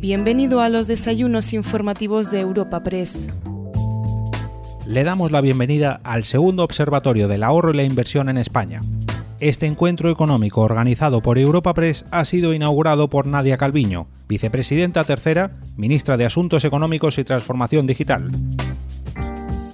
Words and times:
Bienvenido 0.00 0.62
a 0.62 0.70
los 0.70 0.86
desayunos 0.86 1.52
informativos 1.52 2.30
de 2.30 2.40
Europa 2.40 2.82
Press. 2.82 3.28
Le 4.86 5.04
damos 5.04 5.30
la 5.30 5.42
bienvenida 5.42 6.00
al 6.04 6.24
segundo 6.24 6.64
Observatorio 6.64 7.28
del 7.28 7.42
Ahorro 7.42 7.72
y 7.72 7.76
la 7.76 7.82
Inversión 7.82 8.30
en 8.30 8.38
España. 8.38 8.80
Este 9.40 9.66
encuentro 9.66 10.10
económico 10.10 10.62
organizado 10.62 11.20
por 11.20 11.38
Europa 11.38 11.74
Press 11.74 12.06
ha 12.12 12.24
sido 12.24 12.54
inaugurado 12.54 13.10
por 13.10 13.26
Nadia 13.26 13.58
Calviño, 13.58 14.06
vicepresidenta 14.26 15.04
tercera, 15.04 15.58
ministra 15.76 16.16
de 16.16 16.24
Asuntos 16.24 16.64
Económicos 16.64 17.18
y 17.18 17.24
Transformación 17.24 17.86
Digital 17.86 18.30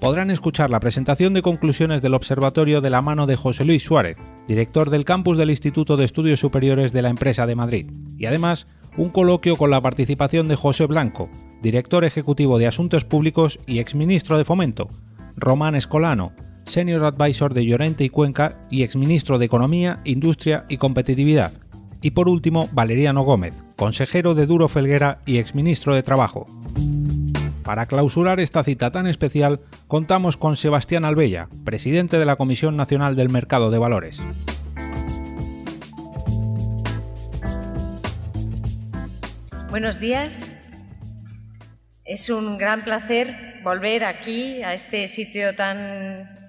podrán 0.06 0.30
escuchar 0.30 0.70
la 0.70 0.78
presentación 0.78 1.34
de 1.34 1.42
conclusiones 1.42 2.00
del 2.00 2.14
observatorio 2.14 2.80
de 2.80 2.90
la 2.90 3.02
mano 3.02 3.26
de 3.26 3.34
José 3.34 3.64
Luis 3.64 3.82
Suárez, 3.82 4.16
director 4.46 4.88
del 4.88 5.04
campus 5.04 5.36
del 5.36 5.50
Instituto 5.50 5.96
de 5.96 6.04
Estudios 6.04 6.38
Superiores 6.38 6.92
de 6.92 7.02
la 7.02 7.10
Empresa 7.10 7.44
de 7.44 7.56
Madrid, 7.56 7.90
y 8.16 8.26
además 8.26 8.68
un 8.96 9.08
coloquio 9.08 9.56
con 9.56 9.72
la 9.72 9.80
participación 9.80 10.46
de 10.46 10.54
José 10.54 10.86
Blanco, 10.86 11.28
director 11.60 12.04
ejecutivo 12.04 12.56
de 12.56 12.68
Asuntos 12.68 13.04
Públicos 13.04 13.58
y 13.66 13.80
exministro 13.80 14.38
de 14.38 14.44
Fomento, 14.44 14.86
Román 15.34 15.74
Escolano, 15.74 16.30
senior 16.66 17.02
advisor 17.02 17.52
de 17.52 17.66
Llorente 17.66 18.04
y 18.04 18.08
Cuenca 18.08 18.64
y 18.70 18.84
exministro 18.84 19.40
de 19.40 19.46
Economía, 19.46 20.02
Industria 20.04 20.66
y 20.68 20.76
Competitividad, 20.76 21.50
y 22.00 22.12
por 22.12 22.28
último 22.28 22.68
Valeriano 22.70 23.24
Gómez, 23.24 23.54
consejero 23.74 24.36
de 24.36 24.46
Duro 24.46 24.68
Felguera 24.68 25.18
y 25.26 25.38
exministro 25.38 25.96
de 25.96 26.04
Trabajo. 26.04 26.46
Para 27.66 27.86
clausurar 27.86 28.38
esta 28.38 28.62
cita 28.62 28.92
tan 28.92 29.08
especial, 29.08 29.58
contamos 29.88 30.36
con 30.36 30.56
Sebastián 30.56 31.04
Albella, 31.04 31.48
presidente 31.64 32.16
de 32.16 32.24
la 32.24 32.36
Comisión 32.36 32.76
Nacional 32.76 33.16
del 33.16 33.28
Mercado 33.28 33.72
de 33.72 33.78
Valores. 33.78 34.22
Buenos 39.68 39.98
días. 39.98 40.54
Es 42.04 42.30
un 42.30 42.56
gran 42.56 42.84
placer 42.84 43.34
volver 43.64 44.04
aquí, 44.04 44.62
a 44.62 44.72
este 44.72 45.08
sitio 45.08 45.56
tan 45.56 46.48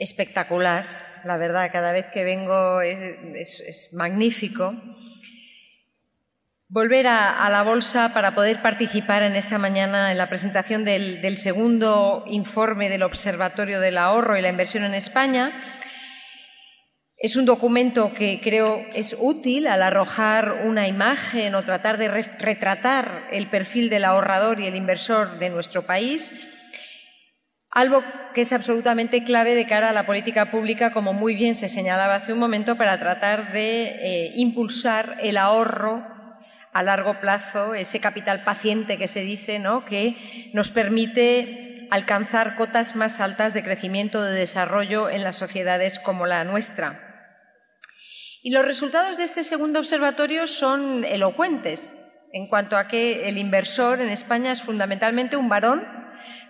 espectacular. 0.00 0.84
La 1.24 1.36
verdad, 1.36 1.70
cada 1.70 1.92
vez 1.92 2.06
que 2.12 2.24
vengo 2.24 2.80
es, 2.80 3.90
magnífico 3.92 4.74
volver 6.70 7.08
a, 7.08 7.50
la 7.50 7.64
bolsa 7.64 8.14
para 8.14 8.34
poder 8.34 8.62
participar 8.62 9.24
en 9.24 9.34
esta 9.34 9.58
mañana 9.58 10.12
en 10.12 10.18
la 10.18 10.28
presentación 10.28 10.84
del, 10.84 11.36
segundo 11.36 12.24
informe 12.28 12.88
del 12.88 13.02
Observatorio 13.02 13.80
del 13.80 13.98
Ahorro 13.98 14.38
y 14.38 14.42
la 14.42 14.50
Inversión 14.50 14.84
en 14.84 14.94
España. 14.94 15.60
Es 17.16 17.34
un 17.34 17.44
documento 17.44 18.14
que 18.14 18.40
creo 18.40 18.86
es 18.94 19.16
útil 19.18 19.66
al 19.66 19.82
arrojar 19.82 20.62
una 20.64 20.86
imagen 20.86 21.56
o 21.56 21.64
tratar 21.64 21.98
de 21.98 22.08
retratar 22.08 23.26
el 23.32 23.50
perfil 23.50 23.90
del 23.90 24.04
ahorrador 24.04 24.60
y 24.60 24.66
el 24.68 24.76
inversor 24.76 25.38
de 25.40 25.50
nuestro 25.50 25.82
país. 25.82 26.32
Algo 27.72 28.04
que 28.32 28.42
es 28.42 28.52
absolutamente 28.52 29.24
clave 29.24 29.56
de 29.56 29.66
cara 29.66 29.90
a 29.90 29.92
la 29.92 30.06
política 30.06 30.52
pública, 30.52 30.92
como 30.92 31.12
muy 31.12 31.34
bien 31.34 31.56
se 31.56 31.68
señalaba 31.68 32.14
hace 32.14 32.32
un 32.32 32.38
momento, 32.38 32.76
para 32.76 32.98
tratar 32.98 33.52
de 33.52 33.88
eh, 33.88 34.32
impulsar 34.36 35.16
el 35.20 35.36
ahorro 35.36 36.19
a 36.72 36.82
largo 36.82 37.20
plazo, 37.20 37.74
ese 37.74 38.00
capital 38.00 38.42
paciente 38.44 38.98
que 38.98 39.08
se 39.08 39.22
dice, 39.22 39.58
¿no? 39.58 39.84
que 39.84 40.50
nos 40.54 40.70
permite 40.70 41.88
alcanzar 41.90 42.56
cotas 42.56 42.94
más 42.94 43.20
altas 43.20 43.54
de 43.54 43.64
crecimiento, 43.64 44.22
de 44.22 44.32
desarrollo 44.32 45.10
en 45.10 45.24
las 45.24 45.36
sociedades 45.36 45.98
como 45.98 46.26
la 46.26 46.44
nuestra. 46.44 46.98
Y 48.42 48.52
los 48.52 48.64
resultados 48.64 49.18
de 49.18 49.24
este 49.24 49.44
segundo 49.44 49.80
observatorio 49.80 50.46
son 50.46 51.04
elocuentes 51.04 51.94
en 52.32 52.46
cuanto 52.46 52.76
a 52.76 52.88
que 52.88 53.28
el 53.28 53.38
inversor 53.38 54.00
en 54.00 54.08
España 54.08 54.52
es 54.52 54.62
fundamentalmente 54.62 55.36
un 55.36 55.48
varón 55.48 55.84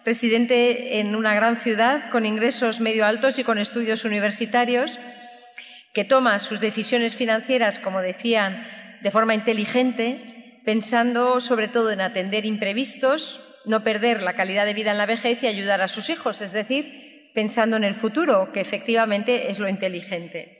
residente 0.04 1.00
en 1.00 1.14
una 1.14 1.34
gran 1.34 1.58
ciudad 1.58 2.10
con 2.10 2.26
ingresos 2.26 2.80
medio 2.80 3.06
altos 3.06 3.38
y 3.38 3.44
con 3.44 3.58
estudios 3.58 4.04
universitarios, 4.04 4.98
que 5.92 6.04
toma 6.04 6.38
sus 6.38 6.60
decisiones 6.60 7.16
financieras, 7.16 7.78
como 7.78 8.00
decían, 8.00 8.66
de 9.02 9.10
forma 9.10 9.34
inteligente, 9.34 10.62
pensando 10.64 11.40
sobre 11.40 11.68
todo 11.68 11.90
en 11.90 12.00
atender 12.00 12.46
imprevistos, 12.46 13.60
no 13.66 13.84
perder 13.84 14.22
la 14.22 14.34
calidad 14.34 14.66
de 14.66 14.74
vida 14.74 14.90
en 14.90 14.98
la 14.98 15.06
vejez 15.06 15.42
y 15.42 15.46
ayudar 15.46 15.80
a 15.80 15.88
sus 15.88 16.10
hijos, 16.10 16.40
es 16.40 16.52
decir, 16.52 17.30
pensando 17.34 17.76
en 17.76 17.84
el 17.84 17.94
futuro, 17.94 18.52
que 18.52 18.60
efectivamente 18.60 19.50
es 19.50 19.58
lo 19.58 19.68
inteligente. 19.68 20.58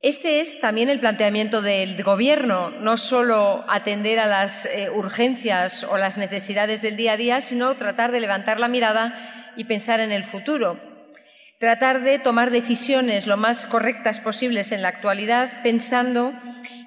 Este 0.00 0.40
es 0.40 0.60
también 0.60 0.90
el 0.90 1.00
planteamiento 1.00 1.62
del 1.62 2.02
Gobierno, 2.02 2.68
no 2.68 2.98
solo 2.98 3.64
atender 3.68 4.18
a 4.18 4.26
las 4.26 4.66
eh, 4.66 4.90
urgencias 4.90 5.82
o 5.84 5.96
las 5.96 6.18
necesidades 6.18 6.82
del 6.82 6.96
día 6.96 7.12
a 7.12 7.16
día, 7.16 7.40
sino 7.40 7.74
tratar 7.76 8.12
de 8.12 8.20
levantar 8.20 8.60
la 8.60 8.68
mirada 8.68 9.54
y 9.56 9.64
pensar 9.64 10.00
en 10.00 10.12
el 10.12 10.24
futuro, 10.24 10.93
tratar 11.64 12.02
de 12.02 12.18
tomar 12.18 12.50
decisiones 12.50 13.26
lo 13.26 13.38
más 13.38 13.64
correctas 13.64 14.20
posibles 14.20 14.70
en 14.70 14.82
la 14.82 14.88
actualidad, 14.88 15.62
pensando 15.62 16.34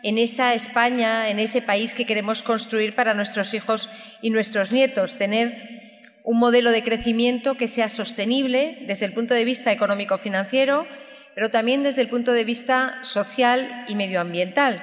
en 0.03 0.19
esa 0.19 0.53
España, 0.53 1.29
en 1.29 1.39
ese 1.39 1.63
país 1.63 1.95
que 1.95 2.05
queremos 2.05 2.43
construir 2.43 2.93
para 2.93 3.15
nuestros 3.15 3.55
hijos 3.55 3.89
y 4.21 4.29
nuestros 4.29 4.71
nietos, 4.71 5.17
tener 5.17 5.99
un 6.23 6.37
modelo 6.37 6.69
de 6.69 6.83
crecimiento 6.83 7.55
que 7.55 7.67
sea 7.67 7.89
sostenible 7.89 8.83
desde 8.85 9.07
el 9.07 9.13
punto 9.13 9.33
de 9.33 9.45
vista 9.45 9.71
económico-financiero, 9.71 10.85
pero 11.33 11.49
también 11.49 11.81
desde 11.81 12.03
el 12.03 12.09
punto 12.09 12.31
de 12.31 12.43
vista 12.43 12.99
social 13.01 13.83
y 13.87 13.95
medioambiental. 13.95 14.79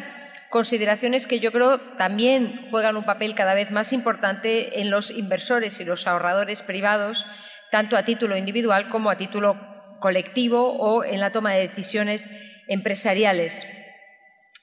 Consideraciones 0.50 1.28
que 1.28 1.38
yo 1.38 1.52
creo 1.52 1.78
también 1.78 2.66
juegan 2.72 2.96
un 2.96 3.04
papel 3.04 3.36
cada 3.36 3.54
vez 3.54 3.70
más 3.70 3.92
importante 3.92 4.80
en 4.80 4.90
los 4.90 5.12
inversores 5.12 5.78
y 5.78 5.84
los 5.84 6.08
ahorradores 6.08 6.62
privados, 6.62 7.26
tanto 7.70 7.96
a 7.96 8.04
título 8.04 8.36
individual 8.36 8.88
como 8.88 9.08
a 9.08 9.16
título 9.16 9.73
colectivo 10.04 10.76
o 10.76 11.02
en 11.02 11.18
la 11.18 11.32
toma 11.32 11.54
de 11.54 11.66
decisiones 11.66 12.28
empresariales. 12.68 13.66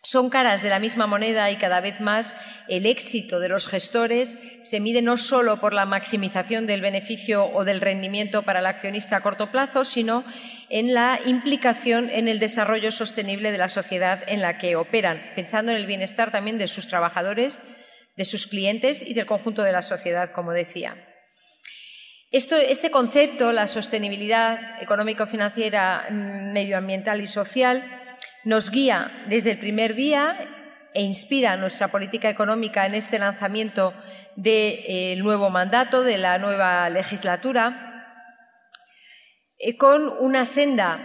Son 0.03 0.29
caras 0.29 0.61
de 0.61 0.69
la 0.69 0.79
misma 0.79 1.07
moneda 1.07 1.49
y 1.49 1.55
cada 1.55 1.81
vez 1.81 1.99
más 1.99 2.35
el 2.67 2.85
éxito 2.85 3.39
de 3.39 3.49
los 3.49 3.65
gestores 3.65 4.37
se 4.63 4.79
mide 4.79 5.01
no 5.01 5.17
solo 5.17 5.59
por 5.59 5.73
la 5.73 5.87
maximización 5.87 6.67
del 6.67 6.81
beneficio 6.81 7.43
o 7.43 7.65
del 7.65 7.81
rendimiento 7.81 8.43
para 8.43 8.59
el 8.59 8.67
accionista 8.67 9.17
a 9.17 9.21
corto 9.21 9.49
plazo, 9.49 9.83
sino 9.83 10.23
en 10.69 10.93
la 10.93 11.19
implicación 11.25 12.11
en 12.11 12.27
el 12.27 12.37
desarrollo 12.37 12.91
sostenible 12.91 13.51
de 13.51 13.57
la 13.57 13.67
sociedad 13.67 14.21
en 14.27 14.41
la 14.41 14.59
que 14.59 14.75
operan, 14.75 15.23
pensando 15.35 15.71
en 15.71 15.77
el 15.77 15.87
bienestar 15.87 16.29
también 16.29 16.59
de 16.59 16.67
sus 16.67 16.87
trabajadores, 16.87 17.63
de 18.15 18.25
sus 18.25 18.45
clientes 18.45 19.01
y 19.01 19.15
del 19.15 19.25
conjunto 19.25 19.63
de 19.63 19.71
la 19.71 19.81
sociedad, 19.81 20.33
como 20.33 20.51
decía 20.51 21.10
este 22.31 22.91
concepto, 22.91 23.51
la 23.51 23.67
sostenibilidad 23.67 24.81
económico-financiera, 24.81 26.07
medioambiental 26.09 27.21
y 27.21 27.27
social, 27.27 27.83
nos 28.45 28.71
guía 28.71 29.11
desde 29.27 29.51
el 29.51 29.59
primer 29.59 29.95
día 29.95 30.87
e 30.93 31.01
inspira 31.01 31.57
nuestra 31.57 31.89
política 31.89 32.29
económica 32.29 32.85
en 32.85 32.95
este 32.95 33.19
lanzamiento 33.19 33.93
del 34.35 35.21
nuevo 35.23 35.49
mandato, 35.49 36.03
de 36.03 36.17
la 36.17 36.37
nueva 36.37 36.89
legislatura, 36.89 38.07
eh, 39.57 39.77
con 39.77 40.07
una 40.07 40.45
senda 40.45 40.99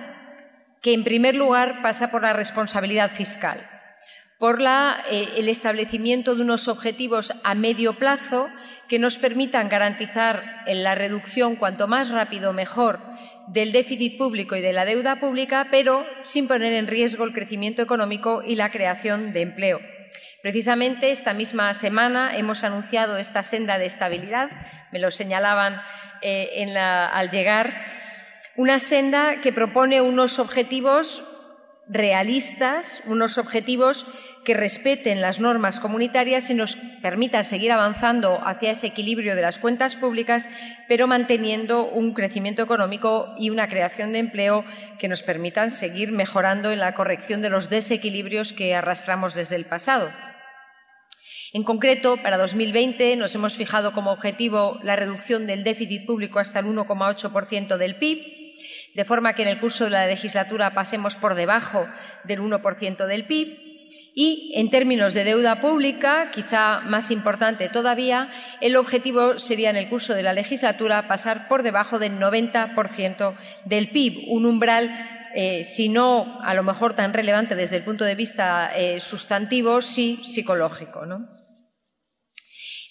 que, 0.80 0.92
en 0.92 1.04
primer 1.04 1.34
lugar, 1.34 1.82
pasa 1.82 2.10
por 2.10 2.22
la 2.22 2.32
responsabilidad 2.32 3.10
fiscal, 3.10 3.58
por 4.38 4.60
eh, 4.60 5.28
el 5.36 5.48
establecimiento 5.48 6.34
de 6.34 6.42
unos 6.42 6.68
objetivos 6.68 7.32
a 7.44 7.54
medio 7.54 7.94
plazo 7.94 8.48
que 8.88 8.98
nos 8.98 9.18
permitan 9.18 9.68
garantizar 9.68 10.64
la 10.66 10.94
reducción 10.94 11.56
cuanto 11.56 11.88
más 11.88 12.10
rápido 12.10 12.52
mejor 12.52 13.00
del 13.48 13.72
déficit 13.72 14.18
público 14.18 14.56
y 14.56 14.60
de 14.60 14.72
la 14.72 14.84
deuda 14.84 15.16
pública, 15.16 15.68
pero 15.70 16.04
sin 16.22 16.48
poner 16.48 16.72
en 16.72 16.86
riesgo 16.86 17.24
el 17.24 17.32
crecimiento 17.32 17.82
económico 17.82 18.42
y 18.44 18.56
la 18.56 18.70
creación 18.70 19.32
de 19.32 19.42
empleo. 19.42 19.80
Precisamente 20.42 21.10
esta 21.10 21.32
misma 21.32 21.72
semana 21.74 22.36
hemos 22.36 22.64
anunciado 22.64 23.16
esta 23.16 23.42
senda 23.42 23.78
de 23.78 23.86
estabilidad, 23.86 24.50
me 24.92 24.98
lo 24.98 25.10
señalaban 25.10 25.80
eh, 26.22 26.74
al 26.76 27.30
llegar, 27.30 27.84
una 28.56 28.78
senda 28.78 29.40
que 29.42 29.52
propone 29.52 30.00
unos 30.00 30.38
objetivos 30.38 31.24
realistas, 31.88 33.02
unos 33.06 33.38
objetivos 33.38 34.06
que 34.44 34.54
respeten 34.54 35.20
las 35.20 35.40
normas 35.40 35.80
comunitarias 35.80 36.50
y 36.50 36.54
nos 36.54 36.76
permitan 37.02 37.44
seguir 37.44 37.72
avanzando 37.72 38.40
hacia 38.46 38.70
ese 38.70 38.88
equilibrio 38.88 39.34
de 39.34 39.42
las 39.42 39.58
cuentas 39.58 39.96
públicas, 39.96 40.48
pero 40.88 41.06
manteniendo 41.06 41.84
un 41.84 42.12
crecimiento 42.14 42.62
económico 42.62 43.34
y 43.38 43.50
una 43.50 43.68
creación 43.68 44.12
de 44.12 44.20
empleo 44.20 44.64
que 44.98 45.08
nos 45.08 45.22
permitan 45.22 45.70
seguir 45.70 46.12
mejorando 46.12 46.70
en 46.70 46.80
la 46.80 46.94
corrección 46.94 47.42
de 47.42 47.50
los 47.50 47.70
desequilibrios 47.70 48.52
que 48.52 48.74
arrastramos 48.74 49.34
desde 49.34 49.56
el 49.56 49.64
pasado. 49.64 50.08
En 51.52 51.64
concreto, 51.64 52.16
para 52.22 52.36
2020 52.36 53.16
nos 53.16 53.34
hemos 53.34 53.56
fijado 53.56 53.92
como 53.92 54.12
objetivo 54.12 54.78
la 54.82 54.96
reducción 54.96 55.46
del 55.46 55.64
déficit 55.64 56.04
público 56.04 56.38
hasta 56.38 56.58
el 56.58 56.66
1,8% 56.66 57.76
del 57.78 57.96
PIB, 57.96 58.45
de 58.96 59.04
forma 59.04 59.34
que 59.34 59.42
en 59.42 59.48
el 59.48 59.60
curso 59.60 59.84
de 59.84 59.90
la 59.90 60.06
legislatura 60.06 60.72
pasemos 60.72 61.16
por 61.16 61.34
debajo 61.34 61.86
del 62.24 62.40
1% 62.40 63.06
del 63.06 63.26
PIB 63.26 63.66
Y 64.18 64.52
en 64.54 64.70
términos 64.70 65.12
de 65.12 65.24
deuda 65.24 65.60
pública, 65.60 66.30
quizá 66.32 66.80
más 66.80 67.10
importante 67.10 67.68
todavía, 67.68 68.30
el 68.62 68.76
objetivo 68.76 69.38
sería 69.38 69.68
en 69.68 69.76
el 69.76 69.90
curso 69.90 70.14
de 70.14 70.22
la 70.22 70.32
legislatura 70.32 71.06
pasar 71.06 71.48
por 71.48 71.62
debajo 71.62 71.98
del 71.98 72.18
90% 72.18 73.34
del 73.66 73.90
PIB, 73.90 74.24
un 74.28 74.46
umbral 74.46 74.88
eh, 75.34 75.64
si 75.64 75.90
no 75.90 76.40
a 76.42 76.54
lo 76.54 76.62
mejor 76.62 76.94
tan 76.94 77.12
relevante 77.12 77.54
desde 77.54 77.76
el 77.76 77.82
punto 77.82 78.04
de 78.06 78.14
vista 78.14 78.74
eh, 78.74 79.00
sustantivo, 79.00 79.82
sí 79.82 80.16
psicológico. 80.24 81.04
¿no? 81.04 81.28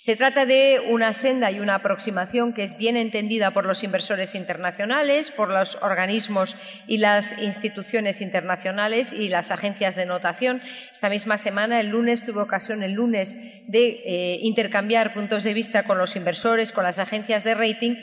Se 0.06 0.16
trata 0.16 0.46
de 0.46 0.84
una 0.88 1.14
senda 1.14 1.50
y 1.50 1.60
una 1.60 1.74
aproximación 1.74 2.54
que 2.54 2.62
es 2.62 2.78
bien 2.78 2.96
entendida 2.96 3.50
por 3.50 3.66
los 3.66 3.84
inversores 3.84 4.36
internacionales, 4.36 5.32
por 5.32 5.50
los 5.50 5.80
organismos 5.82 6.56
y 6.86 6.98
las 6.98 7.42
instituciones 7.42 8.22
internacionales 8.22 9.14
y 9.14 9.30
las 9.30 9.50
agencias 9.50 9.96
de 9.96 10.06
notación. 10.06 10.62
Esta 10.94 11.10
misma 11.10 11.40
semana, 11.40 11.80
el 11.80 11.88
lunes, 11.88 12.24
tuve 12.24 12.44
ocasión 12.44 12.84
el 12.84 12.92
lunes 12.92 13.64
de 13.66 14.04
eh, 14.06 14.38
intercambiar 14.44 15.12
puntos 15.12 15.44
de 15.44 15.56
vista 15.56 15.82
con 15.82 15.98
los 15.98 16.16
inversores, 16.16 16.72
con 16.72 16.84
las 16.84 17.00
agencias 17.00 17.44
de 17.44 17.56
rating, 17.56 17.96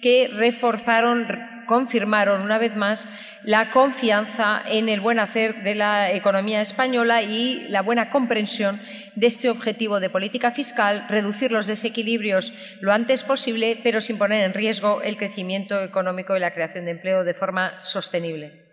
que 0.00 0.30
reforzaron 0.32 1.59
confirmaron 1.70 2.42
una 2.42 2.58
vez 2.58 2.74
más 2.74 3.06
la 3.44 3.70
confianza 3.70 4.60
en 4.66 4.88
el 4.88 5.00
buen 5.00 5.20
hacer 5.20 5.62
de 5.62 5.76
la 5.76 6.10
economía 6.10 6.60
española 6.60 7.22
y 7.22 7.68
la 7.68 7.82
buena 7.82 8.10
comprensión 8.10 8.80
de 9.14 9.28
este 9.28 9.48
objetivo 9.48 10.00
de 10.00 10.10
política 10.10 10.50
fiscal, 10.50 11.06
reducir 11.08 11.52
los 11.52 11.68
desequilibrios 11.68 12.52
lo 12.80 12.92
antes 12.92 13.22
posible, 13.22 13.78
pero 13.84 14.00
sin 14.00 14.18
poner 14.18 14.42
en 14.42 14.52
riesgo 14.52 15.00
el 15.02 15.16
crecimiento 15.16 15.80
económico 15.80 16.36
y 16.36 16.40
la 16.40 16.52
creación 16.52 16.86
de 16.86 16.90
empleo 16.90 17.22
de 17.22 17.34
forma 17.34 17.78
sostenible. 17.84 18.69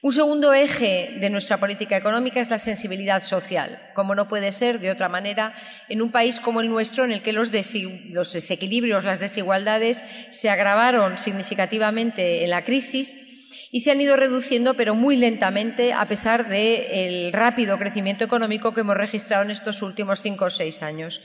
Un 0.00 0.12
segundo 0.12 0.54
eje 0.54 1.16
de 1.18 1.28
nuestra 1.28 1.58
política 1.58 1.96
económica 1.96 2.40
es 2.40 2.50
la 2.50 2.58
sensibilidad 2.58 3.24
social, 3.24 3.82
como 3.96 4.14
no 4.14 4.28
puede 4.28 4.52
ser 4.52 4.78
de 4.78 4.92
otra 4.92 5.08
manera 5.08 5.56
en 5.88 6.02
un 6.02 6.12
país 6.12 6.38
como 6.38 6.60
el 6.60 6.68
nuestro, 6.68 7.04
en 7.04 7.10
el 7.10 7.20
que 7.20 7.32
los, 7.32 7.50
desequilibrios, 7.50 9.02
las 9.02 9.18
desigualdades 9.18 10.04
se 10.30 10.50
agravaron 10.50 11.18
significativamente 11.18 12.44
en 12.44 12.50
la 12.50 12.64
crisis 12.64 13.68
y 13.72 13.80
se 13.80 13.90
han 13.90 14.00
ido 14.00 14.14
reduciendo, 14.14 14.74
pero 14.74 14.94
muy 14.94 15.16
lentamente, 15.16 15.92
a 15.92 16.06
pesar 16.06 16.48
del 16.48 17.32
rápido 17.32 17.76
crecimiento 17.76 18.24
económico 18.24 18.72
que 18.74 18.82
hemos 18.82 18.96
registrado 18.96 19.42
en 19.42 19.50
estos 19.50 19.82
últimos 19.82 20.22
cinco 20.22 20.44
o 20.44 20.50
seis 20.50 20.80
años 20.80 21.20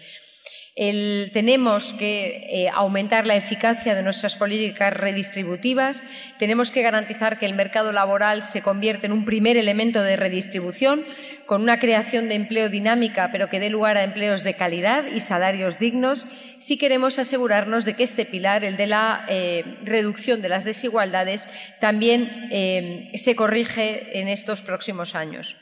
tenemos 0.76 1.94
que 1.94 2.48
eh, 2.50 2.70
aumentar 2.74 3.28
la 3.28 3.36
eficacia 3.36 3.94
de 3.94 4.02
nuestras 4.02 4.36
políticas 4.36 4.92
redistributivas, 4.92 6.04
tenemos 6.40 6.72
que 6.72 6.82
garantizar 6.82 7.38
que 7.38 7.46
el 7.46 7.54
mercado 7.54 7.92
laboral 7.92 8.42
se 8.42 8.64
convierta 8.64 9.06
en 9.06 9.12
un 9.12 9.24
primer 9.24 9.56
elemento 9.56 10.02
de 10.02 10.16
redistribución, 10.16 11.06
con 11.46 11.62
una 11.62 11.80
creación 11.80 12.28
de 12.28 12.36
empleo 12.36 12.70
dinámica, 12.70 13.30
pero 13.32 13.50
que 13.50 13.60
dé 13.60 13.70
lugar 13.70 13.98
a 13.98 14.04
empleos 14.04 14.44
de 14.44 14.56
calidad 14.56 15.06
y 15.06 15.20
salarios 15.20 15.78
dignos, 15.78 16.26
si 16.58 16.80
queremos 16.80 17.20
asegurarnos 17.20 17.86
de 17.86 17.94
que 17.94 18.04
este 18.04 18.26
pilar, 18.26 18.64
el 18.64 18.76
de 18.76 18.88
la 18.88 19.26
eh, 19.30 19.78
reducción 19.84 20.42
de 20.42 20.50
las 20.50 20.64
desigualdades, 20.64 21.50
también 21.82 22.50
eh, 22.52 23.12
se 23.14 23.36
corrige 23.36 24.20
en 24.20 24.28
estos 24.28 24.62
próximos 24.62 25.14
años. 25.14 25.56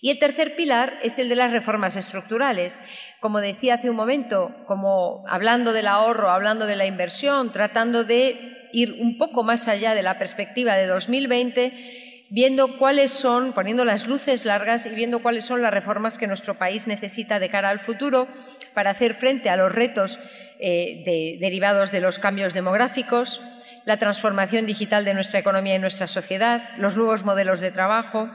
Y 0.00 0.10
el 0.10 0.18
tercer 0.18 0.56
pilar 0.56 0.98
es 1.02 1.18
el 1.18 1.28
de 1.28 1.36
las 1.36 1.52
reformas 1.52 1.96
estructurales. 1.96 2.80
Como 3.20 3.40
decía 3.40 3.74
hace 3.74 3.90
un 3.90 3.96
momento, 3.96 4.54
como 4.66 5.24
hablando 5.28 5.72
del 5.72 5.86
ahorro, 5.86 6.30
hablando 6.30 6.66
de 6.66 6.76
la 6.76 6.86
inversión, 6.86 7.52
tratando 7.52 8.04
de 8.04 8.68
ir 8.72 8.92
un 9.00 9.16
poco 9.18 9.42
más 9.42 9.68
allá 9.68 9.94
de 9.94 10.02
la 10.02 10.18
perspectiva 10.18 10.74
de 10.74 10.86
2020, 10.86 12.26
viendo 12.28 12.76
cuáles 12.78 13.10
son, 13.10 13.52
poniendo 13.52 13.84
las 13.84 14.06
luces 14.06 14.44
largas 14.44 14.86
y 14.86 14.94
viendo 14.94 15.20
cuáles 15.20 15.44
son 15.44 15.62
las 15.62 15.72
reformas 15.72 16.18
que 16.18 16.26
nuestro 16.26 16.58
país 16.58 16.86
necesita 16.86 17.38
de 17.38 17.48
cara 17.48 17.70
al 17.70 17.80
futuro 17.80 18.28
para 18.74 18.90
hacer 18.90 19.14
frente 19.14 19.48
a 19.48 19.56
los 19.56 19.72
retos 19.72 20.18
eh, 20.58 21.38
derivados 21.40 21.92
de 21.92 22.00
los 22.00 22.18
cambios 22.18 22.52
demográficos, 22.52 23.40
la 23.84 23.98
transformación 23.98 24.66
digital 24.66 25.04
de 25.04 25.14
nuestra 25.14 25.38
economía 25.38 25.76
y 25.76 25.78
nuestra 25.78 26.08
sociedad, 26.08 26.70
los 26.78 26.96
nuevos 26.96 27.24
modelos 27.24 27.60
de 27.60 27.70
trabajo, 27.70 28.28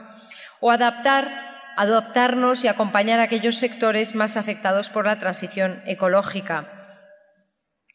o 0.60 0.70
adaptar 0.70 1.51
adoptarnos 1.76 2.64
y 2.64 2.68
acompañar 2.68 3.20
a 3.20 3.24
aquellos 3.24 3.56
sectores 3.56 4.14
más 4.14 4.36
afectados 4.36 4.90
por 4.90 5.06
la 5.06 5.18
transición 5.18 5.82
ecológica. 5.86 6.68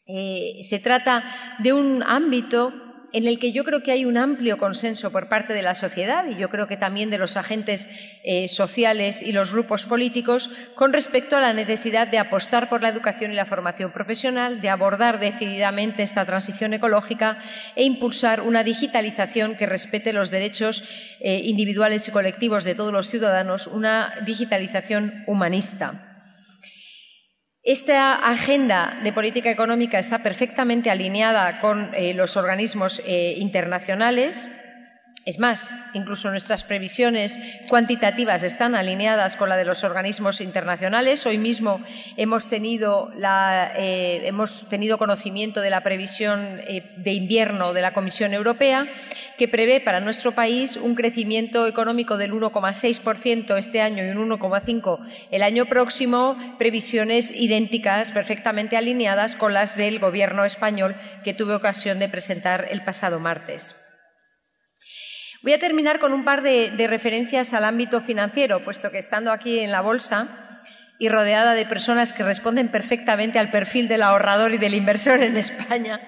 Eh, 0.06 0.60
se 0.68 0.78
trata 0.78 1.24
de 1.58 1.72
un 1.72 2.02
ámbito 2.02 2.72
en 3.12 3.26
el 3.26 3.38
que 3.38 3.52
yo 3.52 3.64
creo 3.64 3.82
que 3.82 3.92
hay 3.92 4.04
un 4.04 4.18
amplio 4.18 4.58
consenso 4.58 5.10
por 5.10 5.28
parte 5.28 5.52
de 5.52 5.62
la 5.62 5.74
sociedad 5.74 6.26
y 6.28 6.36
yo 6.36 6.50
creo 6.50 6.66
que 6.66 6.76
también 6.76 7.10
de 7.10 7.18
los 7.18 7.36
agentes 7.36 8.18
eh, 8.24 8.48
sociales 8.48 9.22
y 9.22 9.32
los 9.32 9.52
grupos 9.52 9.86
políticos 9.86 10.50
con 10.74 10.92
respecto 10.92 11.36
a 11.36 11.40
la 11.40 11.52
necesidad 11.52 12.08
de 12.08 12.18
apostar 12.18 12.68
por 12.68 12.82
la 12.82 12.88
educación 12.88 13.32
y 13.32 13.34
la 13.34 13.46
formación 13.46 13.92
profesional, 13.92 14.60
de 14.60 14.68
abordar 14.68 15.20
decididamente 15.20 16.02
esta 16.02 16.24
transición 16.24 16.74
ecológica 16.74 17.38
e 17.76 17.84
impulsar 17.84 18.42
una 18.42 18.64
digitalización 18.64 19.56
que 19.56 19.66
respete 19.66 20.12
los 20.12 20.30
derechos 20.30 20.84
eh, 21.20 21.40
individuales 21.44 22.06
y 22.08 22.12
colectivos 22.12 22.64
de 22.64 22.74
todos 22.74 22.92
los 22.92 23.08
ciudadanos, 23.08 23.66
una 23.66 24.14
digitalización 24.26 25.24
humanista. 25.26 26.07
Esta 27.68 28.14
agenda 28.14 28.98
de 29.04 29.12
política 29.12 29.50
económica 29.50 29.98
está 29.98 30.22
perfectamente 30.22 30.88
alineada 30.88 31.60
con 31.60 31.94
eh, 31.94 32.14
los 32.14 32.38
organismos 32.38 33.02
eh, 33.04 33.34
internacionales. 33.36 34.50
Es 35.28 35.38
más, 35.38 35.68
incluso 35.92 36.30
nuestras 36.30 36.64
previsiones 36.64 37.38
cuantitativas 37.68 38.44
están 38.44 38.74
alineadas 38.74 39.36
con 39.36 39.50
la 39.50 39.58
de 39.58 39.66
los 39.66 39.84
organismos 39.84 40.40
internacionales. 40.40 41.26
Hoy 41.26 41.36
mismo 41.36 41.82
hemos 42.16 42.48
tenido, 42.48 43.12
eh, 43.76 44.22
hemos 44.24 44.70
tenido 44.70 44.96
conocimiento 44.96 45.60
de 45.60 45.68
la 45.68 45.82
previsión 45.82 46.40
de 46.96 47.12
invierno 47.12 47.74
de 47.74 47.82
la 47.82 47.92
Comisión 47.92 48.32
Europea 48.32 48.86
que 49.36 49.48
prevé 49.48 49.82
para 49.82 50.00
nuestro 50.00 50.32
país 50.32 50.76
un 50.76 50.94
crecimiento 50.94 51.66
económico 51.66 52.16
del 52.16 52.32
1,6% 52.32 53.58
este 53.58 53.82
año 53.82 54.06
y 54.06 54.08
un 54.08 54.30
1,5% 54.30 54.98
el 55.30 55.42
año 55.42 55.66
próximo, 55.66 56.38
previsiones 56.56 57.32
idénticas, 57.36 58.12
perfectamente 58.12 58.78
alineadas 58.78 59.36
con 59.36 59.52
las 59.52 59.76
del 59.76 59.98
Gobierno 59.98 60.46
español 60.46 60.96
que 61.22 61.34
tuve 61.34 61.54
ocasión 61.54 61.98
de 61.98 62.08
presentar 62.08 62.66
el 62.70 62.82
pasado 62.82 63.20
martes. 63.20 63.87
Voy 65.42 65.52
a 65.52 65.58
terminar 65.58 65.98
con 66.00 66.12
un 66.12 66.24
par 66.24 66.42
de, 66.42 66.70
de 66.70 66.86
referencias 66.86 67.54
al 67.54 67.64
ámbito 67.64 68.00
financiero, 68.00 68.64
puesto 68.64 68.90
que 68.90 68.98
estando 68.98 69.30
aquí 69.30 69.60
en 69.60 69.70
la 69.70 69.80
Bolsa, 69.80 70.48
y 70.98 71.08
rodeada 71.08 71.54
de 71.54 71.64
personas 71.64 72.12
que 72.12 72.24
responden 72.24 72.70
perfectamente 72.70 73.38
al 73.38 73.50
perfil 73.50 73.86
del 73.86 74.02
ahorrador 74.02 74.52
y 74.52 74.58
del 74.58 74.74
inversor 74.74 75.22
en 75.22 75.36
España, 75.36 76.00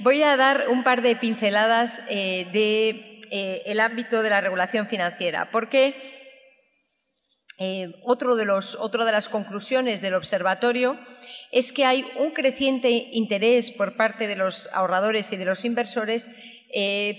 voy 0.00 0.22
a 0.22 0.36
dar 0.36 0.68
un 0.68 0.84
par 0.84 1.02
de 1.02 1.16
pinceladas 1.16 2.02
eh, 2.10 2.46
del 2.52 3.78
eh, 3.78 3.80
ámbito 3.80 4.22
de 4.22 4.30
la 4.30 4.40
regulación 4.40 4.86
financiera, 4.86 5.50
porque 5.50 5.94
eh, 7.58 7.90
otro 8.04 8.36
de 8.36 8.44
los, 8.44 8.76
otra 8.76 9.04
de 9.04 9.12
las 9.12 9.28
conclusiones 9.28 10.02
del 10.02 10.14
observatorio 10.14 10.98
es 11.52 11.72
que 11.72 11.84
hay 11.84 12.04
un 12.18 12.30
creciente 12.30 12.90
interés 12.90 13.70
por 13.70 13.96
parte 13.96 14.26
de 14.26 14.36
los 14.36 14.68
ahorradores 14.72 15.32
y 15.32 15.36
de 15.36 15.44
los 15.44 15.64
inversores 15.64 16.28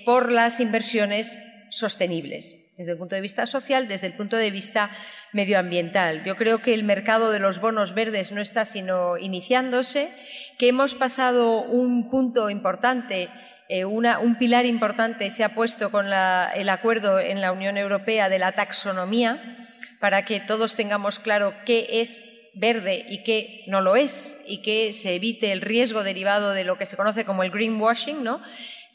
por 0.06 0.32
las 0.32 0.60
inversiones 0.60 1.40
sostenibles 1.70 2.70
desde 2.80 2.94
el 2.94 2.98
punto 2.98 3.16
de 3.16 3.22
vista 3.22 3.46
social, 3.46 3.90
desde 3.90 4.08
el 4.08 4.14
punto 4.14 4.38
de 4.38 4.52
vista 4.52 4.90
medioambiental. 5.34 6.24
Yo 6.24 6.38
creo 6.38 6.60
que 6.60 6.74
el 6.74 6.86
mercado 6.86 7.30
de 7.30 7.40
los 7.40 7.60
bonos 7.60 7.94
verdes 7.94 8.32
no 8.32 8.42
está 8.42 8.64
sino 8.64 9.18
iniciándose, 9.18 10.10
que 10.58 10.70
hemos 10.70 10.96
pasado 10.96 11.62
un 11.62 12.10
punto 12.10 12.50
importante 12.50 13.28
eh, 13.72 13.86
un 13.86 14.36
pilar 14.40 14.66
importante 14.66 15.30
se 15.30 15.44
ha 15.44 15.54
puesto 15.54 15.92
con 15.92 16.08
el 16.08 16.70
acuerdo 16.70 17.20
en 17.20 17.40
la 17.40 17.52
Unión 17.52 17.78
Europea 17.78 18.28
de 18.28 18.40
la 18.40 18.54
taxonomía 18.54 19.68
para 20.00 20.26
que 20.26 20.40
todos 20.40 20.76
tengamos 20.76 21.20
claro 21.20 21.54
qué 21.66 22.02
es 22.02 22.39
verde 22.60 23.06
y 23.08 23.24
qué 23.24 23.64
no 23.68 23.82
lo 23.82 23.96
es 23.96 24.44
y 24.48 24.62
que 24.62 24.94
se 24.94 25.16
evite 25.16 25.52
el 25.52 25.62
riesgo 25.62 26.04
derivado 26.04 26.52
de 26.52 26.64
lo 26.64 26.78
que 26.78 26.86
se 26.86 26.98
conoce 26.98 27.26
como 27.26 27.44
el 27.44 27.52
greenwashing, 27.52 28.24
¿no? 28.24 28.42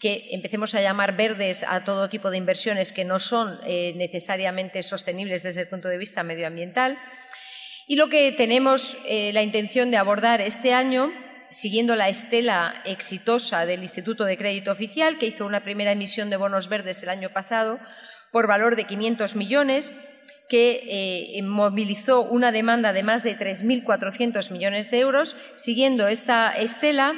que 0.04 0.28
empecemos 0.32 0.74
a 0.74 0.82
llamar 0.82 1.16
verdes 1.16 1.64
a 1.66 1.82
todo 1.84 2.10
tipo 2.10 2.30
de 2.30 2.36
inversiones 2.36 2.92
que 2.92 3.06
no 3.06 3.18
son 3.18 3.58
eh, 3.66 3.94
necesariamente 3.96 4.82
sostenibles 4.82 5.42
desde 5.42 5.62
el 5.62 5.68
punto 5.68 5.88
de 5.88 5.96
vista 5.96 6.22
medioambiental. 6.22 6.98
Y 7.86 7.96
lo 7.96 8.10
que 8.10 8.30
tenemos 8.32 8.98
eh, 9.06 9.32
la 9.32 9.42
intención 9.42 9.90
de 9.90 9.96
abordar 9.96 10.42
este 10.42 10.74
año, 10.74 11.10
siguiendo 11.50 11.96
la 11.96 12.10
estela 12.10 12.82
exitosa 12.84 13.64
del 13.64 13.82
Instituto 13.82 14.26
de 14.26 14.36
Crédito 14.36 14.72
Oficial, 14.72 15.16
que 15.16 15.26
hizo 15.26 15.46
una 15.46 15.64
primera 15.64 15.92
emisión 15.92 16.28
de 16.28 16.36
bonos 16.36 16.68
verdes 16.68 17.02
el 17.02 17.08
año 17.08 17.30
pasado 17.30 17.78
por 18.30 18.46
valor 18.46 18.76
de 18.76 18.84
500 18.84 19.36
millones, 19.36 19.94
que 20.48 21.36
eh, 21.38 21.42
movilizó 21.42 22.22
una 22.22 22.52
demanda 22.52 22.92
de 22.92 23.02
más 23.02 23.22
de 23.22 23.38
3.400 23.38 24.50
millones 24.50 24.90
de 24.90 25.00
euros. 25.00 25.36
Siguiendo 25.54 26.08
esta 26.08 26.52
estela, 26.52 27.14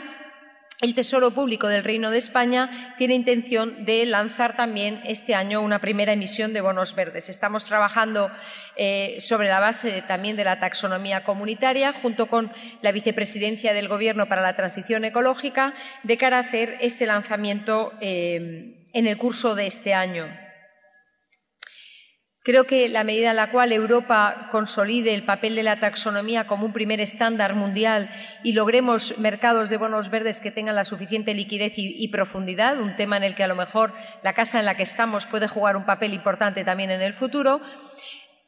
el 0.82 0.94
Tesoro 0.94 1.30
Público 1.30 1.68
del 1.68 1.84
Reino 1.84 2.10
de 2.10 2.18
España 2.18 2.94
tiene 2.98 3.14
intención 3.14 3.86
de 3.86 4.04
lanzar 4.04 4.56
también 4.56 5.00
este 5.04 5.34
año 5.34 5.62
una 5.62 5.80
primera 5.80 6.12
emisión 6.12 6.52
de 6.52 6.60
bonos 6.60 6.94
verdes. 6.94 7.30
Estamos 7.30 7.64
trabajando 7.64 8.30
eh, 8.76 9.16
sobre 9.18 9.48
la 9.48 9.58
base 9.58 10.02
también 10.02 10.36
de 10.36 10.44
la 10.44 10.60
taxonomía 10.60 11.24
comunitaria, 11.24 11.94
junto 11.94 12.26
con 12.26 12.52
la 12.82 12.92
vicepresidencia 12.92 13.72
del 13.72 13.88
Gobierno 13.88 14.28
para 14.28 14.42
la 14.42 14.54
Transición 14.54 15.06
Ecológica, 15.06 15.72
de 16.02 16.18
cara 16.18 16.36
a 16.36 16.40
hacer 16.40 16.76
este 16.82 17.06
lanzamiento 17.06 17.94
eh, 18.02 18.84
en 18.92 19.06
el 19.06 19.16
curso 19.16 19.54
de 19.54 19.66
este 19.66 19.94
año. 19.94 20.45
Creo 22.46 22.62
que 22.62 22.88
la 22.88 23.02
medida 23.02 23.30
en 23.30 23.36
la 23.36 23.50
cual 23.50 23.72
Europa 23.72 24.50
consolide 24.52 25.12
el 25.14 25.24
papel 25.24 25.56
de 25.56 25.64
la 25.64 25.80
taxonomía 25.80 26.46
como 26.46 26.64
un 26.64 26.72
primer 26.72 27.00
estándar 27.00 27.56
mundial 27.56 28.08
y 28.44 28.52
logremos 28.52 29.18
mercados 29.18 29.68
de 29.68 29.78
bonos 29.78 30.10
verdes 30.10 30.38
que 30.38 30.52
tengan 30.52 30.76
la 30.76 30.84
suficiente 30.84 31.34
liquidez 31.34 31.72
y, 31.74 32.06
profundidad, 32.06 32.78
un 32.78 32.94
tema 32.94 33.16
en 33.16 33.24
el 33.24 33.34
que 33.34 33.42
a 33.42 33.48
lo 33.48 33.56
mejor 33.56 33.94
la 34.22 34.34
casa 34.34 34.60
en 34.60 34.64
la 34.64 34.76
que 34.76 34.84
estamos 34.84 35.26
puede 35.26 35.48
jugar 35.48 35.76
un 35.76 35.86
papel 35.86 36.14
importante 36.14 36.62
también 36.62 36.92
en 36.92 37.02
el 37.02 37.14
futuro, 37.14 37.60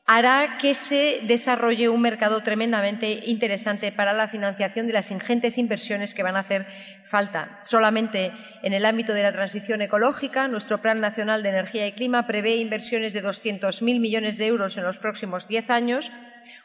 hará 0.09 0.57
que 0.57 0.75
se 0.75 1.21
desarrolle 1.25 1.91
un 1.91 2.01
mercado 2.01 2.43
tremendamente 2.43 3.21
interesante 3.27 3.93
para 3.93 4.15
la 4.15 4.27
financiación 4.27 4.87
de 4.87 4.95
las 4.95 5.11
ingentes 5.11 5.59
inversiones 5.59 6.15
que 6.15 6.23
van 6.23 6.35
a 6.35 6.41
hacer 6.41 6.67
falta. 7.05 7.61
Solamente 7.63 8.33
en 8.63 8.73
el 8.73 8.87
ámbito 8.87 9.13
de 9.13 9.23
la 9.23 9.33
transición 9.33 9.83
ecológica, 9.83 10.49
nuestro 10.49 10.81
Plan 10.81 11.03
Nacional 11.03 11.43
de 11.43 11.51
Energía 11.51 11.87
y 11.87 11.93
Clima 11.93 12.27
prevé 12.27 12.57
inversiones 12.57 13.13
de 13.13 13.23
200.000 13.23 14.01
millones 14.01 14.39
de 14.39 14.47
euros 14.47 14.79
en 14.79 14.85
los 14.85 14.99
próximos 14.99 15.47
diez 15.47 15.69
años. 15.69 16.11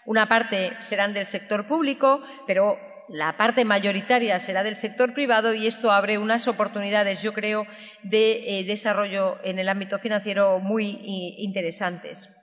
Una 0.05 0.29
parte 0.29 0.71
serán 0.79 1.13
del 1.13 1.25
sector 1.25 1.67
público, 1.67 2.21
pero 2.47 2.79
la 3.09 3.35
parte 3.35 3.65
mayoritaria 3.65 4.39
será 4.39 4.63
del 4.63 4.77
sector 4.77 5.13
privado 5.13 5.53
y 5.53 5.67
esto 5.67 5.91
abre 5.91 6.17
unas 6.17 6.47
oportunidades, 6.47 7.21
yo 7.21 7.33
creo, 7.33 7.67
de 8.03 8.59
eh, 8.59 8.63
desarrollo 8.63 9.37
en 9.43 9.59
el 9.59 9.67
ámbito 9.67 9.99
financiero 9.99 10.59
muy 10.59 10.91
eh, 10.91 11.41
interesantes. 11.41 12.39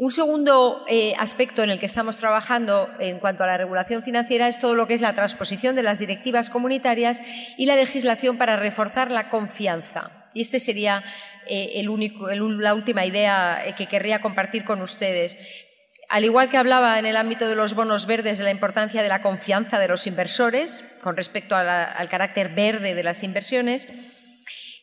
Un 0.00 0.10
segundo 0.10 0.82
eh, 0.88 1.12
aspecto 1.18 1.62
en 1.62 1.68
el 1.68 1.78
que 1.78 1.84
estamos 1.84 2.16
trabajando 2.16 2.88
en 3.00 3.18
cuanto 3.18 3.44
a 3.44 3.46
la 3.46 3.58
regulación 3.58 4.02
financiera 4.02 4.48
es 4.48 4.58
todo 4.58 4.74
lo 4.74 4.86
que 4.86 4.94
es 4.94 5.02
la 5.02 5.14
transposición 5.14 5.76
de 5.76 5.82
las 5.82 5.98
directivas 5.98 6.48
comunitarias 6.48 7.20
y 7.58 7.66
la 7.66 7.76
legislación 7.76 8.38
para 8.38 8.56
reforzar 8.56 9.10
la 9.10 9.28
confianza. 9.28 10.30
Y 10.32 10.40
esta 10.40 10.58
sería 10.58 11.04
eh, 11.46 11.84
la 11.84 12.72
última 12.72 13.04
idea 13.04 13.62
eh, 13.62 13.74
que 13.76 13.88
querría 13.88 14.22
compartir 14.22 14.64
con 14.64 14.80
ustedes. 14.80 15.66
Al 16.08 16.24
igual 16.24 16.48
que 16.48 16.56
hablaba 16.56 16.98
en 16.98 17.04
el 17.04 17.18
ámbito 17.18 17.46
de 17.46 17.56
los 17.56 17.74
bonos 17.74 18.06
verdes 18.06 18.38
de 18.38 18.44
la 18.44 18.52
importancia 18.52 19.02
de 19.02 19.08
la 19.10 19.20
confianza 19.20 19.78
de 19.78 19.88
los 19.88 20.06
inversores 20.06 20.82
con 21.02 21.14
respecto 21.14 21.54
al 21.54 22.08
carácter 22.08 22.54
verde 22.54 22.94
de 22.94 23.02
las 23.02 23.22
inversiones, 23.22 24.19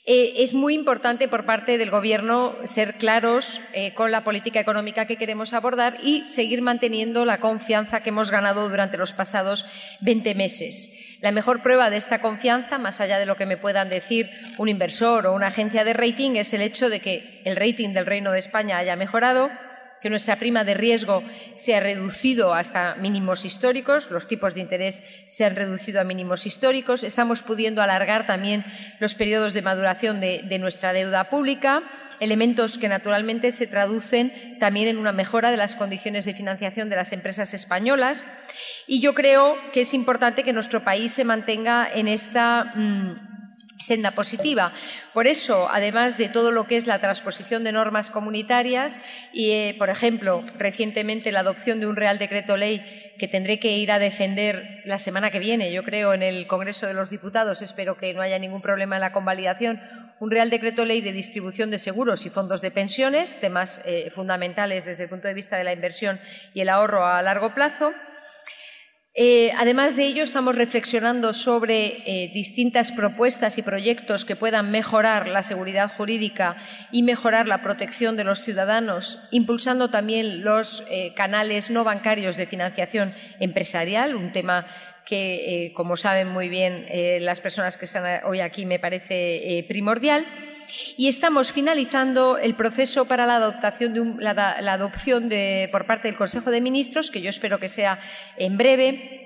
eh, 0.09 0.41
es 0.41 0.53
muy 0.53 0.73
importante 0.73 1.27
por 1.27 1.45
parte 1.45 1.77
del 1.77 1.91
Gobierno 1.91 2.55
ser 2.63 2.93
claros 2.93 3.59
eh, 3.73 3.93
con 3.93 4.09
la 4.09 4.23
política 4.23 4.61
económica 4.61 5.05
que 5.05 5.17
queremos 5.17 5.51
abordar 5.51 5.97
y 6.01 6.25
seguir 6.29 6.61
manteniendo 6.61 7.25
la 7.25 7.41
confianza 7.41 7.99
que 7.99 8.09
hemos 8.09 8.31
ganado 8.31 8.69
durante 8.69 8.97
los 8.97 9.11
pasados 9.11 9.65
20 9.99 10.33
meses. 10.33 11.17
La 11.19 11.33
mejor 11.33 11.61
prueba 11.61 11.89
de 11.89 11.97
esta 11.97 12.21
confianza, 12.21 12.77
más 12.77 13.01
allá 13.01 13.19
de 13.19 13.25
lo 13.25 13.35
que 13.35 13.45
me 13.45 13.57
puedan 13.57 13.89
decir 13.89 14.29
un 14.57 14.69
inversor 14.69 15.27
o 15.27 15.33
una 15.33 15.47
agencia 15.47 15.83
de 15.83 15.91
rating, 15.91 16.37
es 16.37 16.53
el 16.53 16.61
hecho 16.61 16.89
de 16.89 17.01
que 17.01 17.41
el 17.43 17.57
rating 17.57 17.89
del 17.89 18.05
Reino 18.05 18.31
de 18.31 18.39
España 18.39 18.77
haya 18.77 18.95
mejorado, 18.95 19.49
que 20.01 20.09
nuestra 20.09 20.35
prima 20.35 20.63
de 20.63 20.73
riesgo 20.73 21.23
se 21.55 21.75
ha 21.75 21.79
reducido 21.79 22.53
hasta 22.53 22.95
mínimos 22.95 23.45
históricos, 23.45 24.11
los 24.11 24.27
tipos 24.27 24.53
de 24.53 24.61
interés 24.61 25.03
se 25.27 25.45
han 25.45 25.55
reducido 25.55 25.99
a 25.99 26.03
mínimos 26.03 26.45
históricos, 26.45 27.03
estamos 27.03 27.41
pudiendo 27.41 27.81
alargar 27.81 28.27
también 28.27 28.65
los 28.99 29.15
periodos 29.15 29.53
de 29.53 29.61
maduración 29.61 30.19
de, 30.19 30.57
nuestra 30.59 30.93
deuda 30.93 31.29
pública, 31.29 31.83
elementos 32.19 32.77
que 32.77 32.89
naturalmente 32.89 33.51
se 33.51 33.67
traducen 33.67 34.57
también 34.59 34.87
en 34.87 34.97
una 34.97 35.11
mejora 35.11 35.51
de 35.51 35.57
las 35.57 35.75
condiciones 35.75 36.25
de 36.25 36.33
financiación 36.33 36.89
de 36.89 36.95
las 36.95 37.11
empresas 37.11 37.53
españolas. 37.53 38.25
Y 38.87 39.01
yo 39.01 39.13
creo 39.13 39.55
que 39.71 39.81
es 39.81 39.93
importante 39.93 40.43
que 40.43 40.53
nuestro 40.53 40.83
país 40.83 41.11
se 41.11 41.25
mantenga 41.25 41.87
en 41.93 42.07
esta. 42.07 42.73
Mm, 42.75 43.36
senda 43.79 44.11
positiva. 44.11 44.73
Por 45.13 45.27
eso, 45.27 45.69
además 45.71 46.17
de 46.17 46.29
todo 46.29 46.51
lo 46.51 46.65
que 46.65 46.77
es 46.77 46.87
la 46.87 46.99
transposición 46.99 47.63
de 47.63 47.71
normas 47.71 48.09
comunitarias 48.09 48.99
y, 49.33 49.51
eh, 49.51 49.75
por 49.77 49.89
ejemplo, 49.89 50.43
recientemente 50.57 51.31
la 51.31 51.41
adopción 51.41 51.79
de 51.79 51.87
un 51.87 51.95
Real 51.95 52.19
Decreto 52.19 52.57
Ley 52.57 53.13
que 53.17 53.27
tendré 53.27 53.59
que 53.59 53.77
ir 53.77 53.91
a 53.91 53.99
defender 53.99 54.81
la 54.85 54.97
semana 54.97 55.31
que 55.31 55.39
viene, 55.39 55.71
yo 55.71 55.83
creo, 55.83 56.13
en 56.13 56.23
el 56.23 56.47
Congreso 56.47 56.87
de 56.87 56.93
los 56.93 57.09
Diputados, 57.09 57.61
espero 57.61 57.97
que 57.97 58.13
no 58.13 58.21
haya 58.21 58.37
ningún 58.37 58.61
problema 58.61 58.95
en 58.95 59.01
la 59.01 59.11
convalidación, 59.11 59.81
un 60.19 60.31
Real 60.31 60.49
Decreto 60.49 60.85
Ley 60.85 61.01
de 61.01 61.11
distribución 61.11 61.71
de 61.71 61.79
seguros 61.79 62.25
y 62.25 62.29
fondos 62.29 62.61
de 62.61 62.71
pensiones, 62.71 63.39
temas 63.39 63.81
eh, 63.85 64.11
fundamentales 64.13 64.85
desde 64.85 65.03
el 65.03 65.09
punto 65.09 65.27
de 65.27 65.33
vista 65.33 65.57
de 65.57 65.63
la 65.63 65.73
inversión 65.73 66.19
y 66.53 66.61
el 66.61 66.69
ahorro 66.69 67.05
a 67.05 67.21
largo 67.21 67.53
plazo. 67.53 67.91
Eh, 69.19 69.51
además 69.57 69.95
de 69.95 70.05
ello, 70.05 70.21
estamos 70.21 70.53
reflexionando 70.53 71.33
sobre 71.33 72.03
eh, 72.05 72.29
distintas 72.35 72.91
propuestas 72.91 73.57
y 73.57 73.63
proyectos 73.63 74.25
que 74.25 74.35
puedan 74.35 74.69
mejorar 74.69 75.27
la 75.27 75.41
seguridad 75.41 75.89
jurídica 75.91 76.55
y 76.91 77.01
mejorar 77.01 77.47
la 77.47 77.63
protección 77.63 78.15
de 78.15 78.23
los 78.23 78.41
ciudadanos, 78.43 79.27
impulsando 79.31 79.89
también 79.89 80.43
los 80.43 80.85
eh, 80.91 81.15
canales 81.15 81.71
no 81.71 81.83
bancarios 81.83 82.37
de 82.37 82.45
financiación 82.45 83.11
empresarial, 83.39 84.15
un 84.15 84.31
tema 84.31 84.67
que, 85.03 85.71
como 85.73 85.97
saben 85.97 86.27
muy 86.27 86.49
bien 86.49 86.85
las 87.21 87.39
personas 87.39 87.77
que 87.77 87.85
están 87.85 88.25
hoy 88.25 88.41
aquí, 88.41 88.65
me 88.65 88.77
parece 88.77 89.65
primordial. 89.65 90.25
Y 90.97 91.07
estamos 91.07 91.51
finalizando 91.51 92.37
el 92.37 92.55
proceso 92.55 93.07
para 93.07 93.25
la 93.25 93.35
adopción, 93.35 94.17
la, 94.19 94.73
adopción 94.73 95.29
por 95.71 95.85
parte 95.85 96.07
del 96.07 96.17
Consejo 96.17 96.51
de 96.51 96.61
Ministros, 96.61 97.11
que 97.11 97.21
yo 97.21 97.29
espero 97.29 97.59
que 97.59 97.67
sea 97.67 97.99
en 98.37 98.57
breve, 98.57 99.17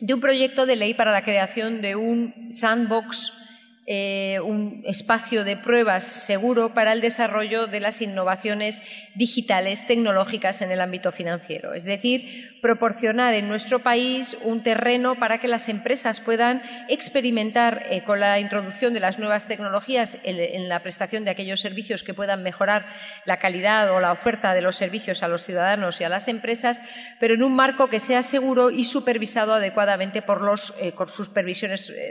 de 0.00 0.14
un 0.14 0.20
proyecto 0.20 0.66
de 0.66 0.76
ley 0.76 0.94
para 0.94 1.10
la 1.10 1.24
creación 1.24 1.82
de 1.82 1.96
un 1.96 2.52
sandbox 2.52 3.47
eh, 3.90 4.38
un 4.44 4.82
espacio 4.84 5.44
de 5.44 5.56
pruebas 5.56 6.04
seguro 6.04 6.74
para 6.74 6.92
el 6.92 7.00
desarrollo 7.00 7.68
de 7.68 7.80
las 7.80 8.02
innovaciones 8.02 9.08
digitales 9.14 9.86
tecnológicas 9.86 10.60
en 10.60 10.70
el 10.70 10.82
ámbito 10.82 11.10
financiero. 11.10 11.72
Es 11.72 11.84
decir, 11.84 12.58
proporcionar 12.60 13.32
en 13.32 13.48
nuestro 13.48 13.78
país 13.78 14.36
un 14.44 14.62
terreno 14.62 15.14
para 15.14 15.38
que 15.38 15.48
las 15.48 15.70
empresas 15.70 16.20
puedan 16.20 16.60
experimentar 16.88 17.86
eh, 17.88 18.04
con 18.04 18.20
la 18.20 18.38
introducción 18.38 18.92
de 18.92 19.00
las 19.00 19.18
nuevas 19.18 19.46
tecnologías 19.46 20.18
en, 20.22 20.68
la 20.68 20.82
prestación 20.82 21.24
de 21.24 21.30
aquellos 21.30 21.60
servicios 21.60 22.02
que 22.02 22.12
puedan 22.12 22.42
mejorar 22.42 22.84
la 23.24 23.38
calidad 23.38 23.90
o 23.90 24.00
la 24.00 24.12
oferta 24.12 24.52
de 24.52 24.60
los 24.60 24.76
servicios 24.76 25.22
a 25.22 25.28
los 25.28 25.46
ciudadanos 25.46 25.98
y 26.00 26.04
a 26.04 26.10
las 26.10 26.28
empresas, 26.28 26.82
pero 27.20 27.32
en 27.32 27.42
un 27.42 27.54
marco 27.54 27.88
que 27.88 28.00
sea 28.00 28.22
seguro 28.22 28.70
y 28.70 28.84
supervisado 28.84 29.54
adecuadamente 29.54 30.20
por 30.20 30.42
los 30.42 30.74
eh, 30.78 30.92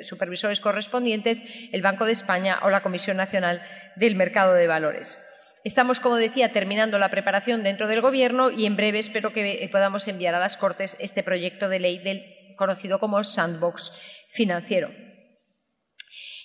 supervisores 0.01 0.59
correspondientes 0.59 1.43
el 1.71 1.81
Banco 1.81 2.05
de 2.05 2.11
España 2.11 2.59
o 2.63 2.69
la 2.69 2.81
Comisión 2.81 3.17
Nacional 3.17 3.61
del 3.95 4.15
Mercado 4.15 4.53
de 4.53 4.67
Valores. 4.67 5.23
Estamos, 5.63 5.99
como 5.99 6.15
decía, 6.15 6.53
terminando 6.53 6.97
la 6.97 7.09
preparación 7.09 7.63
dentro 7.63 7.87
del 7.87 8.01
Gobierno 8.01 8.51
y 8.51 8.65
en 8.65 8.75
breve 8.75 8.99
espero 8.99 9.33
que 9.33 9.63
eh, 9.63 9.69
podamos 9.69 10.07
enviar 10.07 10.35
a 10.35 10.39
las 10.39 10.55
Cortes 10.55 10.97
este 10.99 11.23
proyecto 11.23 11.67
de 11.67 11.79
ley 11.79 12.55
conocido 12.57 12.99
como 12.99 13.23
sandbox 13.23 13.91
financiero. 14.29 14.89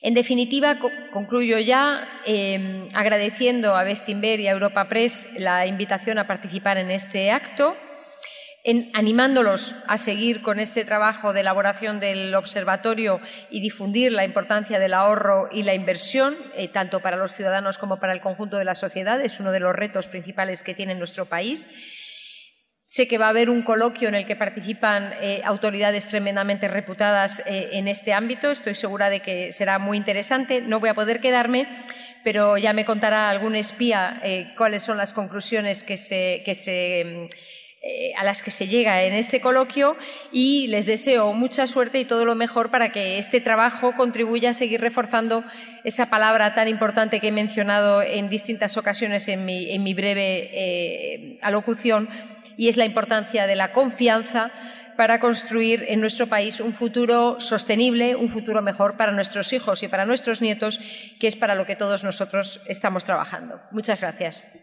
En 0.01 0.15
definitiva, 0.15 0.79
concluyo 1.13 1.59
ya 1.61 2.09
em, 2.27 2.89
agradeciendo 2.93 3.77
a 3.77 3.85
Bestinver 3.85 4.41
y 4.41 4.49
a 4.49 4.53
Europa 4.53 4.89
Press 4.89 5.37
la 5.39 5.67
invitación 5.67 6.19
a 6.19 6.27
participar 6.27 6.77
en 6.79 6.91
este 6.91 7.31
acto 7.31 7.77
animándolos 8.65 9.75
a 9.89 9.99
seguir 9.99 10.41
con 10.41 10.61
este 10.61 10.85
trabajo 10.85 11.33
de 11.33 11.41
elaboración 11.41 11.99
del 11.99 12.33
observatorio 12.35 13.21
y 13.51 13.61
difundir 13.61 14.13
la 14.13 14.25
importancia 14.25 14.79
del 14.79 14.95
ahorro 14.95 15.49
y 15.51 15.65
la 15.65 15.75
inversión, 15.75 16.35
eh, 16.57 16.69
tanto 16.69 17.01
para 17.01 17.17
los 17.17 17.33
ciudadanos 17.33 17.77
como 17.77 17.99
para 17.99 18.13
el 18.13 18.21
conjunto 18.21 18.59
de 18.59 18.65
la 18.65 18.77
sociedad. 18.77 19.21
Es 19.21 19.41
uno 19.41 19.51
de 19.51 19.59
los 19.59 19.75
retos 19.75 20.07
principales 20.07 20.63
que 20.63 20.75
tiene 20.75 20.95
nuestro 20.95 21.27
país. 21.27 21.69
Sé 22.85 23.09
que 23.09 23.19
va 23.19 23.27
a 23.27 23.31
haber 23.31 23.51
un 23.51 23.63
coloquio 23.63 24.09
en 24.09 24.15
el 24.15 24.27
que 24.27 24.37
participan 24.37 25.13
eh, 25.21 25.41
autoridades 25.45 26.07
tremendamente 26.07 26.69
reputadas 26.69 27.43
eh, 27.47 27.71
en 27.73 27.89
este 27.89 28.13
ámbito. 28.13 28.51
Estoy 28.51 28.75
segura 28.75 29.11
de 29.11 29.21
que 29.21 29.51
será 29.51 29.81
muy 29.81 29.97
interesante. 29.97 30.61
No 30.61 30.79
voy 30.79 30.91
a 30.91 30.95
poder 30.95 31.21
quedarme, 31.21 31.67
pero 32.23 32.59
ya 32.59 32.75
me 32.75 32.85
contará 32.85 33.29
algún 33.29 33.57
espía 33.57 34.23
cuáles 34.57 34.85
son 34.85 34.99
las 34.99 35.13
conclusiones 35.13 35.83
que 35.83 35.97
se, 35.97 36.43
que 36.45 36.55
se 36.55 37.29
eh, 37.85 38.13
a 38.17 38.23
las 38.23 38.43
que 38.43 38.53
se 38.53 38.69
llega 38.69 39.03
en 39.03 39.13
este 39.13 39.41
coloquio 39.41 39.97
y 40.31 40.69
les 40.69 40.87
deseo 40.87 41.33
mucha 41.33 41.67
suerte 41.67 41.99
y 41.99 42.05
todo 42.05 42.25
lo 42.25 42.37
mejor 42.37 42.71
para 42.71 42.93
que 42.93 43.19
este 43.19 43.41
trabajo 43.41 43.97
contribuya 43.97 44.51
a 44.51 44.55
seguir 44.55 44.81
reforzando 44.81 45.43
esa 45.83 46.07
palabra 46.07 46.55
tan 46.55 46.69
importante 46.69 47.19
que 47.19 47.29
he 47.29 47.33
mencionado 47.33 48.01
en 48.01 48.29
distintas 48.29 48.77
ocasiones 48.77 49.27
en 49.27 49.45
mi, 49.45 49.95
breve 49.95 50.51
eh, 50.53 51.39
alocución 51.43 52.09
y 52.57 52.69
es 52.69 52.77
la 52.77 52.85
importancia 52.85 53.49
de 53.49 53.57
la 53.57 53.73
confianza 53.73 54.53
para 54.97 55.19
construir 55.19 55.85
en 55.89 56.01
nuestro 56.01 56.29
país 56.29 56.61
un 56.61 56.73
futuro 56.73 57.41
sostenible, 57.41 58.15
un 58.15 58.29
futuro 58.29 58.63
mejor 58.63 58.97
para 58.97 59.11
nuestros 59.11 59.53
hijos 59.53 59.83
y 59.83 59.89
para 59.89 60.07
nuestros 60.07 60.41
nietos, 60.41 60.79
que 61.19 61.27
es 61.27 61.35
para 61.35 61.57
lo 61.57 61.67
que 61.67 61.75
todos 61.75 62.05
nosotros 62.05 62.63
estamos 62.69 63.03
trabajando. 63.03 63.61
Muchas 63.73 64.03
gracias. 64.03 64.62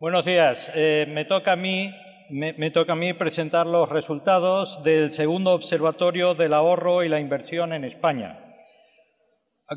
Buenos 0.00 0.24
días. 0.24 0.70
Eh, 0.76 1.06
me, 1.08 1.24
toca 1.24 1.54
a 1.54 1.56
mí, 1.56 1.92
me, 2.30 2.70
toca 2.70 2.92
a 2.92 2.96
mí 2.96 3.14
presentar 3.14 3.66
los 3.66 3.88
resultados 3.88 4.80
del 4.84 5.10
segundo 5.10 5.50
observatorio 5.50 6.36
del 6.36 6.54
ahorro 6.54 7.02
y 7.02 7.08
la 7.08 7.18
inversión 7.18 7.72
en 7.72 7.82
España. 7.82 8.38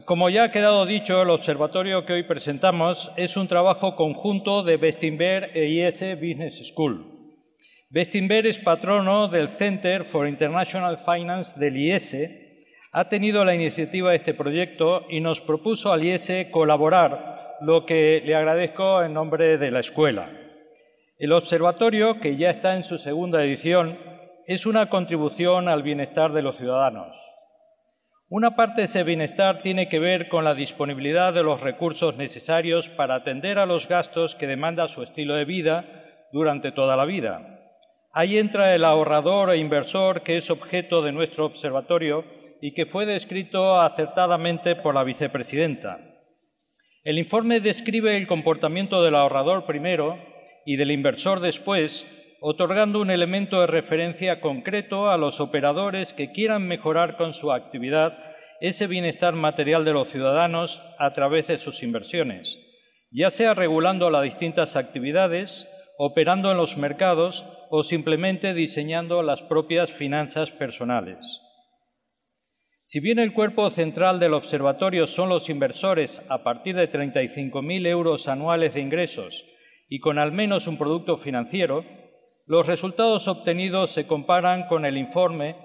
Como 0.05 0.29
ya 0.29 0.43
ha 0.43 0.51
quedado 0.51 0.85
dicho, 0.85 1.23
el 1.23 1.31
observatorio 1.31 2.05
que 2.05 2.13
hoy 2.13 2.21
presentamos 2.21 3.11
es 3.17 3.35
un 3.35 3.47
trabajo 3.47 3.95
conjunto 3.95 4.61
de 4.61 4.77
Bestinver 4.77 5.57
e 5.57 5.69
IS 5.69 6.01
Business 6.17 6.67
School. 6.67 7.39
Bestinver 7.89 8.45
es 8.45 8.59
patrono 8.59 9.27
del 9.27 9.49
Center 9.57 10.05
for 10.05 10.27
International 10.27 10.99
Finance 10.99 11.59
del 11.59 11.77
IS, 11.77 12.15
ha 12.91 13.09
tenido 13.09 13.43
la 13.43 13.55
iniciativa 13.55 14.11
de 14.11 14.17
este 14.17 14.35
proyecto 14.35 15.07
y 15.09 15.19
nos 15.19 15.41
propuso 15.41 15.91
al 15.91 16.03
IS 16.03 16.31
colaborar 16.51 17.40
lo 17.61 17.85
que 17.85 18.23
le 18.25 18.35
agradezco 18.35 19.03
en 19.03 19.13
nombre 19.13 19.57
de 19.57 19.69
la 19.69 19.79
escuela. 19.79 20.31
El 21.19 21.31
observatorio, 21.31 22.19
que 22.19 22.35
ya 22.35 22.49
está 22.49 22.75
en 22.75 22.83
su 22.83 22.97
segunda 22.97 23.43
edición, 23.43 23.99
es 24.47 24.65
una 24.65 24.89
contribución 24.89 25.69
al 25.69 25.83
bienestar 25.83 26.33
de 26.33 26.41
los 26.41 26.57
ciudadanos. 26.57 27.15
Una 28.29 28.55
parte 28.55 28.81
de 28.81 28.85
ese 28.85 29.03
bienestar 29.03 29.61
tiene 29.61 29.87
que 29.87 29.99
ver 29.99 30.27
con 30.27 30.43
la 30.43 30.55
disponibilidad 30.55 31.33
de 31.33 31.43
los 31.43 31.61
recursos 31.61 32.17
necesarios 32.17 32.89
para 32.89 33.15
atender 33.15 33.59
a 33.59 33.67
los 33.67 33.87
gastos 33.87 34.33
que 34.33 34.47
demanda 34.47 34.87
su 34.87 35.03
estilo 35.03 35.35
de 35.35 35.45
vida 35.45 35.85
durante 36.31 36.71
toda 36.71 36.95
la 36.95 37.05
vida. 37.05 37.59
Ahí 38.11 38.39
entra 38.39 38.73
el 38.73 38.83
ahorrador 38.83 39.51
e 39.51 39.57
inversor 39.57 40.21
que 40.23 40.37
es 40.37 40.49
objeto 40.49 41.03
de 41.03 41.11
nuestro 41.11 41.45
observatorio 41.45 42.25
y 42.59 42.73
que 42.73 42.87
fue 42.87 43.05
descrito 43.05 43.79
acertadamente 43.79 44.75
por 44.75 44.95
la 44.95 45.03
vicepresidenta. 45.03 46.10
El 47.03 47.17
informe 47.17 47.61
describe 47.61 48.15
el 48.15 48.27
comportamiento 48.27 49.03
del 49.03 49.15
ahorrador 49.15 49.65
primero 49.65 50.19
y 50.67 50.75
del 50.75 50.91
inversor 50.91 51.39
después, 51.39 52.05
otorgando 52.41 53.01
un 53.01 53.09
elemento 53.09 53.59
de 53.59 53.65
referencia 53.65 54.39
concreto 54.39 55.09
a 55.09 55.17
los 55.17 55.39
operadores 55.39 56.13
que 56.13 56.31
quieran 56.31 56.67
mejorar 56.67 57.17
con 57.17 57.33
su 57.33 57.51
actividad 57.51 58.19
ese 58.59 58.85
bienestar 58.85 59.33
material 59.33 59.83
de 59.83 59.93
los 59.93 60.09
ciudadanos 60.09 60.79
a 60.99 61.11
través 61.13 61.47
de 61.47 61.57
sus 61.57 61.81
inversiones, 61.81 62.59
ya 63.09 63.31
sea 63.31 63.55
regulando 63.55 64.11
las 64.11 64.21
distintas 64.21 64.75
actividades, 64.75 65.67
operando 65.97 66.51
en 66.51 66.57
los 66.57 66.77
mercados 66.77 67.43
o 67.71 67.83
simplemente 67.83 68.53
diseñando 68.53 69.23
las 69.23 69.41
propias 69.41 69.91
finanzas 69.91 70.51
personales. 70.51 71.41
Si 72.91 72.99
bien 72.99 73.19
el 73.19 73.31
cuerpo 73.31 73.69
central 73.69 74.19
del 74.19 74.33
observatorio 74.33 75.07
son 75.07 75.29
los 75.29 75.49
inversores 75.49 76.21
a 76.27 76.43
partir 76.43 76.75
de 76.75 76.91
35.000 76.91 77.87
euros 77.87 78.27
anuales 78.27 78.73
de 78.73 78.81
ingresos 78.81 79.45
y 79.87 80.01
con 80.01 80.19
al 80.19 80.33
menos 80.33 80.67
un 80.67 80.77
producto 80.77 81.17
financiero, 81.17 81.85
los 82.45 82.67
resultados 82.67 83.29
obtenidos 83.29 83.91
se 83.91 84.07
comparan 84.07 84.67
con 84.67 84.85
el 84.85 84.97
informe, 84.97 85.55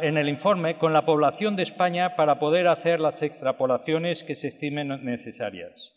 en 0.00 0.16
el 0.16 0.28
informe 0.28 0.78
con 0.78 0.92
la 0.92 1.04
población 1.04 1.56
de 1.56 1.64
España 1.64 2.14
para 2.14 2.38
poder 2.38 2.68
hacer 2.68 3.00
las 3.00 3.20
extrapolaciones 3.20 4.22
que 4.22 4.36
se 4.36 4.46
estimen 4.46 5.04
necesarias. 5.04 5.92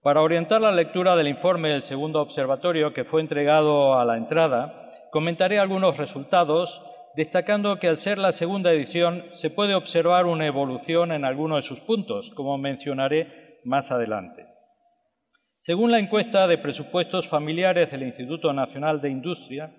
Para 0.00 0.22
orientar 0.22 0.62
la 0.62 0.72
lectura 0.72 1.16
del 1.16 1.28
informe 1.28 1.68
del 1.68 1.82
segundo 1.82 2.22
observatorio 2.22 2.94
que 2.94 3.04
fue 3.04 3.20
entregado 3.20 3.98
a 3.98 4.06
la 4.06 4.16
entrada, 4.16 4.90
comentaré 5.12 5.58
algunos 5.58 5.98
resultados 5.98 6.80
destacando 7.16 7.78
que 7.78 7.88
al 7.88 7.96
ser 7.96 8.18
la 8.18 8.32
segunda 8.32 8.72
edición 8.72 9.24
se 9.30 9.48
puede 9.48 9.74
observar 9.74 10.26
una 10.26 10.46
evolución 10.46 11.12
en 11.12 11.24
algunos 11.24 11.64
de 11.64 11.68
sus 11.68 11.80
puntos, 11.80 12.30
como 12.34 12.58
mencionaré 12.58 13.60
más 13.64 13.90
adelante. 13.90 14.46
Según 15.56 15.90
la 15.90 15.98
encuesta 15.98 16.46
de 16.46 16.58
presupuestos 16.58 17.26
familiares 17.26 17.90
del 17.90 18.02
Instituto 18.02 18.52
Nacional 18.52 19.00
de 19.00 19.08
Industria, 19.08 19.74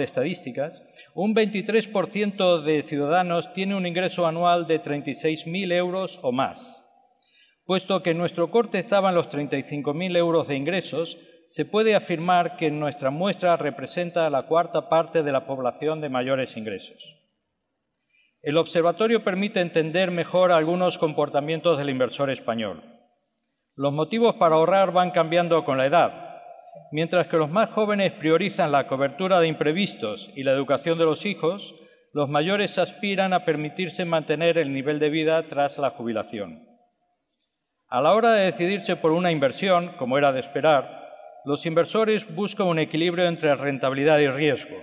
Estadísticas, 0.00 0.84
un 1.14 1.34
23% 1.34 2.62
de 2.62 2.82
ciudadanos 2.82 3.52
tiene 3.54 3.76
un 3.76 3.86
ingreso 3.86 4.26
anual 4.26 4.66
de 4.66 4.82
36.000 4.82 5.72
euros 5.72 6.18
o 6.22 6.32
más. 6.32 6.84
Puesto 7.64 8.02
que 8.02 8.12
nuestro 8.12 8.50
corte 8.50 8.78
estaba 8.78 9.08
en 9.08 9.14
los 9.14 9.30
35.000 9.30 10.16
euros 10.18 10.48
de 10.48 10.56
ingresos, 10.56 11.18
se 11.46 11.66
puede 11.66 11.94
afirmar 11.94 12.56
que 12.56 12.70
nuestra 12.70 13.10
muestra 13.10 13.56
representa 13.56 14.30
la 14.30 14.42
cuarta 14.42 14.88
parte 14.88 15.22
de 15.22 15.32
la 15.32 15.46
población 15.46 16.00
de 16.00 16.08
mayores 16.08 16.56
ingresos. 16.56 17.20
El 18.42 18.56
observatorio 18.56 19.24
permite 19.24 19.60
entender 19.60 20.10
mejor 20.10 20.52
algunos 20.52 20.98
comportamientos 20.98 21.78
del 21.78 21.90
inversor 21.90 22.30
español. 22.30 22.82
Los 23.74 23.92
motivos 23.92 24.34
para 24.34 24.56
ahorrar 24.56 24.92
van 24.92 25.10
cambiando 25.10 25.64
con 25.64 25.78
la 25.78 25.86
edad. 25.86 26.42
Mientras 26.92 27.26
que 27.26 27.36
los 27.36 27.50
más 27.50 27.70
jóvenes 27.70 28.12
priorizan 28.12 28.70
la 28.70 28.86
cobertura 28.86 29.40
de 29.40 29.48
imprevistos 29.48 30.30
y 30.34 30.42
la 30.42 30.52
educación 30.52 30.98
de 30.98 31.04
los 31.04 31.24
hijos, 31.24 31.74
los 32.12 32.28
mayores 32.28 32.78
aspiran 32.78 33.32
a 33.32 33.44
permitirse 33.44 34.04
mantener 34.04 34.58
el 34.58 34.72
nivel 34.72 34.98
de 34.98 35.10
vida 35.10 35.42
tras 35.44 35.78
la 35.78 35.90
jubilación. 35.90 36.68
A 37.88 38.00
la 38.00 38.14
hora 38.14 38.32
de 38.32 38.46
decidirse 38.46 38.96
por 38.96 39.12
una 39.12 39.30
inversión, 39.30 39.94
como 39.98 40.18
era 40.18 40.32
de 40.32 40.40
esperar, 40.40 41.03
los 41.44 41.66
inversores 41.66 42.34
buscan 42.34 42.68
un 42.68 42.78
equilibrio 42.78 43.26
entre 43.26 43.54
rentabilidad 43.54 44.18
y 44.18 44.28
riesgo. 44.28 44.76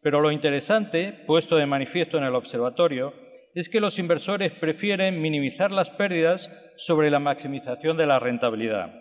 Pero 0.00 0.20
lo 0.20 0.30
interesante, 0.30 1.12
puesto 1.26 1.56
de 1.56 1.66
manifiesto 1.66 2.16
en 2.16 2.24
el 2.24 2.34
observatorio, 2.34 3.12
es 3.54 3.68
que 3.68 3.80
los 3.80 3.98
inversores 3.98 4.52
prefieren 4.52 5.20
minimizar 5.20 5.70
las 5.70 5.90
pérdidas 5.90 6.50
sobre 6.76 7.10
la 7.10 7.18
maximización 7.18 7.96
de 7.96 8.06
la 8.06 8.18
rentabilidad. 8.18 8.94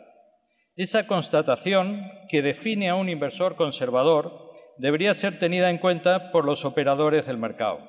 Esa 0.75 1.07
constatación, 1.07 2.01
que 2.29 2.41
define 2.41 2.89
a 2.89 2.95
un 2.95 3.09
inversor 3.09 3.55
conservador, 3.55 4.51
debería 4.77 5.13
ser 5.13 5.39
tenida 5.39 5.69
en 5.69 5.77
cuenta 5.77 6.31
por 6.31 6.45
los 6.45 6.65
operadores 6.65 7.27
del 7.27 7.37
mercado. 7.37 7.79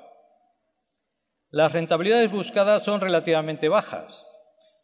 Las 1.51 1.73
rentabilidades 1.73 2.31
buscadas 2.31 2.85
son 2.85 3.01
relativamente 3.01 3.69
bajas, 3.69 4.27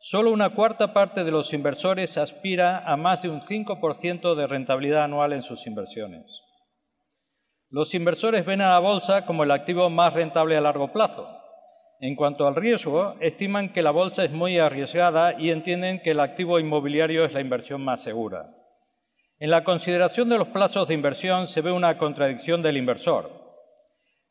Solo 0.09 0.31
una 0.31 0.51
cuarta 0.51 0.92
parte 0.92 1.25
de 1.25 1.33
los 1.33 1.53
inversores 1.53 2.16
aspira 2.16 2.79
a 2.87 2.97
más 2.97 3.23
de 3.23 3.29
un 3.29 3.40
5% 3.40 4.37
de 4.37 4.47
rentabilidad 4.47 5.03
anual 5.03 5.33
en 5.33 5.42
sus 5.42 5.66
inversiones. 5.66 6.42
Los 7.71 7.92
inversores 7.92 8.47
ven 8.47 8.61
a 8.61 8.69
la 8.69 8.79
bolsa 8.79 9.27
como 9.27 9.42
el 9.42 9.51
activo 9.51 9.90
más 9.90 10.14
rentable 10.14 10.57
a 10.57 10.61
largo 10.61 10.92
plazo. 10.92 11.29
En 11.99 12.14
cuanto 12.14 12.47
al 12.47 12.55
riesgo, 12.55 13.16
estiman 13.19 13.73
que 13.73 13.83
la 13.83 13.90
bolsa 13.90 14.23
es 14.23 14.31
muy 14.31 14.61
arriesgada 14.61 15.35
y 15.40 15.51
entienden 15.51 16.01
que 16.01 16.12
el 16.12 16.21
activo 16.21 16.61
inmobiliario 16.61 17.25
es 17.25 17.33
la 17.33 17.40
inversión 17.40 17.83
más 17.83 18.01
segura. 18.01 18.55
En 19.40 19.51
la 19.51 19.64
consideración 19.64 20.29
de 20.29 20.38
los 20.38 20.47
plazos 20.47 20.87
de 20.87 20.95
inversión 20.95 21.49
se 21.49 21.62
ve 21.62 21.73
una 21.73 21.99
contradicción 21.99 22.62
del 22.62 22.77
inversor. 22.77 23.29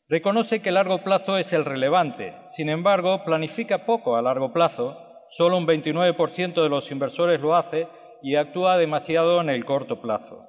Reconoce 0.08 0.62
que 0.62 0.70
el 0.70 0.76
largo 0.76 1.00
plazo 1.00 1.38
es 1.38 1.52
el 1.52 1.66
relevante, 1.66 2.34
sin 2.48 2.70
embargo, 2.70 3.26
planifica 3.26 3.86
poco 3.86 4.16
a 4.16 4.22
largo 4.22 4.54
plazo 4.54 5.05
solo 5.38 5.58
un 5.58 5.68
29% 5.68 6.64
de 6.64 6.70
los 6.70 6.92
inversores 6.92 7.42
lo 7.42 7.56
hace 7.56 7.88
y 8.22 8.36
actúa 8.36 8.78
demasiado 8.78 9.42
en 9.42 9.50
el 9.50 9.66
corto 9.66 10.02
plazo. 10.02 10.46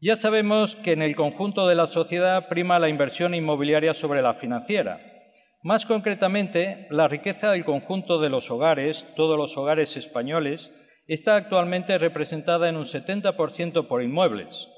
Ya 0.00 0.16
sabemos 0.16 0.76
que 0.76 0.92
en 0.92 1.02
el 1.02 1.14
conjunto 1.14 1.68
de 1.68 1.74
la 1.74 1.86
sociedad 1.86 2.48
prima 2.48 2.78
la 2.78 2.88
inversión 2.88 3.34
inmobiliaria 3.34 3.92
sobre 3.92 4.22
la 4.22 4.32
financiera. 4.32 4.98
Más 5.62 5.84
concretamente, 5.84 6.86
la 6.88 7.06
riqueza 7.06 7.50
del 7.50 7.66
conjunto 7.66 8.18
de 8.18 8.30
los 8.30 8.50
hogares, 8.50 9.06
todos 9.14 9.36
los 9.36 9.58
hogares 9.58 9.94
españoles, 9.98 10.74
está 11.06 11.36
actualmente 11.36 11.98
representada 11.98 12.70
en 12.70 12.76
un 12.76 12.84
70% 12.84 13.86
por 13.88 14.02
inmuebles, 14.02 14.72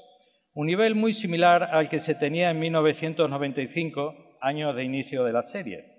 un 0.53 0.67
nivel 0.67 0.93
muy 0.93 1.13
similar 1.13 1.69
al 1.71 1.87
que 1.87 2.01
se 2.01 2.15
tenía 2.15 2.49
en 2.49 2.59
1995, 2.59 4.37
año 4.41 4.73
de 4.73 4.83
inicio 4.83 5.23
de 5.23 5.31
la 5.31 5.41
serie. 5.41 5.92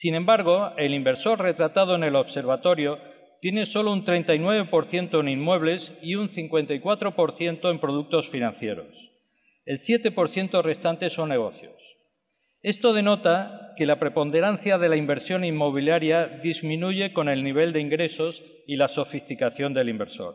Sin 0.00 0.14
embargo, 0.14 0.72
el 0.78 0.94
inversor 0.94 1.40
retratado 1.40 1.94
en 1.94 2.04
el 2.04 2.16
observatorio 2.16 2.98
tiene 3.42 3.66
solo 3.66 3.92
un 3.92 4.02
39% 4.02 5.20
en 5.20 5.28
inmuebles 5.28 5.98
y 6.00 6.14
un 6.14 6.30
54% 6.30 7.70
en 7.70 7.78
productos 7.78 8.30
financieros. 8.30 9.12
El 9.66 9.76
7% 9.76 10.62
restante 10.62 11.10
son 11.10 11.28
negocios. 11.28 11.74
Esto 12.62 12.94
denota 12.94 13.74
que 13.76 13.84
la 13.84 13.98
preponderancia 13.98 14.78
de 14.78 14.88
la 14.88 14.96
inversión 14.96 15.44
inmobiliaria 15.44 16.28
disminuye 16.28 17.12
con 17.12 17.28
el 17.28 17.44
nivel 17.44 17.74
de 17.74 17.80
ingresos 17.80 18.42
y 18.66 18.76
la 18.76 18.88
sofisticación 18.88 19.74
del 19.74 19.90
inversor. 19.90 20.34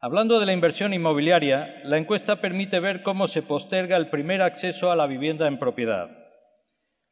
Hablando 0.00 0.38
de 0.38 0.46
la 0.46 0.52
inversión 0.52 0.94
inmobiliaria, 0.94 1.80
la 1.82 1.98
encuesta 1.98 2.40
permite 2.40 2.78
ver 2.78 3.02
cómo 3.02 3.26
se 3.26 3.42
posterga 3.42 3.96
el 3.96 4.08
primer 4.08 4.40
acceso 4.40 4.92
a 4.92 4.94
la 4.94 5.08
vivienda 5.08 5.48
en 5.48 5.58
propiedad. 5.58 6.27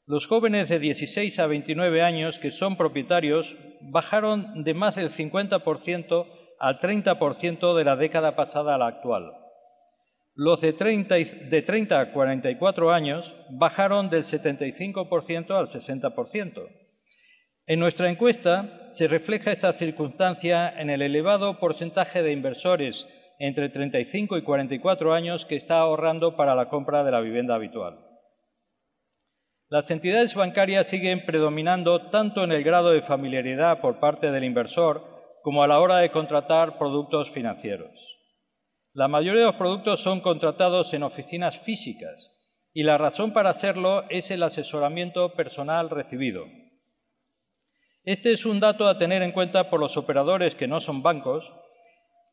Los 0.08 0.28
jóvenes 0.28 0.68
de 0.68 0.78
16 0.78 1.36
a 1.40 1.48
29 1.48 2.00
años 2.00 2.38
que 2.38 2.52
son 2.52 2.76
propietarios 2.76 3.56
bajaron 3.80 4.62
de 4.62 4.72
más 4.72 4.94
del 4.94 5.10
50% 5.10 6.26
al 6.60 6.78
30% 6.78 7.74
de 7.74 7.84
la 7.84 7.96
década 7.96 8.36
pasada 8.36 8.76
a 8.76 8.78
la 8.78 8.86
actual. 8.86 9.32
Los 10.32 10.60
de 10.60 10.72
30, 10.72 11.16
de 11.16 11.62
30 11.62 12.00
a 12.00 12.12
44 12.12 12.92
años 12.92 13.34
bajaron 13.50 14.08
del 14.08 14.22
75% 14.22 15.50
al 15.50 15.66
60%. 15.66 16.68
En 17.66 17.80
nuestra 17.80 18.08
encuesta 18.08 18.86
se 18.90 19.08
refleja 19.08 19.50
esta 19.50 19.72
circunstancia 19.72 20.68
en 20.68 20.88
el 20.88 21.02
elevado 21.02 21.58
porcentaje 21.58 22.22
de 22.22 22.30
inversores 22.30 23.08
entre 23.40 23.70
35 23.70 24.38
y 24.38 24.42
44 24.42 25.12
años 25.12 25.44
que 25.46 25.56
está 25.56 25.78
ahorrando 25.80 26.36
para 26.36 26.54
la 26.54 26.68
compra 26.68 27.02
de 27.02 27.10
la 27.10 27.20
vivienda 27.20 27.56
habitual. 27.56 28.05
Las 29.68 29.90
entidades 29.90 30.36
bancarias 30.36 30.86
siguen 30.86 31.26
predominando 31.26 32.08
tanto 32.10 32.44
en 32.44 32.52
el 32.52 32.62
grado 32.62 32.92
de 32.92 33.02
familiaridad 33.02 33.80
por 33.80 33.98
parte 33.98 34.30
del 34.30 34.44
inversor 34.44 35.02
como 35.42 35.64
a 35.64 35.66
la 35.66 35.80
hora 35.80 35.96
de 35.96 36.12
contratar 36.12 36.78
productos 36.78 37.32
financieros. 37.32 38.16
La 38.92 39.08
mayoría 39.08 39.40
de 39.40 39.46
los 39.48 39.56
productos 39.56 40.00
son 40.00 40.20
contratados 40.20 40.94
en 40.94 41.02
oficinas 41.02 41.58
físicas 41.58 42.32
y 42.72 42.84
la 42.84 42.96
razón 42.96 43.32
para 43.32 43.50
hacerlo 43.50 44.04
es 44.08 44.30
el 44.30 44.44
asesoramiento 44.44 45.34
personal 45.34 45.90
recibido. 45.90 46.44
Este 48.04 48.32
es 48.32 48.46
un 48.46 48.60
dato 48.60 48.86
a 48.86 48.98
tener 48.98 49.22
en 49.22 49.32
cuenta 49.32 49.68
por 49.68 49.80
los 49.80 49.96
operadores 49.96 50.54
que 50.54 50.68
no 50.68 50.78
son 50.78 51.02
bancos, 51.02 51.52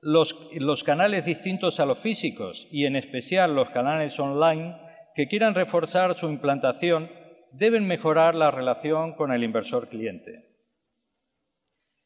los, 0.01 0.35
los, 0.59 0.83
canales 0.83 1.25
distintos 1.25 1.79
a 1.79 1.87
los 1.87 1.97
físicos 1.97 2.67
y 2.69 2.85
en 2.85 2.95
especial 2.95 3.55
los 3.55 3.71
canales 3.71 4.19
online 4.19 4.77
que 5.15 5.27
quieran 5.27 5.55
reforzar 5.55 6.13
su 6.13 6.29
implantación 6.29 7.22
deben 7.53 7.87
mejorar 7.87 8.35
la 8.35 8.51
relación 8.51 9.13
con 9.13 9.31
el 9.31 9.43
inversor 9.43 9.87
cliente. 9.87 10.49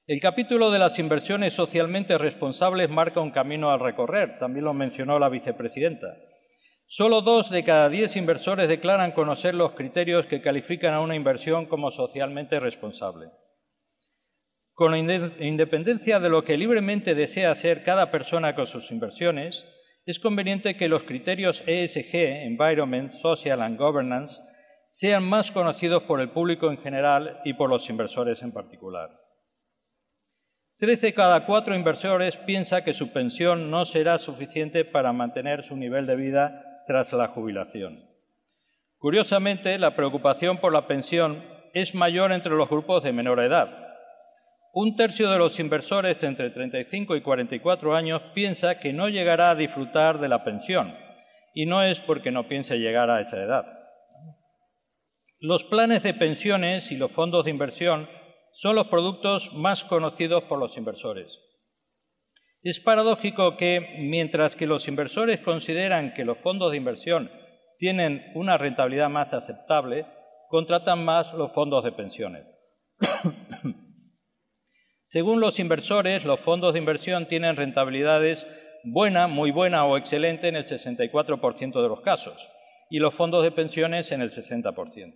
El 0.06 0.20
capítulo 0.20 0.72
de 0.72 0.80
las 0.80 1.00
inversiones 1.00 1.54
socialmente 1.54 2.18
responsables 2.18 2.90
marca 2.90 3.20
un 3.20 3.32
camino 3.32 3.72
al 3.72 3.80
recorrer, 3.80 4.40
también 4.40 4.66
lo 4.66 4.74
mencionó 4.74 5.20
la 5.20 5.30
vicepresidenta. 5.30 6.16
Solo 6.86 7.22
dos 7.22 7.50
de 7.50 7.64
cada 7.64 7.90
diez 7.90 8.16
inversores 8.16 8.70
declaran 8.70 9.12
conocer 9.12 9.54
los 9.54 9.72
criterios 9.72 10.26
que 10.26 10.42
califican 10.42 10.94
a 10.94 11.02
una 11.02 11.16
inversión 11.16 11.66
como 11.66 11.92
socialmente 11.92 12.60
responsable. 12.60 13.28
Con 14.74 14.96
independencia 14.96 16.20
de 16.20 16.30
lo 16.30 16.44
que 16.44 16.56
libremente 16.56 17.16
desea 17.16 17.52
hacer 17.52 17.84
cada 17.84 18.12
persona 18.12 18.56
con 18.56 18.68
sus 18.68 18.92
inversiones, 18.92 19.66
es 20.06 20.20
conveniente 20.20 20.78
que 20.78 20.88
los 20.88 21.04
criterios 21.04 21.64
ESG, 21.68 22.16
Environment, 22.46 23.12
Social 23.12 23.62
and 23.62 23.78
Governance, 23.78 24.42
sean 25.00 25.30
más 25.30 25.52
conocidos 25.52 26.02
por 26.02 26.22
el 26.22 26.32
público 26.32 26.72
en 26.72 26.80
general 26.80 27.40
y 27.46 27.54
por 27.54 27.70
los 27.70 27.88
inversores 27.88 28.42
en 28.42 28.52
particular. 28.52 29.12
Tres 30.80 31.02
de 31.02 31.14
cada 31.14 31.46
cuatro 31.46 31.76
inversores 31.76 32.36
piensa 32.36 32.84
que 32.84 32.96
su 32.96 33.14
pensión 33.14 33.70
no 33.70 33.86
será 33.86 34.18
suficiente 34.18 34.86
para 34.86 35.14
mantener 35.14 35.64
su 35.66 35.76
nivel 35.76 36.08
de 36.08 36.16
vida 36.16 36.84
tras 36.88 37.14
la 37.14 37.28
jubilación. 37.28 38.10
Curiosamente, 38.98 39.78
la 39.78 39.96
preocupación 39.96 40.58
por 40.58 40.74
la 40.74 40.88
pensión 40.88 41.44
es 41.76 41.94
mayor 41.94 42.32
entre 42.32 42.56
los 42.56 42.68
grupos 42.68 43.04
de 43.04 43.14
menor 43.14 43.40
edad. 43.40 43.70
Un 44.74 44.96
tercio 44.96 45.30
de 45.30 45.38
los 45.38 45.60
inversores 45.60 46.24
entre 46.24 46.50
35 46.50 47.16
y 47.16 47.22
44 47.22 47.96
años 47.96 48.24
piensa 48.34 48.80
que 48.80 48.94
no 48.94 49.10
llegará 49.10 49.52
a 49.52 49.56
disfrutar 49.56 50.20
de 50.20 50.28
la 50.28 50.44
pensión, 50.44 50.96
y 51.54 51.68
no 51.68 51.84
es 51.84 52.00
porque 52.00 52.32
no 52.32 52.48
piense 52.48 52.80
llegar 52.80 53.12
a 53.12 53.22
esa 53.22 53.38
edad. 53.38 53.77
Los 55.40 55.64
planes 55.64 56.02
de 56.02 56.16
pensiones 56.16 56.92
y 56.92 56.96
los 56.96 57.12
fondos 57.12 57.46
de 57.46 57.52
inversión 57.52 58.10
son 58.54 58.76
los 58.76 58.88
productos 58.88 59.54
más 59.54 59.84
conocidos 59.84 60.44
por 60.46 60.58
los 60.58 60.76
inversores. 60.78 61.28
Es 62.64 62.80
paradójico 62.80 63.56
que, 63.56 63.98
mientras 64.00 64.56
que 64.56 64.66
los 64.66 64.88
inversores 64.88 65.40
consideran 65.42 66.16
que 66.16 66.26
los 66.26 66.40
fondos 66.40 66.72
de 66.72 66.78
inversión 66.78 67.32
tienen 67.78 68.32
una 68.34 68.58
rentabilidad 68.58 69.10
más 69.12 69.36
aceptable, 69.36 70.08
contratan 70.50 71.06
más 71.06 71.32
los 71.36 71.52
fondos 71.54 71.84
de 71.84 71.92
pensiones. 71.92 72.48
Según 75.04 75.40
los 75.40 75.60
inversores, 75.60 76.26
los 76.26 76.40
fondos 76.40 76.74
de 76.74 76.80
inversión 76.80 77.28
tienen 77.28 77.56
rentabilidades 77.56 78.48
buena, 78.84 79.28
muy 79.28 79.52
buena 79.52 79.86
o 79.86 79.98
excelente 79.98 80.48
en 80.48 80.56
el 80.56 80.64
64% 80.64 81.80
de 81.80 81.90
los 81.90 82.02
casos 82.02 82.42
y 82.90 83.00
los 83.00 83.16
fondos 83.16 83.44
de 83.44 83.52
pensiones 83.52 84.12
en 84.12 84.22
el 84.22 84.30
60%. 84.30 85.14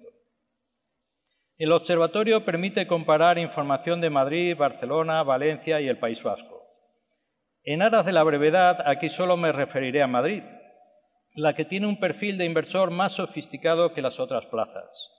El 1.58 1.72
observatorio 1.72 2.44
permite 2.44 2.88
comparar 2.88 3.38
información 3.38 4.02
de 4.02 4.10
Madrid, 4.10 4.58
Barcelona, 4.58 5.22
Valencia 5.24 5.80
y 5.80 5.88
el 5.88 6.00
País 6.00 6.24
Vasco. 6.24 6.62
En 7.64 7.84
aras 7.84 8.06
de 8.06 8.14
la 8.14 8.24
brevedad, 8.24 8.84
aquí 8.88 9.10
solo 9.10 9.38
me 9.38 9.52
referiré 9.52 10.02
a 10.02 10.08
Madrid, 10.08 10.42
la 11.36 11.54
que 11.54 11.66
tiene 11.66 11.88
un 11.88 12.00
perfil 12.00 12.38
de 12.38 12.46
inversor 12.46 12.90
más 12.90 13.14
sofisticado 13.14 13.94
que 13.94 14.02
las 14.02 14.20
otras 14.20 14.48
plazas. 14.48 15.12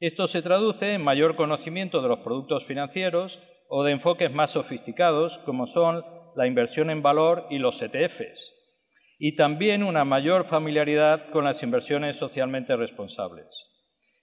Esto 0.00 0.26
se 0.26 0.42
traduce 0.42 0.92
en 0.92 1.04
mayor 1.04 1.36
conocimiento 1.36 2.02
de 2.02 2.08
los 2.08 2.18
productos 2.18 2.66
financieros 2.66 3.40
o 3.68 3.84
de 3.84 3.92
enfoques 3.92 4.32
más 4.32 4.50
sofisticados, 4.50 5.38
como 5.44 5.66
son 5.66 6.04
la 6.34 6.46
inversión 6.46 6.90
en 6.90 7.02
valor 7.02 7.46
y 7.48 7.58
los 7.58 7.80
ETFs, 7.80 8.52
y 9.18 9.36
también 9.36 9.82
una 9.82 10.04
mayor 10.04 10.44
familiaridad 10.44 11.30
con 11.30 11.44
las 11.44 11.62
inversiones 11.62 12.16
socialmente 12.16 12.76
responsables. 12.76 13.72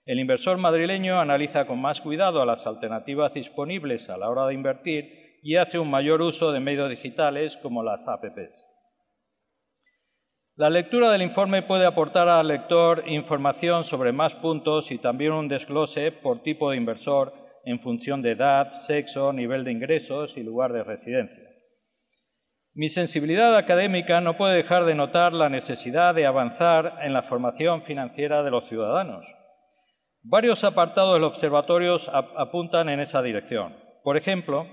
El 0.05 0.19
inversor 0.19 0.57
madrileño 0.57 1.19
analiza 1.19 1.65
con 1.65 1.81
más 1.81 2.01
cuidado 2.01 2.45
las 2.45 2.67
alternativas 2.67 3.33
disponibles 3.33 4.09
a 4.09 4.17
la 4.17 4.29
hora 4.29 4.47
de 4.47 4.53
invertir 4.53 5.39
y 5.41 5.55
hace 5.55 5.79
un 5.79 5.89
mayor 5.89 6.21
uso 6.21 6.51
de 6.51 6.59
medios 6.59 6.89
digitales 6.89 7.57
como 7.57 7.83
las 7.83 8.07
APPs. 8.07 8.69
La 10.55 10.69
lectura 10.69 11.09
del 11.11 11.23
informe 11.23 11.63
puede 11.63 11.85
aportar 11.85 12.29
al 12.29 12.47
lector 12.47 13.03
información 13.07 13.83
sobre 13.83 14.11
más 14.11 14.35
puntos 14.35 14.91
y 14.91 14.99
también 14.99 15.31
un 15.31 15.47
desglose 15.47 16.11
por 16.11 16.43
tipo 16.43 16.69
de 16.69 16.77
inversor 16.77 17.33
en 17.65 17.79
función 17.79 18.21
de 18.21 18.31
edad, 18.31 18.71
sexo, 18.71 19.33
nivel 19.33 19.63
de 19.63 19.71
ingresos 19.71 20.37
y 20.37 20.43
lugar 20.43 20.71
de 20.73 20.83
residencia. 20.83 21.42
Mi 22.75 22.89
sensibilidad 22.89 23.55
académica 23.55 24.19
no 24.19 24.35
puede 24.35 24.55
dejar 24.55 24.85
de 24.85 24.95
notar 24.95 25.33
la 25.33 25.49
necesidad 25.49 26.15
de 26.15 26.25
avanzar 26.25 26.99
en 27.03 27.13
la 27.13 27.21
formación 27.21 27.83
financiera 27.83 28.41
de 28.41 28.51
los 28.51 28.67
ciudadanos 28.67 29.25
Varios 30.25 30.63
apartados 30.63 31.15
del 31.15 31.25
observatorio 31.25 31.99
apuntan 32.37 32.87
en 32.87 33.01
esa 33.01 33.21
dirección. 33.21 33.75
Por 34.05 34.15
ejemplo, 34.15 34.65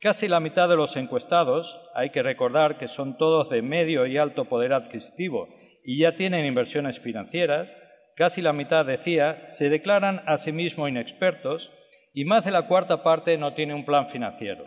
casi 0.00 0.28
la 0.28 0.38
mitad 0.38 0.68
de 0.68 0.76
los 0.76 0.96
encuestados, 0.96 1.80
hay 1.96 2.10
que 2.10 2.22
recordar 2.22 2.78
que 2.78 2.86
son 2.86 3.18
todos 3.18 3.50
de 3.50 3.62
medio 3.62 4.06
y 4.06 4.16
alto 4.16 4.44
poder 4.44 4.72
adquisitivo 4.72 5.48
y 5.84 5.98
ya 5.98 6.14
tienen 6.14 6.46
inversiones 6.46 7.00
financieras, 7.00 7.76
casi 8.14 8.42
la 8.42 8.52
mitad 8.52 8.86
decía, 8.86 9.44
se 9.46 9.70
declaran 9.70 10.22
a 10.26 10.38
sí 10.38 10.52
mismos 10.52 10.88
inexpertos 10.88 11.72
y 12.14 12.24
más 12.24 12.44
de 12.44 12.52
la 12.52 12.68
cuarta 12.68 13.02
parte 13.02 13.36
no 13.38 13.54
tiene 13.54 13.74
un 13.74 13.84
plan 13.84 14.06
financiero. 14.06 14.66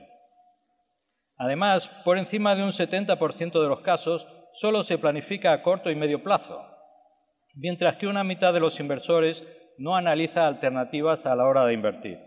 Además, 1.38 1.88
por 2.04 2.18
encima 2.18 2.56
de 2.56 2.64
un 2.64 2.72
70% 2.72 3.62
de 3.62 3.68
los 3.68 3.82
casos 3.82 4.28
solo 4.54 4.84
se 4.84 4.98
planifica 4.98 5.52
a 5.52 5.62
corto 5.62 5.92
y 5.92 5.96
medio 5.96 6.24
plazo, 6.24 6.66
mientras 7.56 7.98
que 7.98 8.08
una 8.08 8.24
mitad 8.24 8.54
de 8.54 8.62
los 8.62 8.80
inversores 8.80 9.48
no 9.78 9.96
analiza 9.96 10.48
alternativas 10.48 11.26
a 11.26 11.36
la 11.36 11.46
hora 11.46 11.66
de 11.66 11.74
invertir. 11.74 12.20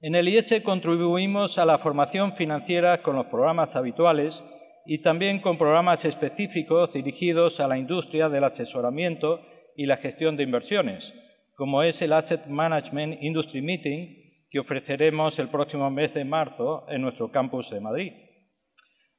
En 0.00 0.14
el 0.14 0.28
IES 0.28 0.62
contribuimos 0.62 1.58
a 1.58 1.64
la 1.64 1.78
formación 1.78 2.34
financiera 2.36 3.02
con 3.02 3.16
los 3.16 3.26
programas 3.26 3.74
habituales 3.74 4.44
y 4.86 5.02
también 5.02 5.40
con 5.40 5.58
programas 5.58 6.04
específicos 6.04 6.92
dirigidos 6.92 7.60
a 7.60 7.66
la 7.66 7.78
industria 7.78 8.28
del 8.28 8.44
asesoramiento 8.44 9.40
y 9.74 9.86
la 9.86 9.96
gestión 9.96 10.36
de 10.36 10.44
inversiones, 10.44 11.14
como 11.56 11.82
es 11.82 12.00
el 12.02 12.12
Asset 12.12 12.46
Management 12.46 13.22
Industry 13.22 13.60
Meeting 13.60 14.27
que 14.50 14.58
ofreceremos 14.58 15.38
el 15.38 15.48
próximo 15.48 15.90
mes 15.90 16.14
de 16.14 16.24
marzo 16.24 16.86
en 16.88 17.02
nuestro 17.02 17.30
campus 17.30 17.70
de 17.70 17.80
Madrid. 17.80 18.12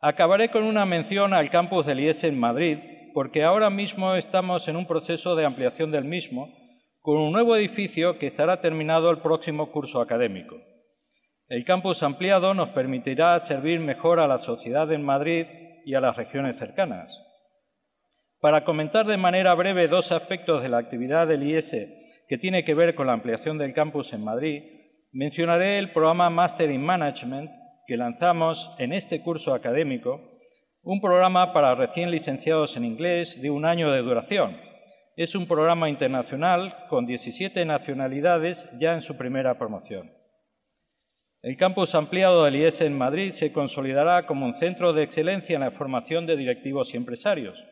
Acabaré 0.01 0.49
con 0.49 0.63
una 0.63 0.85
mención 0.85 1.33
al 1.33 1.49
campus 1.49 1.85
del 1.85 1.99
IES 1.99 2.23
en 2.23 2.39
Madrid, 2.39 2.77
porque 3.13 3.43
ahora 3.43 3.69
mismo 3.69 4.15
estamos 4.15 4.67
en 4.67 4.75
un 4.75 4.87
proceso 4.87 5.35
de 5.35 5.45
ampliación 5.45 5.91
del 5.91 6.05
mismo 6.05 6.55
con 7.01 7.17
un 7.17 7.31
nuevo 7.31 7.55
edificio 7.55 8.17
que 8.17 8.27
estará 8.27 8.61
terminado 8.61 9.09
el 9.09 9.19
próximo 9.19 9.71
curso 9.71 10.01
académico. 10.01 10.57
El 11.47 11.65
campus 11.65 12.03
ampliado 12.03 12.53
nos 12.53 12.69
permitirá 12.69 13.37
servir 13.39 13.79
mejor 13.79 14.19
a 14.19 14.27
la 14.27 14.37
sociedad 14.37 14.91
en 14.91 15.03
Madrid 15.03 15.47
y 15.85 15.95
a 15.95 16.01
las 16.01 16.15
regiones 16.15 16.57
cercanas. 16.57 17.25
Para 18.39 18.63
comentar 18.63 19.05
de 19.05 19.17
manera 19.17 19.53
breve 19.55 19.87
dos 19.87 20.11
aspectos 20.11 20.61
de 20.61 20.69
la 20.69 20.77
actividad 20.77 21.27
del 21.27 21.43
IES 21.43 22.25
que 22.27 22.37
tiene 22.37 22.63
que 22.63 22.75
ver 22.75 22.95
con 22.95 23.07
la 23.07 23.13
ampliación 23.13 23.57
del 23.57 23.73
campus 23.73 24.13
en 24.13 24.23
Madrid, 24.23 24.63
mencionaré 25.11 25.79
el 25.79 25.91
programa 25.91 26.29
Master 26.29 26.69
in 26.69 26.83
Management 26.83 27.51
que 27.87 27.97
lanzamos 27.97 28.75
en 28.77 28.93
este 28.93 29.21
curso 29.21 29.53
académico, 29.53 30.21
un 30.83 31.01
programa 31.01 31.53
para 31.53 31.75
recién 31.75 32.11
licenciados 32.11 32.77
en 32.77 32.85
inglés 32.85 33.41
de 33.41 33.49
un 33.49 33.65
año 33.65 33.91
de 33.91 34.01
duración, 34.01 34.57
Es 35.15 35.35
un 35.35 35.47
programa 35.47 35.89
internacional 35.89 36.85
con 36.87 37.05
17 37.05 37.65
nacionalidades 37.65 38.69
ya 38.79 38.93
en 38.93 39.01
su 39.01 39.17
primera 39.17 39.57
promoción. 39.57 40.13
El 41.41 41.57
campus 41.57 41.93
ampliado 41.93 42.45
del 42.45 42.55
IES 42.55 42.81
en 42.81 42.97
Madrid 42.97 43.33
se 43.33 43.51
consolidará 43.51 44.25
como 44.25 44.45
un 44.45 44.57
centro 44.59 44.93
de 44.93 45.03
excelencia 45.03 45.55
en 45.55 45.61
la 45.61 45.71
formación 45.71 46.25
de 46.25 46.37
directivos 46.37 46.93
y 46.93 46.97
empresarios. 46.97 47.65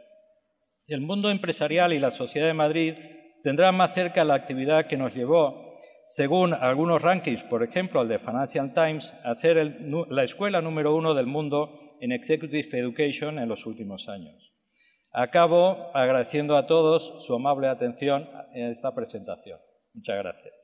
El 0.87 0.99
mundo 0.99 1.29
empresarial 1.29 1.93
y 1.93 1.99
la 1.99 2.11
sociedad 2.11 2.47
de 2.47 2.53
Madrid 2.53 2.95
tendrán 3.43 3.75
más 3.75 3.93
cerca 3.93 4.25
la 4.25 4.33
actividad 4.33 4.87
que 4.87 4.97
nos 4.97 5.13
llevó, 5.13 5.66
según 6.07 6.53
algunos 6.53 7.01
rankings, 7.01 7.43
por 7.43 7.63
ejemplo 7.63 8.01
el 8.01 8.07
de 8.07 8.17
Financial 8.17 8.73
Times, 8.73 9.13
a 9.25 9.35
ser 9.35 9.77
la 10.09 10.23
escuela 10.23 10.61
número 10.61 10.95
uno 10.95 11.13
del 11.13 11.25
mundo 11.25 11.97
en 11.99 12.13
Executive 12.13 12.79
Education 12.79 13.37
en 13.39 13.49
los 13.49 13.65
últimos 13.65 14.07
años. 14.07 14.53
Acabo 15.11 15.91
agradeciendo 15.93 16.55
a 16.55 16.65
todos 16.65 17.25
su 17.25 17.35
amable 17.35 17.67
atención 17.67 18.29
en 18.53 18.67
esta 18.67 18.95
presentación. 18.95 19.59
Muchas 19.93 20.17
gracias. 20.17 20.56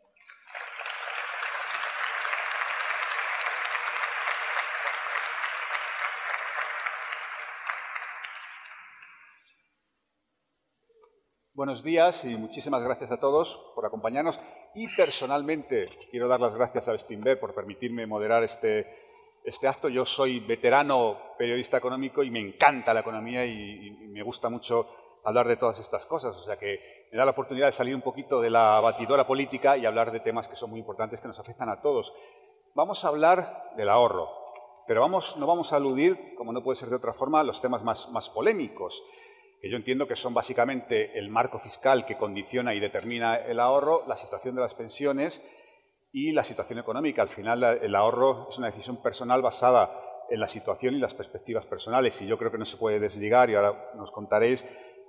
Buenos 11.55 11.83
días 11.83 12.25
y 12.25 12.35
muchísimas 12.35 12.81
gracias 12.81 13.11
a 13.11 13.19
todos 13.19 13.47
por 13.75 13.85
acompañarnos. 13.85 14.39
Y 14.73 14.87
personalmente 14.95 15.85
quiero 16.09 16.27
dar 16.27 16.39
las 16.39 16.55
gracias 16.55 16.87
a 16.87 16.93
Bestinver 16.93 17.39
por 17.39 17.53
permitirme 17.53 18.07
moderar 18.07 18.43
este, 18.43 18.87
este 19.43 19.67
acto. 19.67 19.87
Yo 19.87 20.03
soy 20.03 20.39
veterano 20.39 21.15
periodista 21.37 21.77
económico 21.77 22.23
y 22.23 22.31
me 22.31 22.39
encanta 22.39 22.91
la 22.91 23.01
economía 23.01 23.45
y, 23.45 23.91
me 24.07 24.23
gusta 24.23 24.49
mucho 24.49 24.87
hablar 25.23 25.47
de 25.47 25.57
todas 25.57 25.79
estas 25.79 26.03
cosas. 26.07 26.35
O 26.37 26.43
sea 26.43 26.57
que 26.57 27.07
me 27.11 27.19
da 27.19 27.25
la 27.25 27.31
oportunidad 27.33 27.67
de 27.67 27.73
salir 27.73 27.93
un 27.93 28.01
poquito 28.01 28.41
de 28.41 28.49
la 28.49 28.79
batidora 28.79 29.27
política 29.27 29.77
y 29.77 29.85
hablar 29.85 30.11
de 30.11 30.21
temas 30.21 30.47
que 30.47 30.55
son 30.55 30.71
muy 30.71 30.79
importantes, 30.79 31.21
que 31.21 31.27
nos 31.27 31.37
afectan 31.37 31.69
a 31.69 31.83
todos. 31.83 32.11
Vamos 32.73 33.05
a 33.05 33.09
hablar 33.09 33.73
del 33.77 33.89
ahorro, 33.89 34.27
pero 34.87 35.01
vamos, 35.01 35.37
no 35.37 35.45
vamos 35.45 35.71
a 35.71 35.75
aludir, 35.75 36.33
como 36.35 36.51
no 36.51 36.63
puede 36.63 36.79
ser 36.79 36.89
de 36.89 36.95
otra 36.95 37.13
forma, 37.13 37.41
a 37.41 37.43
los 37.43 37.61
temas 37.61 37.83
más, 37.83 38.09
más 38.09 38.27
polémicos 38.31 39.03
que 39.63 39.69
yo 39.69 39.77
entiendo 39.77 40.09
que 40.09 40.17
son 40.17 40.33
básicamente 40.33 41.17
el 41.17 41.29
marco 41.29 41.57
fiscal 41.57 42.05
que 42.05 42.17
condiciona 42.17 42.73
y 42.73 42.81
determina 42.81 43.37
el 43.37 43.61
ahorro, 43.61 44.03
la 44.09 44.17
situación 44.17 44.55
de 44.55 44.61
las 44.61 44.73
pensiones 44.73 45.41
y 46.11 46.33
la 46.33 46.43
situación 46.43 46.79
económica. 46.79 47.21
Al 47.21 47.29
final, 47.29 47.63
el 47.81 47.95
ahorro 47.95 48.49
es 48.49 48.57
una 48.57 48.67
decisión 48.67 49.01
personal 49.01 49.41
basada 49.41 49.89
en 50.29 50.41
la 50.41 50.49
situación 50.49 50.95
y 50.95 50.99
las 50.99 51.13
perspectivas 51.13 51.65
personales, 51.65 52.21
y 52.21 52.27
yo 52.27 52.37
creo 52.37 52.51
que 52.51 52.57
no 52.57 52.65
se 52.65 52.75
puede 52.75 52.99
desligar, 52.99 53.49
y 53.49 53.55
ahora 53.55 53.93
nos 53.95 54.11
contaréis, 54.11 54.65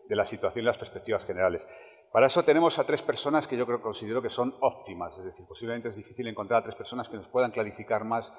de 0.08 0.14
la 0.14 0.24
situación 0.24 0.62
y 0.62 0.66
las 0.66 0.78
perspectivas 0.78 1.24
generales. 1.24 1.66
Para 2.12 2.28
eso 2.28 2.44
tenemos 2.44 2.78
a 2.78 2.84
tres 2.84 3.02
personas 3.02 3.48
que 3.48 3.56
yo 3.56 3.66
creo 3.66 3.82
considero 3.82 4.22
que 4.22 4.30
son 4.30 4.54
óptimas, 4.60 5.18
es 5.18 5.24
decir, 5.24 5.44
posiblemente 5.48 5.88
es 5.88 5.96
difícil 5.96 6.28
encontrar 6.28 6.60
a 6.60 6.62
tres 6.62 6.76
personas 6.76 7.08
que 7.08 7.16
nos 7.16 7.26
puedan 7.26 7.50
clarificar 7.50 8.04
más 8.04 8.32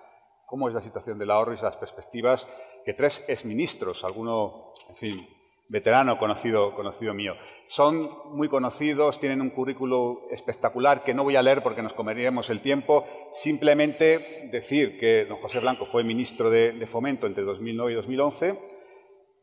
cómo 0.45 0.69
es 0.69 0.73
la 0.73 0.81
situación 0.81 1.19
del 1.19 1.31
ahorro 1.31 1.53
y 1.53 1.57
las 1.57 1.75
perspectivas 1.75 2.47
que 2.85 2.93
tres 2.93 3.25
exministros, 3.27 4.05
alguno, 4.05 4.71
en 4.87 4.95
fin, 4.95 5.27
veterano 5.67 6.17
conocido, 6.17 6.73
conocido 6.75 7.13
mío. 7.13 7.35
Son 7.67 8.09
muy 8.31 8.47
conocidos, 8.47 9.19
tienen 9.19 9.41
un 9.41 9.49
currículo 9.49 10.21
espectacular 10.29 11.03
que 11.03 11.13
no 11.13 11.23
voy 11.23 11.35
a 11.35 11.41
leer 11.41 11.63
porque 11.63 11.81
nos 11.81 11.93
comeríamos 11.93 12.49
el 12.49 12.61
tiempo. 12.61 13.05
Simplemente 13.31 14.49
decir 14.51 14.99
que 14.99 15.25
don 15.25 15.37
José 15.37 15.59
Blanco 15.59 15.85
fue 15.87 16.03
ministro 16.03 16.49
de, 16.49 16.85
Fomento 16.85 17.25
entre 17.25 17.43
2009 17.43 17.91
y 17.91 17.95
2011. 17.95 18.59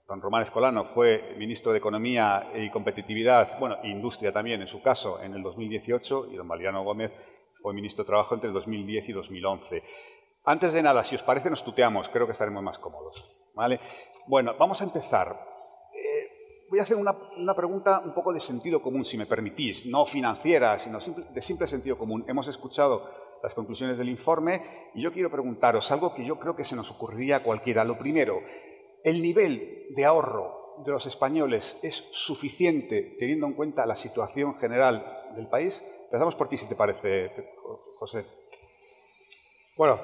Don 0.07 0.21
Román 0.21 0.43
Escolano 0.43 0.85
fue 0.95 1.35
ministro 1.37 1.73
de 1.73 1.79
Economía 1.79 2.51
y 2.55 2.71
Competitividad, 2.71 3.59
bueno, 3.59 3.79
Industria 3.83 4.33
también 4.33 4.61
en 4.61 4.69
su 4.69 4.83
caso, 4.83 5.21
en 5.21 5.35
el 5.35 5.43
2018. 5.43 6.29
Y 6.33 6.37
don 6.37 6.47
Valiano 6.47 6.85
Gómez 6.85 7.15
fue 7.61 7.75
ministro 7.75 8.05
de 8.05 8.09
Trabajo 8.09 8.35
entre 8.35 8.51
2010 8.51 9.09
y 9.09 9.13
2011. 9.13 9.83
Antes 10.45 10.73
de 10.73 10.83
nada, 10.83 11.03
si 11.03 11.17
os 11.17 11.23
parece, 11.23 11.51
nos 11.51 11.65
tuteamos. 11.65 12.09
Creo 12.09 12.27
que 12.27 12.33
estaremos 12.33 12.63
más 12.63 12.79
cómodos. 12.79 13.43
¿vale? 13.55 13.81
Bueno, 14.27 14.55
vamos 14.59 14.81
a 14.81 14.85
empezar 14.85 15.52
voy 16.73 16.79
a 16.79 16.85
hacer 16.85 16.97
una, 16.97 17.55
pregunta 17.55 18.01
un 18.03 18.15
poco 18.15 18.33
de 18.33 18.41
sentido 18.41 18.81
común, 18.81 19.05
si 19.05 19.19
me 19.19 19.27
permitís, 19.27 19.85
no 19.85 20.07
financiera, 20.07 20.79
sino 20.79 21.01
de 21.01 21.43
simple 21.43 21.67
sentido 21.67 21.99
común. 21.99 22.25
Hemos 22.27 22.49
escuchado 22.49 23.11
las 23.43 23.53
conclusiones 23.53 23.99
del 23.99 24.09
informe 24.09 24.63
y 24.95 25.03
yo 25.03 25.13
quiero 25.13 25.31
preguntaros 25.31 25.93
algo 25.93 26.15
que 26.15 26.25
yo 26.25 26.39
creo 26.39 26.57
que 26.57 26.65
se 26.65 26.75
nos 26.75 26.91
ocurriría 26.91 27.37
a 27.37 27.43
cualquiera. 27.43 27.85
Lo 27.85 27.99
primero, 27.99 28.41
¿el 29.05 29.21
nivel 29.21 29.89
de 29.95 30.05
ahorro 30.07 30.79
de 30.83 30.93
los 30.93 31.05
españoles 31.05 31.77
es 31.83 32.09
suficiente 32.11 33.17
teniendo 33.19 33.47
en 33.49 33.53
cuenta 33.53 33.85
la 33.85 33.95
situación 33.95 34.55
general 34.55 35.05
del 35.37 35.49
país? 35.49 35.79
Empezamos 36.05 36.37
por 36.37 36.49
ti, 36.49 36.57
si 36.57 36.67
te 36.67 36.75
parece, 36.75 37.51
José. 37.99 38.25
Bueno, 39.75 39.99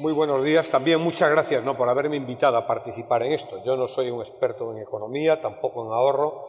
muy 0.00 0.12
buenos 0.12 0.44
días. 0.44 0.68
También 0.68 1.00
muchas 1.00 1.30
gracias 1.30 1.64
por 1.64 1.88
haberme 1.88 2.16
invitado 2.16 2.58
a 2.58 2.66
participar 2.66 3.22
en 3.22 3.32
esto. 3.32 3.64
Yo 3.64 3.74
no 3.74 3.86
soy 3.86 4.10
un 4.10 4.20
experto 4.20 4.70
en 4.70 4.82
economía, 4.82 5.40
tampoco 5.40 5.86
en 5.86 5.92
ahorro. 5.92 6.44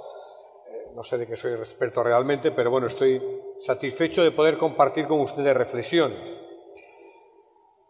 Eh, 0.68 0.92
no 0.94 1.02
sé 1.02 1.18
de 1.18 1.26
qué 1.26 1.38
soy 1.38 1.54
experto 1.54 2.04
realmente, 2.04 2.52
pero 2.52 2.70
bueno, 2.70 2.88
estoy 2.88 3.22
satisfecho 3.62 4.24
de 4.24 4.32
poder 4.32 4.58
compartir 4.58 5.08
con 5.08 5.22
ustedes 5.22 5.56
reflexiones. 5.56 6.20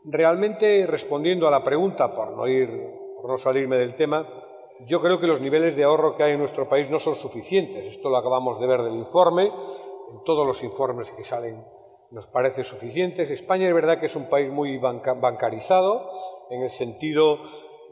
Realmente, 0.03 0.85
respondiendo 0.85 1.47
a 1.47 1.51
la 1.51 1.63
pregunta, 1.63 2.13
por 2.13 2.29
no, 2.37 2.47
ir, 2.47 2.69
por 3.19 3.31
no 3.31 3.39
salirme 3.39 3.75
del 3.77 3.95
tema, 3.95 4.27
yo 4.85 5.01
creo 5.01 5.19
que 5.19 5.25
los 5.25 5.41
niveles 5.41 5.75
de 5.75 5.83
ahorro 5.83 6.15
que 6.15 6.21
hay 6.21 6.33
en 6.33 6.39
nuestro 6.39 6.69
país 6.69 6.91
no 6.91 6.99
son 6.99 7.15
suficientes. 7.15 7.85
Esto 7.85 8.07
lo 8.09 8.17
acabamos 8.17 8.59
de 8.59 8.67
ver 8.67 8.83
del 8.83 8.93
informe, 8.93 9.47
en 9.47 10.23
todos 10.23 10.45
los 10.45 10.61
informes 10.63 11.09
que 11.09 11.23
salen 11.23 11.65
nos 12.11 12.27
parece 12.27 12.63
suficiente. 12.63 13.23
España 13.23 13.67
es 13.67 13.73
verdad 13.73 13.99
que 13.99 14.07
es 14.07 14.15
un 14.15 14.29
país 14.29 14.51
muy 14.51 14.77
bancarizado, 14.77 16.09
en 16.49 16.63
el 16.63 16.71
sentido 16.71 17.39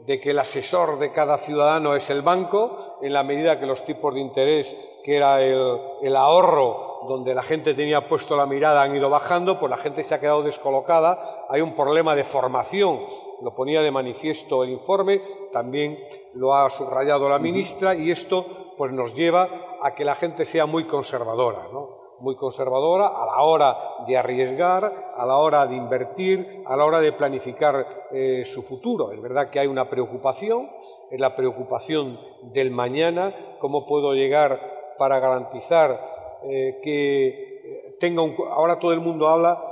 de 0.06 0.20
que 0.20 0.30
el 0.30 0.38
asesor 0.38 0.98
de 0.98 1.12
cada 1.12 1.38
ciudadano 1.38 1.94
es 1.94 2.08
el 2.10 2.22
banco, 2.22 2.98
en 3.02 3.12
la 3.12 3.22
medida 3.22 3.58
que 3.58 3.66
los 3.66 3.84
tipos 3.84 4.14
de 4.14 4.20
interés, 4.20 4.76
que 5.04 5.16
era 5.16 5.42
el, 5.42 6.16
ahorro 6.16 6.86
donde 7.08 7.34
la 7.34 7.42
gente 7.42 7.74
tenía 7.74 8.08
puesto 8.08 8.36
la 8.36 8.46
mirada, 8.46 8.82
han 8.82 8.94
ido 8.94 9.08
bajando, 9.08 9.58
pues 9.58 9.70
la 9.70 9.76
gente 9.78 10.02
se 10.02 10.14
ha 10.14 10.20
quedado 10.20 10.42
descolocada. 10.42 11.46
Hay 11.48 11.60
un 11.60 11.74
problema 11.74 12.14
de 12.14 12.24
formación, 12.24 13.00
lo 13.40 13.54
ponía 13.54 13.82
de 13.82 13.90
manifiesto 13.90 14.64
el 14.64 14.70
informe, 14.70 15.22
también 15.52 15.98
lo 16.34 16.54
ha 16.54 16.68
subrayado 16.70 17.28
la 17.28 17.38
ministra, 17.38 17.94
y 17.94 18.10
esto 18.10 18.44
pues 18.76 18.92
nos 18.92 19.14
lleva 19.14 19.78
a 19.80 19.94
que 19.94 20.04
la 20.04 20.16
gente 20.16 20.44
sea 20.44 20.66
muy 20.66 20.84
conservadora. 20.84 21.68
¿no? 21.72 21.97
Muy 22.20 22.36
conservadora 22.36 23.08
a 23.08 23.26
la 23.26 23.42
hora 23.42 23.76
de 24.06 24.16
arriesgar, 24.16 24.92
a 25.16 25.26
la 25.26 25.36
hora 25.36 25.66
de 25.66 25.76
invertir, 25.76 26.62
a 26.66 26.76
la 26.76 26.84
hora 26.84 27.00
de 27.00 27.12
planificar 27.12 27.86
eh, 28.10 28.44
su 28.44 28.62
futuro. 28.62 29.12
Es 29.12 29.20
verdad 29.20 29.50
que 29.50 29.60
hay 29.60 29.66
una 29.66 29.88
preocupación, 29.88 30.70
es 31.10 31.20
la 31.20 31.36
preocupación 31.36 32.18
del 32.52 32.70
mañana, 32.70 33.56
cómo 33.60 33.86
puedo 33.86 34.14
llegar 34.14 34.94
para 34.98 35.20
garantizar 35.20 36.00
eh, 36.44 36.80
que 36.82 37.28
eh, 37.28 37.96
tenga 38.00 38.22
un... 38.22 38.34
Ahora 38.50 38.78
todo 38.78 38.92
el 38.92 39.00
mundo 39.00 39.28
habla 39.28 39.62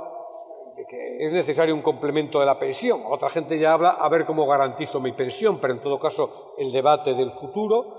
de 0.75 0.85
que 0.85 1.25
es 1.25 1.31
necesario 1.33 1.75
un 1.75 1.81
complemento 1.81 2.39
de 2.39 2.45
la 2.45 2.59
pensión. 2.59 3.01
Otra 3.09 3.29
gente 3.29 3.57
ya 3.57 3.73
habla 3.73 3.89
a 3.89 4.07
ver 4.09 4.25
cómo 4.25 4.47
garantizo 4.47 4.99
mi 4.99 5.11
pensión, 5.11 5.59
pero 5.59 5.73
en 5.73 5.81
todo 5.81 5.99
caso 5.99 6.53
el 6.57 6.71
debate 6.71 7.13
del 7.13 7.31
futuro. 7.31 7.97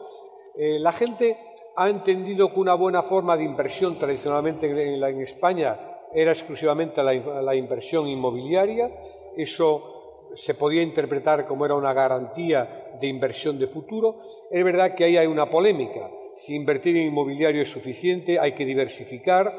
la 0.56 0.92
gente 0.92 1.36
ha 1.78 1.88
entendido 1.88 2.52
que 2.52 2.58
una 2.58 2.74
buena 2.74 3.04
forma 3.04 3.36
de 3.36 3.44
inversión 3.44 3.96
tradicionalmente 4.00 4.66
en, 4.66 5.20
España 5.20 5.78
era 6.12 6.32
exclusivamente 6.32 7.00
la, 7.04 7.54
inversión 7.54 8.08
inmobiliaria. 8.08 8.90
Eso 9.36 10.32
se 10.34 10.54
podía 10.54 10.82
interpretar 10.82 11.46
como 11.46 11.64
era 11.64 11.76
una 11.76 11.92
garantía 11.92 12.96
de 13.00 13.06
inversión 13.06 13.60
de 13.60 13.68
futuro. 13.68 14.18
Es 14.50 14.64
verdad 14.64 14.96
que 14.96 15.04
ahí 15.04 15.16
hay 15.16 15.28
una 15.28 15.46
polémica. 15.46 16.10
Si 16.34 16.56
invertir 16.56 16.96
en 16.96 17.06
inmobiliario 17.06 17.62
es 17.62 17.70
suficiente, 17.70 18.40
hay 18.40 18.56
que 18.56 18.64
diversificar, 18.64 19.52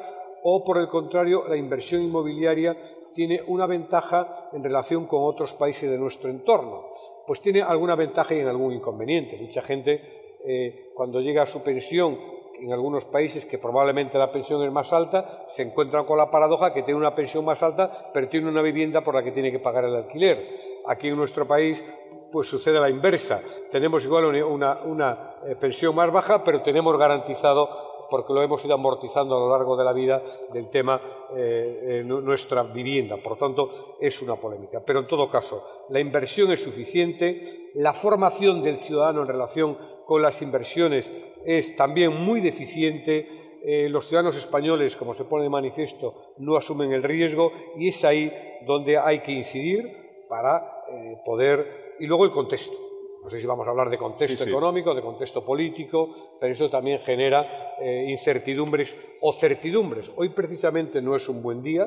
o 0.44 0.62
por 0.66 0.78
el 0.78 0.90
contrario, 0.90 1.48
la 1.48 1.56
inversión 1.56 2.02
inmobiliaria 2.02 2.76
tiene 3.14 3.42
una 3.48 3.66
ventaja 3.66 4.50
en 4.52 4.62
relación 4.62 5.06
con 5.06 5.24
otros 5.24 5.54
países 5.54 5.90
de 5.90 5.98
nuestro 5.98 6.30
entorno. 6.30 6.88
Pues 7.26 7.40
tiene 7.40 7.62
alguna 7.62 7.96
ventaja 7.96 8.36
y 8.36 8.42
algún 8.42 8.74
inconveniente. 8.74 9.38
Mucha 9.38 9.62
gente 9.62 10.20
eh, 10.46 10.92
cuando 10.94 11.22
llega 11.22 11.44
a 11.44 11.48
su 11.48 11.62
pensión, 11.62 12.18
en 12.60 12.74
algunos 12.74 13.06
países 13.06 13.46
que 13.46 13.58
probablemente 13.58 14.18
la 14.18 14.32
pensión 14.32 14.64
es 14.64 14.72
más 14.72 14.92
alta, 14.92 15.46
se 15.48 15.64
encuentran 15.64 16.06
con 16.06 16.18
la 16.18 16.30
paradoja 16.30 16.74
que 16.74 16.84
tiene 16.84 17.00
una 17.00 17.16
pensión 17.16 17.46
más 17.46 17.64
alta, 17.64 18.12
pero 18.14 18.28
tiene 18.28 18.50
una 18.50 18.62
vivienda 18.62 19.02
por 19.02 19.16
la 19.16 19.24
que 19.24 19.32
tiene 19.32 19.52
que 19.52 19.60
pagar 19.60 19.86
el 19.86 19.96
alquiler. 19.96 20.38
Aquí 20.86 21.08
en 21.08 21.16
nuestro 21.16 21.48
país 21.48 21.84
pues 22.32 22.48
sucede 22.48 22.80
la 22.80 22.90
inversa. 22.90 23.42
Tenemos 23.72 24.04
igual 24.04 24.26
una, 24.26 25.36
eh, 25.46 25.56
pensión 25.56 25.96
más 25.96 26.12
baja, 26.12 26.44
pero 26.44 26.62
tenemos 26.62 26.98
garantizado 26.98 27.90
porque 28.10 28.34
lo 28.34 28.42
hemos 28.42 28.64
ido 28.66 28.74
amortizando 28.74 29.36
a 29.36 29.40
lo 29.40 29.50
largo 29.52 29.78
de 29.78 29.84
la 29.84 29.94
vida 29.94 30.24
del 30.52 30.70
tema 30.70 31.00
eh, 31.36 32.02
nuestra 32.04 32.64
vivienda. 32.64 33.18
Por 33.18 33.38
tanto, 33.38 33.98
es 34.00 34.20
una 34.22 34.36
polémica. 34.36 34.82
Pero 34.84 35.02
en 35.02 35.08
todo 35.08 35.30
caso, 35.30 35.64
la 35.90 36.00
inversión 36.00 36.52
es 36.52 36.64
suficiente, 36.64 37.70
la 37.76 37.94
formación 37.94 38.64
del 38.64 38.78
ciudadano 38.78 39.22
en 39.22 39.28
relación 39.28 39.78
con 40.06 40.24
las 40.24 40.42
inversiones 40.42 41.10
es 41.46 41.76
también 41.76 42.16
muy 42.16 42.42
deficiente, 42.42 43.28
eh, 43.64 43.90
los 43.90 44.08
ciudadanos 44.08 44.38
españoles, 44.38 44.96
como 44.96 45.14
se 45.14 45.26
pone 45.26 45.44
de 45.44 45.50
manifiesto, 45.50 46.34
no 46.38 46.56
asumen 46.56 46.94
el 46.94 47.04
riesgo 47.04 47.52
y 47.78 47.90
es 47.90 48.04
ahí 48.06 48.32
donde 48.66 48.98
hay 48.98 49.20
que 49.20 49.32
incidir 49.32 50.26
para 50.28 50.84
eh, 50.92 51.18
poder. 51.26 51.89
Y 52.00 52.06
luego 52.06 52.26
el 52.26 52.32
contexto. 52.32 52.76
No 53.24 53.30
sé 53.30 53.40
si 53.40 53.46
vamos 53.46 53.68
a 53.68 53.72
hablar 53.72 53.90
de 53.90 53.98
contexto 53.98 54.46
económico, 54.46 54.96
de 54.96 55.02
contexto 55.02 55.44
político, 55.44 56.10
pero 56.40 56.54
eso 56.54 56.70
también 56.70 57.00
genera 57.00 57.76
eh, 57.80 58.06
incertidumbres 58.08 58.96
o 59.22 59.34
certidumbres. 59.34 60.10
Hoy 60.16 60.30
precisamente 60.30 61.02
no 61.02 61.16
es 61.16 61.28
un 61.28 61.44
buen 61.44 61.62
día, 61.62 61.86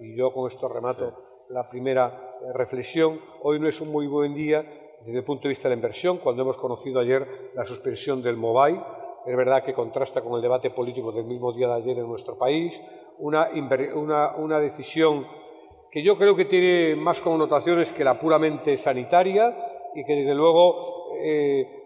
y 0.00 0.14
yo 0.14 0.32
con 0.32 0.50
esto 0.50 0.68
remato 0.68 1.46
la 1.48 1.68
primera 1.68 2.36
reflexión. 2.54 3.18
Hoy 3.42 3.58
no 3.58 3.68
es 3.68 3.80
un 3.80 3.90
muy 3.90 4.06
buen 4.06 4.34
día 4.34 4.62
desde 5.00 5.18
el 5.18 5.24
punto 5.24 5.44
de 5.44 5.50
vista 5.50 5.68
de 5.68 5.74
la 5.74 5.78
inversión, 5.78 6.18
cuando 6.18 6.42
hemos 6.42 6.58
conocido 6.58 7.00
ayer 7.00 7.50
la 7.54 7.64
suspensión 7.64 8.22
del 8.22 8.36
mobile 8.36 8.80
es 9.26 9.36
verdad 9.36 9.64
que 9.64 9.72
contrasta 9.72 10.20
con 10.20 10.34
el 10.34 10.42
debate 10.42 10.70
político 10.70 11.10
del 11.10 11.24
mismo 11.24 11.52
día 11.52 11.68
de 11.68 11.74
ayer 11.74 11.98
en 11.98 12.06
nuestro 12.06 12.36
país, 12.36 12.78
una, 13.18 13.48
decisión 14.60 15.26
que 15.94 16.02
yo 16.02 16.18
creo 16.18 16.34
que 16.34 16.46
tiene 16.46 16.96
más 16.96 17.20
connotaciones 17.20 17.92
que 17.92 18.02
la 18.02 18.18
puramente 18.18 18.76
sanitaria 18.76 19.56
y 19.94 20.04
que 20.04 20.12
desde 20.12 20.34
luego 20.34 21.14
eh, 21.22 21.84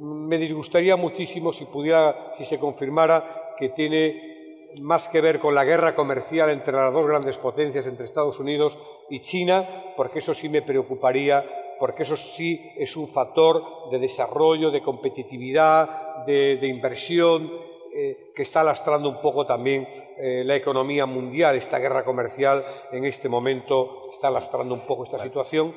me 0.00 0.38
disgustaría 0.38 0.96
muchísimo 0.96 1.52
si 1.52 1.64
pudiera, 1.66 2.32
si 2.34 2.44
se 2.44 2.58
confirmara 2.58 3.54
que 3.56 3.68
tiene 3.68 4.72
más 4.80 5.06
que 5.06 5.20
ver 5.20 5.38
con 5.38 5.54
la 5.54 5.64
guerra 5.64 5.94
comercial 5.94 6.50
entre 6.50 6.74
las 6.74 6.92
dos 6.92 7.06
grandes 7.06 7.38
potencias, 7.38 7.86
entre 7.86 8.06
Estados 8.06 8.40
Unidos 8.40 8.76
y 9.08 9.20
China, 9.20 9.64
porque 9.96 10.18
eso 10.18 10.34
sí 10.34 10.48
me 10.48 10.62
preocuparía 10.62 11.44
porque 11.78 12.02
eso 12.02 12.16
sí 12.16 12.60
es 12.76 12.96
un 12.96 13.06
factor 13.06 13.88
de 13.90 14.00
desarrollo, 14.00 14.72
de 14.72 14.82
competitividad, 14.82 16.24
de, 16.26 16.66
inversión, 16.66 17.52
eh, 17.96 18.32
que 18.34 18.42
está 18.42 18.64
lastrando 18.64 19.08
un 19.08 19.20
poco 19.20 19.46
también 19.46 19.86
eh, 20.16 20.42
la 20.44 20.56
economía 20.56 21.06
mundial. 21.06 21.54
Esta 21.54 21.78
guerra 21.78 22.04
comercial 22.04 22.64
en 22.90 23.04
este 23.04 23.28
momento 23.28 24.10
está 24.10 24.30
lastrando 24.30 24.74
un 24.74 24.80
poco 24.80 25.04
esta 25.04 25.22
situación. 25.22 25.74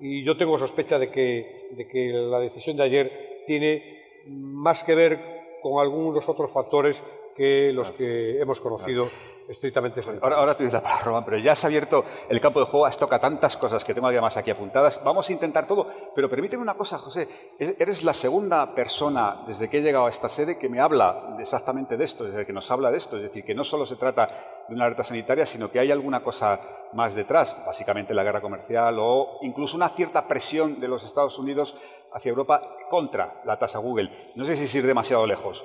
Y 0.00 0.24
yo 0.24 0.36
tengo 0.36 0.58
sospecha 0.58 0.98
de 0.98 1.10
que, 1.10 1.68
de 1.70 1.86
que 1.86 2.08
la 2.08 2.40
decisión 2.40 2.76
de 2.76 2.82
ayer 2.82 3.44
tiene 3.46 4.02
más 4.26 4.82
que 4.82 4.96
ver 4.96 5.20
con 5.62 5.80
algunos 5.80 6.28
otros 6.28 6.50
factores 6.50 7.00
que 7.36 7.72
los 7.72 7.92
que 7.92 8.40
hemos 8.40 8.60
conocido 8.60 9.08
estrictamente 9.52 10.00
Ahora, 10.20 10.36
ahora 10.36 10.56
tienes 10.56 10.72
la 10.72 10.82
palabra, 10.82 11.04
Román, 11.04 11.24
pero 11.24 11.38
ya 11.38 11.54
se 11.54 11.66
ha 11.66 11.68
abierto 11.68 12.04
el 12.28 12.40
campo 12.40 12.60
de 12.60 12.66
juego, 12.66 12.86
has 12.86 12.96
tocado 12.96 13.20
tantas 13.20 13.56
cosas 13.56 13.84
que 13.84 13.94
tengo 13.94 14.08
además 14.08 14.36
aquí 14.36 14.50
apuntadas. 14.50 15.00
Vamos 15.04 15.28
a 15.28 15.32
intentar 15.32 15.66
todo, 15.66 15.86
pero 16.14 16.28
permíteme 16.28 16.62
una 16.62 16.74
cosa, 16.74 16.98
José. 16.98 17.28
Eres 17.58 18.02
la 18.02 18.14
segunda 18.14 18.74
persona 18.74 19.44
desde 19.46 19.68
que 19.68 19.78
he 19.78 19.82
llegado 19.82 20.06
a 20.06 20.10
esta 20.10 20.28
sede 20.28 20.58
que 20.58 20.68
me 20.68 20.80
habla 20.80 21.36
exactamente 21.38 21.96
de 21.96 22.04
esto, 22.04 22.24
desde 22.24 22.46
que 22.46 22.52
nos 22.52 22.70
habla 22.70 22.90
de 22.90 22.98
esto. 22.98 23.16
Es 23.16 23.22
decir, 23.22 23.44
que 23.44 23.54
no 23.54 23.64
solo 23.64 23.86
se 23.86 23.96
trata 23.96 24.64
de 24.68 24.74
una 24.74 24.86
alerta 24.86 25.04
sanitaria, 25.04 25.46
sino 25.46 25.70
que 25.70 25.78
hay 25.78 25.90
alguna 25.90 26.22
cosa 26.22 26.60
más 26.94 27.14
detrás, 27.14 27.56
básicamente 27.64 28.14
la 28.14 28.22
guerra 28.22 28.40
comercial 28.40 28.96
o 28.98 29.38
incluso 29.42 29.76
una 29.76 29.88
cierta 29.90 30.26
presión 30.28 30.78
de 30.78 30.88
los 30.88 31.04
Estados 31.04 31.38
Unidos 31.38 31.74
hacia 32.12 32.30
Europa 32.30 32.76
contra 32.90 33.40
la 33.44 33.58
tasa 33.58 33.78
Google. 33.78 34.10
No 34.34 34.44
sé 34.44 34.56
si 34.56 34.64
es 34.64 34.74
ir 34.74 34.86
demasiado 34.86 35.26
lejos. 35.26 35.62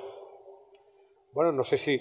Bueno, 1.32 1.52
no 1.52 1.64
sé 1.64 1.76
si 1.76 2.00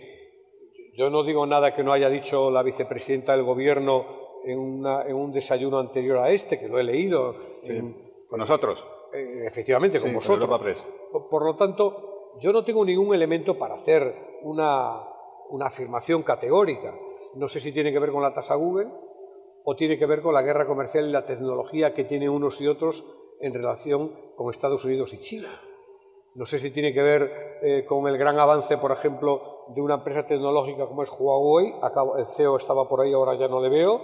yo 0.97 1.11
no 1.11 1.23
digo 1.23 1.45
nada 1.45 1.75
que 1.75 1.83
no 1.83 1.93
haya 1.93 2.09
dicho 2.09 2.49
la 2.49 2.63
vicepresidenta 2.63 3.33
del 3.33 3.43
Gobierno 3.43 4.05
en, 4.43 4.83
un 4.83 5.31
desayuno 5.31 5.77
anterior 5.77 6.17
a 6.17 6.31
este, 6.31 6.59
que 6.59 6.67
lo 6.67 6.79
he 6.79 6.83
leído. 6.83 7.35
con 8.27 8.39
nosotros. 8.39 8.83
Eh, 9.13 9.43
efectivamente, 9.45 10.01
con 10.01 10.11
vosotros. 10.13 10.49
Por, 11.29 11.45
lo 11.45 11.55
tanto, 11.55 12.33
yo 12.39 12.51
no 12.51 12.65
tengo 12.65 12.83
ningún 12.83 13.13
elemento 13.13 13.59
para 13.59 13.75
hacer 13.75 14.39
una, 14.41 15.03
una 15.49 15.67
afirmación 15.67 16.23
categórica. 16.23 16.95
No 17.35 17.47
sé 17.47 17.59
si 17.59 17.71
tiene 17.71 17.91
que 17.91 17.99
ver 17.99 18.11
con 18.11 18.23
la 18.23 18.33
tasa 18.33 18.55
Google 18.55 18.89
o 19.63 19.75
tiene 19.75 19.99
que 19.99 20.07
ver 20.07 20.21
con 20.21 20.33
la 20.33 20.41
guerra 20.41 20.65
comercial 20.65 21.07
y 21.07 21.11
la 21.11 21.25
tecnología 21.25 21.93
que 21.93 22.05
tienen 22.05 22.29
unos 22.29 22.59
y 22.59 22.67
otros 22.67 23.05
en 23.39 23.53
relación 23.53 24.33
con 24.35 24.49
Estados 24.49 24.83
Unidos 24.83 25.13
y 25.13 25.19
China. 25.19 25.49
No 26.37 26.45
sé 26.45 26.59
si 26.59 26.69
tiene 26.69 26.93
que 26.93 27.01
ver 27.01 27.57
eh, 27.63 27.83
con 27.87 28.07
el 28.07 28.15
gran 28.15 28.39
avance, 28.39 28.77
por 28.77 28.91
ejemplo, 28.91 29.65
de 29.69 29.81
una 29.81 29.95
empresa 29.95 30.27
tecnológica 30.27 30.85
como 30.85 31.01
es 31.01 31.09
Huawei. 31.09 31.73
el 32.19 32.25
CEO 32.27 32.57
estaba 32.57 32.87
por 32.87 33.01
ahí, 33.01 33.11
ahora 33.11 33.35
ya 33.39 33.47
no 33.47 33.59
le 33.59 33.69
veo. 33.69 34.01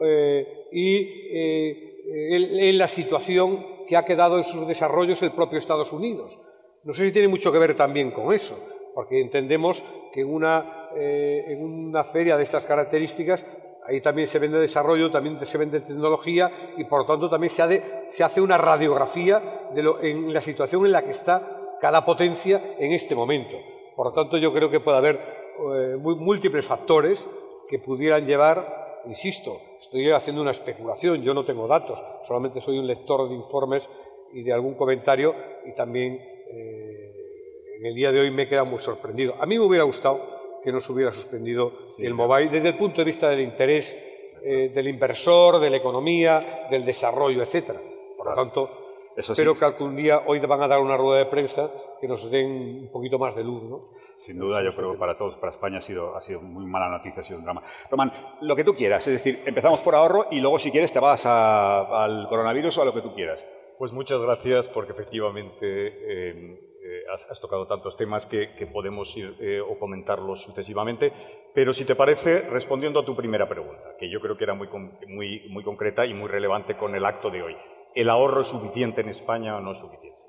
Eh, 0.00 0.68
y 0.70 0.98
eh, 1.36 2.70
en 2.70 2.78
la 2.78 2.86
situación 2.86 3.84
que 3.88 3.96
ha 3.96 4.04
quedado 4.04 4.36
en 4.36 4.44
sus 4.44 4.68
desarrollos 4.68 5.20
el 5.24 5.32
propio 5.32 5.58
Estados 5.58 5.92
Unidos. 5.92 6.38
No 6.84 6.92
sé 6.92 7.06
si 7.06 7.12
tiene 7.12 7.26
mucho 7.26 7.50
que 7.50 7.58
ver 7.58 7.76
también 7.76 8.12
con 8.12 8.32
eso, 8.32 8.56
porque 8.94 9.20
entendemos 9.20 9.82
que 10.12 10.20
en 10.20 10.32
una, 10.32 10.90
en 10.94 11.60
una 11.60 12.04
feria 12.04 12.36
de 12.36 12.44
estas 12.44 12.66
características 12.66 13.44
ahí 13.86 14.00
también 14.00 14.28
se 14.28 14.38
vende 14.38 14.58
desarrollo, 14.58 15.10
también 15.10 15.44
se 15.44 15.58
vende 15.58 15.80
tecnología 15.80 16.74
y 16.76 16.84
por 16.84 17.00
lo 17.00 17.06
tanto 17.06 17.28
también 17.28 17.50
se, 17.50 17.82
se 18.10 18.22
hace 18.22 18.40
una 18.40 18.58
radiografía 18.58 19.70
de 19.74 19.82
lo, 19.82 20.00
en 20.00 20.32
la 20.32 20.40
situación 20.40 20.86
en 20.86 20.92
la 20.92 21.02
que 21.02 21.10
está 21.10 21.53
cada 21.84 22.02
potencia 22.02 22.76
en 22.78 22.92
este 22.92 23.14
momento. 23.14 23.58
Por 23.94 24.06
lo 24.06 24.12
tanto, 24.14 24.38
yo 24.38 24.54
creo 24.54 24.70
que 24.70 24.80
puede 24.80 24.96
haber 24.96 25.16
eh, 25.16 25.96
múltiples 25.98 26.64
factores 26.64 27.28
que 27.68 27.78
pudieran 27.78 28.26
llevar, 28.26 29.02
insisto, 29.04 29.60
estoy 29.78 30.10
haciendo 30.10 30.40
una 30.40 30.52
especulación, 30.52 31.20
yo 31.20 31.34
no 31.34 31.44
tengo 31.44 31.68
datos, 31.68 32.02
solamente 32.26 32.62
soy 32.62 32.78
un 32.78 32.86
lector 32.86 33.28
de 33.28 33.34
informes 33.34 33.86
y 34.32 34.42
de 34.42 34.54
algún 34.54 34.76
comentario 34.76 35.34
y 35.66 35.74
también 35.74 36.14
eh, 36.14 37.76
en 37.78 37.84
el 37.84 37.94
día 37.94 38.12
de 38.12 38.20
hoy 38.20 38.30
me 38.30 38.44
he 38.44 38.48
quedado 38.48 38.64
muy 38.64 38.78
sorprendido. 38.78 39.34
A 39.38 39.44
mí 39.44 39.58
me 39.58 39.66
hubiera 39.66 39.84
gustado 39.84 40.62
que 40.64 40.72
no 40.72 40.80
se 40.80 40.90
hubiera 40.90 41.12
suspendido 41.12 41.70
el 41.98 42.14
mobile 42.14 42.48
desde 42.48 42.68
el 42.68 42.78
punto 42.78 43.02
de 43.02 43.04
vista 43.04 43.28
del 43.28 43.40
interés 43.40 43.94
eh, 44.42 44.72
del 44.74 44.88
inversor, 44.88 45.60
de 45.60 45.68
la 45.68 45.76
economía, 45.76 46.66
del 46.70 46.82
desarrollo, 46.86 47.42
etcétera. 47.42 47.82
Por 48.16 48.30
lo 48.30 48.34
tanto, 48.34 48.83
Espero 49.16 49.54
que 49.54 49.64
algún 49.64 49.94
día 49.94 50.22
hoy 50.26 50.40
te 50.40 50.46
van 50.46 50.62
a 50.62 50.68
dar 50.68 50.80
una 50.80 50.96
rueda 50.96 51.20
de 51.20 51.26
prensa 51.26 51.70
que 52.00 52.08
nos 52.08 52.28
den 52.30 52.80
un 52.82 52.90
poquito 52.90 53.18
más 53.18 53.36
de 53.36 53.44
luz, 53.44 53.62
¿no? 53.62 53.90
Sin 54.16 54.38
duda, 54.38 54.62
yo 54.62 54.72
creo 54.72 54.92
que 54.92 54.98
para 54.98 55.16
todos, 55.16 55.36
para 55.36 55.52
España 55.52 55.78
ha 55.78 55.82
sido, 55.82 56.16
ha 56.16 56.22
sido 56.22 56.40
muy 56.40 56.64
mala 56.64 56.88
noticia, 56.88 57.22
ha 57.22 57.24
sido 57.24 57.38
un 57.38 57.44
drama. 57.44 57.62
Román, 57.90 58.12
lo 58.40 58.56
que 58.56 58.64
tú 58.64 58.74
quieras, 58.74 59.06
es 59.06 59.14
decir, 59.14 59.42
empezamos 59.46 59.80
por 59.80 59.94
ahorro 59.94 60.26
y 60.30 60.40
luego 60.40 60.58
si 60.58 60.70
quieres 60.70 60.92
te 60.92 60.98
vas 60.98 61.24
al 61.26 62.26
coronavirus 62.28 62.78
o 62.78 62.82
a 62.82 62.84
lo 62.86 62.94
que 62.94 63.02
tú 63.02 63.14
quieras. 63.14 63.44
Pues 63.78 63.92
muchas 63.92 64.20
gracias 64.20 64.68
porque 64.68 64.92
efectivamente 64.92 65.58
eh, 65.60 66.74
eh, 66.84 67.02
has, 67.12 67.40
tocado 67.40 67.66
tantos 67.66 67.96
temas 67.96 68.26
que, 68.26 68.48
podemos 68.72 69.16
ir 69.16 69.34
eh, 69.40 69.60
o 69.60 69.78
comentarlos 69.78 70.42
sucesivamente. 70.42 71.12
Pero 71.52 71.72
si 71.72 71.84
te 71.84 71.94
parece, 71.94 72.42
respondiendo 72.42 73.00
a 73.00 73.04
tu 73.04 73.16
primera 73.16 73.48
pregunta, 73.48 73.96
que 73.98 74.10
yo 74.10 74.20
creo 74.20 74.36
que 74.36 74.44
era 74.44 74.54
muy, 74.54 74.68
muy, 75.08 75.48
muy 75.48 75.64
concreta 75.64 76.06
y 76.06 76.14
muy 76.14 76.28
relevante 76.28 76.76
con 76.76 76.94
el 76.94 77.04
acto 77.04 77.30
de 77.30 77.42
hoy. 77.42 77.56
¿El 77.94 78.10
ahorro 78.10 78.40
es 78.40 78.48
suficiente 78.48 79.00
en 79.00 79.08
España 79.08 79.56
o 79.56 79.60
no 79.60 79.72
es 79.72 79.78
suficiente? 79.78 80.20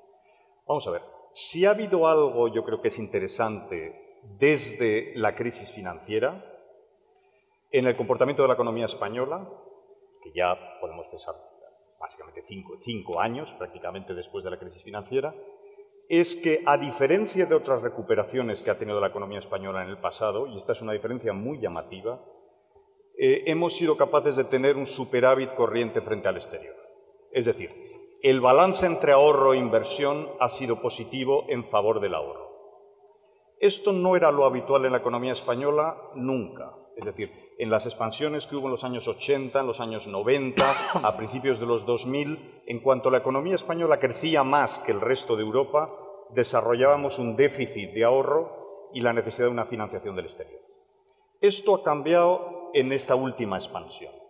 Vamos 0.67 0.87
a 0.87 0.91
ver. 0.91 1.01
Si 1.33 1.65
ha 1.65 1.71
habido 1.71 2.07
algo, 2.07 2.47
yo 2.47 2.63
creo 2.63 2.81
que 2.81 2.89
es 2.89 2.99
interesante 2.99 4.19
desde 4.39 5.11
la 5.15 5.35
crisis 5.35 5.71
financiera, 5.71 6.43
en 7.71 7.87
el 7.87 7.97
comportamiento 7.97 8.41
de 8.41 8.47
la 8.47 8.53
economía 8.53 8.85
española, 8.85 9.49
que 10.23 10.31
ya 10.33 10.57
podemos 10.79 11.07
pensar 11.07 11.35
básicamente 11.99 12.41
cinco, 12.41 13.19
años 13.19 13.53
prácticamente 13.57 14.13
después 14.13 14.43
de 14.43 14.51
la 14.51 14.59
crisis 14.59 14.83
financiera, 14.83 15.33
es 16.07 16.35
que 16.35 16.61
a 16.65 16.77
diferencia 16.77 17.45
de 17.47 17.55
otras 17.55 17.81
recuperaciones 17.81 18.61
que 18.61 18.69
ha 18.69 18.77
tenido 18.77 19.01
la 19.01 19.07
economía 19.07 19.39
española 19.39 19.83
en 19.83 19.89
el 19.89 19.97
pasado, 19.97 20.47
y 20.47 20.57
esta 20.57 20.73
es 20.73 20.81
una 20.81 20.93
diferencia 20.93 21.33
muy 21.33 21.59
llamativa, 21.59 22.23
eh, 23.17 23.43
hemos 23.47 23.75
sido 23.75 23.97
capaces 23.97 24.35
de 24.35 24.43
tener 24.43 24.77
un 24.77 24.85
superávit 24.85 25.55
corriente 25.55 26.01
frente 26.01 26.27
al 26.27 26.37
exterior. 26.37 26.84
Es 27.35 27.43
decir, 27.43 27.69
el 28.23 28.39
balance 28.39 28.85
entre 28.85 29.11
ahorro 29.11 29.51
e 29.51 29.57
inversión 29.57 30.29
ha 30.39 30.47
sido 30.47 30.79
positivo 30.81 31.43
en 31.49 31.65
favor 31.65 31.99
del 31.99 32.15
ahorro. 32.15 32.47
Esto 33.59 33.91
no 33.91 34.15
era 34.15 34.31
lo 34.31 34.45
habitual 34.45 34.85
en 34.85 34.93
la 34.93 34.99
economía 34.99 35.33
española 35.33 35.97
nunca. 36.15 36.71
Es 36.95 37.03
decir, 37.03 37.33
en 37.59 37.69
las 37.69 37.85
expansiones 37.85 38.45
que 38.45 38.55
hubo 38.55 38.67
en 38.67 38.71
los 38.71 38.85
años 38.85 39.05
80, 39.09 39.59
en 39.59 39.67
los 39.67 39.81
años 39.81 40.07
90, 40.07 40.63
a 41.03 41.17
principios 41.17 41.59
de 41.59 41.65
los 41.65 41.85
2000, 41.85 42.63
en 42.67 42.79
cuanto 42.79 43.11
la 43.11 43.17
economía 43.17 43.55
española 43.55 43.99
crecía 43.99 44.45
más 44.45 44.79
que 44.79 44.93
el 44.93 45.01
resto 45.01 45.35
de 45.35 45.43
Europa, 45.43 45.93
desarrollábamos 46.29 47.19
un 47.19 47.35
déficit 47.35 47.91
de 47.91 48.05
ahorro 48.05 48.89
y 48.93 49.01
la 49.01 49.11
necesidad 49.11 49.47
de 49.47 49.51
una 49.51 49.65
financiación 49.65 50.15
del 50.15 50.27
exterior. 50.27 50.61
Esto 51.41 51.75
ha 51.75 51.83
cambiado 51.83 52.71
en 52.73 52.93
esta 52.93 53.15
última 53.15 53.57
expansión. 53.57 54.24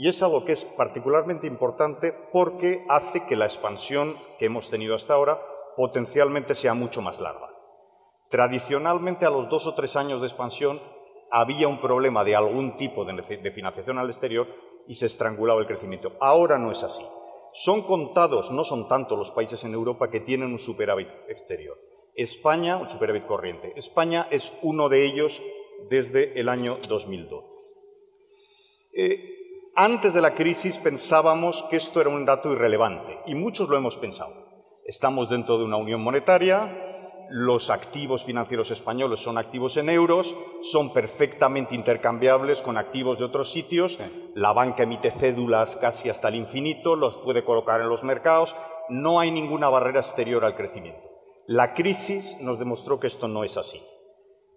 Y 0.00 0.08
es 0.08 0.22
algo 0.22 0.46
que 0.46 0.52
es 0.52 0.64
particularmente 0.64 1.46
importante 1.46 2.14
porque 2.32 2.86
hace 2.88 3.26
que 3.26 3.36
la 3.36 3.44
expansión 3.44 4.16
que 4.38 4.46
hemos 4.46 4.70
tenido 4.70 4.94
hasta 4.94 5.12
ahora 5.12 5.38
potencialmente 5.76 6.54
sea 6.54 6.72
mucho 6.72 7.02
más 7.02 7.20
larga. 7.20 7.50
Tradicionalmente, 8.30 9.26
a 9.26 9.30
los 9.30 9.50
dos 9.50 9.66
o 9.66 9.74
tres 9.74 9.96
años 9.96 10.22
de 10.22 10.28
expansión, 10.28 10.80
había 11.30 11.68
un 11.68 11.82
problema 11.82 12.24
de 12.24 12.34
algún 12.34 12.78
tipo 12.78 13.04
de, 13.04 13.52
financiación 13.52 13.98
al 13.98 14.08
exterior 14.08 14.46
y 14.88 14.94
se 14.94 15.04
estrangulaba 15.04 15.60
el 15.60 15.66
crecimiento. 15.66 16.16
Ahora 16.18 16.56
no 16.56 16.72
es 16.72 16.82
así. 16.82 17.04
Son 17.52 17.82
contados, 17.82 18.50
no 18.50 18.64
son 18.64 18.88
tanto 18.88 19.18
los 19.18 19.32
países 19.32 19.62
en 19.64 19.74
Europa 19.74 20.08
que 20.08 20.20
tienen 20.20 20.50
un 20.50 20.58
superávit 20.58 21.08
exterior. 21.28 21.78
España, 22.14 22.78
un 22.78 22.88
superávit 22.88 23.26
corriente. 23.26 23.74
España 23.76 24.28
es 24.30 24.50
uno 24.62 24.88
de 24.88 25.04
ellos 25.04 25.42
desde 25.90 26.40
el 26.40 26.48
año 26.48 26.78
2012. 26.88 27.54
Eh, 28.94 29.39
antes 29.82 30.12
de 30.12 30.20
la 30.20 30.34
crisis 30.34 30.76
pensábamos 30.76 31.64
que 31.70 31.76
esto 31.76 32.02
era 32.02 32.10
un 32.10 32.26
dato 32.26 32.52
irrelevante 32.52 33.18
y 33.24 33.34
muchos 33.34 33.70
lo 33.70 33.78
hemos 33.78 33.96
pensado. 33.96 34.34
Estamos 34.84 35.30
dentro 35.30 35.56
de 35.56 35.64
una 35.64 35.78
unión 35.78 36.02
monetaria, 36.02 37.26
los 37.30 37.70
activos 37.70 38.22
financieros 38.24 38.70
españoles 38.70 39.20
son 39.20 39.38
activos 39.38 39.78
en 39.78 39.88
euros, 39.88 40.36
son 40.60 40.92
perfectamente 40.92 41.74
intercambiables 41.74 42.60
con 42.60 42.76
activos 42.76 43.18
de 43.18 43.24
otros 43.24 43.52
sitios, 43.52 43.98
la 44.34 44.52
banca 44.52 44.82
emite 44.82 45.10
cédulas 45.10 45.76
casi 45.76 46.10
hasta 46.10 46.28
el 46.28 46.34
infinito, 46.34 46.94
los 46.94 47.16
puede 47.16 47.42
colocar 47.42 47.80
en 47.80 47.88
los 47.88 48.04
mercados, 48.04 48.54
no 48.90 49.18
hay 49.18 49.30
ninguna 49.30 49.70
barrera 49.70 50.00
exterior 50.00 50.44
al 50.44 50.56
crecimiento. 50.56 51.08
La 51.46 51.72
crisis 51.72 52.36
nos 52.42 52.58
demostró 52.58 53.00
que 53.00 53.06
esto 53.06 53.28
no 53.28 53.44
es 53.44 53.56
así, 53.56 53.80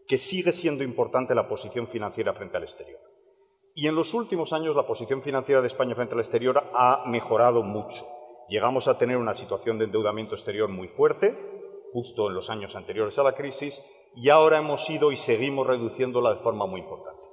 que 0.05 0.17
sigue 0.17 0.51
siendo 0.51 0.83
importante 0.83 1.33
la 1.33 1.47
posición 1.47 1.87
financiera 1.87 2.33
frente 2.33 2.57
al 2.57 2.63
exterior. 2.63 3.12
Y 3.75 3.87
en 3.87 3.95
los 3.95 4.13
últimos 4.13 4.53
años 4.53 4.75
la 4.75 4.85
posición 4.85 5.23
financiera 5.23 5.61
de 5.61 5.67
España 5.67 5.95
frente 5.95 6.13
al 6.13 6.19
exterior 6.19 6.63
ha 6.75 7.05
mejorado 7.07 7.63
mucho. 7.63 8.05
Llegamos 8.47 8.87
a 8.87 8.97
tener 8.97 9.17
una 9.17 9.33
situación 9.33 9.79
de 9.79 9.85
endeudamiento 9.85 10.35
exterior 10.35 10.69
muy 10.69 10.87
fuerte, 10.89 11.35
justo 11.91 12.27
en 12.27 12.35
los 12.35 12.49
años 12.49 12.75
anteriores 12.75 13.17
a 13.17 13.23
la 13.23 13.33
crisis, 13.33 13.83
y 14.15 14.29
ahora 14.29 14.59
hemos 14.59 14.87
ido 14.89 15.11
y 15.11 15.17
seguimos 15.17 15.65
reduciéndola 15.65 16.35
de 16.35 16.41
forma 16.41 16.67
muy 16.67 16.81
importante. 16.81 17.23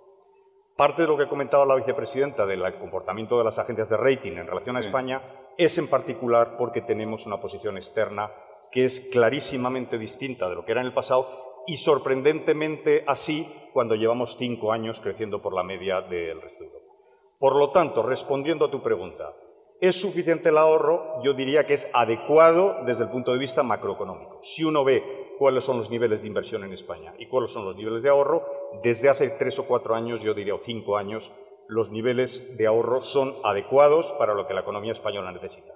Parte 0.77 1.03
de 1.03 1.09
lo 1.09 1.19
que 1.19 1.29
comentaba 1.29 1.67
la 1.67 1.77
vicepresidenta 1.77 2.47
del 2.47 2.63
comportamiento 2.79 3.37
de 3.37 3.45
las 3.45 3.59
agencias 3.59 3.91
de 3.91 3.99
rating 3.99 4.33
en 4.33 4.47
relación 4.47 4.77
a 4.77 4.81
España 4.81 5.23
es 5.59 5.77
en 5.77 5.89
particular 5.89 6.57
porque 6.57 6.81
tenemos 6.81 7.27
una 7.27 7.37
posición 7.37 7.77
externa 7.77 8.33
que 8.73 8.87
es 8.87 9.09
clarísimamente 9.13 9.99
distinta 9.99 10.49
de 10.49 10.55
lo 10.55 10.65
que 10.65 10.73
era 10.73 10.81
en 10.81 10.87
el 10.87 10.95
pasado 10.95 11.63
y 11.67 11.77
sorprendentemente 11.77 13.05
así 13.07 13.47
cuando 13.73 13.95
llevamos 13.95 14.37
cinco 14.37 14.73
años 14.73 15.01
creciendo 15.01 15.41
por 15.41 15.55
la 15.55 15.63
media 15.63 16.01
del 16.03 16.41
resto 16.41 16.61
de 16.61 16.67
Europa. 16.67 16.95
Por 17.39 17.57
lo 17.57 17.71
tanto, 17.71 18.03
respondiendo 18.03 18.67
a 18.67 18.71
tu 18.71 18.83
pregunta, 18.83 19.35
¿Es 19.81 19.99
suficiente 19.99 20.51
el 20.51 20.59
ahorro? 20.59 21.23
Yo 21.23 21.33
diría 21.33 21.65
que 21.65 21.73
es 21.73 21.89
adecuado 21.95 22.85
desde 22.85 23.05
el 23.05 23.11
punto 23.11 23.33
de 23.33 23.39
vista 23.39 23.63
macroeconómico. 23.63 24.39
Si 24.43 24.63
uno 24.63 24.85
ve 24.85 25.35
cuáles 25.39 25.65
son 25.65 25.79
los 25.79 25.89
niveles 25.89 26.21
de 26.21 26.29
inversión 26.29 26.65
en 26.65 26.75
España 26.75 27.15
y 27.19 27.27
cuáles 27.29 27.51
son 27.51 27.65
los 27.65 27.77
niveles 27.77 28.03
de 28.03 28.11
ahorro, 28.11 28.45
desde 28.83 29.09
hace 29.09 29.31
tres 29.31 29.59
o 29.59 29.67
cuatro 29.67 29.95
años, 29.95 30.21
yo 30.21 30.35
diría 30.35 30.55
o 30.55 30.59
cinco 30.59 30.99
años, 30.99 31.33
los 31.67 31.91
niveles 31.91 32.59
de 32.59 32.67
ahorro 32.67 33.01
son 33.01 33.33
adecuados 33.43 34.13
para 34.19 34.35
lo 34.35 34.47
que 34.47 34.53
la 34.53 34.61
economía 34.61 34.93
española 34.93 35.33
necesita. 35.33 35.73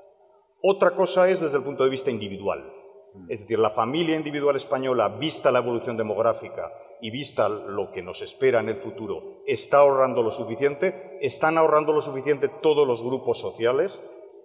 Otra 0.63 0.95
cosa 0.95 1.31
es 1.31 1.41
desde 1.41 1.57
el 1.57 1.65
punto 1.65 1.85
de 1.85 1.91
vista 1.91 2.11
individual. 2.11 2.63
Es 3.31 3.41
decir, 3.41 3.59
la 3.59 3.71
familia 3.71 4.17
individual 4.17 4.57
española, 4.57 5.09
vista 5.09 5.51
la 5.51 5.61
evolución 5.61 5.97
demográfica 5.97 6.71
y 7.05 7.11
vista 7.11 7.51
lo 7.51 7.93
que 7.93 8.01
nos 8.01 8.23
espera 8.23 8.61
en 8.61 8.71
el 8.71 8.77
futuro, 8.77 9.43
está 9.47 9.81
ahorrando 9.81 10.23
lo 10.23 10.31
suficiente, 10.31 11.19
están 11.21 11.59
ahorrando 11.59 11.93
lo 11.93 12.01
suficiente 12.01 12.49
todos 12.63 12.89
los 12.89 13.03
grupos 13.03 13.39
sociales. 13.39 14.03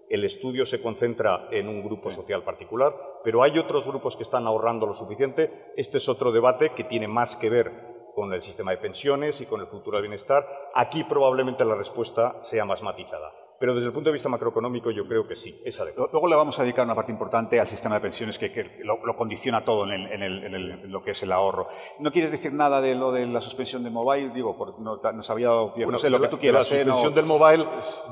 El 0.10 0.26
estudio 0.26 0.66
se 0.66 0.82
concentra 0.82 1.48
en 1.52 1.70
un 1.70 1.82
grupo 1.82 2.12
social 2.12 2.44
particular, 2.44 2.94
pero 3.24 3.44
hay 3.44 3.58
otros 3.58 3.88
grupos 3.88 4.18
que 4.18 4.24
están 4.24 4.46
ahorrando 4.46 4.86
lo 4.86 4.94
suficiente. 4.94 5.72
Este 5.78 6.00
es 6.00 6.10
otro 6.10 6.34
debate 6.34 6.74
que 6.76 6.84
tiene 6.84 7.08
más 7.08 7.38
que 7.38 7.50
ver 7.50 7.72
con 8.14 8.34
el 8.34 8.42
sistema 8.42 8.72
de 8.72 8.78
pensiones 8.80 9.40
y 9.40 9.46
con 9.46 9.62
el 9.62 9.68
futuro 9.68 9.96
del 9.96 10.10
bienestar. 10.10 10.44
Aquí 10.76 11.06
probablemente 11.06 11.64
la 11.64 11.76
respuesta 11.76 12.42
sea 12.42 12.66
más 12.66 12.84
matizada. 12.84 13.32
Pero 13.60 13.76
desde 13.76 13.88
el 13.88 13.94
punto 13.94 14.10
de 14.10 14.14
vista 14.14 14.30
macroeconómico 14.30 14.90
yo 14.90 15.06
creo 15.06 15.28
que 15.28 15.36
sí, 15.36 15.60
es 15.66 15.78
adecuado. 15.80 16.10
Luego 16.14 16.28
le 16.28 16.36
vamos 16.36 16.58
a 16.58 16.64
dedicar 16.64 16.86
una 16.86 16.96
parte 16.96 17.12
importante 17.12 17.60
al 17.60 17.68
sistema 17.68 17.96
de 17.96 18.02
pensiones 18.02 18.40
que, 18.40 18.80
lo, 18.84 19.00
condiciona 19.18 19.66
todo 19.66 19.86
en, 19.92 20.92
lo 20.92 21.04
que 21.04 21.12
es 21.12 21.24
el 21.24 21.32
ahorro. 21.32 21.68
¿No 22.00 22.12
quieres 22.12 22.32
decir 22.32 22.54
nada 22.54 22.80
de 22.80 22.96
lo 22.96 23.12
de 23.12 23.26
la 23.26 23.42
suspensión 23.42 23.84
del 23.84 23.92
mobile? 23.92 24.32
Digo, 24.34 24.78
no, 24.80 25.02
nos 25.12 25.30
había 25.30 25.48
dado 25.48 25.74
no 25.76 26.00
sé, 26.00 26.10
lo 26.10 26.22
que 26.22 26.30
tú 26.30 26.40
quieras. 26.40 26.72
La 26.72 26.78
¿eh? 26.78 26.84
suspensión 26.86 27.14
del 27.14 27.26
mobile 27.26 27.66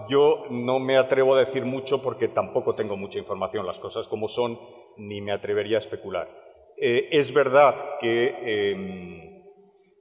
yo 0.10 0.46
no 0.50 0.80
me 0.80 0.98
atrevo 0.98 1.36
a 1.36 1.40
decir 1.40 1.64
mucho 1.64 2.02
porque 2.02 2.28
tampoco 2.28 2.76
tengo 2.76 2.98
mucha 2.98 3.18
información, 3.18 3.66
las 3.66 3.80
cosas 3.80 4.08
como 4.08 4.28
son, 4.28 4.60
ni 4.98 5.22
me 5.22 5.32
atrevería 5.32 5.78
a 5.78 5.80
especular. 5.80 6.28
Eh, 6.76 7.08
es 7.12 7.34
verdad 7.34 7.98
que 8.02 8.72
em, 8.72 9.44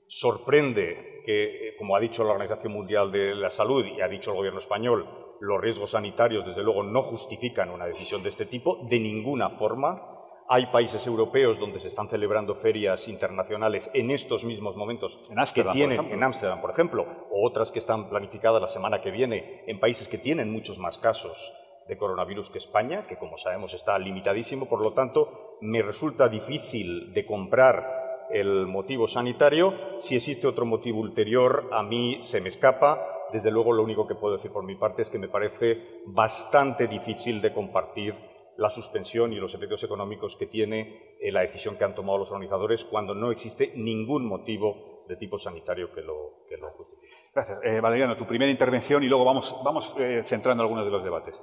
sorprende 0.09 1.23
que, 1.25 1.69
eh, 1.69 1.77
como 1.79 1.95
ha 1.95 2.01
dicho 2.01 2.25
la 2.25 2.33
Organización 2.33 2.73
Mundial 2.73 3.13
de 3.13 3.35
la 3.35 3.51
Salud 3.51 3.85
y 3.87 4.01
ha 4.01 4.09
dicho 4.09 4.31
el 4.31 4.37
Gobierno 4.37 4.61
español, 4.61 5.26
los 5.41 5.61
riesgos 5.61 5.91
sanitarios, 5.93 6.47
desde 6.47 6.63
luego, 6.63 6.83
no 6.83 7.03
justifican 7.03 7.71
una 7.71 7.87
decisión 7.87 8.23
de 8.23 8.31
este 8.31 8.47
tipo 8.47 8.87
de 8.89 9.01
ninguna 9.01 9.51
forma. 9.51 10.13
Hay 10.49 10.67
países 10.67 11.05
europeos 11.07 11.59
donde 11.59 11.81
se 11.81 11.89
están 11.89 12.09
celebrando 12.09 12.55
ferias 12.55 13.09
internacionales 13.09 13.91
en 13.95 14.13
estos 14.13 14.45
mismos 14.45 14.77
momentos 14.77 15.19
en 15.29 15.37
que 15.53 15.65
tienen 15.65 16.13
en 16.13 16.23
Ámsterdam, 16.23 16.61
por 16.61 16.71
ejemplo, 16.71 17.05
o 17.31 17.47
otras 17.47 17.73
que 17.73 17.81
están 17.81 18.09
planificadas 18.09 18.63
la 18.63 18.69
semana 18.69 19.01
que 19.01 19.11
viene 19.11 19.65
en 19.67 19.81
países 19.81 20.07
que 20.07 20.19
tienen 20.19 20.53
muchos 20.53 20.79
más 20.79 20.99
casos 20.99 21.53
de 21.89 21.97
coronavirus 21.97 22.51
que 22.51 22.59
España, 22.59 23.07
que 23.09 23.17
como 23.17 23.37
sabemos 23.37 23.75
está 23.75 23.99
limitadísimo, 23.99 24.69
por 24.69 24.83
lo 24.83 24.93
tanto, 24.93 25.57
me 25.61 25.83
resulta 25.83 26.29
difícil 26.29 27.13
de 27.13 27.27
comprar 27.27 28.07
el 28.31 28.67
motivo 28.67 29.07
sanitario. 29.07 29.75
Si 29.99 30.17
existe 30.17 30.47
otro 30.47 30.65
motivo 30.65 31.01
ulterior, 31.01 31.69
a 31.73 31.83
mí 31.83 32.19
se 32.21 32.41
me 32.41 32.49
escapa 32.49 33.16
desde 33.33 33.51
luego, 33.51 33.73
lo 33.73 33.83
único 33.83 34.07
que 34.07 34.15
puedo 34.15 34.37
decir 34.37 34.53
por 34.53 34.65
mi 34.65 34.77
parte 34.77 35.03
es 35.03 35.11
que 35.11 35.19
me 35.19 35.29
parece 35.29 36.03
bastante 36.07 36.87
difícil 36.87 37.41
de 37.41 37.53
compartir 37.53 38.15
la 38.57 38.71
suspensión 38.71 39.33
y 39.33 39.37
los 39.37 39.55
efectos 39.55 39.83
económicos 39.85 40.37
que 40.37 40.47
tiene 40.47 41.17
eh, 41.21 41.31
la 41.31 41.41
decisión 41.41 41.77
que 41.77 41.85
han 41.85 41.95
tomado 41.95 42.19
los 42.19 42.31
organizadores 42.31 42.85
cuando 42.85 43.15
no 43.15 43.31
existe 43.31 43.73
ningún 43.77 44.27
motivo 44.27 45.05
de 45.09 45.17
tipo 45.17 45.39
sanitario 45.39 45.93
que 45.93 46.01
lo, 46.01 46.47
justifique. 46.77 47.07
Gracias. 47.35 47.61
Eh, 47.63 47.81
Valeriano, 47.81 48.17
tu 48.17 48.27
primera 48.27 48.51
intervención 48.51 49.03
y 49.03 49.09
luego 49.09 49.25
vamos, 49.25 49.57
vamos 49.63 49.95
eh, 49.99 50.23
centrando 50.25 50.63
algunos 50.63 50.85
de 50.85 50.91
los 50.91 51.05
debates. 51.05 51.35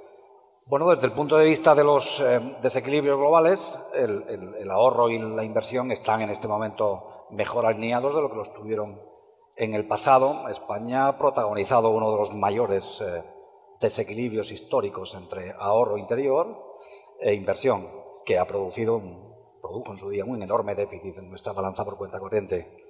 Bueno, 0.66 0.90
desde 0.90 1.06
el 1.06 1.12
punto 1.12 1.36
de 1.36 1.44
vista 1.44 1.74
de 1.74 1.84
los 1.84 2.24
desequilibrios 2.62 3.18
globales, 3.18 3.78
el, 3.94 4.70
ahorro 4.70 5.10
y 5.10 5.18
la 5.18 5.44
inversión 5.44 5.92
están 5.92 6.22
en 6.22 6.30
este 6.30 6.48
momento 6.48 7.26
mejor 7.32 7.66
alineados 7.66 8.14
de 8.14 8.22
lo 8.22 8.30
que 8.30 8.36
los 8.36 8.54
tuvieron 8.54 8.98
en 9.56 9.74
el 9.74 9.86
pasado, 9.86 10.48
España 10.48 11.06
ha 11.06 11.18
protagonizado 11.18 11.90
uno 11.90 12.10
de 12.10 12.16
los 12.16 12.34
mayores 12.34 13.00
eh, 13.00 13.22
desequilibrios 13.80 14.50
históricos 14.50 15.14
entre 15.14 15.54
ahorro 15.58 15.96
interior 15.96 16.72
e 17.20 17.34
inversión, 17.34 17.86
que 18.24 18.38
ha 18.38 18.46
producido, 18.46 19.00
produjo 19.62 19.92
en 19.92 19.98
su 19.98 20.10
día 20.10 20.24
un 20.24 20.42
enorme 20.42 20.74
déficit 20.74 21.18
en 21.18 21.28
nuestra 21.28 21.52
balanza 21.52 21.84
por 21.84 21.96
cuenta 21.96 22.18
corriente. 22.18 22.84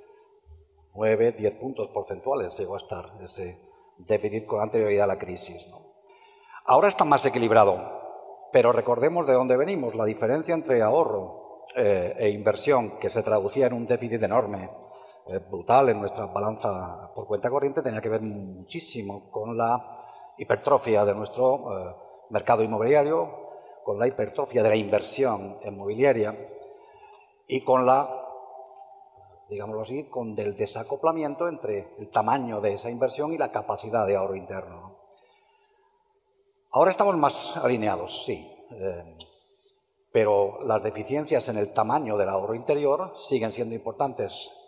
Nueve, 0.94 1.32
diez 1.32 1.58
puntos 1.58 1.88
porcentuales 1.88 2.56
llegó 2.58 2.76
a 2.76 2.78
estar 2.78 3.08
ese 3.22 3.58
déficit 3.98 4.46
con 4.46 4.62
anterioridad 4.62 5.04
a 5.04 5.14
la 5.14 5.18
crisis. 5.18 5.70
Ahora 6.64 6.88
está 6.88 7.04
más 7.04 7.26
equilibrado, 7.26 8.48
pero 8.52 8.72
recordemos 8.72 9.26
de 9.26 9.34
dónde 9.34 9.56
venimos. 9.56 9.94
La 9.94 10.04
diferencia 10.04 10.54
entre 10.54 10.82
ahorro 10.82 11.66
eh, 11.76 12.14
e 12.16 12.28
inversión, 12.30 12.98
que 12.98 13.10
se 13.10 13.22
traducía 13.22 13.66
en 13.66 13.74
un 13.74 13.86
déficit 13.86 14.22
enorme 14.22 14.70
brutal 15.50 15.88
en 15.88 16.00
nuestra 16.00 16.26
balanza 16.26 17.10
por 17.14 17.26
cuenta 17.26 17.48
corriente 17.48 17.82
tenía 17.82 18.00
que 18.00 18.10
ver 18.10 18.20
muchísimo 18.20 19.30
con 19.30 19.56
la 19.56 20.04
hipertrofia 20.36 21.04
de 21.04 21.14
nuestro 21.14 21.54
eh, 21.78 21.94
mercado 22.30 22.62
inmobiliario, 22.62 23.44
con 23.84 23.98
la 23.98 24.06
hipertrofia 24.06 24.62
de 24.62 24.68
la 24.68 24.76
inversión 24.76 25.56
inmobiliaria 25.64 26.34
y 27.46 27.60
con 27.60 27.86
la, 27.86 28.08
digámoslo 29.48 29.82
así, 29.82 30.04
con 30.04 30.38
el 30.38 30.56
desacoplamiento 30.56 31.48
entre 31.48 31.94
el 31.98 32.10
tamaño 32.10 32.60
de 32.60 32.74
esa 32.74 32.90
inversión 32.90 33.32
y 33.32 33.38
la 33.38 33.52
capacidad 33.52 34.06
de 34.06 34.16
ahorro 34.16 34.36
interno. 34.36 34.94
Ahora 36.70 36.90
estamos 36.90 37.16
más 37.16 37.56
alineados, 37.58 38.24
sí, 38.24 38.50
eh, 38.72 39.16
pero 40.10 40.62
las 40.64 40.82
deficiencias 40.82 41.48
en 41.48 41.58
el 41.58 41.72
tamaño 41.72 42.16
del 42.16 42.28
ahorro 42.28 42.54
interior 42.54 43.16
siguen 43.16 43.52
siendo 43.52 43.74
importantes 43.74 44.63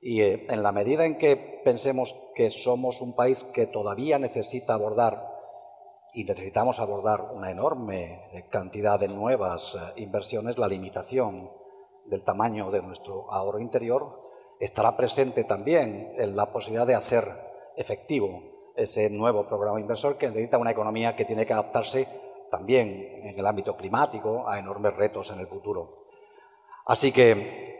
y 0.00 0.22
eh, 0.22 0.46
en 0.48 0.62
la 0.62 0.72
medida 0.72 1.04
en 1.04 1.18
que 1.18 1.60
pensemos 1.64 2.14
que 2.34 2.50
somos 2.50 3.00
un 3.00 3.14
país 3.14 3.44
que 3.44 3.66
todavía 3.66 4.18
necesita 4.18 4.74
abordar 4.74 5.36
y 6.14 6.24
necesitamos 6.24 6.80
abordar 6.80 7.30
una 7.34 7.50
enorme 7.50 8.46
cantidad 8.50 8.98
de 8.98 9.08
nuevas 9.08 9.74
eh, 9.74 10.00
inversiones, 10.00 10.58
la 10.58 10.68
limitación 10.68 11.50
del 12.06 12.22
tamaño 12.22 12.70
de 12.70 12.82
nuestro 12.82 13.32
ahorro 13.32 13.60
interior 13.60 14.22
estará 14.58 14.96
presente 14.96 15.44
también 15.44 16.14
en 16.16 16.34
la 16.34 16.50
posibilidad 16.52 16.86
de 16.86 16.94
hacer 16.94 17.28
efectivo 17.76 18.42
ese 18.74 19.10
nuevo 19.10 19.46
programa 19.46 19.80
inversor 19.80 20.16
que 20.16 20.28
necesita 20.28 20.58
una 20.58 20.70
economía 20.70 21.14
que 21.14 21.24
tiene 21.24 21.44
que 21.44 21.52
adaptarse 21.52 22.08
también 22.50 23.20
en 23.24 23.38
el 23.38 23.46
ámbito 23.46 23.76
climático 23.76 24.48
a 24.48 24.58
enormes 24.58 24.94
retos 24.94 25.30
en 25.30 25.40
el 25.40 25.46
futuro. 25.46 25.90
Así 26.86 27.12
que 27.12 27.77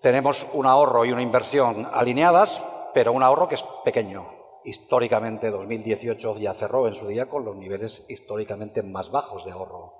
tenemos 0.00 0.46
un 0.52 0.66
ahorro 0.66 1.04
y 1.04 1.12
una 1.12 1.22
inversión 1.22 1.88
alineadas, 1.92 2.64
pero 2.94 3.12
un 3.12 3.22
ahorro 3.22 3.48
que 3.48 3.56
es 3.56 3.62
pequeño. 3.84 4.26
Históricamente, 4.64 5.50
2018 5.50 6.38
ya 6.38 6.54
cerró 6.54 6.86
en 6.86 6.94
su 6.94 7.06
día 7.06 7.28
con 7.28 7.44
los 7.44 7.56
niveles 7.56 8.06
históricamente 8.08 8.82
más 8.82 9.10
bajos 9.10 9.44
de 9.44 9.52
ahorro 9.52 9.98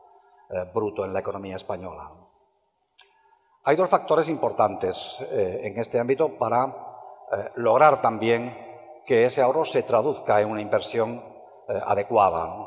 eh, 0.51 0.65
bruto 0.75 1.05
en 1.05 1.13
la 1.13 1.21
economía 1.21 1.57
española. 1.57 2.11
Hay 3.65 3.77
dos 3.77 3.91
factores 3.91 4.29
importantes 4.31 5.21
eh, 5.31 5.61
en 5.65 5.79
este 5.79 5.99
ámbito 5.99 6.39
para 6.39 6.65
eh, 7.31 7.51
lograr 7.57 8.01
también 8.01 9.03
que 9.05 9.27
ese 9.27 9.43
ahorro 9.43 9.65
se 9.65 9.83
traduzca 9.83 10.41
en 10.41 10.51
una 10.51 10.61
inversión 10.61 11.23
adecuada. 11.69 12.67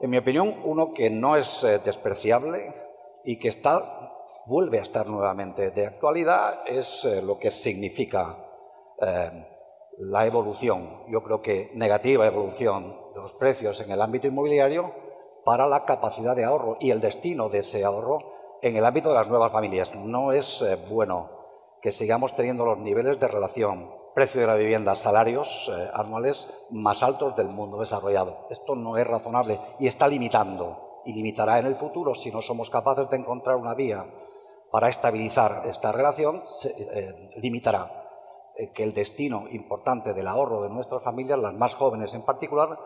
En 0.00 0.10
mi 0.10 0.18
opinión, 0.18 0.60
uno 0.64 0.92
que 0.92 1.08
no 1.08 1.34
es 1.36 1.62
despreciable 1.82 2.74
y 3.24 3.38
que 3.38 3.48
está, 3.48 4.13
vuelve 4.46 4.78
a 4.78 4.82
estar 4.82 5.06
nuevamente 5.06 5.70
de 5.70 5.86
actualidad 5.86 6.60
es 6.66 7.04
lo 7.24 7.38
que 7.38 7.50
significa 7.50 8.36
la 9.98 10.26
evolución, 10.26 11.04
yo 11.08 11.22
creo 11.22 11.40
que 11.40 11.70
negativa 11.74 12.26
evolución 12.26 12.96
de 13.14 13.20
los 13.20 13.32
precios 13.34 13.80
en 13.80 13.90
el 13.90 14.02
ámbito 14.02 14.26
inmobiliario 14.26 14.92
para 15.44 15.66
la 15.66 15.84
capacidad 15.84 16.34
de 16.34 16.44
ahorro 16.44 16.76
y 16.80 16.90
el 16.90 17.00
destino 17.00 17.48
de 17.48 17.58
ese 17.58 17.84
ahorro 17.84 18.18
en 18.62 18.76
el 18.76 18.84
ámbito 18.84 19.10
de 19.10 19.14
las 19.14 19.28
nuevas 19.28 19.52
familias. 19.52 19.94
No 19.94 20.32
es 20.32 20.62
eh, 20.62 20.78
bueno 20.90 21.30
que 21.82 21.92
sigamos 21.92 22.34
teniendo 22.34 22.64
los 22.64 22.78
niveles 22.78 23.20
de 23.20 23.28
relación 23.28 23.92
precio 24.14 24.40
de 24.40 24.46
la 24.46 24.54
vivienda, 24.54 24.94
salarios 24.94 25.70
eh, 25.76 25.90
anuales 25.92 26.48
más 26.70 27.02
altos 27.02 27.36
del 27.36 27.48
mundo 27.48 27.80
desarrollado. 27.80 28.46
Esto 28.48 28.74
no 28.74 28.96
es 28.96 29.06
razonable 29.06 29.60
y 29.78 29.86
está 29.86 30.08
limitando 30.08 31.02
y 31.04 31.12
limitará 31.12 31.58
en 31.58 31.66
el 31.66 31.74
futuro 31.74 32.14
si 32.14 32.30
no 32.30 32.40
somos 32.40 32.70
capaces 32.70 33.10
de 33.10 33.16
encontrar 33.16 33.56
una 33.56 33.74
vía 33.74 34.06
para 34.74 34.88
estabilizar 34.88 35.62
esta 35.66 35.92
relación, 35.92 36.42
eh, 36.64 37.30
limitará 37.36 38.10
que 38.74 38.82
el 38.82 38.92
destino 38.92 39.46
importante 39.52 40.12
del 40.12 40.26
ahorro 40.26 40.62
de 40.62 40.68
nuestras 40.68 41.00
familias, 41.00 41.38
las 41.38 41.54
más 41.54 41.74
jóvenes 41.74 42.12
en 42.12 42.22
particular, 42.22 42.76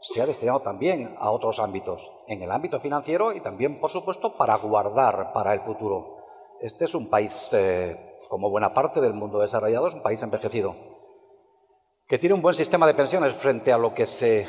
se 0.00 0.20
ha 0.20 0.26
destinado 0.26 0.58
también 0.62 1.14
a 1.16 1.30
otros 1.30 1.60
ámbitos, 1.60 2.10
en 2.26 2.42
el 2.42 2.50
ámbito 2.50 2.80
financiero 2.80 3.32
y 3.32 3.40
también, 3.40 3.78
por 3.78 3.88
supuesto, 3.88 4.34
para 4.34 4.56
guardar 4.56 5.32
para 5.32 5.52
el 5.52 5.60
futuro. 5.60 6.24
Este 6.60 6.86
es 6.86 6.94
un 6.96 7.08
país, 7.08 7.52
eh, 7.52 8.16
como 8.28 8.50
buena 8.50 8.74
parte 8.74 9.00
del 9.00 9.12
mundo 9.12 9.38
desarrollado, 9.38 9.86
es 9.86 9.94
un 9.94 10.02
país 10.02 10.20
envejecido, 10.20 10.74
que 12.08 12.18
tiene 12.18 12.34
un 12.34 12.42
buen 12.42 12.56
sistema 12.56 12.84
de 12.88 12.94
pensiones 12.94 13.32
frente 13.34 13.72
a 13.72 13.78
lo 13.78 13.94
que 13.94 14.06
se, 14.06 14.44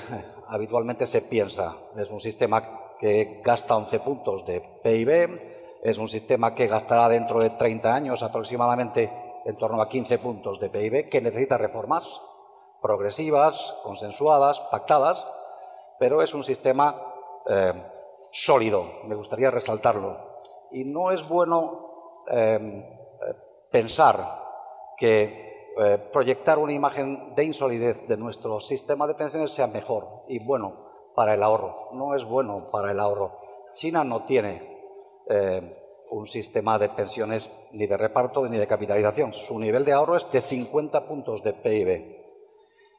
habitualmente 0.47 1.05
se 1.05 1.21
piensa. 1.21 1.75
Es 1.95 2.09
un 2.09 2.19
sistema 2.19 2.95
que 2.99 3.43
gasta 3.45 3.77
11 3.77 3.99
puntos 3.99 4.43
de 4.47 4.59
PIB, 4.83 5.59
es 5.82 5.97
un 5.97 6.07
sistema 6.07 6.53
que 6.53 6.67
gastará 6.67 7.07
dentro 7.07 7.39
de 7.39 7.51
30 7.51 7.93
años 7.93 8.23
aproximadamente 8.23 9.11
en 9.45 9.55
torno 9.55 9.82
a 9.82 9.89
15 9.89 10.19
puntos 10.19 10.59
de 10.59 10.69
PIB, 10.69 11.09
que 11.09 11.21
necesita 11.21 11.57
reformas 11.57 12.21
progresivas, 12.82 13.80
consensuadas, 13.84 14.59
pactadas, 14.71 15.25
pero 15.97 16.21
es 16.21 16.34
un 16.34 16.43
sistema 16.43 17.13
eh, 17.47 17.73
sólido, 18.32 18.86
me 19.05 19.15
gustaría 19.15 19.51
resaltarlo. 19.51 20.17
Y 20.71 20.84
no 20.86 21.11
es 21.11 21.27
bueno 21.27 22.23
em, 22.27 22.86
pensar 23.71 24.15
que 24.97 25.73
eh, 25.77 25.97
proyectar 26.11 26.57
una 26.57 26.73
imagen 26.73 27.34
de 27.36 27.43
insolidez 27.43 28.07
de 28.07 28.17
nuestro 28.17 28.59
sistema 28.59 29.07
de 29.07 29.15
pensiones 29.15 29.51
sea 29.51 29.67
mejor 29.67 30.23
y 30.27 30.39
bueno 30.39 30.89
para 31.15 31.34
el 31.34 31.43
ahorro. 31.43 31.89
No 31.93 32.15
es 32.15 32.25
bueno 32.25 32.67
para 32.71 32.91
el 32.91 32.99
ahorro. 32.99 33.39
China 33.73 34.03
no 34.03 34.23
tiene 34.23 34.78
un 36.11 36.27
sistema 36.27 36.80
de 36.80 36.89
pensiones 36.89 37.51
ni 37.71 37.86
de 37.86 37.97
reparto 37.97 38.47
ni 38.47 38.57
de 38.57 38.67
capitalización. 38.67 39.34
Su 39.34 39.59
nivel 39.59 39.86
de 39.86 39.93
ahorro 39.93 40.17
es 40.17 40.32
de 40.32 40.41
50 40.41 41.07
puntos 41.07 41.43
de 41.43 41.53
PIB 41.53 42.19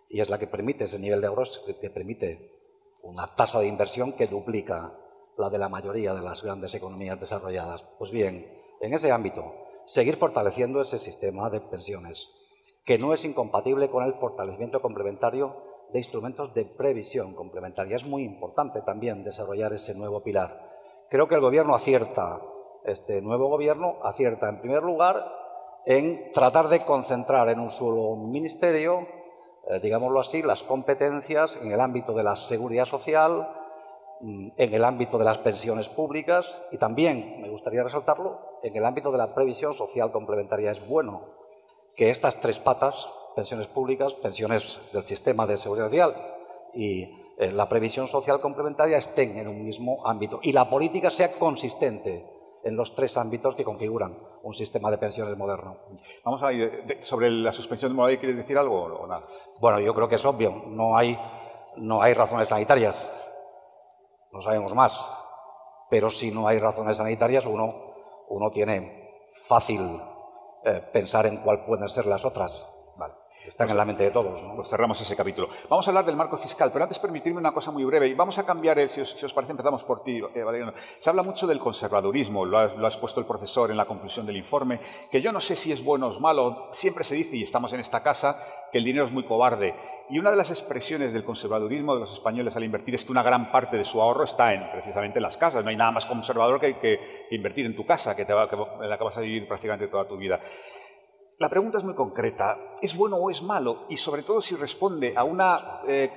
y 0.09 0.21
es 0.21 0.29
la 0.29 0.39
que 0.39 0.47
permite 0.47 0.85
ese 0.85 0.99
nivel 0.99 1.21
de 1.21 1.27
ahorro, 1.27 1.45
que 1.81 1.91
permite 1.91 2.61
una 3.03 3.35
tasa 3.35 3.61
de 3.61 3.67
inversión 3.67 4.13
que 4.13 4.27
duplica 4.27 4.93
la 5.37 5.51
de 5.51 5.59
la 5.59 5.69
mayoría 5.69 6.15
de 6.15 6.21
las 6.21 6.43
grandes 6.43 6.75
economías 6.75 7.19
desarrolladas. 7.19 7.83
Pues 7.99 8.11
bien, 8.11 8.47
en 8.81 8.95
ese 8.95 9.11
ámbito, 9.11 9.55
seguir 9.87 10.17
fortaleciendo 10.17 10.81
ese 10.81 10.99
sistema 10.99 11.51
de 11.51 11.61
pensiones, 11.61 12.31
que 12.85 12.99
no 12.99 13.15
es 13.15 13.25
incompatible 13.25 13.91
con 13.91 14.05
el 14.05 14.15
fortalecimiento 14.15 14.81
complementario 14.83 15.57
de 15.93 15.99
instrumentos 15.99 16.55
de 16.55 16.65
previsión 16.65 17.35
complementaria. 17.35 17.97
Es 17.97 18.07
muy 18.07 18.23
importante 18.23 18.83
también 18.83 19.25
desarrollar 19.25 19.73
ese 19.73 19.95
nuevo 19.95 20.23
pilar. 20.23 20.70
Creo 21.11 21.29
que 21.29 21.35
el 21.35 21.43
Gobierno 21.43 21.75
acierta, 21.75 22.41
este 22.85 23.21
nuevo 23.21 23.49
Gobierno 23.49 23.99
acierta 24.03 24.49
en 24.49 24.61
primer 24.61 24.83
lugar 24.83 25.23
en 25.85 26.33
tratar 26.33 26.69
de 26.69 26.85
concentrar 26.85 27.49
en 27.51 27.61
un 27.61 27.71
solo 27.71 28.17
ministerio 28.17 29.07
eh, 29.69 29.79
digámoslo 29.81 30.21
así, 30.21 30.43
las 30.43 30.63
competencias 30.63 31.57
en 31.57 31.71
el 31.71 31.81
ámbito 31.81 32.13
de 32.13 32.25
la 32.25 32.35
seguridad 32.35 32.87
social, 32.87 33.49
mm, 34.21 34.49
en 34.57 34.75
el 34.75 34.85
ámbito 34.85 35.19
de 35.19 35.25
las 35.25 35.39
pensiones 35.39 35.89
públicas 35.89 36.63
y 36.73 36.79
también, 36.79 37.41
me 37.41 37.49
gustaría 37.49 37.85
resaltarlo, 37.85 38.59
en 38.63 38.77
el 38.77 38.85
ámbito 38.85 39.13
de 39.13 39.19
la 39.19 39.35
previsión 39.35 39.75
social 39.75 40.11
complementaria. 40.13 40.71
Es 40.71 40.89
bueno 40.89 41.23
que 41.97 42.11
estas 42.11 42.41
tres 42.41 42.59
patas, 42.59 43.09
pensiones 43.37 43.67
públicas, 43.67 44.15
pensiones 44.15 44.91
del 44.93 45.03
sistema 45.03 45.47
de 45.47 45.57
seguridad 45.57 45.87
social 45.87 46.15
y 46.75 47.05
eh, 47.41 47.51
la 47.53 47.67
previsión 47.67 48.07
social 48.07 48.39
complementaria 48.39 48.99
estén 48.99 49.39
en 49.39 49.49
un 49.49 49.65
mismo 49.65 50.07
ámbito 50.07 50.41
y 50.43 50.53
la 50.53 50.69
política 50.69 51.11
sea 51.11 51.33
consistente 51.33 52.27
en 52.63 52.77
los 52.77 52.95
tres 52.95 53.17
ámbitos 53.17 53.55
que 53.55 53.65
configuran 53.65 54.15
un 54.43 54.53
sistema 54.53 54.91
de 54.91 54.99
pensiones 54.99 55.39
moderno. 55.39 55.79
Vamos 56.23 56.43
a 56.43 56.49
ver, 56.49 56.99
sobre 57.01 57.31
la 57.31 57.55
suspensión 57.55 57.93
de 57.93 57.97
moralidad, 57.97 58.21
¿quieres 58.21 58.37
decir 58.37 58.59
algo 58.59 58.83
o 58.83 59.07
nada? 59.07 59.25
Bueno, 59.59 59.81
yo 59.81 59.95
creo 59.95 60.07
que 60.07 60.17
es 60.17 60.25
obvio, 60.27 60.65
no 60.67 60.99
hay, 60.99 61.19
no 61.79 62.03
hay 62.03 62.13
razones 62.13 62.49
sanitarias, 62.49 63.11
no 64.33 64.43
sabemos 64.43 64.75
más, 64.75 65.11
pero 65.89 66.11
si 66.11 66.31
no 66.31 66.47
hay 66.47 66.59
razones 66.59 66.99
sanitarias 66.99 67.47
uno, 67.47 67.73
uno 68.29 68.51
tiene 68.51 69.15
fácil 69.47 69.99
eh, 70.63 70.83
pensar 70.93 71.25
en 71.25 71.39
cuál 71.39 71.65
pueden 71.65 71.89
ser 71.89 72.05
las 72.05 72.23
otras. 72.27 72.67
Están 73.51 73.69
en 73.69 73.77
la 73.77 73.85
mente 73.85 74.05
de 74.05 74.13
todos. 74.13 74.41
Pues 74.55 74.69
cerramos 74.69 75.01
ese 75.01 75.17
capítulo. 75.17 75.49
Vamos 75.69 75.87
a 75.87 75.91
hablar 75.91 76.05
del 76.05 76.15
marco 76.15 76.37
fiscal, 76.37 76.71
pero 76.73 76.85
antes 76.85 77.01
permitirme 77.01 77.41
una 77.41 77.51
cosa 77.51 77.73
muy 77.73 77.83
breve 77.83 78.07
y 78.07 78.15
vamos 78.15 78.39
a 78.39 78.47
cambiar, 78.47 78.79
el, 78.79 78.89
si, 78.89 79.01
os, 79.01 79.35
parece, 79.35 79.51
empezamos 79.51 79.83
por 79.83 80.05
ti, 80.05 80.21
eh, 80.35 80.73
Se 81.01 81.11
habla 81.11 81.25
mucho 81.25 81.49
del 81.49 81.59
conservadurismo, 81.59 82.45
lo, 82.45 82.77
lo 82.77 82.87
has, 82.87 82.97
puesto 82.97 83.19
el 83.19 83.27
profesor 83.27 83.73
en 83.73 83.77
la 83.77 83.87
conclusión 83.87 84.25
del 84.25 84.37
informe, 84.37 84.79
que 85.11 85.21
yo 85.21 85.33
no 85.33 85.41
sé 85.41 85.57
si 85.57 85.73
es 85.73 85.85
bueno 85.85 86.07
o 86.07 86.13
es 86.13 86.21
malo, 86.21 86.69
siempre 86.71 87.03
se 87.03 87.17
dice, 87.17 87.39
y 87.39 87.43
estamos 87.43 87.73
en 87.73 87.81
esta 87.81 88.05
casa, 88.05 88.41
que 88.71 88.79
el 88.79 88.85
dinero 88.85 89.07
es 89.07 89.11
muy 89.11 89.25
cobarde. 89.25 89.75
Y 90.09 90.21
una 90.21 90.31
de 90.31 90.37
las 90.37 90.51
expresiones 90.51 91.13
del 91.13 91.25
conservadurismo 91.25 91.95
de 91.95 92.03
los 92.03 92.13
españoles 92.13 92.55
al 92.55 92.63
invertir 92.63 92.95
es 92.95 93.05
que 93.05 93.11
una 93.11 93.25
gran 93.25 93.51
parte 93.51 93.77
de 93.77 93.85
su 93.85 94.01
ahorro 94.01 94.25
está 94.25 94.55
en 94.55 94.71
precisamente 94.71 95.21
las 95.21 95.37
casas. 95.37 95.65
No 95.65 95.71
hay 95.71 95.77
nada 95.77 95.91
más 95.91 96.07
conservador 96.07 96.61
que, 96.61 96.79
que 96.79 97.27
invertir 97.33 97.67
en 97.67 97.75
tu 97.75 97.85
casa, 97.85 98.15
que, 98.15 98.25
te 98.25 98.33
va, 98.33 98.49
que 98.49 98.55
en 98.55 98.89
la 98.89 98.97
que 98.97 99.03
vas 99.03 99.17
a 99.17 99.21
vivir 99.21 99.49
prácticamente 99.49 99.89
toda 99.89 100.07
tu 100.07 100.17
vida. 100.17 100.39
La 101.41 101.49
pregunta 101.49 101.79
es 101.79 101.85
muy 101.85 101.95
concreta. 101.95 102.59
¿Es 102.83 102.95
bueno 102.95 103.17
o 103.17 103.31
es 103.31 103.41
malo? 103.41 103.85
Y 103.89 103.97
sobre 103.97 104.23
todo 104.23 104.43
si 104.43 104.57
responde 104.57 105.15
a, 105.17 105.25
una, 105.25 105.81
eh, 105.89 106.11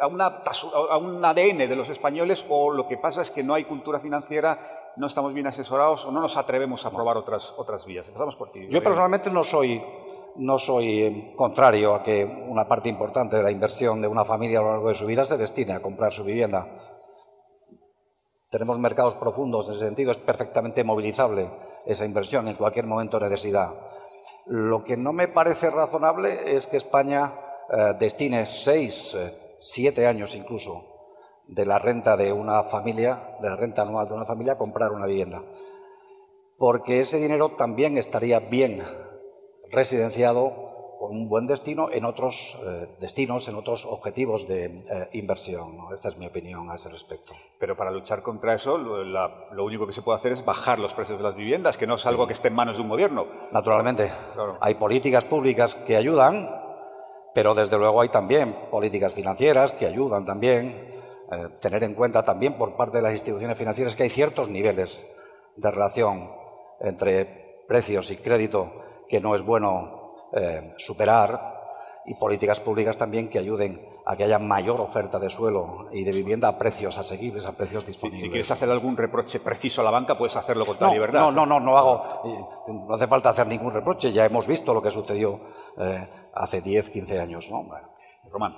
a, 0.00 0.08
un 0.08 1.24
ADN 1.24 1.58
de 1.58 1.76
los 1.76 1.88
españoles 1.88 2.44
o 2.48 2.72
lo 2.72 2.88
que 2.88 2.96
pasa 2.96 3.22
es 3.22 3.30
que 3.30 3.44
no 3.44 3.54
hay 3.54 3.66
cultura 3.66 4.00
financiera, 4.00 4.92
no 4.96 5.06
estamos 5.06 5.32
bien 5.32 5.46
asesorados 5.46 6.04
o 6.06 6.10
no 6.10 6.20
nos 6.20 6.36
atrevemos 6.36 6.84
a 6.84 6.90
probar 6.90 7.16
otras, 7.16 7.54
otras 7.56 7.86
vías. 7.86 8.04
Empezamos 8.08 8.34
por 8.34 8.50
ti. 8.50 8.66
Yo 8.68 8.82
personalmente 8.82 9.30
no 9.30 9.44
soy, 9.44 9.80
no 10.34 10.58
soy 10.58 11.02
eh, 11.02 11.34
contrario 11.36 11.94
a 11.94 12.02
que 12.02 12.24
una 12.24 12.66
parte 12.66 12.88
importante 12.88 13.36
de 13.36 13.44
la 13.44 13.52
inversión 13.52 14.02
de 14.02 14.08
una 14.08 14.24
familia 14.24 14.58
a 14.58 14.62
lo 14.62 14.72
largo 14.72 14.88
de 14.88 14.96
su 14.96 15.06
vida 15.06 15.24
se 15.24 15.38
destine 15.38 15.74
a 15.74 15.82
comprar 15.82 16.12
su 16.12 16.24
vivienda. 16.24 16.66
Tenemos 18.50 18.76
mercados 18.80 19.14
profundos, 19.14 19.68
en 19.68 19.76
ese 19.76 19.86
sentido 19.86 20.10
es 20.10 20.18
perfectamente 20.18 20.82
movilizable 20.82 21.48
esa 21.86 22.04
inversión 22.04 22.48
en 22.48 22.56
cualquier 22.56 22.86
momento 22.86 23.20
de 23.20 23.30
necesidad. 23.30 23.72
Lo 24.48 24.82
que 24.82 24.96
no 24.96 25.12
me 25.12 25.28
parece 25.28 25.70
razonable 25.70 26.56
es 26.56 26.66
que 26.66 26.78
España 26.78 27.34
eh, 27.70 27.94
destine 28.00 28.46
seis, 28.46 29.14
eh, 29.14 29.30
siete 29.58 30.06
años 30.06 30.34
incluso 30.34 30.84
de 31.46 31.66
la 31.66 31.78
renta 31.78 32.16
de 32.16 32.32
una 32.32 32.62
familia, 32.64 33.36
de 33.40 33.48
la 33.50 33.56
renta 33.56 33.82
anual 33.82 34.08
de 34.08 34.14
una 34.14 34.24
familia, 34.24 34.54
a 34.54 34.58
comprar 34.58 34.92
una 34.92 35.06
vivienda. 35.06 35.42
Porque 36.56 37.00
ese 37.00 37.18
dinero 37.18 37.56
también 37.56 37.98
estaría 37.98 38.38
bien 38.38 38.82
residenciado 39.70 40.67
con 40.98 41.12
un 41.12 41.28
buen 41.28 41.46
destino 41.46 41.88
en 41.92 42.04
otros 42.04 42.58
eh, 42.66 42.88
destinos, 42.98 43.46
en 43.48 43.54
otros 43.54 43.86
objetivos 43.86 44.48
de 44.48 44.64
eh, 44.64 45.08
inversión. 45.12 45.78
Esta 45.94 46.08
es 46.08 46.18
mi 46.18 46.26
opinión 46.26 46.68
a 46.70 46.74
ese 46.74 46.88
respecto. 46.88 47.34
Pero 47.58 47.76
para 47.76 47.92
luchar 47.92 48.20
contra 48.20 48.54
eso, 48.54 48.76
lo, 48.76 49.64
único 49.64 49.86
que 49.86 49.92
se 49.92 50.02
puede 50.02 50.18
hacer 50.18 50.32
es 50.32 50.44
bajar 50.44 50.80
los 50.80 50.94
precios 50.94 51.18
de 51.18 51.24
las 51.24 51.36
viviendas, 51.36 51.78
que 51.78 51.86
no 51.86 51.94
es 51.94 52.06
algo 52.06 52.26
que 52.26 52.32
esté 52.32 52.48
en 52.48 52.54
manos 52.54 52.76
de 52.76 52.82
un 52.82 52.88
gobierno. 52.88 53.26
Naturalmente. 53.52 54.10
Hay 54.60 54.74
políticas 54.74 55.24
públicas 55.24 55.76
que 55.76 55.96
ayudan, 55.96 56.50
pero 57.32 57.54
desde 57.54 57.78
luego 57.78 58.00
hay 58.00 58.08
también 58.08 58.56
políticas 58.70 59.14
financieras 59.14 59.72
que 59.72 59.86
ayudan 59.86 60.24
también. 60.24 60.98
Eh, 61.30 61.48
tener 61.60 61.84
en 61.84 61.94
cuenta 61.94 62.24
también 62.24 62.54
por 62.54 62.74
parte 62.74 62.96
de 62.96 63.02
las 63.02 63.12
instituciones 63.12 63.56
financieras 63.56 63.94
que 63.94 64.02
hay 64.02 64.10
ciertos 64.10 64.48
niveles 64.48 65.06
de 65.56 65.70
relación 65.70 66.30
entre 66.80 67.64
precios 67.68 68.10
y 68.10 68.16
crédito 68.16 68.72
que 69.08 69.20
no 69.20 69.34
es 69.34 69.42
bueno 69.42 69.97
eh, 70.32 70.74
superar 70.76 71.58
y 72.06 72.14
políticas 72.14 72.60
públicas 72.60 72.96
también 72.96 73.28
que 73.28 73.38
ayuden 73.38 73.86
a 74.06 74.16
que 74.16 74.24
haya 74.24 74.38
mayor 74.38 74.80
oferta 74.80 75.18
de 75.18 75.28
suelo 75.28 75.88
y 75.92 76.02
de 76.02 76.10
vivienda 76.10 76.48
a 76.48 76.58
precios 76.58 76.96
asequibles, 76.96 77.44
a 77.44 77.52
precios 77.52 77.86
disponibles. 77.86 78.22
Si, 78.22 78.30
quieres 78.30 78.50
hacer 78.50 78.70
algún 78.70 78.96
reproche 78.96 79.40
preciso 79.40 79.82
a 79.82 79.84
la 79.84 79.90
banca, 79.90 80.16
puedes 80.16 80.34
hacerlo 80.34 80.64
con 80.64 80.78
toda 80.78 80.92
libertad. 80.92 81.20
No, 81.20 81.30
no, 81.30 81.44
no, 81.44 81.60
no 81.60 81.76
hago, 81.76 82.56
no 82.68 82.94
hace 82.94 83.06
falta 83.06 83.28
hacer 83.28 83.46
ningún 83.46 83.74
reproche, 83.74 84.10
ya 84.10 84.24
hemos 84.24 84.46
visto 84.46 84.72
lo 84.72 84.80
que 84.80 84.90
sucedió 84.90 85.38
eh, 85.76 86.08
hace 86.32 86.62
10, 86.62 86.88
15 86.88 87.20
años, 87.20 87.50
¿no? 87.50 87.68
Román. 88.30 88.56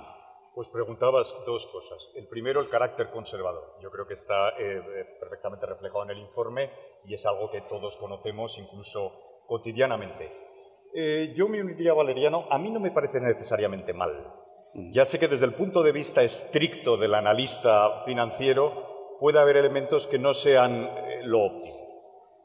Pues 0.55 0.69
preguntabas 0.69 1.33
dos 1.45 1.65
cosas. 1.67 2.09
El 2.15 2.27
primero, 2.27 2.61
el 2.61 2.69
carácter 2.69 3.09
conservador. 3.09 3.77
Yo 3.81 3.89
creo 3.89 4.05
que 4.05 4.13
está 4.13 4.49
eh, 4.49 4.77
eh, 4.77 5.05
perfectamente 5.19 5.65
reflejado 5.65 6.03
en 6.03 6.11
el 6.11 6.19
informe 6.19 6.69
y 7.05 7.13
es 7.13 7.25
algo 7.25 7.49
que 7.49 7.61
todos 7.61 7.97
conocemos 7.97 8.57
incluso 8.57 9.11
cotidianamente. 9.47 10.50
Yo 11.35 11.47
me 11.47 11.61
uniría 11.61 11.91
a 11.91 11.95
Valeriano. 11.95 12.47
A 12.49 12.57
mí 12.57 12.69
no 12.69 12.79
me 12.79 12.91
parece 12.91 13.19
necesariamente 13.19 13.93
mal. 13.93 14.33
Mm. 14.73 14.91
Ya 14.91 15.05
sé 15.05 15.19
que 15.19 15.27
desde 15.27 15.45
el 15.45 15.53
punto 15.53 15.83
de 15.83 15.91
vista 15.91 16.23
estricto 16.23 16.97
del 16.97 17.13
analista 17.13 18.03
financiero 18.05 19.17
puede 19.19 19.39
haber 19.39 19.57
elementos 19.57 20.07
que 20.07 20.17
no 20.17 20.33
sean 20.33 20.89
lo 21.23 21.41
óptimo 21.41 21.81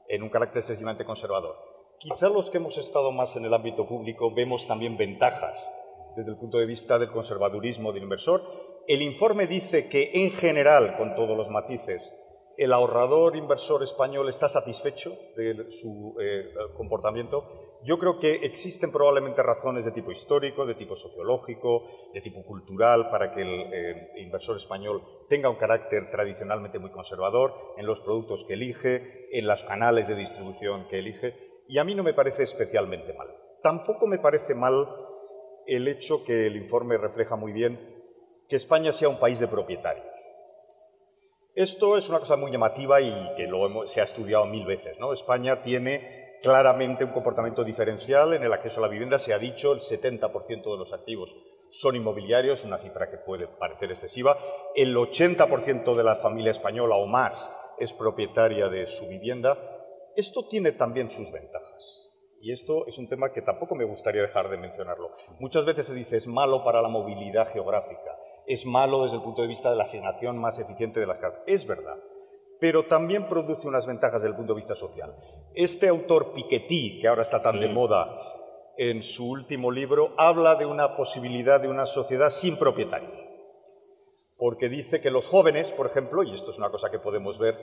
en 0.09 0.23
un 0.23 0.29
carácter 0.29 0.59
excesivamente 0.59 1.05
conservador. 1.05 1.57
Quizá 1.99 2.29
los 2.29 2.51
que 2.51 2.59
hemos 2.59 2.77
estado 2.79 3.11
más 3.13 3.37
en 3.37 3.45
el 3.45 3.55
ámbito 3.55 3.89
público 3.89 4.33
vemos 4.33 4.67
también 4.67 4.97
ventajas 4.97 5.73
desde 6.17 6.31
el 6.31 6.39
punto 6.39 6.59
de 6.59 6.67
vista 6.67 6.99
del 6.99 7.11
conservadurismo 7.11 7.93
del 7.93 8.05
inversor. 8.05 8.43
El 8.87 9.03
informe 9.03 9.47
dice 9.47 9.89
que, 9.89 10.11
en 10.15 10.31
general, 10.31 10.97
con 10.97 11.15
todos 11.15 11.37
los 11.37 11.51
matices, 11.51 12.13
el 12.57 12.73
ahorrador 12.73 13.37
inversor 13.37 13.83
español 13.83 14.29
está 14.29 14.49
satisfecho 14.49 15.15
de 15.37 15.71
su 15.71 16.17
eh, 16.21 16.53
comportamiento. 16.77 17.45
Yo 17.87 18.01
creo 18.01 18.19
que 18.19 18.35
existen 18.45 18.91
probablemente 18.91 19.45
razones 19.45 19.85
de 19.85 19.93
tipo 19.93 20.11
histórico, 20.11 20.67
de 20.67 20.75
tipo 20.75 20.97
sociológico, 20.97 21.85
de 22.13 22.21
tipo 22.21 22.43
cultural, 22.43 23.11
para 23.11 23.33
que 23.33 23.43
el 23.43 23.73
eh, 23.73 24.11
inversor 24.17 24.57
español 24.57 25.03
tenga 25.29 25.49
un 25.49 25.55
carácter 25.55 26.11
tradicionalmente 26.11 26.81
muy 26.81 26.91
conservador 26.91 27.55
en 27.77 27.87
los 27.87 28.01
productos 28.01 28.45
que 28.45 28.55
elige, 28.55 29.29
en 29.31 29.47
los 29.47 29.63
canales 29.63 30.09
de 30.09 30.17
distribución 30.17 30.89
que 30.89 30.99
elige, 30.99 31.63
y 31.69 31.79
a 31.79 31.85
mí 31.85 31.95
no 31.95 32.03
me 32.03 32.13
parece 32.13 32.43
especialmente 32.43 33.15
mal. 33.15 33.29
Tampoco 33.63 34.09
me 34.09 34.19
parece 34.19 34.57
mal 34.57 34.89
el 35.65 35.87
hecho 35.87 36.25
que 36.25 36.49
el 36.49 36.57
informe 36.57 36.99
refleja 36.99 37.37
muy 37.37 37.53
bien 37.53 37.79
que 38.49 38.57
España 38.57 38.93
sea 38.93 39.09
un 39.09 39.21
país 39.21 39.39
de 39.39 39.47
propietarios. 39.47 40.17
Esto 41.55 41.97
es 41.97 42.09
una 42.09 42.19
cosa 42.19 42.37
muy 42.37 42.51
llamativa 42.51 43.01
y 43.01 43.15
que 43.37 43.47
luego 43.47 43.87
se 43.87 44.01
ha 44.01 44.05
estudiado 44.05 44.45
mil 44.47 44.67
veces. 44.67 44.99
¿no? 44.99 45.13
España 45.13 45.63
tiene 45.63 46.26
claramente 46.43 47.05
un 47.05 47.13
comportamiento 47.13 47.65
diferencial 47.65 48.35
en 48.35 48.43
el 48.43 48.53
acceso 48.53 48.81
a 48.81 48.83
la 48.83 48.89
vivienda. 48.89 49.19
Se 49.19 49.35
ha 49.35 49.39
dicho 49.39 49.73
el 49.73 49.81
70% 49.81 50.73
de 50.73 50.79
los 50.79 50.93
activos 50.93 51.35
son 51.71 51.97
inmobiliarios, 51.97 52.65
una 52.65 52.79
cifra 52.79 53.11
que 53.11 53.19
puede 53.19 53.47
parecer 53.47 53.91
excesiva. 53.91 54.39
El 54.75 54.97
80% 54.97 55.95
de 55.95 56.05
la 56.05 56.17
familia 56.17 56.51
española 56.51 56.97
o 56.97 57.07
más 57.07 57.53
es 57.79 57.93
propietaria 57.93 58.69
de 58.69 58.87
su 58.87 59.07
vivienda. 59.09 59.59
Esto 60.15 60.49
tiene 60.49 60.73
también 60.73 61.11
sus 61.11 61.31
ventajas. 61.33 62.11
Y 62.41 62.53
esto 62.53 62.87
es 62.87 62.99
un 62.99 63.09
tema 63.09 63.33
que 63.33 63.43
tampoco 63.43 63.75
me 63.75 63.85
gustaría 63.85 64.23
dejar 64.23 64.49
de 64.49 64.57
mencionarlo. 64.57 65.11
Muchas 65.41 65.65
veces 65.65 65.87
se 65.87 65.95
dice 65.95 66.17
es 66.17 66.27
malo 66.27 66.65
para 66.65 66.81
la 66.81 66.89
movilidad 66.89 67.53
geográfica, 67.53 68.17
es 68.47 68.65
malo 68.65 69.03
desde 69.03 69.17
el 69.17 69.23
punto 69.23 69.43
de 69.43 69.49
vista 69.49 69.71
de 69.71 69.77
la 69.77 69.85
asignación 69.85 70.39
más 70.39 70.59
eficiente 70.59 71.01
de 71.01 71.07
las 71.07 71.19
casas. 71.19 71.41
Es 71.47 71.67
verdad, 71.67 71.97
pero 72.61 72.87
también 72.87 73.29
produce 73.29 73.69
unas 73.69 73.87
ventajas 73.87 74.23
desde 74.23 74.33
el 74.33 74.37
punto 74.37 74.55
de 74.55 74.61
vista 74.61 74.75
social. 74.75 75.15
Este 75.55 75.89
autor 75.89 76.33
Piketty, 76.33 77.01
que 77.01 77.09
ahora 77.09 77.23
está 77.23 77.43
tan 77.43 77.61
de 77.61 77.69
moda 77.69 78.17
en 78.77 79.03
su 79.03 79.31
último 79.31 79.71
libro, 79.71 80.13
habla 80.17 80.55
de 80.55 80.67
una 80.67 80.97
posibilidad 80.97 81.61
de 81.61 81.69
una 81.69 81.87
sociedad 81.87 82.31
sin 82.31 82.59
propietarios. 82.59 83.17
Porque 84.37 84.69
dice 84.69 85.01
que 85.01 85.11
los 85.11 85.27
jóvenes, 85.27 85.71
por 85.71 85.87
ejemplo, 85.87 86.23
y 86.23 86.35
esto 86.35 86.51
es 86.51 86.59
una 86.59 86.71
cosa 86.71 86.91
que 86.91 86.99
podemos 86.99 87.39
ver, 87.39 87.57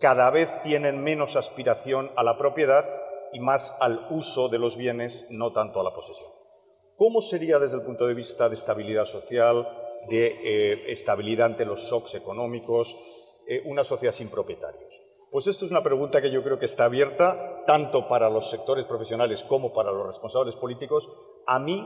cada 0.00 0.30
vez 0.30 0.54
tienen 0.62 1.02
menos 1.02 1.36
aspiración 1.36 2.10
a 2.16 2.22
la 2.22 2.38
propiedad 2.38 2.84
y 3.32 3.40
más 3.40 3.76
al 3.80 4.06
uso 4.10 4.48
de 4.48 4.58
los 4.58 4.76
bienes, 4.76 5.26
no 5.30 5.52
tanto 5.52 5.80
a 5.80 5.84
la 5.84 5.92
posesión. 5.92 6.30
¿Cómo 6.96 7.20
sería 7.20 7.58
desde 7.58 7.76
el 7.76 7.82
punto 7.82 8.06
de 8.06 8.14
vista 8.14 8.48
de 8.48 8.54
estabilidad 8.54 9.06
social, 9.06 9.66
de 10.08 10.26
eh, 10.26 10.92
estabilidad 10.92 11.46
ante 11.46 11.64
los 11.64 11.80
shocks 11.84 12.14
económicos, 12.14 12.96
eh, 13.50 13.62
una 13.64 13.82
sociedad 13.82 14.14
sin 14.14 14.30
propietarios? 14.30 15.02
Pues 15.28 15.48
esto 15.48 15.64
es 15.64 15.72
una 15.72 15.82
pregunta 15.82 16.22
que 16.22 16.30
yo 16.30 16.40
creo 16.44 16.60
que 16.60 16.66
está 16.66 16.84
abierta 16.84 17.64
tanto 17.66 18.06
para 18.06 18.30
los 18.30 18.48
sectores 18.48 18.84
profesionales 18.84 19.42
como 19.42 19.72
para 19.72 19.90
los 19.90 20.06
responsables 20.06 20.54
políticos. 20.54 21.10
A 21.48 21.58
mí, 21.58 21.84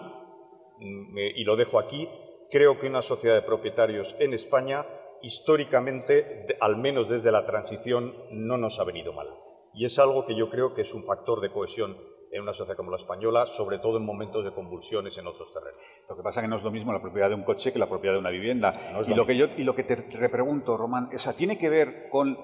mm, 0.79 1.17
y 1.17 1.43
lo 1.43 1.57
dejo 1.57 1.79
aquí, 1.79 2.07
creo 2.51 2.79
que 2.79 2.87
una 2.87 3.01
sociedad 3.01 3.37
de 3.37 3.47
propietarios 3.47 4.15
en 4.19 4.35
España, 4.35 4.87
históricamente, 5.23 6.55
al 6.61 6.77
menos 6.77 7.09
desde 7.09 7.33
la 7.33 7.47
transición, 7.47 8.15
no 8.31 8.59
nos 8.59 8.79
ha 8.79 8.85
venido 8.85 9.15
mal. 9.15 9.29
Y 9.73 9.87
es 9.87 9.99
algo 9.99 10.27
que 10.27 10.35
yo 10.35 10.51
creo 10.51 10.75
que 10.75 10.83
es 10.83 10.93
un 10.93 11.05
factor 11.05 11.41
de 11.41 11.51
cohesión 11.51 11.97
en 12.35 12.43
una 12.43 12.53
sociedad 12.53 12.77
como 12.77 12.91
la 12.91 12.97
española, 12.97 13.47
sobre 13.47 13.79
todo 13.79 13.97
en 13.97 14.05
momentos 14.05 14.45
de 14.45 14.51
convulsiones 14.53 15.17
en 15.17 15.27
otros 15.29 15.55
terrenos. 15.55 15.81
Lo 16.09 16.17
que 16.17 16.23
pasa 16.23 16.41
es 16.41 16.45
que 16.45 16.49
no 16.49 16.57
es 16.57 16.65
lo 16.65 16.73
mismo 16.73 16.93
la 16.93 17.01
propiedad 17.01 17.29
de 17.29 17.37
un 17.37 17.45
coche 17.45 17.73
que 17.73 17.79
la 17.79 17.89
propiedad 17.89 18.15
de 18.15 18.19
una 18.19 18.31
vivienda. 18.31 18.75
y, 19.07 19.15
lo 19.15 19.25
que 19.25 19.37
yo, 19.37 19.47
y 19.57 19.63
lo 19.63 19.77
que 19.77 19.85
te 19.85 19.95
repregunto, 20.19 20.77
Román, 20.77 21.11
¿tiene 21.37 21.57
que 21.57 21.69
ver 21.69 22.09
con 22.11 22.37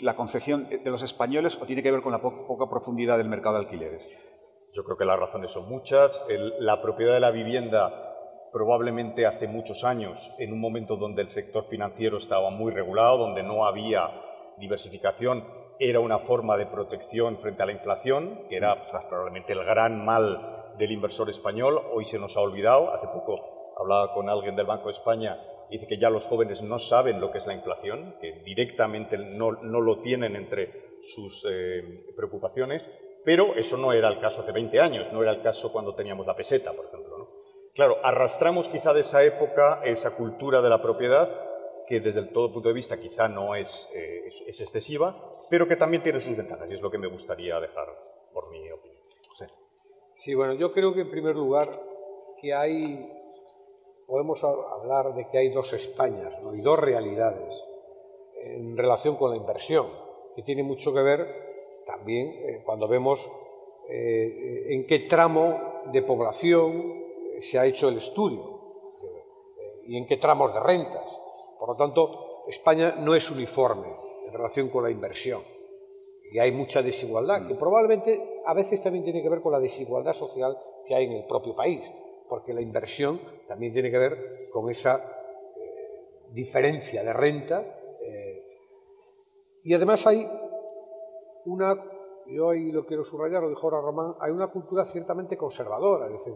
la 0.00 0.16
concepción 0.16 0.68
de 0.68 0.90
los 0.90 1.02
españoles 1.02 1.56
o 1.60 1.64
tiene 1.64 1.82
que 1.82 1.92
ver 1.92 2.02
con 2.02 2.10
la 2.10 2.20
poca 2.20 2.68
profundidad 2.68 3.18
del 3.18 3.28
mercado 3.28 3.54
de 3.54 3.60
alquileres? 3.62 4.02
Yo 4.72 4.82
creo 4.82 4.96
que 4.96 5.04
las 5.04 5.18
razones 5.18 5.52
son 5.52 5.68
muchas. 5.68 6.26
la 6.58 6.82
propiedad 6.82 7.14
de 7.14 7.20
la 7.20 7.30
vivienda 7.30 8.02
probablemente 8.52 9.26
hace 9.26 9.46
muchos 9.46 9.84
años, 9.84 10.18
en 10.38 10.52
un 10.52 10.60
momento 10.60 10.96
donde 10.96 11.22
el 11.22 11.28
sector 11.28 11.66
financiero 11.68 12.18
estaba 12.18 12.50
muy 12.50 12.72
regulado, 12.72 13.18
donde 13.18 13.44
no 13.44 13.64
había 13.64 14.10
diversificación, 14.58 15.44
era 15.78 16.00
una 16.00 16.18
forma 16.18 16.56
de 16.56 16.66
protección 16.66 17.38
frente 17.38 17.62
a 17.62 17.66
la 17.66 17.72
inflación, 17.72 18.46
que 18.48 18.56
era 18.56 18.86
probablemente 19.08 19.52
el 19.52 19.64
gran 19.64 20.04
mal 20.04 20.72
del 20.78 20.92
inversor 20.92 21.30
español. 21.30 21.80
Hoy 21.92 22.04
se 22.04 22.18
nos 22.18 22.36
ha 22.36 22.40
olvidado. 22.40 22.92
Hace 22.92 23.06
poco 23.08 23.74
hablaba 23.78 24.12
con 24.14 24.28
alguien 24.28 24.56
del 24.56 24.66
Banco 24.66 24.86
de 24.86 24.92
España 24.92 25.38
y 25.68 25.78
dice 25.78 25.86
que 25.86 25.98
ya 25.98 26.10
los 26.10 26.24
jóvenes 26.26 26.62
no 26.62 26.78
saben 26.78 27.20
lo 27.20 27.30
que 27.30 27.38
es 27.38 27.46
la 27.46 27.54
inflación, 27.54 28.16
que 28.20 28.42
directamente 28.44 29.18
no, 29.18 29.50
lo 29.52 30.00
tienen 30.00 30.36
entre 30.36 31.00
sus 31.14 31.44
eh, 31.48 32.04
preocupaciones, 32.16 32.90
pero 33.24 33.54
eso 33.56 33.76
no 33.76 33.92
era 33.92 34.08
el 34.08 34.20
caso 34.20 34.42
hace 34.42 34.52
20 34.52 34.80
años, 34.80 35.12
no 35.12 35.22
era 35.22 35.32
el 35.32 35.42
caso 35.42 35.72
cuando 35.72 35.94
teníamos 35.94 36.26
la 36.26 36.36
peseta, 36.36 36.72
por 36.72 36.86
ejemplo. 36.86 37.06
Claro, 37.74 37.98
arrastramos 38.02 38.68
quizá 38.68 38.94
de 38.94 39.00
esa 39.00 39.22
época 39.22 39.82
esa 39.84 40.16
cultura 40.16 40.62
de 40.62 40.70
la 40.70 40.80
propiedad 40.80 41.28
que 41.86 42.00
desde 42.00 42.22
todo 42.24 42.52
punto 42.52 42.68
de 42.68 42.74
vista 42.74 42.98
quizá 42.98 43.28
no 43.28 43.54
es, 43.54 43.90
eh, 43.94 44.28
es, 44.46 44.60
excesiva, 44.60 45.14
pero 45.48 45.66
que 45.66 45.76
también 45.76 46.02
tiene 46.02 46.20
sus 46.20 46.36
ventajas 46.36 46.70
y 46.70 46.74
es 46.74 46.82
lo 46.82 46.90
que 46.90 46.98
me 46.98 47.06
gustaría 47.06 47.58
dejar 47.60 47.86
por 48.32 48.50
mi 48.50 48.70
opinión. 48.70 48.96
Sí, 50.16 50.34
bueno, 50.34 50.54
yo 50.54 50.72
creo 50.72 50.94
que 50.94 51.02
en 51.02 51.10
primer 51.10 51.36
lugar 51.36 51.68
que 52.40 52.54
hay, 52.54 53.08
podemos 54.06 54.42
hablar 54.42 55.14
de 55.14 55.28
que 55.28 55.38
hay 55.38 55.50
dos 55.50 55.72
Españas 55.74 56.34
y 56.54 56.62
dos 56.62 56.78
realidades 56.78 57.54
en 58.42 58.76
relación 58.76 59.16
con 59.16 59.30
la 59.30 59.36
inversión, 59.36 59.86
que 60.34 60.42
tiene 60.42 60.62
mucho 60.62 60.92
que 60.92 61.00
ver 61.00 61.82
también 61.86 62.28
eh, 62.28 62.62
cuando 62.64 62.88
vemos 62.88 63.20
eh, 63.88 64.66
en 64.70 64.86
qué 64.86 65.00
tramo 65.00 65.82
de 65.92 66.02
población 66.02 67.04
se 67.40 67.58
ha 67.58 67.66
hecho 67.66 67.88
el 67.88 67.98
estudio 67.98 68.56
y 69.86 69.96
en 69.96 70.06
qué 70.06 70.16
tramos 70.16 70.52
de 70.52 70.60
rentas. 70.60 71.20
Por 71.58 71.68
lo 71.70 71.76
tanto, 71.76 72.44
España 72.48 72.96
no 72.98 73.14
es 73.14 73.30
uniforme 73.30 73.88
en 74.26 74.32
relación 74.32 74.68
con 74.68 74.84
la 74.84 74.90
inversión 74.90 75.42
y 76.32 76.38
hay 76.38 76.52
mucha 76.52 76.82
desigualdad, 76.82 77.46
que 77.46 77.54
probablemente 77.54 78.42
a 78.44 78.54
veces 78.54 78.82
también 78.82 79.04
tiene 79.04 79.22
que 79.22 79.28
ver 79.28 79.40
con 79.40 79.52
la 79.52 79.60
desigualdad 79.60 80.12
social 80.12 80.58
que 80.86 80.94
hay 80.94 81.06
en 81.06 81.12
el 81.12 81.24
propio 81.24 81.54
país, 81.54 81.80
porque 82.28 82.52
la 82.52 82.60
inversión 82.60 83.20
también 83.46 83.72
tiene 83.72 83.90
que 83.90 83.98
ver 83.98 84.50
con 84.52 84.68
esa 84.70 84.96
eh, 85.56 86.26
diferencia 86.32 87.02
de 87.02 87.12
renta. 87.12 87.64
Eh, 88.02 88.44
y 89.64 89.74
además 89.74 90.06
hay 90.06 90.28
una, 91.44 91.76
yo 92.26 92.50
ahí 92.50 92.72
lo 92.72 92.84
quiero 92.86 93.04
subrayar, 93.04 93.42
lo 93.42 93.50
dijo 93.50 93.62
ahora 93.62 93.80
Román, 93.80 94.14
hay 94.20 94.32
una 94.32 94.48
cultura 94.48 94.84
ciertamente 94.84 95.36
conservadora, 95.36 96.06
es 96.06 96.12
decir, 96.12 96.34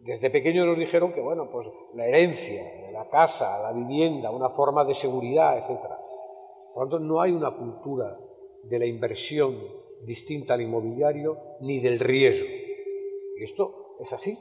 desde 0.00 0.30
pequeños 0.30 0.66
nos 0.66 0.78
dijeron 0.78 1.12
que, 1.12 1.20
bueno, 1.20 1.50
pues 1.50 1.66
la 1.94 2.06
herencia, 2.06 2.62
la 2.92 3.08
casa, 3.08 3.60
la 3.60 3.72
vivienda, 3.72 4.30
una 4.30 4.48
forma 4.50 4.84
de 4.84 4.94
seguridad, 4.94 5.58
etc. 5.58 5.80
Por 6.74 6.84
lo 6.84 6.90
tanto, 6.90 6.98
no 7.00 7.20
hay 7.20 7.32
una 7.32 7.50
cultura 7.56 8.18
de 8.62 8.78
la 8.78 8.86
inversión 8.86 9.56
distinta 10.02 10.54
al 10.54 10.62
inmobiliario 10.62 11.36
ni 11.60 11.80
del 11.80 11.98
riesgo. 11.98 12.48
Y 13.36 13.44
esto 13.44 13.96
es 14.00 14.12
así. 14.12 14.36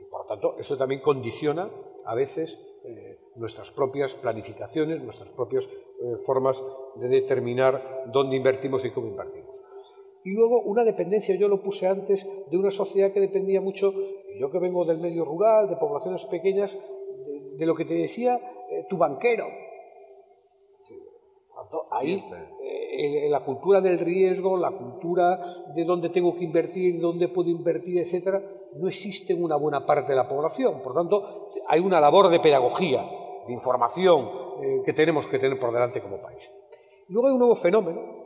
Y 0.00 0.04
por 0.04 0.22
lo 0.22 0.26
tanto, 0.26 0.56
eso 0.58 0.76
también 0.76 1.00
condiciona 1.00 1.70
a 2.04 2.14
veces 2.14 2.58
eh, 2.84 3.18
nuestras 3.36 3.70
propias 3.70 4.14
planificaciones, 4.14 5.02
nuestras 5.02 5.30
propias 5.30 5.64
eh, 5.66 6.16
formas 6.24 6.62
de 6.96 7.08
determinar 7.08 8.04
dónde 8.12 8.36
invertimos 8.36 8.84
y 8.84 8.90
cómo 8.90 9.08
invertimos. 9.08 9.64
Y 10.24 10.30
luego 10.30 10.60
una 10.60 10.84
dependencia, 10.84 11.34
yo 11.34 11.48
lo 11.48 11.62
puse 11.62 11.86
antes, 11.86 12.26
de 12.50 12.56
una 12.56 12.70
sociedad 12.70 13.12
que 13.12 13.20
dependía 13.20 13.60
mucho 13.60 13.92
yo 14.38 14.50
que 14.50 14.58
vengo 14.58 14.84
del 14.84 14.98
medio 14.98 15.24
rural, 15.24 15.68
de 15.68 15.76
poblaciones 15.76 16.24
pequeñas, 16.26 16.76
de 17.56 17.66
lo 17.66 17.74
que 17.74 17.84
te 17.84 17.94
decía 17.94 18.40
eh, 18.70 18.86
tu 18.88 18.96
banquero. 18.96 19.44
Ahí, 21.90 22.22
eh, 22.60 23.28
la 23.30 23.40
cultura 23.44 23.80
del 23.80 23.98
riesgo, 23.98 24.56
la 24.56 24.72
cultura 24.72 25.72
de 25.74 25.84
dónde 25.84 26.10
tengo 26.10 26.36
que 26.36 26.44
invertir, 26.44 27.00
dónde 27.00 27.28
puedo 27.28 27.48
invertir, 27.48 27.98
etcétera, 27.98 28.42
no 28.74 28.88
existe 28.88 29.32
en 29.32 29.42
una 29.42 29.56
buena 29.56 29.86
parte 29.86 30.10
de 30.12 30.16
la 30.16 30.28
población. 30.28 30.82
Por 30.82 30.94
tanto, 30.94 31.48
hay 31.68 31.80
una 31.80 32.00
labor 32.00 32.28
de 32.28 32.40
pedagogía, 32.40 33.08
de 33.46 33.52
información 33.52 34.28
eh, 34.62 34.82
que 34.84 34.92
tenemos 34.92 35.26
que 35.26 35.38
tener 35.38 35.58
por 35.58 35.72
delante 35.72 36.00
como 36.00 36.18
país. 36.18 36.50
Luego 37.08 37.28
hay 37.28 37.32
un 37.34 37.38
nuevo 37.38 37.54
fenómeno 37.54 38.21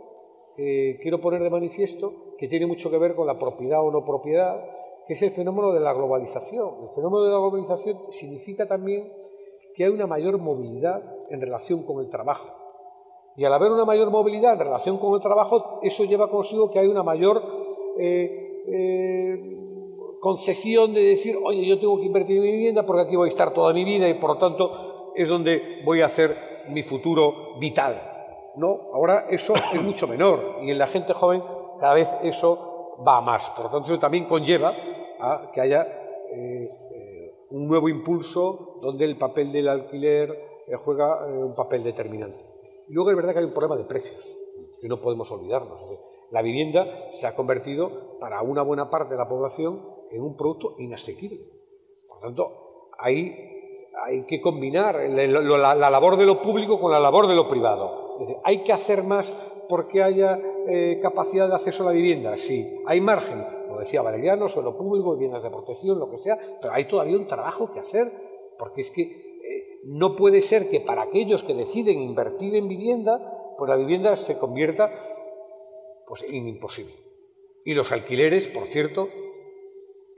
quiero 0.57 1.21
poner 1.21 1.43
de 1.43 1.51
manifiesto, 1.51 2.35
que 2.39 2.49
tiene 2.49 2.67
mucho 2.67 2.91
que 2.91 2.99
ver 2.99 3.15
con 3.15 3.27
la 3.27 3.39
propiedad 3.39 3.83
o 3.83 3.91
no 3.91 4.05
propiedad, 4.05 4.65
que 5.07 5.15
es 5.15 5.23
el 5.23 5.33
fenómeno 5.33 5.73
de 5.73 5.81
la 5.81 5.93
globalización. 5.93 6.75
El 6.83 6.95
fenómeno 6.95 7.25
de 7.25 7.31
la 7.31 7.39
globalización 7.39 7.99
significa 8.11 8.67
también 8.67 9.13
que 9.75 9.85
hay 9.85 9.91
una 9.91 10.07
mayor 10.07 10.39
movilidad 10.39 11.03
en 11.31 11.41
relación 11.41 11.85
con 11.85 12.01
el 12.01 12.09
trabajo. 12.09 12.47
Y 13.37 13.45
al 13.45 13.53
haber 13.53 13.71
una 13.71 13.85
mayor 13.85 14.11
movilidad 14.11 14.55
en 14.55 14.61
relación 14.61 14.99
con 14.99 15.15
el 15.15 15.21
trabajo, 15.21 15.81
eso 15.83 16.05
lleva 16.05 16.31
consigo 16.31 16.71
que 16.71 16.79
hay 16.79 16.87
una 16.87 17.03
mayor 17.03 17.43
eh, 17.99 18.65
eh, 18.67 19.57
concesión 20.21 20.95
de 20.95 21.03
decir, 21.03 21.37
oye, 21.45 21.67
yo 21.67 21.79
tengo 21.79 21.99
que 21.99 22.07
invertir 22.07 22.39
en 22.39 22.43
mi 22.43 22.53
vivienda 22.53 22.87
porque 22.87 23.03
aquí 23.03 23.17
voy 23.17 23.27
a 23.27 23.29
estar 23.29 23.53
toda 23.53 23.75
mi 23.75 23.85
vida 23.85 24.09
y 24.09 24.15
por 24.15 24.31
lo 24.31 24.39
tanto 24.39 25.13
es 25.15 25.29
donde 25.29 25.83
voy 25.85 26.01
a 26.01 26.07
hacer 26.07 26.35
mi 26.69 26.83
futuro 26.83 27.59
vital. 27.61 28.16
No, 28.57 28.91
ahora 28.95 29.27
eso 29.31 29.53
es 29.55 29.83
mucho 29.83 30.09
menor 30.09 30.59
y 30.63 30.71
en 30.71 30.79
la 30.79 30.87
gente 30.89 31.13
joven 31.13 31.43
cada 31.81 31.95
vez 31.95 32.15
eso 32.23 32.97
va 33.07 33.21
más. 33.21 33.51
Por 33.51 33.67
lo 33.67 33.71
tanto, 33.71 33.93
eso 33.93 34.01
también 34.01 34.25
conlleva 34.25 34.75
a 35.21 35.51
que 35.53 35.61
haya 35.61 35.83
eh, 36.33 36.69
eh, 36.93 37.35
un 37.51 37.69
nuevo 37.69 37.89
impulso 37.89 38.79
donde 38.81 39.05
el 39.05 39.19
papel 39.19 39.53
del 39.53 39.69
alquiler 39.69 40.31
eh, 40.67 40.77
juega 40.77 41.27
un 41.27 41.55
papel 41.55 41.83
determinante. 41.83 42.39
Y 42.89 42.93
luego 42.93 43.11
es 43.11 43.17
verdad 43.17 43.33
que 43.33 43.41
hay 43.41 43.45
un 43.45 43.53
problema 43.53 43.77
de 43.77 43.85
precios, 43.85 44.39
que 44.81 44.89
no 44.89 45.01
podemos 45.01 45.31
olvidarnos. 45.31 45.81
La 46.31 46.43
vivienda 46.43 46.87
se 47.13 47.27
ha 47.27 47.35
convertido 47.35 48.19
para 48.21 48.43
una 48.43 48.63
buena 48.63 48.91
parte 48.91 49.15
de 49.15 49.19
la 49.19 49.29
población 49.29 49.83
en 50.11 50.23
un 50.23 50.37
producto 50.37 50.75
inasequible. 50.79 51.41
Por 52.09 52.21
tanto, 52.21 52.91
ahí 52.99 53.35
hay 54.05 54.25
que 54.27 54.41
combinar 54.41 54.97
la, 55.09 55.75
labor 55.91 56.17
de 56.17 56.27
lo 56.27 56.41
público 56.41 56.79
con 56.79 56.93
la 56.93 57.01
labor 57.01 57.27
de 57.27 57.35
lo 57.35 57.49
privado. 57.49 58.06
Es 58.21 58.29
decir, 58.29 58.37
hay 58.45 58.65
que 58.65 58.73
hacer 58.73 59.03
más 59.03 59.33
porque 59.69 60.03
haya 60.03 60.39
capacidad 61.03 61.49
de 61.49 61.55
acceso 61.55 61.83
a 61.85 61.87
la 61.87 61.93
vivienda. 61.93 62.37
Sí, 62.37 62.81
hay 62.87 63.01
margen 63.01 63.45
como 63.67 63.81
decía 63.81 64.01
Valeriano, 64.03 64.49
suelo 64.49 64.77
público, 64.77 65.13
viviendas 65.13 65.43
de 65.43 65.51
protección, 65.51 65.99
lo 65.99 66.11
que 66.11 66.19
sea, 66.19 66.39
pero 66.61 66.73
hay 66.73 66.87
todavía 66.87 67.17
un 67.17 67.27
trabajo 67.27 67.73
que 67.73 67.81
hacer, 67.81 68.11
porque 68.59 68.81
es 68.81 68.91
que 68.91 69.03
eh, 69.03 69.81
no 69.85 70.17
puede 70.17 70.41
ser 70.41 70.71
que 70.71 70.81
para 70.81 71.03
aquellos 71.03 71.43
que 71.43 71.55
deciden 71.55 71.99
invertir 71.99 72.55
en 72.55 72.69
vivienda, 72.69 73.55
pues 73.59 73.69
la 73.69 73.77
vivienda 73.77 74.17
se 74.17 74.39
convierta 74.39 74.91
pues, 76.07 76.23
en 76.23 76.49
imposible. 76.49 76.93
Y 77.65 77.75
los 77.75 77.91
alquileres, 77.93 78.47
por 78.49 78.67
cierto, 78.67 79.09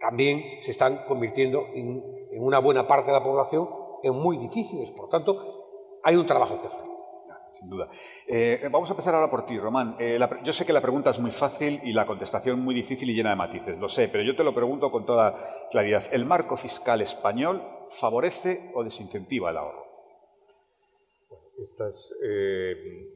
también 0.01 0.63
se 0.63 0.71
están 0.71 1.05
convirtiendo 1.09 1.67
en, 1.75 2.03
en 2.31 2.43
una 2.43 2.61
buena 2.61 2.87
parte 2.87 3.11
de 3.11 3.19
la 3.19 3.25
población 3.25 3.67
en 4.03 4.15
muy 4.15 4.37
difíciles. 4.37 4.91
Por 4.93 5.09
tanto, 5.09 5.99
hay 6.03 6.17
un 6.17 6.27
trabajo 6.27 6.61
que 6.61 6.67
hacer 6.67 6.98
sin 7.59 7.69
duda. 7.69 7.89
Eh, 8.27 8.69
vamos 8.71 8.89
a 8.89 8.93
empezar 8.93 9.15
ahora 9.15 9.31
por 9.31 9.45
ti, 9.47 9.59
Román. 9.59 9.97
Eh, 9.99 10.19
yo 10.45 10.53
sé 10.53 10.65
que 10.65 10.73
la 10.73 10.81
pregunta 10.81 11.11
es 11.11 11.19
muy 11.19 11.31
fácil 11.31 11.81
y 11.85 11.93
la 11.93 12.07
contestación 12.07 12.61
muy 12.61 12.75
difícil 12.75 13.11
y 13.11 13.15
llena 13.15 13.31
de 13.31 13.37
matices, 13.37 13.79
lo 13.79 13.89
sé, 13.89 14.09
pero 14.09 14.23
yo 14.25 14.37
te 14.37 14.45
lo 14.45 14.55
pregunto 14.55 14.91
con 14.91 15.05
toda 15.05 15.69
claridad. 15.71 16.05
¿El 16.13 16.25
marco 16.25 16.57
fiscal 16.57 17.01
español 17.01 17.63
favorece 17.91 18.71
o 18.75 18.85
desincentiva 18.85 19.51
el 19.51 19.57
ahorro? 19.57 19.87
Esta 21.61 21.89
es 21.89 22.15
eh, 22.25 23.09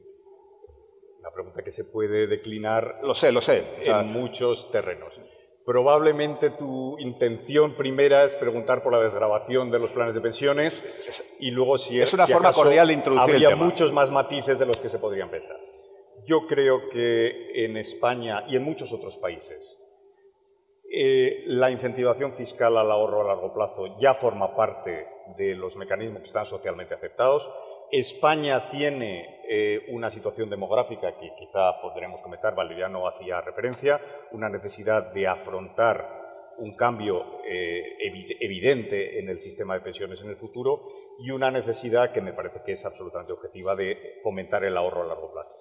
una 1.19 1.31
pregunta 1.31 1.63
que 1.63 1.71
se 1.71 1.85
puede 1.85 2.27
declinar 2.27 2.99
lo 3.03 3.15
sé, 3.15 3.31
lo 3.31 3.41
sé. 3.41 3.63
en 3.83 4.07
muchos 4.07 4.69
terrenos. 4.71 5.19
Probablemente 5.65 6.49
tu 6.49 6.99
intención 6.99 7.75
primera 7.75 8.25
es 8.25 8.35
preguntar 8.35 8.83
por 8.83 8.91
la 8.91 8.99
desgrabación 8.99 9.71
de 9.71 9.79
los 9.79 9.91
planes 9.91 10.13
de 10.13 10.19
pensiones 10.19 10.83
y 11.39 11.51
luego 11.51 11.77
si 11.77 12.01
es, 12.01 12.13
una 12.13 12.27
forma 12.27 12.51
cordial 12.51 12.87
de 12.87 12.93
introducir 12.93 13.35
habría 13.35 13.55
muchos 13.55 13.93
más 13.93 14.11
matices 14.11 14.59
de 14.59 14.65
los 14.65 14.77
que 14.77 14.89
se 14.89 14.99
podrían 14.99 15.29
pensar. 15.29 15.57
Yo 16.25 16.47
creo 16.47 16.89
que 16.89 17.65
en 17.65 17.77
España 17.77 18.43
y 18.49 18.57
en 18.57 18.63
muchos 18.63 18.91
otros 18.91 19.17
países 19.17 19.79
eh, 20.91 21.43
la 21.47 21.71
incentivación 21.71 22.33
fiscal 22.33 22.77
al 22.77 22.91
ahorro 22.91 23.21
a 23.21 23.27
largo 23.33 23.53
plazo 23.53 23.97
ya 23.99 24.13
forma 24.13 24.55
parte 24.55 25.07
de 25.37 25.55
los 25.55 25.77
mecanismos 25.77 26.19
que 26.19 26.27
están 26.27 26.45
socialmente 26.45 26.93
aceptados 26.93 27.49
España 27.95 28.71
tiene 28.71 29.43
eh, 29.47 29.85
una 29.89 30.09
situación 30.09 30.49
demográfica 30.49 31.15
que 31.15 31.29
quizá 31.37 31.79
podremos 31.79 32.21
comentar, 32.21 32.55
Valeriano 32.55 33.07
hacía 33.07 33.39
referencia, 33.39 34.01
una 34.31 34.49
necesidad 34.49 35.13
de 35.13 35.27
afrontar 35.27 36.55
un 36.57 36.75
cambio 36.75 37.23
eh, 37.47 37.83
evidente 38.39 39.19
en 39.19 39.29
el 39.29 39.39
sistema 39.39 39.75
de 39.75 39.81
pensiones 39.81 40.19
en 40.23 40.31
el 40.31 40.37
futuro 40.37 40.87
y 41.19 41.29
una 41.29 41.51
necesidad 41.51 42.11
que 42.11 42.21
me 42.21 42.33
parece 42.33 42.61
que 42.65 42.71
es 42.71 42.83
absolutamente 42.83 43.33
objetiva 43.33 43.75
de 43.75 44.15
fomentar 44.23 44.63
el 44.63 44.75
ahorro 44.75 45.03
a 45.03 45.07
largo 45.09 45.31
plazo. 45.31 45.53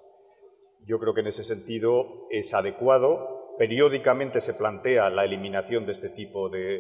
Yo 0.87 0.99
creo 0.99 1.13
que 1.13 1.21
en 1.21 1.27
ese 1.27 1.45
sentido 1.45 2.29
es 2.31 2.55
adecuado. 2.55 3.57
Periódicamente 3.59 4.41
se 4.41 4.55
plantea 4.55 5.11
la 5.11 5.27
eliminación 5.27 5.85
de 5.85 5.93
este 5.93 6.09
tipo 6.09 6.49
de 6.49 6.79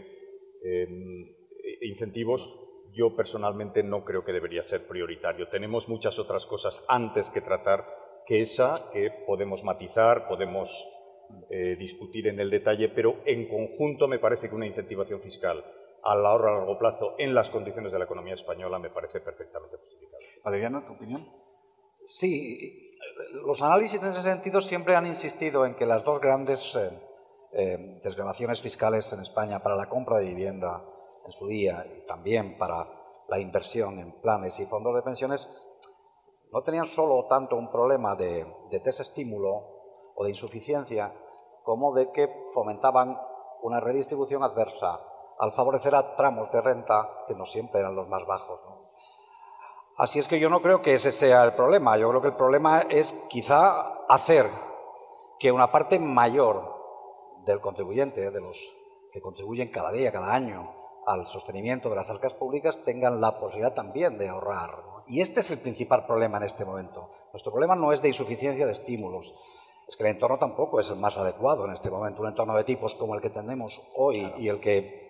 em, 0.64 1.28
incentivos 1.82 2.71
yo 2.92 3.16
personalmente 3.16 3.82
no 3.82 4.04
creo 4.04 4.24
que 4.24 4.32
debería 4.32 4.62
ser 4.62 4.86
prioritario. 4.86 5.48
Tenemos 5.48 5.88
muchas 5.88 6.18
otras 6.18 6.46
cosas 6.46 6.84
antes 6.88 7.30
que 7.30 7.40
tratar 7.40 7.84
que 8.26 8.40
esa, 8.40 8.90
que 8.92 9.10
podemos 9.26 9.64
matizar, 9.64 10.28
podemos 10.28 10.70
eh, 11.50 11.76
discutir 11.78 12.28
en 12.28 12.40
el 12.40 12.50
detalle, 12.50 12.88
pero 12.90 13.16
en 13.24 13.48
conjunto 13.48 14.06
me 14.08 14.18
parece 14.18 14.48
que 14.48 14.54
una 14.54 14.66
incentivación 14.66 15.20
fiscal 15.20 15.64
al 16.02 16.26
ahorro 16.26 16.48
a 16.48 16.58
largo 16.58 16.78
plazo 16.78 17.14
en 17.18 17.34
las 17.34 17.50
condiciones 17.50 17.92
de 17.92 17.98
la 17.98 18.04
economía 18.04 18.34
española 18.34 18.78
me 18.78 18.90
parece 18.90 19.20
perfectamente 19.20 19.76
justificable. 19.76 20.26
Valeriano, 20.44 20.84
¿tu 20.84 20.92
opinión? 20.94 21.24
Sí, 22.04 22.90
los 23.46 23.62
análisis 23.62 24.02
en 24.02 24.12
ese 24.12 24.22
sentido 24.22 24.60
siempre 24.60 24.96
han 24.96 25.06
insistido 25.06 25.64
en 25.64 25.74
que 25.74 25.86
las 25.86 26.04
dos 26.04 26.20
grandes 26.20 26.74
eh, 26.74 26.90
eh, 27.52 28.00
desgravaciones 28.02 28.60
fiscales 28.60 29.12
en 29.12 29.20
España 29.20 29.62
para 29.62 29.76
la 29.76 29.88
compra 29.88 30.18
de 30.18 30.26
vivienda 30.26 30.84
en 31.24 31.32
su 31.32 31.46
día 31.46 31.86
y 31.86 32.06
también 32.06 32.56
para 32.58 32.86
la 33.28 33.38
inversión 33.38 33.98
en 33.98 34.12
planes 34.20 34.58
y 34.60 34.66
fondos 34.66 34.94
de 34.94 35.02
pensiones, 35.02 35.48
no 36.52 36.62
tenían 36.62 36.86
solo 36.86 37.26
tanto 37.28 37.56
un 37.56 37.70
problema 37.70 38.14
de, 38.14 38.46
desestímulo 38.70 40.12
o 40.14 40.24
de 40.24 40.30
insuficiencia, 40.30 41.14
como 41.64 41.94
de 41.94 42.12
que 42.12 42.28
fomentaban 42.52 43.18
una 43.62 43.80
redistribución 43.80 44.42
adversa 44.42 45.00
al 45.38 45.52
favorecer 45.52 45.94
a 45.94 46.14
tramos 46.14 46.52
de 46.52 46.60
renta 46.60 47.24
que 47.26 47.34
no 47.34 47.46
siempre 47.46 47.80
eran 47.80 47.96
los 47.96 48.08
más 48.08 48.26
bajos. 48.26 48.62
Así 49.96 50.18
es 50.18 50.28
que 50.28 50.38
yo 50.38 50.50
no 50.50 50.60
creo 50.60 50.82
que 50.82 50.94
ese 50.94 51.12
sea 51.12 51.44
el 51.44 51.54
problema. 51.54 51.96
Yo 51.96 52.08
creo 52.10 52.20
que 52.20 52.28
el 52.28 52.36
problema 52.36 52.82
es 52.90 53.12
quizá 53.30 54.04
hacer 54.08 54.50
que 55.38 55.52
una 55.52 55.70
parte 55.70 55.98
mayor 55.98 56.82
del 57.44 57.60
contribuyente, 57.60 58.30
de 58.30 58.40
los 58.40 58.74
que 59.12 59.20
contribuyen 59.20 59.68
cada 59.68 59.90
día, 59.90 60.12
cada 60.12 60.32
año, 60.32 60.81
al 61.06 61.26
sostenimiento 61.26 61.90
de 61.90 61.96
las 61.96 62.10
arcas 62.10 62.34
públicas 62.34 62.82
tengan 62.84 63.20
la 63.20 63.38
posibilidad 63.38 63.74
también 63.74 64.18
de 64.18 64.28
ahorrar. 64.28 64.82
Y 65.06 65.20
este 65.20 65.40
es 65.40 65.50
el 65.50 65.58
principal 65.58 66.06
problema 66.06 66.38
en 66.38 66.44
este 66.44 66.64
momento. 66.64 67.10
Nuestro 67.32 67.50
problema 67.50 67.74
no 67.74 67.92
es 67.92 68.00
de 68.02 68.08
insuficiencia 68.08 68.66
de 68.66 68.72
estímulos, 68.72 69.34
es 69.88 69.96
que 69.96 70.04
el 70.04 70.10
entorno 70.10 70.38
tampoco 70.38 70.80
es 70.80 70.88
el 70.90 70.96
más 70.96 71.16
adecuado 71.18 71.64
en 71.64 71.72
este 71.72 71.90
momento. 71.90 72.22
Un 72.22 72.28
entorno 72.28 72.56
de 72.56 72.64
tipos 72.64 72.94
como 72.94 73.14
el 73.14 73.20
que 73.20 73.30
tenemos 73.30 73.82
hoy 73.96 74.32
y 74.38 74.48
el 74.48 74.60
que 74.60 75.02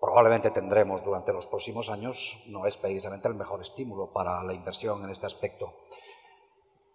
probablemente 0.00 0.50
tendremos 0.50 1.04
durante 1.04 1.32
los 1.32 1.46
próximos 1.46 1.90
años 1.90 2.42
no 2.48 2.66
es 2.66 2.76
precisamente 2.76 3.28
el 3.28 3.34
mejor 3.34 3.60
estímulo 3.60 4.10
para 4.12 4.42
la 4.44 4.54
inversión 4.54 5.02
en 5.04 5.10
este 5.10 5.26
aspecto. 5.26 5.74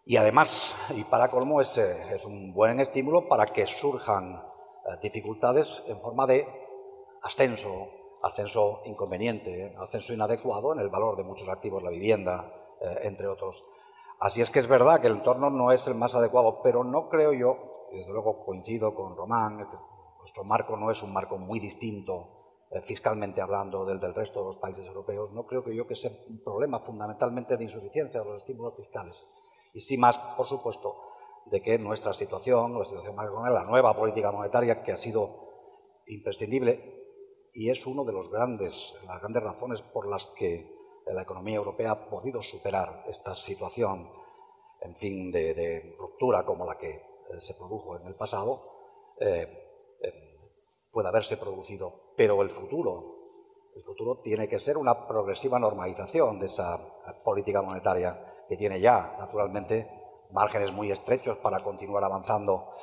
Y 0.06 0.18
además, 0.18 0.78
y 0.95 1.03
para 1.03 1.30
colmo, 1.30 1.62
es, 1.62 1.78
es 1.78 2.26
un 2.26 2.53
buen 2.53 2.80
estímulo 2.80 3.28
para 3.28 3.47
que 3.47 3.66
surjan 3.66 4.36
eh, 4.36 4.97
dificultades 5.01 5.84
en 5.88 5.99
forma 5.99 6.28
de 6.28 6.47
ascenso, 7.26 7.89
ascenso 8.21 8.82
inconveniente, 8.86 9.76
ascenso 9.80 10.13
inadecuado 10.13 10.73
en 10.73 10.80
el 10.80 10.89
valor 10.89 11.17
de 11.17 11.23
muchos 11.23 11.49
activos, 11.49 11.82
la 11.82 11.89
vivienda, 11.89 12.53
eh, 12.80 12.99
entre 13.01 13.28
otros. 13.28 13.65
Así 14.19 14.41
es 14.41 14.51
que 14.51 14.59
es 14.59 14.67
verdad 14.67 15.01
que 15.01 15.07
el 15.07 15.17
entorno 15.17 15.49
no 15.49 15.71
es 15.71 15.88
el 15.88 15.95
más 15.95 16.13
adecuado, 16.13 16.61
pero 16.63 16.84
no 16.84 17.09
creo 17.09 17.34
yo, 17.34 17.57
desde 17.91 18.13
luego 18.13 18.45
coincido 18.45 18.93
con 18.93 19.17
Román, 19.17 19.67
nuestro 20.19 20.43
marco 20.43 20.78
no 20.78 20.91
es 20.91 21.01
un 21.01 21.13
marco 21.13 21.38
muy 21.38 21.59
distinto 21.59 22.65
eh, 22.69 22.82
fiscalmente 22.82 23.41
hablando 23.41 23.86
del 23.86 23.99
del 23.99 24.13
resto 24.13 24.41
de 24.41 24.45
los 24.45 24.57
países 24.57 24.86
europeos, 24.86 25.32
no 25.32 25.47
creo 25.47 25.63
que 25.63 25.76
yo 25.76 25.88
que 25.88 25.95
sea 25.95 26.11
un 26.30 26.43
problema 26.43 26.80
fundamentalmente 26.80 27.57
de 27.57 27.63
insuficiencia 27.63 28.21
de 28.21 28.26
los 28.26 28.41
estímulos 28.41 28.76
fiscales. 28.76 29.15
Y 29.73 29.80
sí 29.80 29.97
más, 29.97 30.17
por 30.38 30.45
supuesto, 30.45 30.95
de 31.47 31.61
que 31.61 31.80
nuestra 31.80 32.13
situación, 32.13 32.78
la 32.78 32.86
situación 32.86 33.15
macroeconómica, 33.15 33.61
la 33.61 33.69
nueva 33.69 33.95
política 33.95 34.32
monetaria 34.32 34.84
que 34.84 34.91
ha 34.91 34.97
sido 34.97 35.45
imprescindible 36.07 36.94
y 37.56 37.70
es 37.70 37.88
una 37.88 38.03
de 38.03 38.12
los 38.12 38.30
grandes, 38.30 38.93
las 39.08 39.22
grandes 39.22 39.41
razones 39.41 39.82
por 39.82 40.08
las 40.08 40.28
que 40.28 40.76
la 41.08 41.22
economía 41.22 41.56
europea 41.56 41.91
ha 41.91 42.10
podido 42.10 42.41
superar 42.41 43.06
esta 43.08 43.34
situación, 43.34 44.10
en 44.82 44.95
fin, 44.95 45.32
de, 45.32 45.95
ruptura 45.97 46.43
como 46.43 46.66
la 46.66 46.78
que 46.78 46.89
eh, 46.89 47.39
se 47.39 47.53
produjo 47.53 47.97
en 47.97 48.08
el 48.08 48.16
pasado, 48.16 48.60
eh, 49.20 49.97
eh, 50.01 50.38
puede 50.91 51.08
haberse 51.08 51.38
producido. 51.38 52.12
Pero 52.18 52.41
el 52.41 52.49
futuro, 52.49 53.24
el 53.74 53.84
futuro 53.84 54.20
tiene 54.22 54.49
que 54.49 54.60
ser 54.60 54.78
una 54.78 55.08
progresiva 55.08 55.58
normalización 55.58 56.39
de 56.39 56.47
esa 56.47 56.78
política 57.24 57.62
monetaria 57.62 58.43
que 58.49 58.58
tiene 58.58 58.82
ya, 58.82 59.16
naturalmente, 59.18 59.89
márgenes 60.32 60.74
muy 60.74 60.91
estrechos 60.91 61.38
para 61.38 61.60
continuar 61.62 62.03
avanzando. 62.03 62.74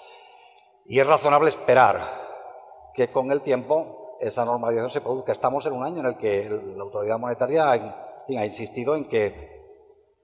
Y 0.86 0.98
es 0.98 1.06
razonable 1.06 1.50
esperar 1.50 2.00
que 2.94 3.08
con 3.08 3.30
el 3.30 3.42
tiempo 3.42 4.01
esa 4.22 4.44
normalización 4.44 4.90
se 4.90 5.00
produzca. 5.00 5.32
Estamos 5.32 5.66
en 5.66 5.72
un 5.72 5.82
año 5.82 5.98
en 5.98 6.06
el 6.06 6.16
que 6.16 6.48
la 6.48 6.82
autoridad 6.84 7.18
monetaria 7.18 7.72
ha 7.72 8.44
insistido 8.44 8.94
en 8.94 9.08
que 9.08 9.50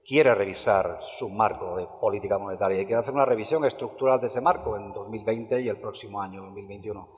quiere 0.05 0.33
revisar 0.33 0.99
su 1.01 1.29
marco 1.29 1.75
de 1.75 1.85
política 1.99 2.39
monetaria 2.39 2.81
y 2.81 2.85
quiere 2.85 3.01
hacer 3.01 3.13
una 3.13 3.25
revisión 3.25 3.65
estructural 3.65 4.21
de 4.21 4.27
ese 4.27 4.39
marco 4.39 4.77
en 4.77 4.93
2020 4.93 5.61
y 5.61 5.67
el 5.67 5.81
próximo 5.81 6.21
año, 6.21 6.41
2021. 6.43 7.09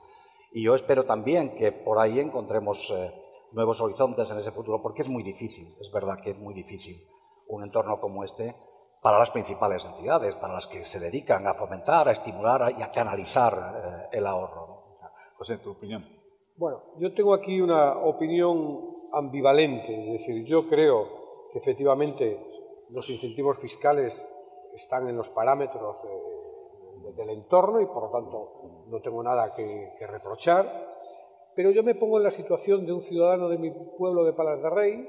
Y 0.54 0.64
yo 0.64 0.74
espero 0.74 1.04
también 1.04 1.54
que 1.54 1.70
por 1.70 2.00
ahí 2.00 2.18
encontremos 2.18 2.90
eh, 2.90 3.12
nuevos 3.52 3.80
horizontes 3.80 4.28
en 4.32 4.40
ese 4.40 4.50
futuro, 4.50 4.82
porque 4.82 5.02
es 5.02 5.08
muy 5.08 5.22
difícil, 5.22 5.76
es 5.80 5.90
verdad 5.92 6.18
que 6.20 6.30
es 6.30 6.38
muy 6.38 6.52
difícil 6.52 7.00
un 7.46 7.62
entorno 7.62 8.00
como 8.00 8.24
este 8.24 8.56
para 9.00 9.20
las 9.20 9.30
principales 9.30 9.84
entidades, 9.84 10.34
para 10.34 10.54
las 10.54 10.66
que 10.66 10.84
se 10.84 10.98
dedican 10.98 11.46
a 11.46 11.54
fomentar, 11.54 12.08
a 12.08 12.12
estimular 12.12 12.74
y 12.76 12.82
a 12.82 12.90
canalizar 12.90 14.08
eh, 14.12 14.18
el 14.18 14.26
ahorro. 14.26 14.98
José, 15.38 15.58
tu 15.58 15.70
opinión. 15.70 16.21
Bueno, 16.62 16.80
yo 17.00 17.12
tengo 17.12 17.34
aquí 17.34 17.60
una 17.60 18.04
opinión 18.04 18.94
ambivalente, 19.10 20.14
es 20.14 20.24
decir, 20.24 20.44
yo 20.44 20.62
creo 20.68 21.08
que 21.50 21.58
efectivamente 21.58 22.38
los 22.90 23.10
incentivos 23.10 23.58
fiscales 23.58 24.24
están 24.72 25.08
en 25.08 25.16
los 25.16 25.28
parámetros 25.30 26.04
eh, 26.04 27.12
del 27.16 27.30
entorno 27.30 27.80
y 27.80 27.86
por 27.86 28.04
lo 28.04 28.10
tanto 28.10 28.84
no 28.86 29.00
tengo 29.00 29.24
nada 29.24 29.52
que, 29.56 30.06
reprochar, 30.06 30.70
pero 31.56 31.72
yo 31.72 31.82
me 31.82 31.96
pongo 31.96 32.18
en 32.18 32.22
la 32.22 32.30
situación 32.30 32.86
de 32.86 32.92
un 32.92 33.00
ciudadano 33.00 33.48
de 33.48 33.58
mi 33.58 33.72
pueblo 33.98 34.22
de 34.22 34.32
Palas 34.32 34.62
de 34.62 34.70
Rey 34.70 35.08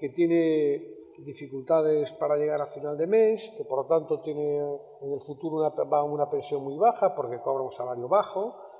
que 0.00 0.08
tiene 0.08 0.82
dificultades 1.18 2.12
para 2.14 2.36
llegar 2.36 2.60
a 2.60 2.66
final 2.66 2.98
de 2.98 3.06
mes, 3.06 3.54
que 3.56 3.64
por 3.64 3.84
lo 3.84 3.86
tanto 3.86 4.20
tiene 4.20 4.58
en 4.58 5.12
el 5.12 5.20
futuro 5.20 5.58
una, 5.58 6.02
una 6.02 6.28
pensión 6.28 6.64
muy 6.64 6.76
baja 6.76 7.14
porque 7.14 7.38
cobra 7.38 7.62
un 7.62 7.70
salario 7.70 8.08
bajo, 8.08 8.71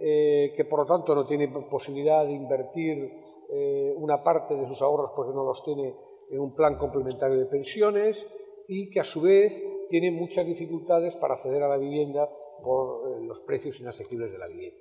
eh, 0.00 0.52
que 0.56 0.64
por 0.64 0.80
lo 0.80 0.86
tanto 0.86 1.12
no 1.12 1.26
tiene 1.26 1.48
posibilidad 1.48 2.24
de 2.24 2.32
invertir 2.32 3.12
eh, 3.50 3.92
una 3.96 4.22
parte 4.22 4.54
de 4.54 4.64
sus 4.68 4.80
ahorros 4.80 5.10
porque 5.16 5.34
no 5.34 5.42
los 5.42 5.64
tiene 5.64 5.92
en 6.30 6.38
un 6.38 6.54
plan 6.54 6.78
complementario 6.78 7.36
de 7.36 7.46
pensiones 7.46 8.24
y 8.68 8.90
que 8.90 9.00
a 9.00 9.04
su 9.04 9.22
vez 9.22 9.60
tiene 9.88 10.12
muchas 10.12 10.46
dificultades 10.46 11.16
para 11.16 11.34
acceder 11.34 11.64
a 11.64 11.68
la 11.68 11.78
vivienda 11.78 12.28
por 12.62 13.08
eh, 13.08 13.24
los 13.24 13.40
precios 13.40 13.80
inasequibles 13.80 14.30
de 14.30 14.38
la 14.38 14.46
vivienda. 14.46 14.78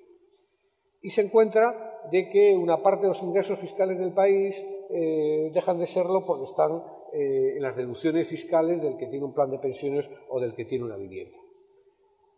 Y 1.02 1.10
se 1.10 1.22
encuentra 1.22 2.00
de 2.12 2.30
que 2.30 2.56
una 2.56 2.84
parte 2.84 3.04
de 3.04 3.08
los 3.08 3.24
ingresos 3.24 3.58
fiscales 3.58 3.98
del 3.98 4.14
país 4.14 4.64
dejan 4.90 5.80
de 5.80 5.86
serlo 5.86 6.24
porque 6.26 6.46
están 6.46 6.82
en 7.12 7.62
las 7.62 7.76
deducciones 7.76 8.28
fiscales 8.28 8.82
del 8.82 8.98
que 8.98 9.08
tiene 9.08 9.26
un 9.26 9.34
plan 9.34 9.52
de 9.52 9.60
pensiones 9.60 10.10
o 10.30 10.40
del 10.40 10.56
que 10.56 10.66
tiene 10.66 10.86
una 10.86 10.96
vivienda. 10.96 11.38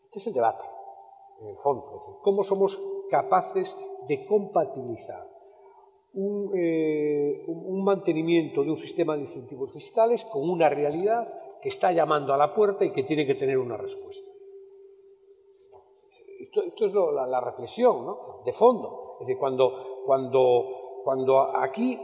Este 0.05 0.19
es 0.19 0.27
el 0.27 0.33
debate, 0.33 0.65
en 1.41 1.49
el 1.49 1.57
fondo. 1.57 1.87
Es 1.95 2.05
decir, 2.05 2.15
cómo 2.21 2.43
somos 2.43 2.79
capaces 3.09 3.75
de 4.07 4.25
compatibilizar 4.25 5.27
eh, 6.15 7.43
un, 7.47 7.83
mantenimiento 7.83 8.63
de 8.63 8.71
un 8.71 8.77
sistema 8.77 9.15
de 9.15 9.21
incentivos 9.21 9.71
fiscales 9.71 10.25
con 10.25 10.49
una 10.49 10.67
realidad 10.67 11.27
que 11.61 11.69
está 11.69 11.91
llamando 11.91 12.33
a 12.33 12.37
la 12.37 12.53
puerta 12.53 12.83
y 12.83 12.91
que 12.91 13.03
tiene 13.03 13.27
que 13.27 13.35
tener 13.35 13.57
una 13.57 13.77
respuesta. 13.77 14.27
Esto, 16.39 16.85
es 16.85 16.93
la, 16.93 17.41
reflexión 17.41 18.15
de 18.43 18.53
fondo. 18.53 19.17
Es 19.19 19.27
decir, 19.27 19.39
cuando, 19.39 20.01
cuando, 20.05 21.01
cuando 21.03 21.55
aquí 21.57 21.99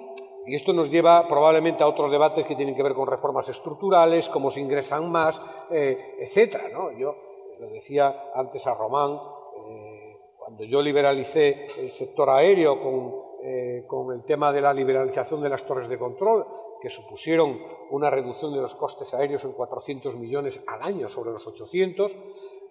y 0.46 0.54
esto 0.54 0.74
nos 0.74 0.92
lleva 0.92 1.28
probablemente 1.28 1.84
a 1.84 1.88
otros 1.88 2.12
debates 2.12 2.46
que 2.46 2.56
tienen 2.56 2.76
que 2.76 2.84
ver 2.84 2.94
con 2.94 3.08
reformas 3.08 3.50
estructurales, 3.50 4.30
cómo 4.30 4.52
se 4.52 4.62
ingresan 4.62 5.12
más, 5.12 5.42
eh, 5.72 6.18
etcétera. 6.20 6.70
¿no? 6.70 6.92
Yo 6.92 7.16
lo 7.60 7.70
decía 7.70 8.32
antes 8.34 8.66
a 8.68 8.74
Román, 8.74 9.20
eh, 9.68 10.18
cuando 10.38 10.64
yo 10.64 10.82
liberalicé 10.82 11.68
el 11.80 11.92
sector 11.92 12.30
aéreo 12.30 13.38
eh, 13.44 13.86
con, 13.88 14.14
el 14.14 14.24
tema 14.24 14.52
de 14.52 14.62
la 14.62 14.74
liberalización 14.74 15.42
de 15.42 15.50
las 15.50 15.66
torres 15.66 15.88
de 15.88 15.98
control, 15.98 16.46
que 16.82 16.90
supusieron 16.90 17.58
una 17.92 18.10
reducción 18.10 18.54
de 18.54 18.62
los 18.62 18.76
costes 18.76 19.14
aéreos 19.14 19.44
en 19.46 19.54
400 19.54 20.16
millones 20.16 20.60
al 20.68 20.82
año 20.82 21.10
sobre 21.10 21.32
los 21.32 21.46
800, 21.48 22.16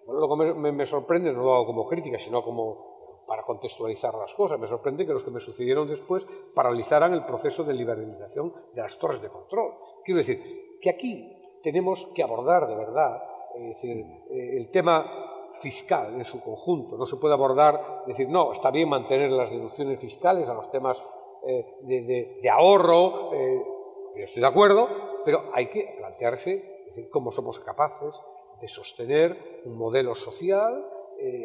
bueno, 0.05 0.21
lo 0.21 0.37
que 0.37 0.71
me 0.71 0.85
sorprende, 0.85 1.33
no 1.33 1.43
lo 1.43 1.55
hago 1.55 1.65
como 1.65 1.87
crítica, 1.87 2.19
sino 2.19 2.41
como 2.41 2.95
para 3.25 3.43
contextualizar 3.43 4.13
las 4.15 4.33
cosas. 4.33 4.59
Me 4.59 4.67
sorprende 4.67 5.05
que 5.05 5.13
los 5.13 5.23
que 5.23 5.31
me 5.31 5.39
sucedieron 5.39 5.87
después 5.87 6.25
paralizaran 6.53 7.13
el 7.13 7.25
proceso 7.25 7.63
de 7.63 7.73
liberalización 7.73 8.53
de 8.73 8.81
las 8.81 8.97
torres 8.99 9.21
de 9.21 9.29
control. 9.29 9.73
Quiero 10.03 10.19
decir, 10.19 10.77
que 10.81 10.89
aquí 10.89 11.59
tenemos 11.63 12.11
que 12.13 12.23
abordar 12.23 12.67
de 12.67 12.75
verdad 12.75 13.23
eh, 13.57 14.57
el 14.57 14.69
tema 14.69 15.05
fiscal 15.61 16.13
en 16.15 16.25
su 16.25 16.41
conjunto. 16.41 16.97
No 16.97 17.05
se 17.05 17.17
puede 17.17 17.33
abordar, 17.33 18.03
decir, 18.05 18.27
no, 18.29 18.51
está 18.51 18.71
bien 18.71 18.89
mantener 18.89 19.31
las 19.31 19.49
deducciones 19.49 19.99
fiscales 19.99 20.49
a 20.49 20.53
los 20.53 20.69
temas 20.69 21.01
eh, 21.47 21.65
de, 21.81 22.49
ahorro, 22.49 23.33
eh, 23.33 23.63
yo 24.17 24.23
estoy 24.23 24.41
de 24.41 24.47
acuerdo, 24.47 24.87
pero 25.23 25.51
hay 25.53 25.67
que 25.69 25.95
plantearse 25.97 26.83
decir, 26.87 27.09
cómo 27.09 27.31
somos 27.31 27.59
capaces 27.59 28.13
de 28.59 28.67
sostener 28.67 29.61
un 29.65 29.77
modelo 29.77 30.15
social 30.15 30.91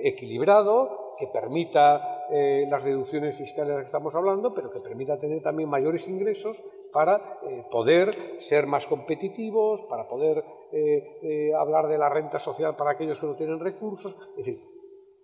equilibrado 0.02 0.99
que 1.20 1.26
permita 1.26 2.26
eh, 2.30 2.66
las 2.68 2.82
reducciones 2.82 3.36
fiscales 3.36 3.68
de 3.68 3.74
las 3.74 3.82
que 3.82 3.88
estamos 3.88 4.14
hablando, 4.14 4.54
pero 4.54 4.70
que 4.70 4.80
permita 4.80 5.20
tener 5.20 5.42
también 5.42 5.68
mayores 5.68 6.08
ingresos 6.08 6.64
para 6.92 7.38
eh, 7.42 7.66
poder 7.70 8.40
ser 8.40 8.66
más 8.66 8.86
competitivos, 8.86 9.82
para 9.82 10.08
poder 10.08 10.42
eh, 10.72 11.52
hablar 11.54 11.88
de 11.88 11.98
la 11.98 12.08
renta 12.08 12.38
social 12.38 12.74
para 12.76 12.92
aquellos 12.92 13.18
que 13.18 13.26
no 13.26 13.36
tienen 13.36 13.60
recursos. 13.60 14.16
Es 14.38 14.46
decir, 14.46 14.58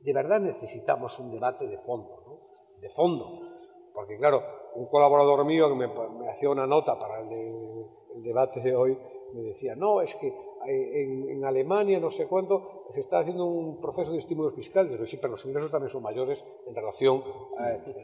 de 0.03 0.13
verdad 0.13 0.39
necesitamos 0.39 1.19
un 1.19 1.33
debate 1.33 1.67
de 1.67 1.79
fondo, 1.79 2.23
¿no? 2.27 2.81
de 2.81 2.91
fondo. 2.91 3.41
Porque 3.95 4.19
claro, 4.19 4.43
un 4.75 4.87
colaborador 4.87 5.47
mío 5.47 5.69
que 5.71 5.75
me, 5.75 6.29
hacía 6.29 6.51
una 6.51 6.67
nota 6.67 6.99
para 6.99 7.21
el 7.21 8.23
debate 8.23 8.61
de 8.61 8.77
hoy, 8.77 8.99
me 9.35 9.43
decía, 9.43 9.75
no, 9.75 10.01
es 10.01 10.15
que 10.15 10.29
eh, 10.29 11.31
en, 11.31 11.45
Alemania, 11.45 12.01
no 12.01 12.11
sé 12.11 12.27
cuánto, 12.27 12.85
se 12.91 13.01
está 13.01 13.21
haciendo 13.21 13.45
un 13.45 13.81
proceso 13.81 14.13
de 14.13 14.19
estímulo 14.19 14.51
fiscal. 14.51 14.89
Digo, 14.89 15.05
sí, 15.07 15.17
pero 15.17 15.33
los 15.33 15.45
ingresos 15.45 15.71
también 15.71 15.91
son 15.91 16.03
mayores 16.03 16.43
en 16.67 16.75
relación 16.75 17.23
eh, 17.61 17.95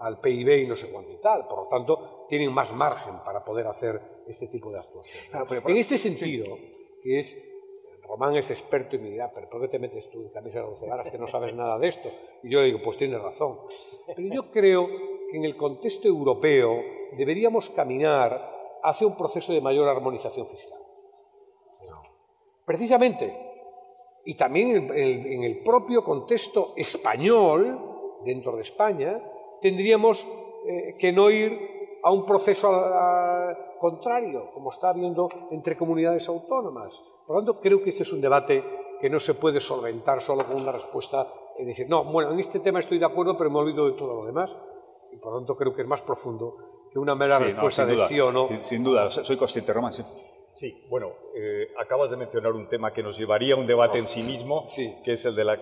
al 0.00 0.20
PIB 0.20 0.64
y 0.64 0.66
no 0.66 0.76
sé 0.76 0.90
cuánto 0.90 1.12
y 1.12 1.18
tal. 1.18 1.46
Por 1.46 1.64
lo 1.64 1.68
tanto, 1.68 2.26
tienen 2.28 2.52
más 2.52 2.72
margen 2.72 3.14
para 3.24 3.44
poder 3.44 3.66
hacer 3.66 4.00
este 4.26 4.48
tipo 4.48 4.70
de 4.70 4.78
actuaciones. 4.78 5.30
en 5.66 5.76
este 5.76 5.98
sentido, 5.98 6.56
que 7.02 7.18
es 7.18 7.36
Román 8.10 8.34
es 8.34 8.50
experto 8.50 8.96
y 8.96 8.98
me 8.98 9.10
dirá, 9.10 9.30
pero 9.32 9.48
¿por 9.48 9.60
qué 9.60 9.68
te 9.68 9.78
metes 9.78 10.10
tú 10.10 10.22
en 10.22 10.30
camisa 10.30 10.58
de 10.58 10.64
once 10.64 10.88
varas 10.88 11.08
que 11.12 11.18
no 11.18 11.28
sabes 11.28 11.54
nada 11.54 11.78
de 11.78 11.88
esto? 11.88 12.10
Y 12.42 12.50
yo 12.50 12.60
le 12.60 12.66
digo, 12.66 12.80
pues 12.82 12.98
tiene 12.98 13.16
razón. 13.16 13.60
Pero 14.16 14.34
yo 14.34 14.50
creo 14.50 14.88
que 15.30 15.36
en 15.36 15.44
el 15.44 15.56
contexto 15.56 16.08
europeo 16.08 16.82
deberíamos 17.16 17.70
caminar 17.70 18.59
hacia 18.82 19.06
un 19.06 19.16
proceso 19.16 19.52
de 19.52 19.60
mayor 19.60 19.88
armonización 19.88 20.46
fiscal. 20.46 20.78
Precisamente, 22.64 23.50
y 24.24 24.36
también 24.36 24.90
en 24.94 25.42
el 25.42 25.62
propio 25.62 26.04
contexto 26.04 26.72
español, 26.76 28.20
dentro 28.24 28.56
de 28.56 28.62
España, 28.62 29.20
tendríamos 29.60 30.26
eh, 30.66 30.96
que 30.98 31.12
no 31.12 31.30
ir 31.30 31.98
a 32.02 32.12
un 32.12 32.24
proceso 32.24 32.70
contrario, 33.78 34.50
como 34.52 34.70
está 34.70 34.90
habiendo 34.90 35.28
entre 35.50 35.76
comunidades 35.76 36.28
autónomas. 36.28 36.94
Por 37.26 37.36
lo 37.36 37.42
tanto, 37.42 37.60
creo 37.60 37.82
que 37.82 37.90
este 37.90 38.02
es 38.02 38.12
un 38.12 38.20
debate 38.20 38.62
que 39.00 39.10
no 39.10 39.18
se 39.18 39.34
puede 39.34 39.60
solventar 39.60 40.20
solo 40.20 40.46
con 40.46 40.60
una 40.60 40.72
respuesta, 40.72 41.26
es 41.58 41.66
decir, 41.66 41.88
no, 41.88 42.04
bueno, 42.04 42.32
en 42.32 42.38
este 42.38 42.60
tema 42.60 42.80
estoy 42.80 42.98
de 42.98 43.06
acuerdo, 43.06 43.36
pero 43.36 43.50
me 43.50 43.58
olvido 43.58 43.86
de 43.86 43.96
todo 43.96 44.20
lo 44.20 44.26
demás. 44.26 44.50
Y 45.12 45.16
por 45.16 45.32
lo 45.32 45.38
tanto, 45.38 45.56
creo 45.56 45.74
que 45.74 45.82
es 45.82 45.88
más 45.88 46.02
profundo 46.02 46.56
que 46.92 46.98
una 46.98 47.14
mera 47.14 47.38
respuesta 47.38 47.86
de 47.86 47.96
sí 47.98 48.18
o 48.20 48.32
no. 48.32 48.48
Sin, 48.62 48.82
duda, 48.82 49.10
soy 49.10 49.36
consciente, 49.36 49.72
Román, 49.72 49.92
sí. 49.92 50.02
Sí, 50.52 50.84
bueno, 50.88 51.14
eh, 51.34 51.72
acabas 51.78 52.10
de 52.10 52.16
mencionar 52.16 52.52
un 52.52 52.68
tema 52.68 52.92
que 52.92 53.02
nos 53.02 53.16
llevaría 53.16 53.54
a 53.54 53.56
un 53.56 53.66
debate 53.66 53.98
en 53.98 54.06
sí 54.06 54.22
mismo, 54.22 54.68
que 54.74 55.12
es 55.12 55.24
el 55.24 55.34
de 55.34 55.44
la, 55.44 55.60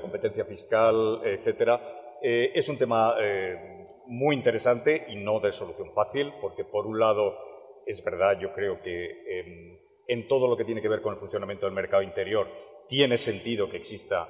competencia 0.00 0.44
fiscal, 0.44 1.20
etcétera. 1.24 1.80
Eh, 2.22 2.52
es 2.54 2.68
un 2.68 2.78
tema 2.78 3.14
eh, 3.20 3.86
muy 4.06 4.36
interesante 4.36 5.06
y 5.08 5.16
no 5.16 5.40
de 5.40 5.52
solución 5.52 5.92
fácil, 5.92 6.32
porque 6.40 6.64
por 6.64 6.86
un 6.86 6.98
lado 6.98 7.36
es 7.84 8.02
verdad, 8.04 8.38
yo 8.40 8.52
creo 8.52 8.80
que 8.80 9.40
em, 9.40 9.78
en 10.06 10.28
todo 10.28 10.46
lo 10.48 10.56
que 10.56 10.64
tiene 10.64 10.80
que 10.80 10.88
ver 10.88 11.02
con 11.02 11.14
el 11.14 11.20
funcionamiento 11.20 11.66
del 11.66 11.74
mercado 11.74 12.02
interior 12.02 12.48
tiene 12.88 13.18
sentido 13.18 13.68
que 13.68 13.76
exista 13.76 14.28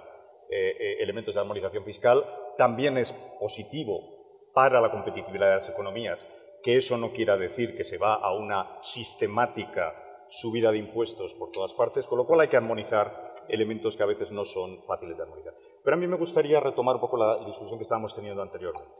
elementos 0.50 1.34
de 1.34 1.40
armonización 1.40 1.84
fiscal. 1.84 2.24
También 2.56 2.96
es 2.96 3.12
positivo 3.38 4.50
para 4.54 4.80
la 4.80 4.90
competitividad 4.90 5.46
de 5.46 5.54
las 5.56 5.68
economías, 5.68 6.26
que 6.62 6.76
eso 6.76 6.96
no 6.96 7.12
quiera 7.12 7.36
decir 7.36 7.76
que 7.76 7.84
se 7.84 7.98
va 7.98 8.14
a 8.14 8.34
una 8.34 8.80
sistemática 8.80 10.24
subida 10.28 10.70
de 10.72 10.78
impuestos 10.78 11.34
por 11.34 11.50
todas 11.50 11.72
partes, 11.72 12.06
con 12.06 12.18
lo 12.18 12.26
cual 12.26 12.40
hay 12.40 12.48
que 12.48 12.56
armonizar 12.56 13.34
elementos 13.48 13.96
que 13.96 14.02
a 14.02 14.06
veces 14.06 14.30
no 14.30 14.44
son 14.44 14.82
fáciles 14.82 15.16
de 15.16 15.22
armonizar. 15.22 15.54
Pero 15.82 15.96
a 15.96 15.98
mí 15.98 16.06
me 16.06 16.16
gustaría 16.16 16.60
retomar 16.60 16.96
un 16.96 17.00
poco 17.00 17.16
la 17.16 17.44
discusión 17.46 17.78
que 17.78 17.84
estábamos 17.84 18.14
teniendo 18.14 18.42
anteriormente. 18.42 18.92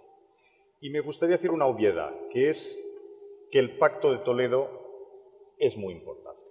Y 0.80 0.90
me 0.90 1.00
gustaría 1.00 1.36
decir 1.36 1.50
una 1.50 1.66
obviedad, 1.66 2.12
que 2.30 2.48
es 2.48 2.82
que 3.50 3.59
el 3.59 3.78
Pacto 3.78 4.12
de 4.12 4.18
Toledo 4.18 4.68
es 5.59 5.76
muy 5.76 5.94
importante. 5.94 6.42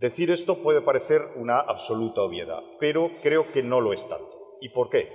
Decir 0.00 0.30
esto 0.30 0.62
puede 0.62 0.82
parecer 0.82 1.22
una 1.36 1.60
absoluta 1.60 2.22
obviedad, 2.22 2.62
pero 2.78 3.10
creo 3.22 3.50
que 3.52 3.62
no 3.62 3.80
lo 3.80 3.92
es 3.92 4.06
tanto. 4.08 4.58
¿Y 4.60 4.68
por 4.70 4.90
qué? 4.90 5.08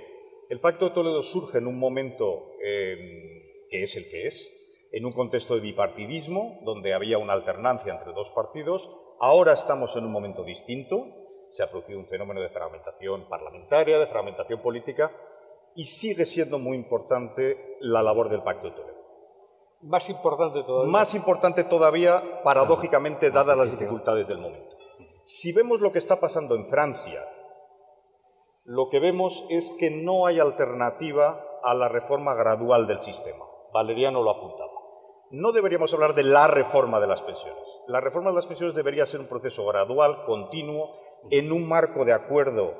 El 0.48 0.60
Pacto 0.60 0.86
de 0.86 0.94
Toledo 0.94 1.22
surge 1.22 1.58
en 1.58 1.66
un 1.66 1.78
momento 1.78 2.52
eh, 2.64 3.66
que 3.70 3.82
es 3.82 3.96
el 3.96 4.10
que 4.10 4.26
es, 4.26 4.61
en 4.92 5.06
un 5.06 5.12
contexto 5.12 5.54
de 5.54 5.60
bipartidismo, 5.60 6.60
donde 6.62 6.92
había 6.92 7.18
una 7.18 7.32
alternancia 7.32 7.92
entre 7.92 8.12
dos 8.12 8.30
partidos. 8.30 8.90
Ahora 9.18 9.54
estamos 9.54 9.96
en 9.96 10.04
un 10.04 10.12
momento 10.12 10.44
distinto. 10.44 11.06
Se 11.48 11.62
ha 11.62 11.70
producido 11.70 11.98
un 11.98 12.06
fenómeno 12.06 12.40
de 12.40 12.50
fragmentación 12.50 13.26
parlamentaria, 13.28 13.98
de 13.98 14.06
fragmentación 14.06 14.60
política, 14.60 15.10
y 15.74 15.84
sigue 15.86 16.26
siendo 16.26 16.58
muy 16.58 16.76
importante 16.76 17.78
la 17.80 18.02
labor 18.02 18.28
del 18.28 18.42
Pacto 18.42 18.68
de 18.68 18.76
Toledo. 18.76 19.02
Más 19.82 20.08
importante 20.08 20.62
todavía. 20.62 20.92
Más 20.92 21.14
importante 21.14 21.64
todavía, 21.64 22.42
paradójicamente, 22.44 23.30
dadas 23.30 23.56
las 23.56 23.70
dificultades 23.70 24.28
del 24.28 24.38
momento. 24.38 24.76
Si 25.24 25.52
vemos 25.52 25.80
lo 25.80 25.90
que 25.90 25.98
está 25.98 26.20
pasando 26.20 26.54
en 26.54 26.66
Francia, 26.66 27.26
lo 28.64 28.90
que 28.90 29.00
vemos 29.00 29.44
es 29.48 29.70
que 29.78 29.90
no 29.90 30.26
hay 30.26 30.38
alternativa 30.38 31.44
a 31.64 31.74
la 31.74 31.88
reforma 31.88 32.34
gradual 32.34 32.86
del 32.86 33.00
sistema. 33.00 33.44
Valeriano 33.72 34.22
lo 34.22 34.30
apuntaba. 34.30 34.71
No 35.32 35.50
deberíamos 35.50 35.94
hablar 35.94 36.14
de 36.14 36.24
la 36.24 36.46
reforma 36.46 37.00
de 37.00 37.06
las 37.06 37.22
pensiones. 37.22 37.62
La 37.86 38.00
reforma 38.00 38.28
de 38.28 38.36
las 38.36 38.46
pensiones 38.46 38.74
debería 38.74 39.06
ser 39.06 39.20
un 39.20 39.28
proceso 39.28 39.66
gradual, 39.66 40.24
continuo, 40.26 41.00
en 41.30 41.50
un 41.52 41.66
marco 41.66 42.04
de 42.04 42.12
acuerdo 42.12 42.74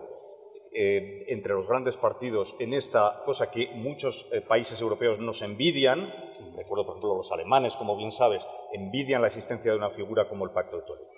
eh, 0.74 1.24
entre 1.28 1.54
los 1.54 1.66
grandes 1.66 1.96
partidos 1.96 2.54
en 2.58 2.74
esta 2.74 3.22
cosa 3.24 3.50
que 3.50 3.70
muchos 3.74 4.28
eh, 4.32 4.42
países 4.42 4.78
europeos 4.82 5.18
nos 5.18 5.40
envidian. 5.40 6.12
Recuerdo, 6.54 6.84
por 6.84 6.96
ejemplo, 6.96 7.16
los 7.16 7.32
alemanes, 7.32 7.74
como 7.76 7.96
bien 7.96 8.12
sabes, 8.12 8.46
envidian 8.74 9.22
la 9.22 9.28
existencia 9.28 9.70
de 9.70 9.78
una 9.78 9.88
figura 9.88 10.28
como 10.28 10.44
el 10.44 10.50
Pacto 10.50 10.76
de 10.76 10.82
Toledo. 10.82 11.08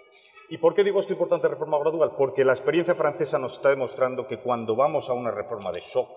¿Y 0.51 0.59
por 0.59 0.72
qué 0.72 0.85
digo 0.85 1.01
esto 1.01 1.14
importante 1.14 1.49
reforma 1.49 1.80
gradual? 1.80 2.12
Porque 2.16 2.45
la 2.45 2.53
experiencia 2.53 2.95
francesa 2.95 3.41
nos 3.41 3.55
está 3.55 3.70
demostrando 3.70 4.28
que 4.28 4.39
cuando 4.39 4.76
vamos 4.76 5.11
a 5.11 5.14
una 5.14 5.32
reforma 5.32 5.72
de 5.72 5.80
shock, 5.80 6.09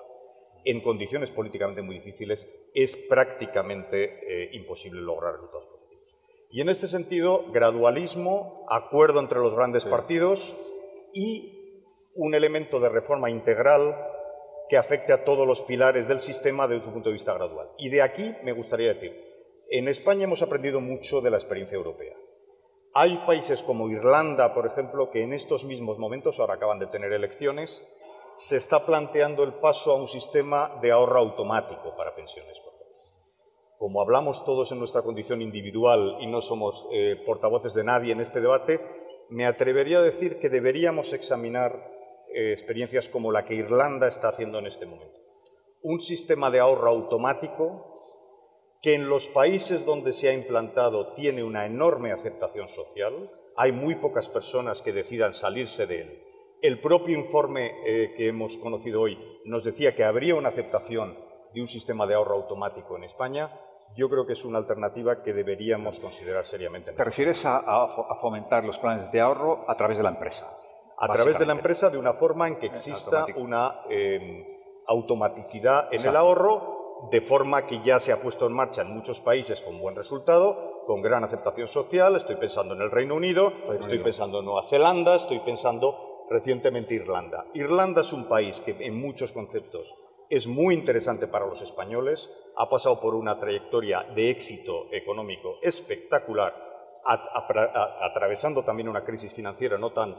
en 0.68 0.82
condiciones 0.82 1.32
políticamente 1.32 1.82
muy 1.82 1.96
difíciles, 1.96 2.46
es 2.74 2.98
prácticamente 2.98 4.04
eh, 4.04 4.50
imposible 4.52 5.00
lograr 5.00 5.36
resultados 5.36 5.68
positivos. 5.68 6.18
Y 6.52 6.60
en 6.60 6.68
este 6.68 6.90
sentido, 6.90 7.46
gradualismo, 7.54 8.66
acuerdo 8.70 9.22
entre 9.22 9.40
los 9.40 9.56
grandes 9.56 9.86
partidos 9.86 10.58
y 11.14 11.84
un 12.16 12.36
elemento 12.36 12.82
de 12.82 12.90
reforma 12.90 13.30
integral 13.30 13.96
que 14.68 14.78
afecte 14.78 15.14
a 15.14 15.24
todos 15.24 15.48
los 15.48 15.62
pilares 15.62 16.10
del 16.10 16.20
sistema 16.20 16.68
desde 16.68 16.84
su 16.84 16.92
punto 16.92 17.10
de 17.10 17.14
vista 17.14 17.34
gradual. 17.34 17.70
Y 17.78 17.88
de 17.88 18.02
aquí 18.02 18.36
me 18.44 18.52
gustaría 18.52 18.94
decir, 18.94 19.16
en 19.70 19.88
España 19.88 20.26
hemos 20.26 20.42
aprendido 20.42 20.82
mucho 20.82 21.22
de 21.22 21.30
la 21.30 21.38
experiencia 21.38 21.78
europea. 21.78 22.16
Hay 22.94 23.18
países 23.26 23.64
como 23.64 23.90
Irlanda, 23.90 24.54
por 24.54 24.66
ejemplo, 24.66 25.12
que 25.12 25.24
en 25.24 25.32
estos 25.32 25.64
mismos 25.64 25.98
momentos, 25.98 26.40
ahora 26.40 26.56
acaban 26.56 26.80
de 26.80 26.88
tener 26.88 27.14
elecciones, 27.14 27.88
se 28.38 28.58
está 28.58 28.86
planteando 28.86 29.44
el 29.44 29.54
paso 29.54 29.92
a 29.92 29.96
un 29.96 30.08
sistema 30.08 30.78
de 30.80 30.92
ahorro 30.92 31.18
automático 31.18 31.96
para 31.98 32.16
pensiones. 32.16 32.62
Como 33.80 34.00
hablamos 34.00 34.46
todos 34.46 34.72
en 34.72 34.78
nuestra 34.78 35.02
condición 35.02 35.42
individual 35.42 36.18
y 36.20 36.28
no 36.28 36.42
somos 36.44 36.88
eh, 36.92 37.20
portavoces 37.26 37.74
de 37.74 37.84
nadie 37.84 38.14
en 38.14 38.22
este 38.22 38.40
debate, 38.40 38.80
me 39.30 39.48
atrevería 39.48 39.98
a 39.98 40.04
decir 40.04 40.38
que 40.40 40.50
deberíamos 40.50 41.14
examinar 41.14 41.92
eh, 42.32 42.52
experiencias 42.52 43.10
como 43.10 43.32
la 43.32 43.44
que 43.44 43.56
Irlanda 43.56 44.08
está 44.08 44.30
haciendo 44.30 44.60
en 44.60 44.68
este 44.68 44.86
momento. 44.86 45.18
Un 45.82 46.00
sistema 46.00 46.52
de 46.52 46.60
ahorro 46.60 46.92
automático 46.92 47.98
que 48.84 48.94
en 48.94 49.10
los 49.10 49.30
países 49.30 49.84
donde 49.84 50.14
se 50.14 50.30
ha 50.30 50.34
implantado 50.34 51.14
tiene 51.14 51.44
una 51.44 51.66
enorme 51.66 52.12
aceptación 52.12 52.70
social, 52.70 53.32
hay 53.56 53.72
muy 53.72 53.96
pocas 53.96 54.30
personas 54.30 54.84
que 54.84 54.94
decidan 54.94 55.34
salirse 55.34 55.88
de 55.88 56.02
él 56.02 56.27
el 56.62 56.80
propio 56.80 57.18
informe 57.18 57.72
eh, 57.86 58.14
que 58.16 58.30
hemos 58.30 58.58
conocido 58.58 59.02
hoy 59.02 59.18
nos 59.46 59.64
decía 59.64 59.96
que 59.96 60.04
habría 60.04 60.36
una 60.36 60.50
aceptación 60.50 61.18
de 61.54 61.62
un 61.62 61.68
sistema 61.68 62.06
de 62.06 62.16
ahorro 62.16 62.36
automático 62.36 62.98
en 62.98 63.04
España. 63.04 63.52
Yo 63.96 64.10
creo 64.10 64.26
que 64.26 64.34
es 64.34 64.44
una 64.44 64.58
alternativa 64.58 65.24
que 65.24 65.34
deberíamos 65.34 66.00
considerar 66.00 66.46
seriamente. 66.46 66.92
¿Te 66.92 67.04
refieres 67.04 67.46
a, 67.46 68.18
fomentar 68.22 68.64
los 68.64 68.78
planes 68.78 69.12
de 69.12 69.22
ahorro 69.22 69.66
a 69.68 69.76
través 69.76 69.98
de 69.98 70.04
la 70.04 70.10
empresa? 70.10 70.58
A 70.98 71.08
través 71.14 71.38
de 71.40 71.46
la 71.46 71.54
empresa, 71.54 71.90
de 71.90 71.98
una 71.98 72.14
forma 72.14 72.48
en 72.48 72.58
que 72.58 72.66
exista 72.66 73.28
una 73.36 73.82
em, 73.90 74.44
automaticidad 74.88 75.94
en 75.94 76.02
el 76.02 76.16
ahorro, 76.16 77.10
de 77.12 77.22
forma 77.22 77.68
que 77.68 77.80
ya 77.82 78.00
se 78.00 78.12
ha 78.12 78.20
puesto 78.20 78.48
en 78.48 78.54
marcha 78.54 78.82
en 78.82 78.94
muchos 78.94 79.22
países 79.22 79.62
con 79.62 79.80
buen 79.80 79.96
resultado, 79.96 80.84
con 80.88 81.02
gran 81.02 81.24
aceptación 81.24 81.68
social. 81.68 82.16
Estoy 82.16 82.36
pensando 82.38 82.74
en 82.74 82.82
el 82.82 82.92
Reino 82.92 83.16
Unido, 83.16 83.54
estoy 83.80 84.00
pensando 84.00 84.40
en 84.40 84.46
Nueva 84.46 84.64
Zelanda, 84.64 85.16
estoy 85.16 85.40
pensando 85.40 86.07
recientemente 86.30 86.96
Irlanda. 86.96 87.46
Irlanda 87.54 88.02
es 88.02 88.14
un 88.14 88.28
país 88.28 88.60
que 88.62 88.76
en 88.80 89.00
muchos 89.00 89.32
conceptos 89.32 89.96
es 90.30 90.46
muy 90.48 90.76
interesante 90.76 91.28
para 91.28 91.46
los 91.46 91.62
españoles, 91.62 92.30
ha 92.58 92.70
pasado 92.70 93.00
por 93.00 93.16
una 93.16 93.40
trayectoria 93.40 94.04
de 94.16 94.30
éxito 94.30 94.88
económico 94.92 95.58
espectacular, 95.62 96.54
atravesando 97.06 98.64
también 98.64 98.90
una 98.90 99.06
crisis 99.06 99.32
financiera 99.32 99.78
no 99.78 99.92
tan 99.92 100.16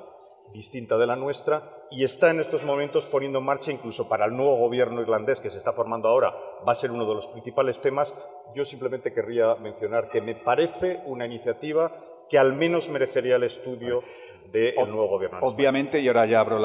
distinta 0.52 0.96
de 0.96 1.06
la 1.06 1.14
nuestra, 1.14 1.84
y 1.90 2.04
está 2.04 2.30
en 2.30 2.40
estos 2.40 2.64
momentos 2.64 3.06
poniendo 3.06 3.40
en 3.40 3.44
marcha, 3.44 3.70
incluso 3.70 4.08
para 4.08 4.24
el 4.24 4.34
nuevo 4.34 4.56
gobierno 4.56 5.02
irlandés 5.02 5.40
que 5.40 5.50
se 5.50 5.58
está 5.58 5.74
formando 5.74 6.08
ahora, 6.08 6.34
va 6.66 6.72
a 6.72 6.74
ser 6.74 6.90
uno 6.90 7.06
de 7.06 7.14
los 7.14 7.26
principales 7.26 7.82
temas. 7.82 8.14
Yo 8.54 8.64
simplemente 8.64 9.12
querría 9.12 9.56
mencionar 9.56 10.08
que 10.08 10.22
me 10.22 10.36
parece 10.36 11.02
una 11.04 11.26
iniciativa 11.26 11.92
que 12.28 12.38
al 12.38 12.52
menos 12.52 12.88
merecería 12.88 13.36
el 13.36 13.44
estudio 13.44 14.02
del 14.52 14.74
nuevo 14.76 15.08
gobierno. 15.08 15.38
Obviamente, 15.42 16.00
y 16.00 16.08
ahora 16.08 16.26
ya 16.26 16.40
abro 16.40 16.58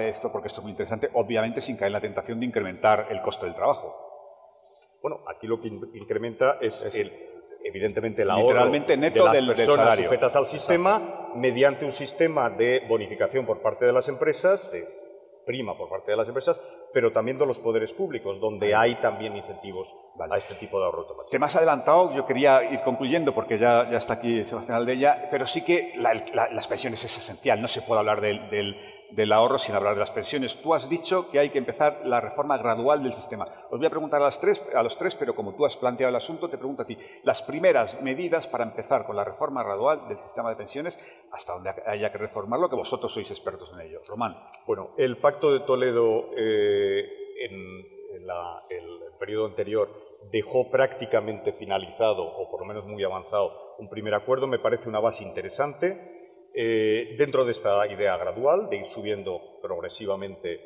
esto 0.00 0.30
porque 0.30 0.48
esto 0.48 0.60
es 0.60 0.64
muy 0.64 0.72
interesante, 0.72 1.10
obviamente 1.14 1.60
sin 1.60 1.76
caer 1.76 1.88
en 1.88 1.94
la 1.94 2.00
tentación 2.00 2.40
de 2.40 2.46
incrementar 2.46 3.08
el 3.10 3.20
costo 3.20 3.46
del 3.46 3.54
trabajo. 3.54 4.08
Bueno, 5.02 5.20
aquí 5.26 5.46
lo 5.46 5.60
que 5.60 5.68
incrementa 5.68 6.58
es, 6.60 6.94
el, 6.94 7.10
evidentemente 7.64 8.22
el 8.22 8.30
ahorro 8.30 8.68
neto 8.68 8.92
de 8.92 9.08
las 9.08 9.32
del, 9.32 9.54
personas 9.54 9.98
sujetas 9.98 10.36
al 10.36 10.46
sistema 10.46 11.30
mediante 11.34 11.84
un 11.84 11.92
sistema 11.92 12.50
de 12.50 12.82
bonificación 12.86 13.46
por 13.46 13.62
parte 13.62 13.86
de 13.86 13.92
las 13.92 14.08
empresas, 14.08 14.70
de 14.72 14.86
prima 15.46 15.76
por 15.76 15.88
parte 15.88 16.10
de 16.10 16.16
las 16.18 16.28
empresas, 16.28 16.60
pero 16.92 17.12
también 17.12 17.38
de 17.38 17.46
los 17.46 17.58
poderes 17.58 17.92
públicos, 17.92 18.40
donde 18.40 18.74
hay 18.74 18.96
también 18.96 19.36
incentivos 19.36 19.94
a 20.18 20.36
este 20.36 20.54
tipo 20.54 20.78
de 20.78 20.84
ahorro 20.84 21.00
automático. 21.00 21.30
Te 21.30 21.44
has 21.44 21.56
adelantado, 21.56 22.14
yo 22.14 22.26
quería 22.26 22.62
ir 22.64 22.80
concluyendo 22.80 23.34
porque 23.34 23.58
ya, 23.58 23.88
ya 23.90 23.98
está 23.98 24.14
aquí 24.14 24.44
Sebastián 24.44 24.78
Aldeya, 24.78 25.28
pero 25.30 25.46
sí 25.46 25.62
que 25.62 25.94
las 25.96 26.68
pensiones 26.68 27.04
es 27.04 27.16
esencial, 27.16 27.60
no 27.60 27.68
se 27.68 27.82
puede 27.82 28.00
hablar 28.00 28.20
del 28.20 28.50
del 28.50 28.76
ahorro 29.32 29.58
sin 29.58 29.74
hablar 29.74 29.94
de 29.94 30.00
las 30.00 30.10
pensiones. 30.10 30.60
Tú 30.62 30.74
has 30.74 30.88
dicho 30.88 31.30
que 31.30 31.38
hay 31.38 31.50
que 31.50 31.58
empezar 31.58 32.02
la 32.04 32.20
reforma 32.20 32.56
gradual 32.58 33.02
del 33.02 33.12
sistema. 33.12 33.46
Os 33.70 33.78
voy 33.78 33.86
a 33.86 33.90
preguntar 33.90 34.20
a, 34.20 34.24
las 34.24 34.40
tres, 34.40 34.62
a 34.74 34.82
los 34.82 34.96
tres, 34.96 35.14
pero 35.14 35.34
como 35.34 35.54
tú 35.54 35.66
has 35.66 35.76
planteado 35.76 36.10
el 36.10 36.16
asunto, 36.16 36.48
te 36.48 36.58
pregunto 36.58 36.82
a 36.82 36.86
ti. 36.86 36.96
Las 37.22 37.42
primeras 37.42 38.00
medidas 38.02 38.46
para 38.46 38.64
empezar 38.64 39.04
con 39.04 39.16
la 39.16 39.24
reforma 39.24 39.62
gradual 39.62 40.08
del 40.08 40.18
sistema 40.20 40.50
de 40.50 40.56
pensiones, 40.56 40.98
hasta 41.32 41.54
donde 41.54 41.74
haya 41.86 42.10
que 42.10 42.18
reformarlo, 42.18 42.68
que 42.68 42.76
vosotros 42.76 43.12
sois 43.12 43.30
expertos 43.30 43.70
en 43.74 43.80
ello. 43.86 44.00
Román. 44.06 44.36
Bueno, 44.66 44.90
el 44.96 45.18
Pacto 45.18 45.52
de 45.52 45.60
Toledo 45.60 46.30
eh, 46.36 47.04
en, 47.48 48.00
el 48.12 49.12
periodo 49.18 49.46
anterior 49.46 49.88
dejó 50.30 50.70
prácticamente 50.70 51.52
finalizado, 51.52 52.22
o 52.22 52.50
por 52.50 52.60
lo 52.60 52.66
menos 52.66 52.86
muy 52.86 53.02
avanzado, 53.04 53.74
un 53.78 53.88
primer 53.88 54.14
acuerdo. 54.14 54.46
Me 54.46 54.58
parece 54.58 54.88
una 54.88 55.00
base 55.00 55.24
interesante 55.24 56.19
eh, 56.54 57.14
dentro 57.16 57.44
de 57.44 57.52
esta 57.52 57.86
idea 57.86 58.16
gradual 58.16 58.68
de 58.68 58.78
ir 58.78 58.86
subiendo 58.86 59.60
progresivamente 59.62 60.60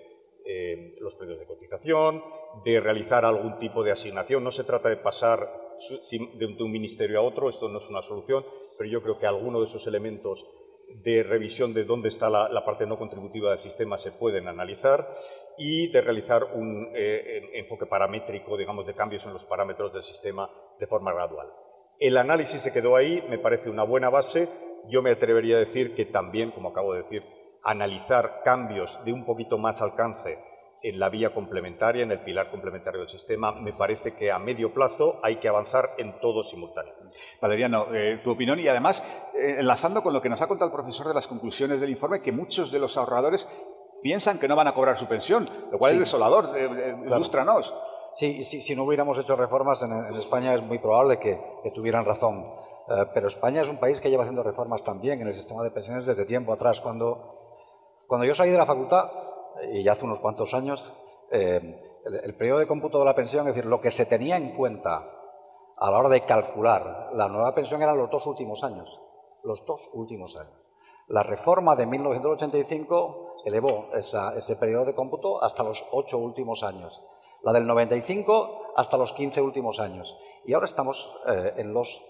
eh, 0.47 0.95
los 1.01 1.16
precios 1.16 1.39
de 1.39 1.47
cotización, 1.47 2.22
de 2.64 2.80
realizar 2.80 3.24
algún 3.24 3.59
tipo 3.59 3.82
de 3.82 3.93
asignación. 3.93 4.45
No 4.45 4.51
se 4.51 4.64
trata 4.64 4.89
de 4.89 4.97
pasar 4.97 5.49
de 6.09 6.62
un 6.62 6.70
ministerio 6.70 7.18
a 7.18 7.22
otro, 7.22 7.49
esto 7.49 7.68
no 7.68 7.78
es 7.78 7.89
una 7.91 8.03
solución, 8.03 8.45
pero 8.78 8.89
yo 8.89 9.03
creo 9.03 9.18
que 9.18 9.26
algunos 9.26 9.62
de 9.62 9.68
esos 9.68 9.87
elementos 9.87 10.47
de 11.03 11.22
revisión 11.22 11.74
de 11.74 11.85
dónde 11.85 12.09
está 12.09 12.30
la, 12.30 12.64
parte 12.64 12.87
no 12.87 12.99
contributiva 12.99 13.51
del 13.51 13.59
sistema 13.59 13.99
se 13.99 14.12
pueden 14.12 14.47
analizar 14.47 15.05
y 15.59 15.91
de 15.91 16.01
realizar 16.01 16.45
un 16.55 16.93
eh, 16.95 17.51
enfoque 17.55 17.87
paramétrico, 17.87 18.57
digamos, 18.57 18.87
de 18.87 18.95
cambios 18.95 19.24
en 19.24 19.32
los 19.32 19.45
parámetros 19.45 19.93
del 19.93 20.03
sistema 20.03 20.49
de 20.78 20.87
forma 20.87 21.12
gradual. 21.12 21.49
El 21.99 22.16
análisis 22.16 22.61
se 22.61 22.72
quedó 22.72 22.97
ahí, 22.97 23.22
me 23.28 23.39
parece 23.39 23.70
una 23.70 23.85
buena 23.85 24.11
base 24.11 24.49
yo 24.89 25.03
me 25.03 25.11
atrevería 25.11 25.57
a 25.57 25.61
decir 25.61 25.95
que 25.95 26.07
también, 26.07 26.51
como 26.51 26.70
acabo 26.70 26.93
de 26.93 27.03
decir, 27.03 27.22
analizar 27.62 28.43
cambios 28.45 28.99
de 29.05 29.12
un 29.12 29.24
poquito 29.24 29.59
más 29.59 29.80
alcance 29.82 30.39
en 30.82 31.01
la 31.01 31.09
vía 31.09 31.32
complementaria, 31.32 32.03
en 32.03 32.11
el 32.12 32.20
pilar 32.20 32.51
complementario 32.51 33.01
del 33.01 33.09
sistema. 33.09 33.53
Me 33.53 33.72
parece 33.72 34.14
que 34.14 34.30
a 34.30 34.39
medio 34.39 34.74
plazo 34.74 35.18
hay 35.22 35.37
que 35.37 35.49
avanzar 35.49 35.91
en 35.97 36.20
todo 36.20 36.43
simultáneo. 36.43 36.93
Valeriano, 37.41 37.87
eh, 37.95 38.20
tu 38.22 38.30
opinión 38.30 38.61
y 38.61 38.68
además, 38.68 39.03
eh, 39.35 39.57
enlazando 39.61 40.03
con 40.03 40.12
lo 40.12 40.20
que 40.20 40.28
nos 40.28 40.43
ha 40.43 40.47
contado 40.47 40.70
el 40.70 40.74
profesor 40.74 41.09
de 41.09 41.14
las 41.14 41.26
conclusiones 41.26 41.80
del 41.80 41.89
informe, 41.89 42.20
que 42.20 42.32
muchos 42.32 42.70
de 42.70 42.78
los 42.78 42.99
ahorradores 42.99 43.49
piensan 44.03 44.39
que 44.39 44.47
no 44.47 44.57
van 44.57 44.68
a 44.68 44.74
cobrar 44.74 44.99
su 44.99 45.07
pensión, 45.07 45.49
lo 45.72 45.78
cual 45.78 45.95
es 45.95 46.01
desolador. 46.01 46.51
Eh, 46.55 46.97
ilústranos. 47.07 47.72
Sí, 48.14 48.45
si 48.45 48.76
no 48.76 48.85
hubiéramos 48.85 49.18
hecho 49.18 49.35
reformas 49.35 49.82
en, 49.82 50.14
España 50.16 50.55
es 50.55 50.62
muy 50.62 50.78
probable 50.78 51.18
que, 51.18 51.41
tuvieran 51.74 52.05
razón. 52.05 52.47
Pero 53.14 53.28
España 53.28 53.62
es 53.62 53.68
un 53.68 53.78
país 53.78 54.01
que 54.01 54.11
lleva 54.11 54.24
haciendo 54.24 54.43
reformas 54.43 54.85
también 54.85 55.20
en 55.20 55.28
el 55.28 55.35
sistema 55.35 55.62
de 55.62 55.70
pensiones 55.70 56.07
desde 56.07 56.26
tiempo 56.26 56.53
atrás. 56.53 56.80
Cuando, 56.80 57.39
cuando 58.07 58.26
yo 58.26 58.35
salí 58.35 58.51
de 58.51 58.59
la 58.59 58.66
facultad, 58.66 59.11
y 59.70 59.82
ya 59.82 59.93
hace 59.93 60.05
unos 60.05 60.20
cuantos 60.20 60.55
años, 60.55 60.93
eh, 61.30 61.80
el, 62.05 62.37
periodo 62.37 62.59
de 62.59 62.66
cómputo 62.66 62.99
de 62.99 63.05
la 63.05 63.14
pensión, 63.14 63.49
es 63.49 63.55
decir, 63.55 63.68
lo 63.68 63.80
que 63.80 63.91
se 63.91 64.07
tenía 64.07 64.37
en 64.37 64.55
cuenta 64.55 65.11
a 65.76 65.91
la 65.91 65.99
hora 65.99 66.09
de 66.09 66.20
calcular 66.22 67.11
la 67.12 67.28
nueva 67.28 67.55
pensión 67.55 67.82
eran 67.82 67.97
los 67.97 68.11
dos 68.11 68.26
últimos 68.26 68.62
años. 68.64 69.01
Los 69.43 69.64
dos 69.66 69.91
últimos 69.93 70.37
años. 70.37 70.55
La 71.09 71.22
reforma 71.22 71.76
de 71.76 71.87
1985 71.87 73.43
elevó 73.45 73.91
ese 73.93 74.57
periodo 74.57 74.87
de 74.87 74.95
cómputo 74.95 75.43
hasta 75.43 75.62
los 75.62 75.85
ocho 75.93 76.18
últimos 76.18 76.62
años. 76.62 77.03
La 77.43 77.53
del 77.53 77.66
95 77.66 78.72
hasta 78.76 78.97
los 78.97 79.12
15 79.12 79.43
últimos 79.43 79.80
años. 79.80 80.16
Y 80.47 80.55
ahora 80.55 80.66
estamos 80.66 81.14
eh, 81.26 81.55
en, 81.59 81.74
los, 81.74 82.03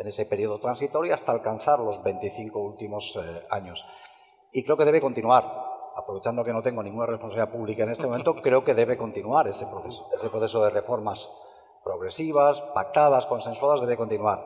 en 0.00 0.06
ese 0.06 0.24
periodo 0.24 0.58
transitorio 0.58 1.14
hasta 1.14 1.30
alcanzar 1.30 1.78
los 1.78 2.02
25 2.02 2.58
últimos 2.58 3.16
eh, 3.16 3.46
años. 3.50 3.84
Y 4.50 4.64
creo 4.64 4.78
que 4.78 4.86
debe 4.86 4.98
continuar 4.98 5.44
aprovechando 5.94 6.42
que 6.42 6.54
no 6.54 6.62
tengo 6.62 6.82
ninguna 6.82 7.04
responsabilidad 7.04 7.52
pública 7.52 7.82
en 7.82 7.90
este 7.90 8.06
momento, 8.06 8.34
creo 8.42 8.64
que 8.64 8.72
debe 8.72 8.96
continuar 8.96 9.46
ese 9.48 9.66
proceso. 9.66 10.08
Ese 10.14 10.30
proceso 10.30 10.64
de 10.64 10.70
reformas 10.70 11.30
progresivas, 11.84 12.62
pactadas, 12.74 13.26
consensuadas, 13.26 13.82
debe 13.82 13.98
continuar. 13.98 14.42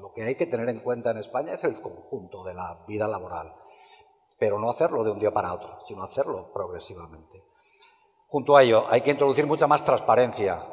Lo 0.00 0.12
que 0.14 0.22
hay 0.22 0.34
que 0.36 0.46
tener 0.46 0.70
en 0.70 0.80
cuenta 0.80 1.10
en 1.10 1.18
España 1.18 1.52
es 1.52 1.64
el 1.64 1.78
conjunto 1.82 2.42
de 2.42 2.54
la 2.54 2.82
vida 2.88 3.06
laboral, 3.06 3.54
pero 4.38 4.58
no 4.58 4.70
hacerlo 4.70 5.04
de 5.04 5.10
un 5.10 5.18
día 5.18 5.30
para 5.30 5.52
otro, 5.52 5.80
sino 5.86 6.04
hacerlo 6.04 6.50
progresivamente. 6.54 7.44
Junto 8.28 8.56
a 8.56 8.62
ello, 8.62 8.86
hay 8.88 9.02
que 9.02 9.10
introducir 9.10 9.46
mucha 9.46 9.66
más 9.66 9.84
transparencia 9.84 10.64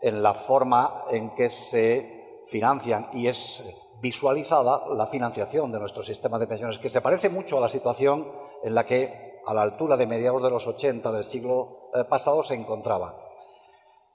en 0.00 0.20
la 0.20 0.34
forma 0.34 1.04
en 1.10 1.32
que 1.36 1.48
se 1.48 2.21
financian 2.52 3.08
y 3.14 3.26
es 3.26 3.96
visualizada 4.00 4.84
la 4.94 5.06
financiación 5.06 5.72
de 5.72 5.80
nuestro 5.80 6.04
sistema 6.04 6.38
de 6.38 6.46
pensiones, 6.46 6.78
que 6.78 6.90
se 6.90 7.00
parece 7.00 7.30
mucho 7.30 7.56
a 7.56 7.60
la 7.60 7.68
situación 7.68 8.30
en 8.62 8.74
la 8.74 8.84
que 8.84 9.40
a 9.46 9.54
la 9.54 9.62
altura 9.62 9.96
de 9.96 10.06
mediados 10.06 10.42
de 10.42 10.50
los 10.50 10.66
80 10.66 11.10
del 11.10 11.24
siglo 11.24 11.88
eh, 11.94 12.04
pasado 12.04 12.42
se 12.42 12.54
encontraba. 12.54 13.16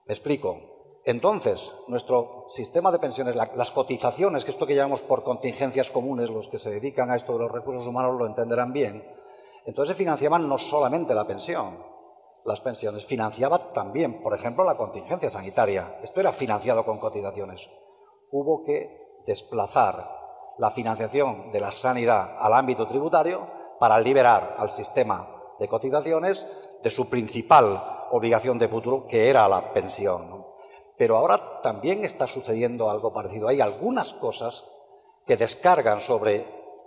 Me 0.05 0.13
explico. 0.13 0.59
Entonces, 1.03 1.73
nuestro 1.87 2.45
sistema 2.49 2.91
de 2.91 2.99
pensiones, 2.99 3.35
las 3.35 3.71
cotizaciones, 3.71 4.43
que 4.43 4.51
esto 4.51 4.67
que 4.67 4.75
llamamos 4.75 5.01
por 5.01 5.23
contingencias 5.23 5.89
comunes, 5.89 6.29
los 6.29 6.49
que 6.49 6.59
se 6.59 6.69
dedican 6.69 7.09
a 7.09 7.15
esto 7.15 7.33
de 7.33 7.39
los 7.39 7.51
recursos 7.51 7.87
humanos 7.87 8.19
lo 8.19 8.27
entenderán 8.27 8.73
bien, 8.73 9.03
entonces 9.65 9.95
se 9.95 9.97
financiaban 9.97 10.49
no 10.49 10.57
solamente 10.57 11.15
la 11.15 11.25
pensión, 11.25 11.81
las 12.43 12.59
pensiones, 12.59 13.05
financiaba 13.05 13.71
también, 13.71 14.21
por 14.21 14.33
ejemplo, 14.33 14.65
la 14.65 14.75
contingencia 14.75 15.29
sanitaria. 15.29 15.93
Esto 16.03 16.19
era 16.19 16.33
financiado 16.33 16.83
con 16.83 16.99
cotizaciones. 16.99 17.69
Hubo 18.31 18.63
que 18.63 19.21
desplazar 19.25 20.17
la 20.57 20.71
financiación 20.71 21.51
de 21.51 21.59
la 21.59 21.71
sanidad 21.71 22.37
al 22.39 22.53
ámbito 22.53 22.87
tributario 22.87 23.47
para 23.79 23.99
liberar 23.99 24.55
al 24.57 24.71
sistema 24.71 25.27
de 25.59 25.67
cotizaciones 25.67 26.45
de 26.81 26.89
su 26.89 27.09
principal 27.09 28.07
obligación 28.11 28.57
de 28.57 28.67
futuro, 28.67 29.05
que 29.07 29.29
era 29.29 29.47
la 29.47 29.73
pensión. 29.73 30.45
Pero 30.97 31.17
ahora 31.17 31.61
también 31.61 32.03
está 32.03 32.25
sucediendo 32.27 32.89
algo 32.89 33.13
parecido. 33.13 33.47
Hay 33.47 33.61
algunas 33.61 34.13
cosas 34.13 34.71
que 35.25 35.37
descargan 35.37 36.01
sobre 36.01 36.45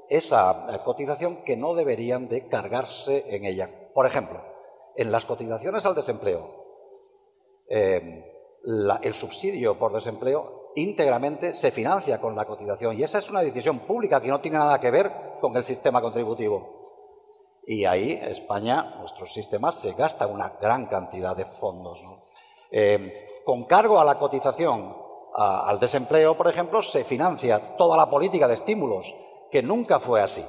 esa 0.09 0.75
eh, 0.75 0.81
cotización 0.85 1.45
que 1.45 1.57
no 1.57 1.75
deberían 1.75 2.29
de 2.29 2.49
cargarse 2.49 3.35
en 3.35 3.45
ella. 3.45 3.69
Por 3.95 4.07
ejemplo, 4.07 4.41
en 4.97 5.13
las 5.13 5.25
cotizaciones 5.25 5.87
al 5.87 5.95
desempleo, 5.95 6.51
eh, 7.69 8.25
el 9.03 9.15
subsidio 9.15 9.79
por 9.79 9.93
desempleo 9.93 10.60
íntegramente 10.77 11.55
se 11.55 11.71
financia 11.71 12.21
con 12.21 12.37
la 12.37 12.45
cotización 12.45 12.99
y 12.99 13.03
esa 13.03 13.19
es 13.19 13.31
una 13.31 13.41
decisión 13.41 13.81
pública 13.81 14.21
que 14.21 14.29
no 14.29 14.41
tiene 14.41 14.59
nada 14.59 14.81
que 14.81 14.91
ver 14.91 15.13
con 15.41 15.57
el 15.57 15.63
sistema 15.63 16.01
contributivo. 16.01 16.81
Y 17.67 17.85
ahí 17.85 18.13
España, 18.13 18.97
nuestros 18.99 19.33
sistemas, 19.33 19.77
se 19.77 19.93
gasta 19.93 20.27
una 20.27 20.55
gran 20.61 20.87
cantidad 20.87 21.37
de 21.37 21.45
fondos. 21.45 22.03
Eh, 22.71 23.43
con 23.45 23.65
cargo 23.65 24.01
a 24.01 24.05
la 24.05 24.19
cotización 24.19 24.97
al 25.35 25.79
desempleo, 25.79 26.37
por 26.37 26.49
ejemplo, 26.49 26.83
se 26.83 27.05
financia 27.05 27.77
toda 27.77 27.97
la 27.97 28.11
política 28.11 28.49
de 28.49 28.55
estímulos, 28.55 29.15
que 29.51 29.63
nunca 29.63 30.01
fue 30.01 30.21
así. 30.21 30.45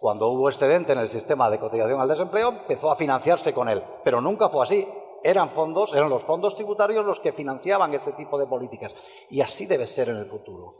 Cuando 0.00 0.28
hubo 0.28 0.48
excedente 0.48 0.92
en 0.92 0.98
el 0.98 1.08
sistema 1.08 1.50
de 1.50 1.58
cotización 1.58 2.00
al 2.00 2.08
desempleo, 2.08 2.50
empezó 2.50 2.90
a 2.90 2.96
financiarse 2.96 3.52
con 3.52 3.68
él, 3.68 3.82
pero 4.04 4.20
nunca 4.20 4.48
fue 4.48 4.62
así. 4.62 4.86
Eran 5.26 5.50
fondos, 5.50 5.92
eran 5.92 6.08
los 6.08 6.22
fondos 6.22 6.54
tributarios 6.54 7.04
los 7.04 7.18
que 7.18 7.32
financiaban 7.32 7.92
este 7.92 8.12
tipo 8.12 8.38
de 8.38 8.46
políticas. 8.46 8.94
Y 9.28 9.40
así 9.40 9.66
debe 9.66 9.88
ser 9.88 10.08
en 10.08 10.18
el 10.18 10.26
futuro. 10.26 10.74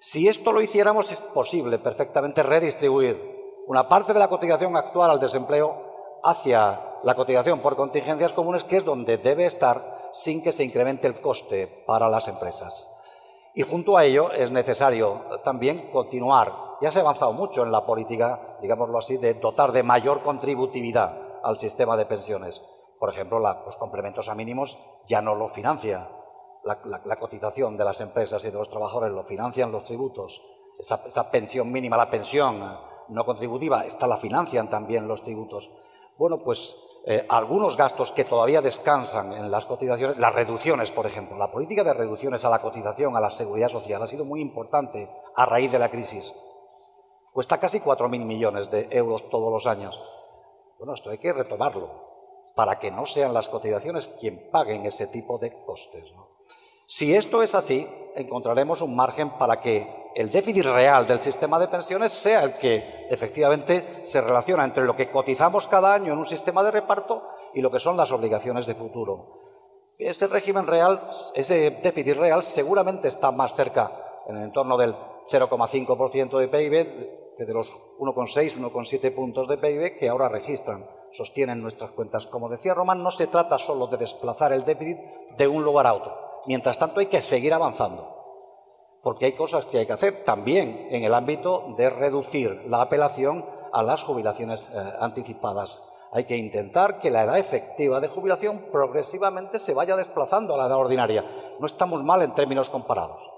Si 0.00 0.26
esto 0.26 0.50
lo 0.50 0.60
hiciéramos, 0.60 1.12
es 1.12 1.20
posible 1.20 1.78
perfectamente 1.78 2.42
redistribuir 2.42 3.62
una 3.68 3.88
parte 3.88 4.12
de 4.12 4.18
la 4.18 4.28
cotización 4.28 4.76
actual 4.76 5.12
al 5.12 5.20
desempleo 5.20 6.20
hacia 6.24 6.96
la 7.04 7.14
cotización 7.14 7.60
por 7.60 7.76
contingencias 7.76 8.32
comunes, 8.32 8.64
que 8.64 8.78
es 8.78 8.84
donde 8.84 9.16
debe 9.16 9.46
estar 9.46 10.08
sin 10.10 10.42
que 10.42 10.52
se 10.52 10.64
incremente 10.64 11.06
el 11.06 11.20
coste 11.20 11.84
para 11.86 12.08
las 12.08 12.26
empresas. 12.26 12.92
Y 13.54 13.62
junto 13.62 13.96
a 13.96 14.04
ello 14.04 14.32
es 14.32 14.50
necesario 14.50 15.22
también 15.44 15.88
continuar. 15.92 16.52
Ya 16.80 16.90
se 16.90 16.98
ha 16.98 17.02
avanzado 17.02 17.32
mucho 17.32 17.62
en 17.62 17.70
la 17.70 17.86
política, 17.86 18.56
digámoslo 18.60 18.98
así, 18.98 19.18
de 19.18 19.34
dotar 19.34 19.70
de 19.70 19.84
mayor 19.84 20.22
contributividad 20.22 21.16
al 21.44 21.56
sistema 21.56 21.96
de 21.96 22.06
pensiones. 22.06 22.60
Por 22.98 23.10
ejemplo, 23.10 23.38
los 23.38 23.76
complementos 23.76 24.28
a 24.28 24.34
mínimos 24.34 24.78
ya 25.06 25.22
no 25.22 25.34
lo 25.34 25.48
financia 25.48 26.08
la, 26.64 27.16
cotización 27.16 27.76
de 27.76 27.84
las 27.84 28.00
empresas 28.00 28.44
y 28.44 28.50
de 28.50 28.58
los 28.58 28.68
trabajadores, 28.68 29.12
lo 29.12 29.24
financian 29.24 29.72
los 29.72 29.84
tributos. 29.84 30.42
esa 30.78 31.30
pensión 31.30 31.70
mínima, 31.72 31.96
la 31.96 32.10
pensión 32.10 32.78
no 33.08 33.24
contributiva, 33.24 33.84
esta 33.84 34.06
la 34.06 34.16
financian 34.16 34.68
también 34.68 35.08
los 35.08 35.22
tributos. 35.22 35.70
Bueno, 36.18 36.42
pues 36.42 36.76
eh, 37.06 37.24
algunos 37.28 37.76
gastos 37.76 38.10
que 38.10 38.24
todavía 38.24 38.60
descansan 38.60 39.32
en 39.32 39.50
las 39.50 39.66
cotizaciones, 39.66 40.18
las 40.18 40.34
reducciones, 40.34 40.90
por 40.90 41.06
ejemplo, 41.06 41.36
la 41.36 41.50
política 41.50 41.84
de 41.84 41.94
reducciones 41.94 42.44
a 42.44 42.50
la 42.50 42.58
cotización, 42.58 43.16
a 43.16 43.20
la 43.20 43.30
seguridad 43.30 43.68
social, 43.68 44.02
ha 44.02 44.06
sido 44.08 44.24
muy 44.24 44.40
importante 44.40 45.08
a 45.36 45.46
raíz 45.46 45.70
de 45.70 45.78
la 45.78 45.88
crisis. 45.88 46.34
Cuesta 47.32 47.58
casi 47.58 47.78
4.000 47.78 48.24
millones 48.24 48.70
de 48.70 48.88
euros 48.90 49.30
todos 49.30 49.52
los 49.52 49.66
años. 49.66 49.98
Bueno, 50.76 50.94
esto 50.94 51.10
hay 51.10 51.18
que 51.18 51.32
retomarlo 51.32 52.07
para 52.58 52.80
que 52.80 52.90
no 52.90 53.06
sean 53.06 53.32
las 53.32 53.48
cotizaciones 53.48 54.08
quien 54.18 54.50
paguen 54.50 54.84
ese 54.84 55.06
tipo 55.06 55.38
de 55.38 55.62
costes. 55.64 56.12
Si 56.86 57.14
esto 57.14 57.40
es 57.40 57.54
así, 57.54 57.86
encontraremos 58.16 58.82
un 58.82 58.96
margen 58.96 59.30
para 59.38 59.60
que 59.60 60.10
el 60.16 60.28
déficit 60.28 60.64
real 60.64 61.06
del 61.06 61.20
sistema 61.20 61.56
de 61.60 61.68
pensiones 61.68 62.10
sea 62.10 62.42
el 62.42 62.54
que 62.54 63.06
efectivamente 63.10 64.00
se 64.04 64.20
relaciona 64.20 64.64
entre 64.64 64.84
lo 64.84 64.96
que 64.96 65.08
cotizamos 65.08 65.68
cada 65.68 65.94
año 65.94 66.12
en 66.12 66.18
un 66.18 66.26
sistema 66.26 66.64
de 66.64 66.72
reparto 66.72 67.28
y 67.54 67.60
lo 67.60 67.70
que 67.70 67.78
son 67.78 67.96
las 67.96 68.10
obligaciones 68.10 68.66
de 68.66 68.74
futuro. 68.74 69.92
Ese 69.96 70.26
régimen 70.26 70.66
real, 70.66 71.08
ese 71.36 71.78
déficit 71.80 72.16
real 72.16 72.42
seguramente 72.42 73.06
está 73.06 73.30
más 73.30 73.54
cerca, 73.54 73.92
en 74.26 74.36
el 74.36 74.42
entorno 74.42 74.76
del 74.76 74.96
0,5% 75.30 76.38
de 76.38 76.48
PIB, 76.48 77.36
que 77.36 77.44
de 77.44 77.54
los 77.54 77.68
1,6, 77.98 78.56
1,7 78.58 79.14
puntos 79.14 79.46
de 79.48 79.58
PIB 79.58 79.98
que 79.98 80.08
ahora 80.08 80.28
registran, 80.28 80.86
sostienen 81.12 81.62
nuestras 81.62 81.90
cuentas. 81.92 82.26
Como 82.26 82.48
decía 82.48 82.74
Román, 82.74 83.02
no 83.02 83.10
se 83.10 83.26
trata 83.26 83.58
solo 83.58 83.86
de 83.86 83.96
desplazar 83.96 84.52
el 84.52 84.64
déficit 84.64 84.98
de 85.36 85.48
un 85.48 85.62
lugar 85.62 85.86
a 85.86 85.94
otro 85.94 86.28
Mientras 86.46 86.78
tanto, 86.78 87.00
hay 87.00 87.06
que 87.06 87.20
seguir 87.20 87.52
avanzando, 87.52 88.08
porque 89.02 89.26
hay 89.26 89.32
cosas 89.32 89.66
que 89.66 89.78
hay 89.78 89.86
que 89.86 89.92
hacer 89.92 90.24
también 90.24 90.88
en 90.90 91.02
el 91.04 91.12
ámbito 91.12 91.74
de 91.76 91.90
reducir 91.90 92.62
la 92.68 92.82
apelación 92.82 93.44
a 93.72 93.82
las 93.82 94.02
jubilaciones 94.02 94.70
eh, 94.70 94.92
anticipadas. 95.00 95.92
Hay 96.12 96.24
que 96.24 96.36
intentar 96.36 97.00
que 97.00 97.10
la 97.10 97.24
edad 97.24 97.38
efectiva 97.38 98.00
de 98.00 98.08
jubilación 98.08 98.66
progresivamente 98.72 99.58
se 99.58 99.74
vaya 99.74 99.94
desplazando 99.94 100.54
a 100.54 100.56
la 100.56 100.66
edad 100.66 100.78
ordinaria. 100.78 101.24
No 101.60 101.66
estamos 101.66 102.02
mal 102.02 102.22
en 102.22 102.34
términos 102.34 102.70
comparados. 102.70 103.37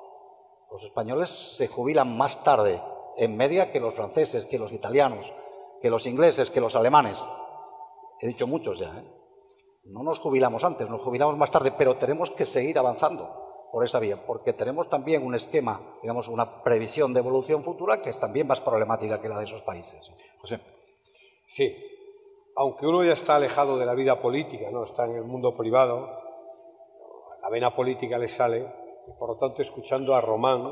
Los 0.71 0.85
españoles 0.85 1.31
se 1.31 1.69
jubilan 1.69 2.17
más 2.17 2.45
tarde, 2.45 2.81
en 3.17 3.37
media, 3.37 3.73
que 3.73 3.81
los 3.81 3.95
franceses, 3.95 4.47
que 4.47 4.59
los 4.59 4.73
italianos, 4.73 5.33
que 5.83 5.91
los 5.91 6.07
ingleses, 6.07 6.51
que 6.51 6.61
los 6.61 6.77
alemanes. 6.77 7.23
He 8.21 8.27
dicho 8.27 8.47
muchos 8.47 8.79
ya. 8.79 8.89
¿eh? 8.99 9.05
No 9.85 10.03
nos 10.03 10.21
jubilamos 10.21 10.63
antes, 10.63 10.89
nos 10.89 11.01
jubilamos 11.01 11.37
más 11.37 11.51
tarde, 11.51 11.73
pero 11.77 11.97
tenemos 11.97 12.31
que 12.31 12.47
seguir 12.47 12.79
avanzando 12.79 13.69
por 13.73 13.85
esa 13.85 13.99
vía, 13.99 14.17
porque 14.27 14.53
tenemos 14.53 14.89
también 14.89 15.25
un 15.25 15.35
esquema, 15.35 15.81
digamos, 16.03 16.29
una 16.29 16.63
previsión 16.63 17.15
de 17.15 17.21
evolución 17.21 17.63
futura 17.63 18.03
que 18.03 18.11
es 18.11 18.19
también 18.19 18.47
más 18.47 18.61
problemática 18.61 19.21
que 19.21 19.29
la 19.29 19.39
de 19.39 19.45
esos 19.45 19.63
países. 19.63 20.17
José. 20.41 20.61
Sí. 21.47 21.77
aunque 22.57 22.87
uno 22.87 23.03
ya 23.05 23.13
está 23.13 23.37
alejado 23.37 23.77
de 23.77 23.87
la 23.87 23.95
vida 23.95 24.21
política, 24.21 24.71
no 24.71 24.85
está 24.85 25.05
en 25.05 25.17
el 25.17 25.25
mundo 25.25 25.57
privado, 25.57 26.09
la 27.43 27.49
vena 27.49 27.75
política 27.75 28.19
le 28.19 28.29
sale, 28.29 28.67
por 29.19 29.31
lo 29.31 29.37
tanto, 29.37 29.63
escuchando 29.63 30.15
a 30.15 30.21
Román, 30.21 30.63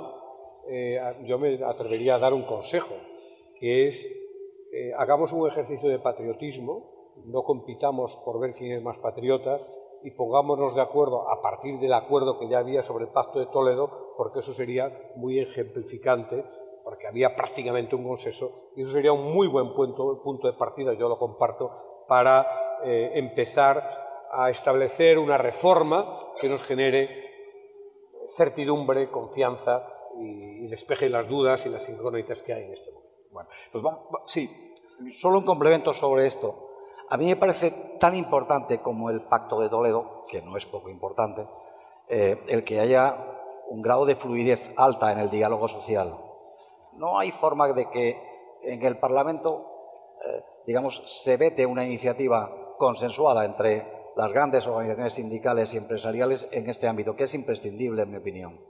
eh, 0.69 1.01
yo 1.25 1.39
me 1.39 1.63
atrevería 1.65 2.17
a 2.17 2.19
dar 2.19 2.35
un 2.35 2.45
consejo, 2.45 2.95
que 3.59 3.89
es 3.89 4.07
eh, 4.73 4.93
hagamos 4.99 5.33
un 5.33 5.49
ejercicio 5.49 5.89
de 5.89 5.99
patriotismo, 5.99 7.15
no 7.25 7.43
compitamos 7.43 8.15
por 8.25 8.39
ver 8.39 8.55
quién 8.55 8.73
es 8.73 8.83
más 8.83 8.99
patriota 8.99 9.57
y 10.03 10.11
pongámonos 10.11 10.75
de 10.75 10.83
acuerdo 10.83 11.29
a 11.31 11.41
partir 11.43 11.79
del 11.79 11.93
acuerdo 11.93 12.39
que 12.39 12.49
ya 12.49 12.59
había 12.59 12.83
sobre 12.83 13.07
el 13.07 13.11
Pacto 13.11 13.39
de 13.39 13.47
Toledo, 13.47 14.15
porque 14.17 14.41
eso 14.41 14.53
sería 14.53 15.13
muy 15.17 15.39
ejemplificante, 15.39 16.45
porque 16.85 17.07
había 17.07 17.35
prácticamente 17.35 17.97
un 17.97 18.07
consenso 18.07 18.71
y 18.77 18.83
eso 18.83 18.93
sería 18.93 19.13
un 19.13 19.33
muy 19.33 19.49
buen 19.49 19.73
punto, 19.75 20.21
punto 20.23 20.47
de 20.47 20.59
partida, 20.59 20.93
yo 20.95 21.09
lo 21.09 21.19
comparto, 21.19 21.71
para 22.07 22.47
eh, 22.85 23.13
empezar 23.15 23.83
a 24.31 24.51
establecer 24.51 25.19
una 25.19 25.39
reforma 25.39 26.33
que 26.41 26.49
nos 26.49 26.63
genere 26.63 27.28
certidumbre, 28.37 29.11
confianza 29.11 29.87
y, 30.19 30.65
y 30.65 30.69
despeje 30.69 31.09
las 31.09 31.29
dudas 31.29 31.65
y 31.67 31.69
las 31.69 31.89
incógnitas 31.89 32.43
que 32.43 32.53
hay 32.53 32.65
en 32.65 32.73
este 32.73 32.91
momento. 32.91 33.09
Bueno, 33.73 34.07
pues 34.11 34.23
sí, 34.27 34.75
solo 35.13 35.39
un 35.39 35.45
complemento 35.45 35.93
sobre 35.93 36.27
esto. 36.27 36.69
A 37.11 37.17
mí 37.17 37.27
me 37.27 37.37
parece 37.37 37.97
tan 37.99 38.15
importante 38.15 38.81
como 38.81 39.11
el 39.11 39.23
Pacto 39.23 39.61
de 39.61 39.69
Toledo, 39.69 40.25
que 40.29 40.43
no 40.43 40.57
es 40.57 40.67
poco 40.67 40.91
importante, 40.91 41.47
eh, 42.09 42.43
el 42.49 42.65
que 42.65 42.81
haya 42.81 43.17
un 43.69 43.83
grado 43.83 44.05
de 44.07 44.17
fluidez 44.17 44.73
alta 44.77 45.13
en 45.13 45.19
el 45.19 45.31
diálogo 45.31 45.69
social. 45.69 46.15
No 46.95 47.19
hay 47.19 47.31
forma 47.33 47.73
de 47.73 47.89
que 47.91 48.59
en 48.63 48.83
el 48.83 48.99
Parlamento, 48.99 50.17
eh, 50.25 50.43
digamos, 50.67 51.03
se 51.07 51.37
vete 51.37 51.65
una 51.65 51.85
iniciativa 51.85 52.75
consensuada 52.77 53.45
entre 53.45 53.98
las 54.19 54.33
grandes 54.33 54.67
organizaciones 54.67 55.15
sindicales 55.15 55.73
y 55.73 55.77
empresariales 55.77 56.49
en 56.51 56.69
este 56.69 56.89
ámbito, 56.89 57.15
que 57.15 57.23
es 57.23 57.35
imprescindible, 57.35 58.03
en 58.03 58.11
mi 58.11 58.17
opinión. 58.17 58.61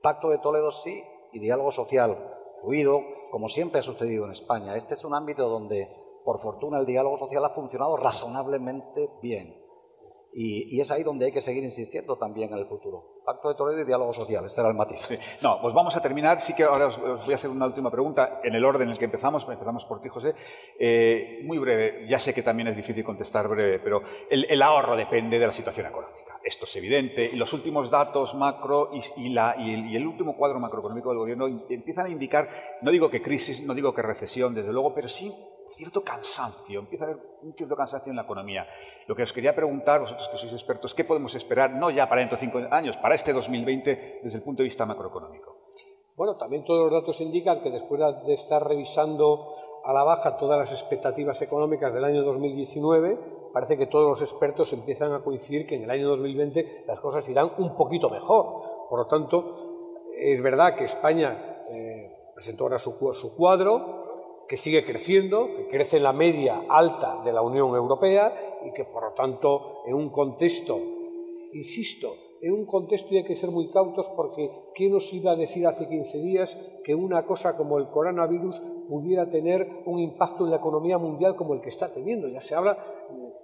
Pacto 0.00 0.30
de 0.30 0.38
Toledo 0.38 0.70
sí 0.70 1.02
y 1.32 1.40
diálogo 1.40 1.72
social 1.72 2.16
fluido, 2.60 3.00
como 3.32 3.48
siempre 3.48 3.80
ha 3.80 3.82
sucedido 3.82 4.26
en 4.26 4.30
España. 4.30 4.76
Este 4.76 4.94
es 4.94 5.04
un 5.04 5.12
ámbito 5.12 5.48
donde, 5.48 5.90
por 6.24 6.38
fortuna, 6.38 6.78
el 6.78 6.86
diálogo 6.86 7.16
social 7.16 7.44
ha 7.44 7.50
funcionado 7.50 7.96
razonablemente 7.96 9.10
bien. 9.20 9.60
Y, 10.38 10.78
es 10.78 10.90
ahí 10.90 11.02
donde 11.02 11.24
hay 11.24 11.32
que 11.32 11.40
seguir 11.40 11.64
insistiendo 11.64 12.18
también 12.18 12.52
en 12.52 12.58
el 12.58 12.66
futuro. 12.66 13.22
Pacto 13.24 13.48
de 13.48 13.54
Toledo 13.54 13.80
y 13.80 13.86
diálogo 13.86 14.12
social, 14.12 14.44
este 14.44 14.60
era 14.60 14.68
el 14.68 14.76
matiz. 14.76 15.08
No, 15.40 15.58
pues 15.62 15.72
vamos 15.72 15.96
a 15.96 16.02
terminar. 16.02 16.42
Sí 16.42 16.54
que 16.54 16.64
ahora 16.64 16.88
os, 16.88 16.98
voy 16.98 17.32
a 17.32 17.36
hacer 17.36 17.48
una 17.48 17.64
última 17.64 17.90
pregunta 17.90 18.42
en 18.44 18.54
el 18.54 18.62
orden 18.62 18.82
en 18.82 18.90
el 18.90 18.98
que 18.98 19.06
empezamos. 19.06 19.48
Empezamos 19.48 19.86
por 19.86 20.02
ti, 20.02 20.10
José. 20.10 20.34
Eh, 20.78 21.40
muy 21.44 21.56
breve, 21.56 22.06
ya 22.06 22.18
sé 22.18 22.34
que 22.34 22.42
también 22.42 22.68
es 22.68 22.76
difícil 22.76 23.02
contestar 23.02 23.48
breve, 23.48 23.78
pero 23.78 24.02
el, 24.28 24.60
ahorro 24.60 24.94
depende 24.94 25.38
de 25.38 25.46
la 25.46 25.54
situación 25.54 25.86
económica. 25.86 26.38
Esto 26.44 26.66
es 26.66 26.76
evidente. 26.76 27.30
Y 27.32 27.36
los 27.36 27.54
últimos 27.54 27.90
datos 27.90 28.34
macro 28.34 28.90
y, 29.16 29.30
la, 29.30 29.56
y, 29.58 29.72
el, 29.72 29.96
el 29.96 30.06
último 30.06 30.36
cuadro 30.36 30.60
macroeconómico 30.60 31.08
del 31.08 31.18
gobierno 31.18 31.46
empiezan 31.46 32.06
a 32.06 32.10
indicar, 32.10 32.48
no 32.82 32.90
digo 32.90 33.08
que 33.08 33.22
crisis, 33.22 33.62
no 33.62 33.72
digo 33.72 33.94
que 33.94 34.02
recesión, 34.02 34.54
desde 34.54 34.70
luego, 34.70 34.94
pero 34.94 35.08
sí 35.08 35.32
cierto 35.68 36.02
cansancio, 36.02 36.80
empieza 36.80 37.04
a 37.04 37.08
haber 37.08 37.22
un 37.42 37.54
cierto 37.54 37.76
cansancio 37.76 38.10
en 38.10 38.16
la 38.16 38.22
economía. 38.22 38.66
Lo 39.06 39.14
que 39.14 39.22
os 39.22 39.32
quería 39.32 39.54
preguntar, 39.54 40.00
vosotros 40.00 40.28
que 40.28 40.38
sois 40.38 40.52
expertos, 40.52 40.94
¿qué 40.94 41.04
podemos 41.04 41.34
esperar, 41.34 41.70
no 41.72 41.90
ya 41.90 42.08
para 42.08 42.20
dentro 42.20 42.36
de 42.36 42.40
cinco 42.40 42.58
años, 42.70 42.96
para 42.96 43.14
este 43.14 43.32
2020, 43.32 44.20
desde 44.22 44.38
el 44.38 44.44
punto 44.44 44.62
de 44.62 44.68
vista 44.68 44.86
macroeconómico? 44.86 45.56
Bueno, 46.16 46.36
también 46.36 46.64
todos 46.64 46.90
los 46.90 47.00
datos 47.00 47.20
indican 47.20 47.60
que 47.60 47.70
después 47.70 48.00
de 48.26 48.34
estar 48.34 48.66
revisando 48.66 49.54
a 49.84 49.92
la 49.92 50.02
baja 50.02 50.36
todas 50.38 50.58
las 50.58 50.72
expectativas 50.72 51.40
económicas 51.42 51.92
del 51.92 52.04
año 52.04 52.24
2019, 52.24 53.50
parece 53.52 53.76
que 53.76 53.86
todos 53.86 54.08
los 54.08 54.22
expertos 54.22 54.72
empiezan 54.72 55.12
a 55.12 55.20
coincidir 55.20 55.66
que 55.66 55.76
en 55.76 55.84
el 55.84 55.90
año 55.90 56.08
2020 56.08 56.84
las 56.86 57.00
cosas 57.00 57.28
irán 57.28 57.52
un 57.58 57.76
poquito 57.76 58.10
mejor. 58.10 58.88
Por 58.88 58.98
lo 58.98 59.06
tanto, 59.06 60.10
es 60.18 60.42
verdad 60.42 60.74
que 60.74 60.84
España 60.84 61.60
eh, 61.70 62.12
presentó 62.34 62.64
ahora 62.64 62.78
su, 62.78 62.92
su 63.12 63.36
cuadro, 63.36 63.95
que 64.48 64.56
sigue 64.56 64.84
creciendo, 64.84 65.48
que 65.56 65.68
crece 65.68 65.96
en 65.96 66.04
la 66.04 66.12
media 66.12 66.62
alta 66.68 67.22
de 67.24 67.32
la 67.32 67.42
Unión 67.42 67.74
Europea 67.74 68.58
y 68.64 68.72
que, 68.72 68.84
por 68.84 69.02
lo 69.02 69.12
tanto, 69.12 69.82
en 69.86 69.94
un 69.94 70.10
contexto, 70.10 70.78
insisto, 71.52 72.14
en 72.40 72.52
un 72.52 72.66
contexto 72.66 73.14
y 73.14 73.18
hay 73.18 73.24
que 73.24 73.34
ser 73.34 73.50
muy 73.50 73.70
cautos 73.70 74.08
porque 74.14 74.50
¿quién 74.74 74.92
nos 74.92 75.12
iba 75.12 75.32
a 75.32 75.36
decir 75.36 75.66
hace 75.66 75.88
15 75.88 76.18
días 76.18 76.56
que 76.84 76.94
una 76.94 77.24
cosa 77.24 77.56
como 77.56 77.78
el 77.78 77.88
coronavirus 77.88 78.60
pudiera 78.88 79.28
tener 79.30 79.82
un 79.86 79.98
impacto 79.98 80.44
en 80.44 80.50
la 80.50 80.56
economía 80.56 80.98
mundial 80.98 81.34
como 81.34 81.54
el 81.54 81.60
que 81.60 81.70
está 81.70 81.92
teniendo? 81.92 82.28
Ya 82.28 82.40
se 82.40 82.54
habla 82.54 82.78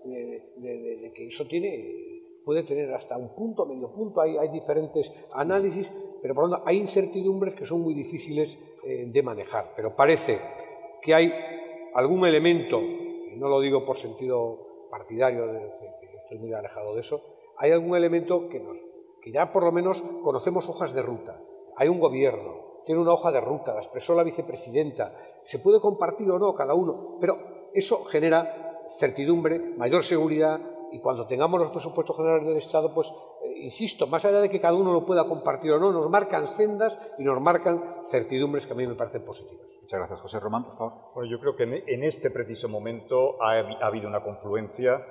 de, 0.04 1.12
que 1.14 1.26
eso 1.26 1.46
tiene, 1.46 2.22
puede 2.44 2.62
tener 2.62 2.92
hasta 2.92 3.16
un 3.16 3.34
punto, 3.34 3.66
medio 3.66 3.90
punto, 3.90 4.20
hay, 4.20 4.48
diferentes 4.48 5.12
análisis, 5.32 5.92
pero 6.20 6.34
por 6.34 6.44
lo 6.44 6.50
tanto 6.50 6.68
hay 6.68 6.76
incertidumbres 6.78 7.54
que 7.54 7.66
son 7.66 7.80
muy 7.80 7.94
difíciles 7.94 8.58
eh, 8.84 9.06
de 9.10 9.22
manejar. 9.22 9.72
Pero 9.74 9.96
parece 9.96 10.38
que 11.02 11.14
hay 11.14 11.32
algún 11.94 12.26
elemento, 12.26 12.80
y 12.80 13.36
no 13.36 13.48
lo 13.48 13.60
digo 13.60 13.84
por 13.84 13.98
sentido 13.98 14.86
partidario, 14.90 15.44
estoy 16.22 16.38
muy 16.38 16.52
alejado 16.52 16.94
de 16.94 17.00
eso, 17.00 17.20
hay 17.58 17.72
algún 17.72 17.96
elemento 17.96 18.48
que, 18.48 18.60
nos, 18.60 18.78
que 19.20 19.32
ya 19.32 19.52
por 19.52 19.64
lo 19.64 19.72
menos 19.72 20.02
conocemos 20.22 20.68
hojas 20.68 20.92
de 20.94 21.02
ruta. 21.02 21.40
Hay 21.76 21.88
un 21.88 22.00
gobierno, 22.00 22.82
tiene 22.86 23.00
una 23.00 23.12
hoja 23.12 23.30
de 23.32 23.40
ruta, 23.40 23.74
la 23.74 23.80
expresó 23.80 24.14
la 24.14 24.22
vicepresidenta, 24.22 25.14
se 25.42 25.58
puede 25.58 25.80
compartir 25.80 26.30
o 26.30 26.38
no 26.38 26.54
cada 26.54 26.74
uno, 26.74 27.18
pero 27.20 27.68
eso 27.74 28.04
genera 28.04 28.80
certidumbre, 28.98 29.58
mayor 29.58 30.04
seguridad 30.04 30.60
y 30.92 31.00
cuando 31.00 31.26
tengamos 31.26 31.58
los 31.58 31.72
presupuestos 31.72 32.16
generales 32.16 32.46
del 32.46 32.56
Estado, 32.58 32.92
pues, 32.92 33.08
eh, 33.44 33.64
insisto, 33.64 34.06
más 34.06 34.24
allá 34.24 34.40
de 34.40 34.50
que 34.50 34.60
cada 34.60 34.74
uno 34.74 34.92
lo 34.92 35.06
pueda 35.06 35.24
compartir 35.24 35.72
o 35.72 35.78
no, 35.78 35.90
nos 35.90 36.08
marcan 36.10 36.48
sendas 36.48 36.98
y 37.18 37.24
nos 37.24 37.40
marcan 37.40 37.96
certidumbres 38.04 38.66
que 38.66 38.72
a 38.72 38.76
mí 38.76 38.86
me 38.86 38.94
parecen 38.94 39.24
positivas. 39.24 39.66
Muchas 39.80 39.98
gracias. 39.98 40.20
José 40.20 40.38
Román, 40.38 40.64
por 40.64 40.76
favor. 40.76 40.92
Bueno, 41.14 41.30
yo 41.30 41.40
creo 41.40 41.56
que 41.56 41.84
en 41.86 42.04
este 42.04 42.30
preciso 42.30 42.68
momento 42.68 43.42
ha, 43.42 43.58
habido 43.86 44.06
una 44.06 44.22
confluencia 44.22 45.04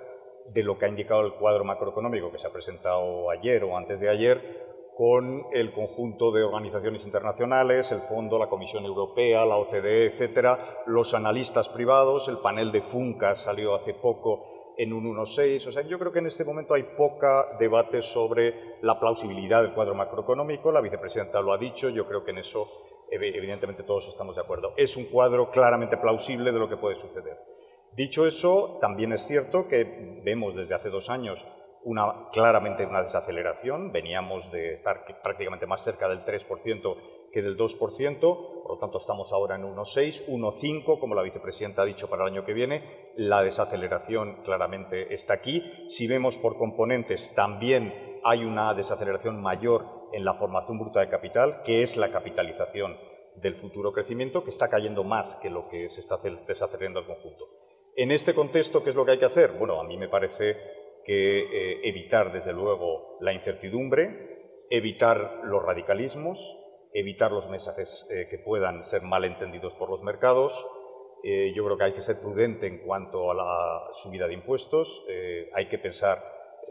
de 0.54 0.64
lo 0.64 0.78
que 0.78 0.86
ha 0.86 0.90
indicado 0.90 1.22
el 1.22 1.34
cuadro 1.34 1.64
macroeconómico 1.64 2.32
que 2.32 2.38
se 2.38 2.48
ha 2.48 2.52
presentado 2.52 3.30
ayer 3.30 3.64
o 3.64 3.78
antes 3.78 4.00
de 4.00 4.10
ayer 4.10 4.72
con 4.96 5.46
el 5.54 5.74
conjunto 5.74 6.32
de 6.32 6.44
organizaciones 6.44 7.06
internacionales, 7.06 7.92
el 7.92 8.02
Fondo, 8.02 8.38
la 8.38 8.48
Comisión 8.48 8.86
Europea, 8.86 9.46
la 9.46 9.58
OCDE, 9.58 10.06
etcétera, 10.06 10.84
los 10.86 11.14
analistas 11.14 11.70
privados, 11.70 12.28
el 12.28 12.38
panel 12.38 12.72
de 12.72 12.82
FUNCAS 12.82 13.44
salió 13.44 13.74
hace 13.74 13.94
poco 13.94 14.61
en 14.82 14.94
un 14.94 15.16
1,6. 15.16 15.68
O 15.68 15.72
sea, 15.72 15.84
yo 15.84 16.00
creo 16.00 16.12
que 16.12 16.20
en 16.20 16.26
este 16.26 16.44
momento 16.44 16.74
hay 16.74 16.84
poca 16.98 17.56
debate 17.60 18.02
sobre 18.02 18.80
la 18.82 19.00
plausibilidad 19.00 19.62
del 19.62 19.74
cuadro 19.74 19.94
macroeconómico. 19.94 20.72
La 20.72 20.82
vicepresidenta 20.82 21.40
lo 21.40 21.54
ha 21.54 21.58
dicho, 21.60 21.90
yo 21.90 22.08
creo 22.08 22.24
que 22.24 22.32
en 22.32 22.40
eso 22.40 22.68
evidentemente 23.12 23.84
todos 23.84 24.08
estamos 24.08 24.36
de 24.36 24.42
acuerdo. 24.42 24.74
Es 24.78 24.98
un 24.98 25.06
cuadro 25.06 25.52
claramente 25.52 25.98
plausible 25.98 26.52
de 26.52 26.58
lo 26.58 26.68
que 26.68 26.78
puede 26.78 26.96
suceder. 26.96 27.38
Dicho 27.94 28.26
eso, 28.26 28.80
también 28.82 29.12
es 29.12 29.28
cierto 29.28 29.68
que 29.68 30.22
vemos 30.24 30.56
desde 30.56 30.74
hace 30.74 30.90
dos 30.90 31.12
años 31.12 31.46
claramente 32.32 32.86
una 32.86 33.02
desaceleración. 33.02 33.92
Veníamos 33.92 34.52
de 34.52 34.74
estar 34.74 35.04
prácticamente 35.24 35.66
más 35.66 35.84
cerca 35.84 36.08
del 36.10 36.26
3% 36.26 36.96
que 37.32 37.42
del 37.42 37.58
2%, 37.58 38.20
por 38.20 38.72
lo 38.72 38.78
tanto 38.78 38.98
estamos 38.98 39.32
ahora 39.32 39.56
en 39.56 39.64
1,6, 39.64 40.28
1,5, 40.28 41.00
como 41.00 41.16
la 41.16 41.22
vicepresidenta 41.22 41.84
ha 41.84 41.86
dicho 41.86 42.10
para 42.10 42.24
el 42.24 42.34
año 42.34 42.46
que 42.46 42.54
viene. 42.54 43.14
La 43.16 43.42
desaceleración 43.42 44.44
claramente 44.44 45.14
está 45.14 45.36
aquí. 45.36 45.64
Si 45.88 46.08
vemos 46.08 46.38
por 46.38 46.58
componentes, 46.58 47.34
también 47.34 48.20
hay 48.24 48.44
una 48.44 48.74
desaceleración 48.74 49.42
mayor 49.42 49.86
en 50.14 50.26
la 50.26 50.34
formación 50.34 50.78
bruta 50.78 51.00
de 51.00 51.10
capital, 51.10 51.62
que 51.64 51.84
es 51.84 51.96
la 51.98 52.12
capitalización 52.12 52.98
del 53.36 53.56
futuro 53.56 53.94
crecimiento, 53.94 54.44
que 54.44 54.50
está 54.50 54.68
cayendo 54.68 55.04
más 55.06 55.38
que 55.38 55.50
lo 55.50 55.68
que 55.70 55.90
se 55.90 56.02
está 56.02 56.18
desacelerando 56.18 57.00
al 57.00 57.06
conjunto. 57.06 57.46
En 57.96 58.12
este 58.12 58.34
contexto, 58.34 58.84
¿qué 58.84 58.90
es 58.90 58.96
lo 58.96 59.06
que 59.06 59.12
hay 59.12 59.20
que 59.20 59.26
hacer? 59.26 59.52
Bueno, 59.58 59.80
a 59.80 59.84
mí 59.84 59.98
me 59.98 60.10
parece 60.10 60.81
que 61.06 61.40
eh, 61.40 61.80
evitar, 61.84 62.32
desde 62.32 62.54
luego, 62.54 63.18
la 63.22 63.34
incertidumbre, 63.34 64.66
evitar 64.70 65.42
los 65.44 65.64
radicalismos, 65.64 66.58
evitar 66.94 67.32
los 67.32 67.50
mensajes 67.50 68.08
eh, 68.10 68.28
que 68.30 68.38
puedan 68.38 68.86
ser 68.86 69.02
mal 69.02 69.26
entendidos 69.26 69.74
por 69.76 69.90
los 69.90 70.04
mercados. 70.04 70.54
Eh, 71.24 71.54
yo 71.56 71.64
creo 71.66 71.78
que 71.78 71.84
hay 71.86 71.94
que 71.94 72.02
ser 72.02 72.20
prudente 72.20 72.68
en 72.68 72.80
cuanto 72.80 73.32
a 73.32 73.36
la 73.36 73.94
subida 73.94 74.28
de 74.28 74.34
impuestos. 74.34 75.06
Hay 75.54 75.68
que 75.68 75.78
pensar 75.78 76.20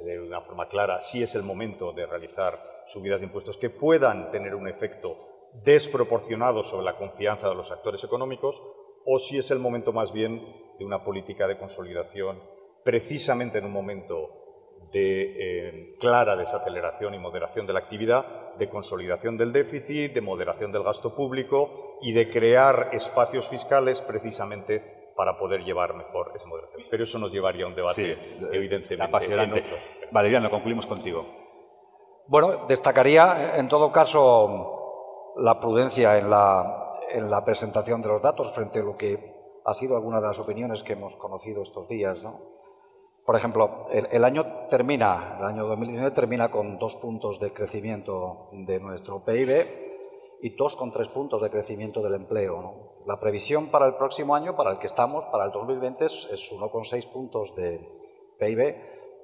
de 0.05 0.21
una 0.21 0.41
forma 0.41 0.69
clara 0.69 1.01
si 1.01 1.23
es 1.23 1.35
el 1.35 1.43
momento 1.43 1.93
de 1.93 2.07
realizar 2.07 2.59
subidas 2.89 3.21
de 3.21 3.27
impuestos 3.27 3.59
que 3.59 3.71
puedan 3.71 4.31
tener 4.31 4.55
un 4.55 4.67
efecto 4.67 5.17
desproporcionado 5.65 6.63
sobre 6.63 6.85
la 6.85 6.97
confianza 6.97 7.49
de 7.49 7.55
los 7.55 7.71
actores 7.71 8.03
económicos 8.03 8.61
o 9.05 9.19
si 9.19 9.39
es 9.39 9.51
el 9.51 9.59
momento 9.59 9.93
más 9.93 10.13
bien 10.13 10.45
de 10.79 10.85
una 10.85 11.05
política 11.05 11.47
de 11.47 11.59
consolidación 11.59 12.41
precisamente 12.85 13.59
en 13.59 13.65
un 13.65 13.73
momento 13.73 14.41
de 14.93 15.97
clara 16.01 16.37
desaceleración 16.37 17.15
y 17.15 17.19
moderación 17.19 17.67
de 17.67 17.73
la 17.73 17.81
actividad 17.81 18.57
de 18.59 18.69
consolidación 18.69 19.37
del 19.37 19.53
déficit, 19.53 20.13
de 20.13 20.21
moderación 20.21 20.73
del 20.73 20.83
gasto 20.83 21.15
público 21.15 21.97
y 22.03 22.13
de 22.13 22.31
crear 22.31 22.91
espacios 22.93 23.49
fiscales 23.49 24.01
precisamente 24.01 25.13
para 25.17 25.39
poder 25.39 25.63
llevar 25.65 25.95
mejor 25.95 26.33
esa 26.35 26.47
moderación. 26.47 26.83
Pero 26.91 27.05
eso 27.05 27.19
nos 27.19 27.33
llevaría 27.33 27.65
a 27.65 27.69
un 27.69 27.75
debate 27.75 28.17
evidentemente 28.53 29.03
apasionante. 29.03 29.65
Valeriano, 30.11 30.51
concluimos 30.51 30.87
contigo. 30.87 31.27
Bueno, 32.27 32.67
destacaría 32.67 33.57
en 33.57 33.69
todo 33.69 33.91
caso 33.93 35.33
la 35.37 35.61
prudencia 35.61 36.19
en 36.19 36.31
la, 36.31 36.97
en 37.11 37.31
la 37.31 37.45
presentación 37.45 38.03
de 38.03 38.09
los 38.09 38.23
datos 38.23 38.53
frente 38.53 38.81
a 38.81 38.83
lo 38.83 38.97
que 38.97 39.35
ha 39.65 39.75
sido 39.75 39.97
alguna 39.97 40.21
de 40.21 40.29
las 40.29 40.39
opiniones 40.39 40.83
que 40.83 40.95
hemos 40.95 41.17
conocido 41.17 41.63
estos 41.63 41.89
días. 41.89 42.25
Por 43.25 43.37
ejemplo, 43.37 43.87
el, 43.93 44.25
año 44.25 44.67
termina, 44.69 45.37
el 45.39 45.45
año 45.45 45.67
2019 45.67 46.15
termina 46.15 46.51
con 46.51 46.79
dos 46.79 46.97
puntos 46.97 47.39
de 47.39 47.53
crecimiento 47.53 48.49
de 48.53 48.81
nuestro 48.81 49.25
PIB 49.25 50.39
y 50.43 50.57
dos 50.57 50.75
con 50.75 50.91
tres 50.91 51.09
puntos 51.09 51.43
de 51.43 51.51
crecimiento 51.51 52.03
del 52.03 52.15
empleo. 52.15 53.03
La 53.07 53.21
previsión 53.21 53.71
para 53.71 53.87
el 53.87 53.95
próximo 53.95 54.35
año, 54.35 54.57
para 54.57 54.73
el 54.73 54.79
que 54.79 54.87
estamos, 54.87 55.25
para 55.27 55.45
el 55.45 55.53
2020, 55.53 56.07
es, 56.07 56.29
es 56.33 56.53
1,6 56.53 57.13
puntos 57.13 57.55
de 57.55 57.81
PIB, 58.39 58.77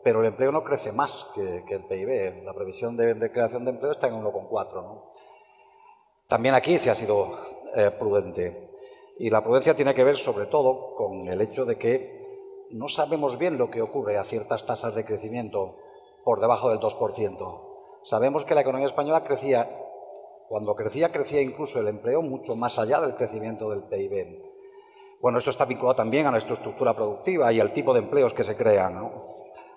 pero 0.05 0.20
el 0.20 0.27
empleo 0.27 0.52
no 0.52 0.62
crece 0.62 0.93
más 0.93 1.32
que, 1.35 1.64
el 1.68 1.85
PIB. 1.85 2.44
La 2.44 2.52
previsión 2.52 2.97
de, 2.97 3.31
creación 3.32 3.64
de 3.64 3.73
empleo 3.73 3.90
está 3.90 4.06
en 4.06 4.14
1,4. 4.23 4.73
¿no? 4.74 5.12
También 6.28 6.55
aquí 6.55 6.78
se 6.78 6.90
ha 6.90 6.94
sido 6.94 7.36
eh, 7.74 7.90
prudente. 7.90 8.70
Y 9.18 9.31
la 9.31 9.43
prudencia 9.43 9.74
tiene 9.74 9.94
que 9.94 10.05
ver 10.05 10.16
sobre 10.16 10.47
todo 10.47 10.94
con 10.94 11.27
el 11.27 11.40
hecho 11.40 11.64
de 11.64 11.77
que 11.77 12.26
no 12.70 12.88
sabemos 12.88 13.38
bien 13.38 13.59
lo 13.59 13.70
que 13.70 13.82
ocurre 13.82 14.18
a 14.18 14.24
ciertas 14.24 14.66
tasas 14.66 14.94
de 14.94 15.05
crecimiento 15.05 15.76
por 16.24 16.40
debajo 16.40 16.70
del 16.70 16.80
2%. 16.80 17.66
Sabemos 18.02 18.44
que 18.44 18.55
la 18.55 18.60
economía 18.60 18.86
española 18.86 19.24
crecía, 19.24 19.68
cuando 20.48 20.74
crecía, 20.74 21.12
crecía 21.12 21.40
incluso 21.43 21.80
el 21.80 21.88
empleo 21.88 22.22
mucho 22.22 22.56
más 22.56 22.78
allá 22.78 23.01
del 23.01 23.16
crecimiento 23.16 23.70
del 23.70 23.84
PIB. 23.84 24.43
Bueno, 25.20 25.38
esto 25.38 25.51
está 25.51 25.64
vinculado 25.64 25.97
también 25.97 26.26
a 26.26 26.30
nuestra 26.30 26.55
estructura 26.55 26.94
productiva 26.94 27.52
y 27.52 27.60
al 27.60 27.72
tipo 27.72 27.93
de 27.93 28.01
empleos 28.01 28.34
que 28.34 28.44
se 28.44 28.56
crean. 28.56 29.10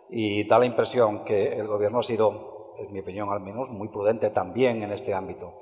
Y 0.10 0.48
da 0.48 0.60
la 0.60 0.66
impresión 0.66 1.24
que 1.24 1.54
el 1.54 1.68
Gobierno 1.68 2.00
ha 2.00 2.04
sido, 2.04 2.74
en 2.78 2.92
mi 2.92 3.00
opinión 3.00 3.30
al 3.32 3.40
menos, 3.40 3.70
muy 3.70 3.88
prudente 3.88 4.30
también 4.32 4.84
en 4.84 4.92
este 4.92 5.14
ámbito. 5.14 5.54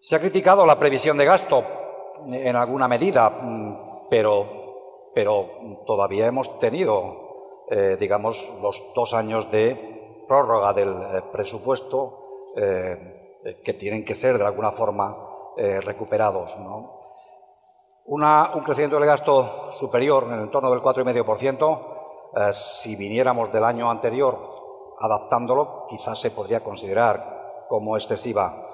Se 0.00 0.16
ha 0.16 0.20
criticado 0.20 0.66
la 0.66 0.78
previsión 0.78 1.16
de 1.16 1.24
gasto 1.24 1.64
en 2.26 2.56
alguna 2.56 2.88
medida, 2.88 3.30
mm, 3.30 4.08
pero, 4.10 4.65
pero 5.16 5.48
todavía 5.86 6.26
hemos 6.26 6.60
tenido, 6.60 7.64
eh, 7.70 7.96
digamos, 7.98 8.52
los 8.60 8.82
dos 8.94 9.14
años 9.14 9.50
de 9.50 10.24
prórroga 10.28 10.74
del 10.74 10.90
eh, 10.90 11.22
presupuesto 11.32 12.50
eh, 12.54 13.40
que 13.64 13.72
tienen 13.72 14.04
que 14.04 14.14
ser 14.14 14.36
de 14.36 14.44
alguna 14.44 14.72
forma 14.72 15.16
recuperados. 15.56 16.54
un 18.04 18.62
crecimiento 18.62 18.96
del 18.98 19.06
gasto 19.06 19.72
superior 19.72 20.24
en 20.24 20.34
el 20.34 20.40
entorno 20.42 20.70
del 20.70 20.82
4,5%, 20.82 22.52
si 22.52 22.94
viniéramos 22.94 23.50
del 23.50 23.64
año 23.64 23.90
anterior 23.90 24.36
adaptándolo, 25.00 25.86
quizás 25.88 26.20
se 26.20 26.30
podría 26.30 26.62
considerar 26.62 27.64
como 27.70 27.96
excesiva. 27.96 28.68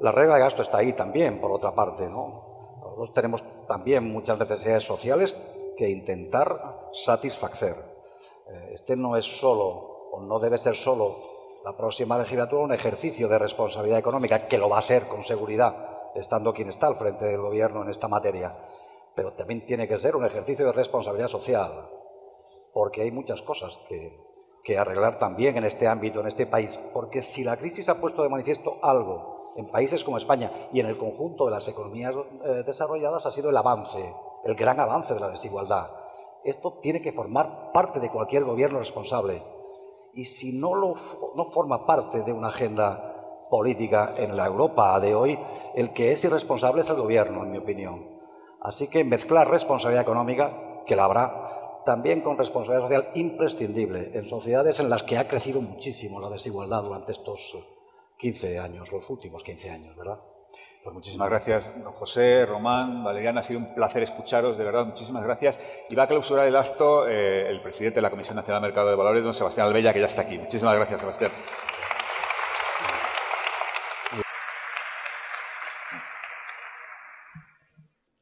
La 0.00 0.12
regla 0.12 0.34
de 0.34 0.40
gasto 0.40 0.60
está 0.60 0.78
ahí 0.78 0.92
también, 0.92 1.40
por 1.40 1.50
otra 1.50 1.74
parte, 1.74 2.10
¿no? 2.10 2.76
Nosotros 2.82 3.14
tenemos 3.14 3.42
también 3.66 4.12
muchas 4.12 4.38
necesidades 4.38 4.84
sociales 4.84 5.57
que 5.78 5.88
intentar 5.88 6.90
satisfacer. 6.92 7.76
Eh, 8.50 8.70
este 8.74 8.96
no 8.96 9.16
es 9.16 9.24
solo, 9.24 10.08
o 10.10 10.20
no 10.20 10.40
debe 10.40 10.58
ser 10.58 10.74
solo, 10.74 11.38
la 11.64 11.76
próxima 11.76 12.18
legislatura 12.18 12.64
un 12.64 12.72
ejercicio 12.72 13.28
de 13.28 13.38
responsabilidad 13.38 14.00
económica, 14.00 14.48
que 14.48 14.58
lo 14.58 14.68
va 14.68 14.78
a 14.78 14.82
ser 14.82 15.04
con 15.04 15.22
seguridad, 15.22 16.10
estando 16.16 16.52
quien 16.52 16.68
está 16.68 16.88
al 16.88 16.96
frente 16.96 17.26
del 17.26 17.40
Gobierno 17.40 17.82
en 17.82 17.90
esta 17.90 18.08
materia, 18.08 18.56
pero 19.14 19.32
también 19.34 19.64
tiene 19.64 19.86
que 19.86 19.98
ser 19.98 20.16
un 20.16 20.24
ejercicio 20.24 20.66
de 20.66 20.72
responsabilidad 20.72 21.28
social, 21.28 21.88
porque 22.72 23.02
hay 23.02 23.12
muchas 23.12 23.40
cosas 23.42 23.78
que, 23.88 24.26
arreglar 24.78 25.18
también 25.18 25.56
en 25.56 25.64
este 25.64 25.88
ámbito, 25.88 26.20
en 26.20 26.26
este 26.26 26.46
país, 26.46 26.78
porque 26.92 27.22
si 27.22 27.42
la 27.42 27.56
crisis 27.56 27.88
ha 27.88 27.98
puesto 27.98 28.22
de 28.22 28.28
manifiesto 28.28 28.78
algo 28.82 29.54
en 29.56 29.70
países 29.70 30.04
como 30.04 30.18
España 30.18 30.52
y 30.74 30.80
en 30.80 30.84
el 30.84 30.98
conjunto 30.98 31.46
de 31.46 31.52
las 31.52 31.66
economías 31.68 32.12
eh, 32.44 32.64
desarrolladas 32.66 33.24
ha 33.24 33.30
sido 33.30 33.48
el 33.48 33.56
avance, 33.56 34.12
el 34.44 34.54
gran 34.54 34.80
avance 34.80 35.14
de 35.14 35.20
la 35.20 35.28
desigualdad. 35.28 35.90
Esto 36.44 36.78
tiene 36.80 37.02
que 37.02 37.12
formar 37.12 37.72
parte 37.72 38.00
de 38.00 38.10
cualquier 38.10 38.44
gobierno 38.44 38.78
responsable. 38.78 39.42
Y 40.14 40.24
si 40.24 40.58
no, 40.58 40.74
lo, 40.74 40.94
no 41.36 41.44
forma 41.46 41.86
parte 41.86 42.22
de 42.22 42.32
una 42.32 42.48
agenda 42.48 43.46
política 43.50 44.14
en 44.16 44.36
la 44.36 44.46
Europa 44.46 44.98
de 45.00 45.14
hoy, 45.14 45.38
el 45.74 45.92
que 45.92 46.12
es 46.12 46.24
irresponsable 46.24 46.82
es 46.82 46.90
el 46.90 46.96
gobierno, 46.96 47.44
en 47.44 47.52
mi 47.52 47.58
opinión. 47.58 48.18
Así 48.60 48.88
que 48.88 49.04
mezclar 49.04 49.48
responsabilidad 49.50 50.02
económica, 50.02 50.82
que 50.86 50.96
la 50.96 51.04
habrá, 51.04 51.82
también 51.84 52.20
con 52.20 52.36
responsabilidad 52.36 52.88
social 52.88 53.10
imprescindible 53.14 54.10
en 54.14 54.26
sociedades 54.26 54.80
en 54.80 54.90
las 54.90 55.02
que 55.02 55.16
ha 55.16 55.28
crecido 55.28 55.60
muchísimo 55.60 56.20
la 56.20 56.28
desigualdad 56.28 56.82
durante 56.82 57.12
estos 57.12 57.56
15 58.18 58.58
años, 58.58 58.92
los 58.92 59.08
últimos 59.08 59.42
15 59.42 59.70
años, 59.70 59.96
¿verdad? 59.96 60.18
Pues 60.82 60.94
muchísimas 60.94 61.28
gracias, 61.28 61.82
don 61.82 61.92
José, 61.92 62.46
Román, 62.46 63.04
Valeriana, 63.04 63.40
ha 63.40 63.42
sido 63.42 63.58
un 63.58 63.74
placer 63.74 64.02
escucharos, 64.04 64.56
de 64.56 64.64
verdad, 64.64 64.86
muchísimas 64.86 65.22
gracias. 65.24 65.58
Y 65.90 65.94
va 65.94 66.04
a 66.04 66.06
clausurar 66.06 66.46
el 66.46 66.56
acto 66.56 67.06
eh, 67.08 67.48
el 67.50 67.60
presidente 67.60 67.96
de 67.96 68.02
la 68.02 68.10
Comisión 68.10 68.36
Nacional 68.36 68.62
de 68.62 68.68
Mercado 68.68 68.88
de 68.88 68.96
Valores, 68.96 69.24
don 69.24 69.34
Sebastián 69.34 69.66
Albella, 69.66 69.92
que 69.92 70.00
ya 70.00 70.06
está 70.06 70.22
aquí. 70.22 70.38
Muchísimas 70.38 70.76
gracias, 70.76 71.00
Sebastián. 71.00 71.32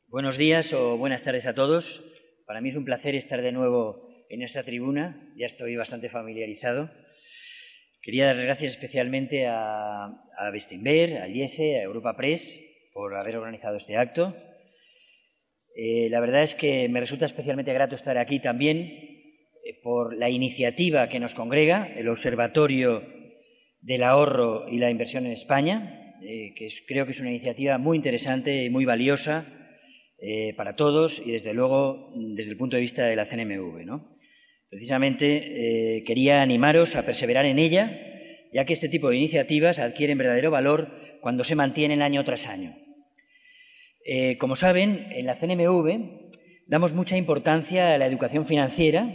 Buenos 0.09 0.39
días 0.39 0.73
o 0.73 0.97
buenas 0.97 1.23
tardes 1.23 1.45
a 1.45 1.55
todos. 1.55 2.03
Para 2.47 2.63
mí 2.63 2.71
es 2.71 2.77
un 2.77 2.87
placer 2.87 3.15
estar 3.15 3.43
de 3.43 3.53
nuevo 3.53 4.09
en 4.31 4.41
esta 4.41 4.63
tribuna. 4.63 5.31
Ya 5.37 5.45
estoy 5.45 5.77
bastante 5.77 6.09
familiarizado. 6.09 6.91
Quería 8.07 8.27
dar 8.27 8.37
gracias 8.37 8.75
especialmente 8.75 9.47
a, 9.49 10.05
a 10.05 10.51
Bestinver, 10.53 11.23
a 11.23 11.29
IESE, 11.29 11.81
a 11.81 11.83
Europa 11.83 12.17
Press 12.17 12.63
por 12.93 13.17
haber 13.17 13.37
organizado 13.37 13.77
este 13.77 13.97
acto. 13.97 14.37
Eh, 15.75 16.09
la 16.09 16.21
verdad 16.21 16.45
es 16.45 16.55
que 16.55 16.89
me 16.89 17.01
resulta 17.01 17.27
especialmente 17.27 17.73
grato 17.73 17.97
estar 17.97 18.17
aquí 18.17 18.39
también 18.39 18.79
eh, 18.79 19.81
por 19.83 20.17
la 20.17 20.31
iniciativa 20.31 21.09
que 21.09 21.19
nos 21.19 21.35
congrega, 21.35 21.89
el 21.97 22.09
Observatorio 22.09 23.03
del 23.81 24.05
Ahorro 24.05 24.69
y 24.69 24.79
la 24.79 24.93
Inversión 24.93 25.27
en 25.27 25.33
España, 25.33 26.15
eh, 26.23 26.55
que 26.55 26.69
creo 26.87 27.07
que 27.07 27.11
es 27.11 27.19
una 27.19 27.31
iniciativa 27.31 27.77
muy 27.77 27.97
interesante 27.97 28.63
y 28.63 28.71
muy 28.71 28.85
valiosa 28.85 29.53
para 30.57 30.77
todos 30.77 31.21
y, 31.27 31.33
desde 31.33 31.55
luego, 31.55 32.13
desde 32.15 32.53
el 32.53 32.57
punto 32.57 32.77
de 32.77 32.83
vista 32.83 33.05
de 33.05 33.17
la 33.17 33.27
CNMV. 33.27 33.85
¿no? 33.85 34.16
Precisamente 34.69 35.97
eh, 35.99 36.05
quería 36.05 36.43
animaros 36.43 36.97
a 36.97 37.05
perseverar 37.05 37.47
en 37.47 37.59
ella, 37.59 37.91
ya 38.53 38.65
que 38.65 38.73
este 38.73 38.89
tipo 38.89 39.11
de 39.11 39.17
iniciativas 39.17 39.79
adquieren 39.79 40.19
verdadero 40.19 40.51
valor 40.51 40.91
cuando 41.21 41.45
se 41.45 41.55
mantienen 41.55 42.03
año 42.03 42.25
tras 42.25 42.47
año. 42.47 42.77
Eh, 44.05 44.39
como 44.39 44.57
saben, 44.57 45.07
en 45.11 45.27
la 45.27 45.35
CNMV 45.35 46.31
damos 46.67 46.93
mucha 46.93 47.17
importancia 47.17 47.95
a 47.95 47.99
la 47.99 48.07
educación 48.07 48.47
financiera, 48.47 49.09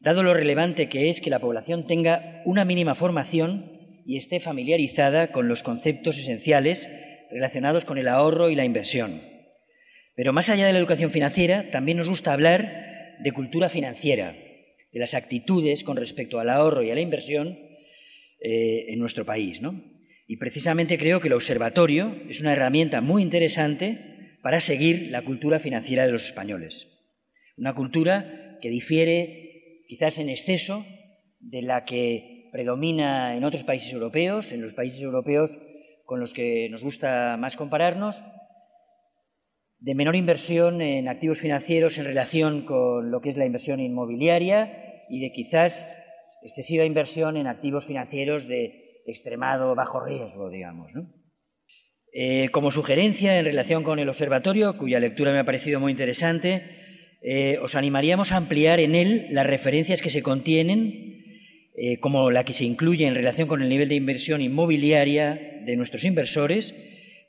dado 0.00 0.22
lo 0.22 0.34
relevante 0.34 0.88
que 0.88 1.08
es 1.08 1.20
que 1.20 1.30
la 1.30 1.38
población 1.38 1.86
tenga 1.86 2.42
una 2.44 2.64
mínima 2.64 2.94
formación 2.94 4.02
y 4.04 4.16
esté 4.16 4.40
familiarizada 4.40 5.32
con 5.32 5.48
los 5.48 5.62
conceptos 5.62 6.16
esenciales 6.16 6.88
relacionados 7.30 7.84
con 7.84 7.98
el 7.98 8.08
ahorro 8.08 8.50
y 8.50 8.54
la 8.54 8.64
inversión. 8.64 9.20
Pero 10.14 10.32
más 10.32 10.48
allá 10.48 10.66
de 10.66 10.72
la 10.72 10.78
educación 10.78 11.10
financiera, 11.10 11.70
también 11.70 11.98
nos 11.98 12.08
gusta 12.08 12.32
hablar 12.32 13.16
de 13.18 13.32
cultura 13.32 13.68
financiera, 13.68 14.36
de 14.96 15.00
las 15.00 15.12
actitudes 15.12 15.84
con 15.84 15.98
respecto 15.98 16.40
al 16.40 16.48
ahorro 16.48 16.82
y 16.82 16.90
a 16.90 16.94
la 16.94 17.02
inversión 17.02 17.58
eh, 18.40 18.86
en 18.88 18.98
nuestro 18.98 19.26
país. 19.26 19.60
Y 20.26 20.38
precisamente 20.38 20.96
creo 20.96 21.20
que 21.20 21.28
el 21.28 21.34
observatorio 21.34 22.16
es 22.30 22.40
una 22.40 22.54
herramienta 22.54 23.02
muy 23.02 23.20
interesante 23.20 24.38
para 24.40 24.62
seguir 24.62 25.10
la 25.10 25.22
cultura 25.22 25.58
financiera 25.58 26.06
de 26.06 26.12
los 26.12 26.24
españoles. 26.24 26.88
Una 27.58 27.74
cultura 27.74 28.56
que 28.62 28.70
difiere 28.70 29.82
quizás 29.86 30.16
en 30.16 30.30
exceso 30.30 30.86
de 31.40 31.60
la 31.60 31.84
que 31.84 32.48
predomina 32.50 33.36
en 33.36 33.44
otros 33.44 33.64
países 33.64 33.92
europeos, 33.92 34.50
en 34.50 34.62
los 34.62 34.72
países 34.72 35.02
europeos 35.02 35.50
con 36.06 36.20
los 36.20 36.32
que 36.32 36.70
nos 36.70 36.82
gusta 36.82 37.36
más 37.36 37.54
compararnos, 37.56 38.16
de 39.78 39.94
menor 39.94 40.16
inversión 40.16 40.80
en 40.80 41.08
activos 41.08 41.40
financieros 41.40 41.98
en 41.98 42.04
relación 42.04 42.64
con 42.64 43.10
lo 43.10 43.20
que 43.20 43.28
es 43.28 43.36
la 43.36 43.46
inversión 43.46 43.80
inmobiliaria 43.80 45.04
y 45.08 45.20
de 45.20 45.32
quizás 45.32 45.86
excesiva 46.42 46.84
inversión 46.84 47.36
en 47.36 47.46
activos 47.46 47.84
financieros 47.84 48.46
de 48.46 49.02
extremado 49.06 49.74
bajo 49.74 50.00
riesgo, 50.00 50.50
digamos. 50.50 50.90
Eh, 52.12 52.48
como 52.50 52.70
sugerencia 52.70 53.38
en 53.38 53.44
relación 53.44 53.82
con 53.82 53.98
el 53.98 54.08
observatorio, 54.08 54.78
cuya 54.78 55.00
lectura 55.00 55.32
me 55.32 55.38
ha 55.38 55.44
parecido 55.44 55.80
muy 55.80 55.92
interesante, 55.92 56.62
eh, 57.22 57.58
os 57.62 57.74
animaríamos 57.74 58.32
a 58.32 58.36
ampliar 58.36 58.80
en 58.80 58.94
él 58.94 59.26
las 59.30 59.46
referencias 59.46 60.00
que 60.00 60.10
se 60.10 60.22
contienen, 60.22 61.22
eh, 61.76 61.98
como 62.00 62.30
la 62.30 62.44
que 62.44 62.52
se 62.52 62.64
incluye 62.64 63.06
en 63.06 63.14
relación 63.14 63.48
con 63.48 63.62
el 63.62 63.68
nivel 63.68 63.88
de 63.88 63.96
inversión 63.96 64.40
inmobiliaria 64.40 65.60
de 65.64 65.76
nuestros 65.76 66.04
inversores, 66.04 66.74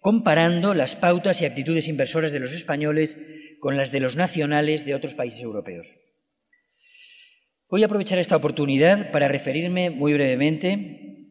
comparando 0.08 0.74
las 0.74 0.96
pautas 0.96 1.42
y 1.42 1.46
actitudes 1.46 1.90
inversoras 1.90 2.32
de 2.32 2.40
los 2.40 2.54
españoles 2.54 3.20
con 3.60 3.76
las 3.76 3.92
de 3.92 4.00
los 4.00 4.16
nacionales 4.16 4.86
de 4.86 4.96
otros 4.96 5.16
países 5.16 5.42
europeos. 5.42 5.86
Voy 7.70 7.84
a 7.84 7.88
aprovechar 7.88 8.18
esta 8.18 8.38
oportunidad 8.38 9.12
para 9.12 9.28
referirme 9.28 9.90
muy 9.90 10.14
brevemente, 10.14 11.26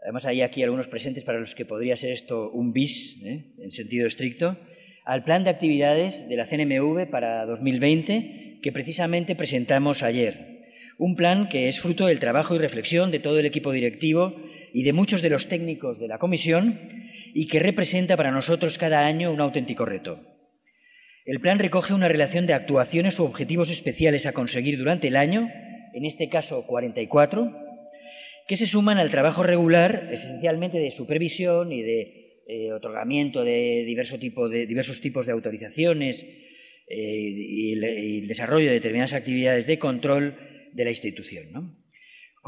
además 0.00 0.24
hay 0.24 0.40
aquí 0.40 0.62
algunos 0.62 0.88
presentes 0.88 1.22
para 1.22 1.38
los 1.38 1.54
que 1.54 1.66
podría 1.66 1.98
ser 1.98 2.12
esto 2.12 2.50
un 2.50 2.72
bis, 2.72 3.22
¿eh? 3.26 3.52
en 3.58 3.72
sentido 3.72 4.06
estricto, 4.06 4.56
al 5.04 5.22
plan 5.22 5.44
de 5.44 5.50
actividades 5.50 6.30
de 6.30 6.36
la 6.36 6.46
CNMV 6.46 7.10
para 7.10 7.44
2020 7.44 8.60
que 8.62 8.72
precisamente 8.72 9.36
presentamos 9.36 10.02
ayer. 10.02 10.64
Un 10.96 11.14
plan 11.14 11.50
que 11.50 11.68
es 11.68 11.78
fruto 11.78 12.06
del 12.06 12.20
trabajo 12.20 12.54
y 12.54 12.58
reflexión 12.58 13.10
de 13.10 13.18
todo 13.18 13.38
el 13.38 13.44
equipo 13.44 13.70
directivo 13.70 14.34
y 14.78 14.84
de 14.84 14.92
muchos 14.92 15.22
de 15.22 15.30
los 15.30 15.48
técnicos 15.48 15.98
de 15.98 16.06
la 16.06 16.18
Comisión 16.18 16.78
y 17.34 17.48
que 17.48 17.58
representa 17.58 18.16
para 18.16 18.30
nosotros 18.30 18.78
cada 18.78 19.06
año 19.06 19.32
un 19.32 19.40
auténtico 19.40 19.84
reto. 19.84 20.20
El 21.24 21.40
plan 21.40 21.58
recoge 21.58 21.94
una 21.94 22.06
relación 22.06 22.46
de 22.46 22.52
actuaciones 22.52 23.18
u 23.18 23.24
objetivos 23.24 23.70
especiales 23.70 24.24
a 24.24 24.32
conseguir 24.32 24.78
durante 24.78 25.08
el 25.08 25.16
año, 25.16 25.48
en 25.94 26.04
este 26.04 26.28
caso 26.28 26.64
44, 26.64 27.52
que 28.46 28.54
se 28.54 28.68
suman 28.68 28.98
al 28.98 29.10
trabajo 29.10 29.42
regular, 29.42 30.10
esencialmente 30.12 30.78
de 30.78 30.92
supervisión 30.92 31.72
y 31.72 31.82
de 31.82 32.44
eh, 32.46 32.72
otorgamiento 32.72 33.42
de, 33.42 33.84
de, 33.84 34.66
diversos 34.66 35.00
tipos 35.00 35.26
de 35.26 35.32
autorizaciones 35.32 36.22
eh, 36.86 36.94
y, 36.96 37.72
el, 37.72 38.28
desarrollo 38.28 38.68
de 38.68 38.74
determinadas 38.74 39.12
actividades 39.12 39.66
de 39.66 39.80
control 39.80 40.36
de 40.72 40.84
la 40.84 40.90
institución. 40.90 41.77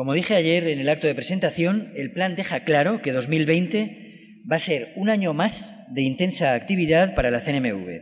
Como 0.01 0.15
dije 0.15 0.35
ayer 0.35 0.67
en 0.67 0.81
el 0.81 0.89
acto 0.89 1.09
de 1.09 1.15
presentación, 1.15 1.93
el 1.95 2.11
plan 2.11 2.35
deja 2.35 2.65
claro 2.65 3.03
que 3.03 3.13
2020 3.13 4.45
va 4.51 4.57
a 4.57 4.59
ser 4.59 4.95
un 4.97 5.11
año 5.11 5.35
más 5.35 5.75
de 5.91 6.01
intensa 6.01 6.55
actividad 6.55 7.15
para 7.15 7.31
la 7.31 7.41
CNMV. 7.41 8.01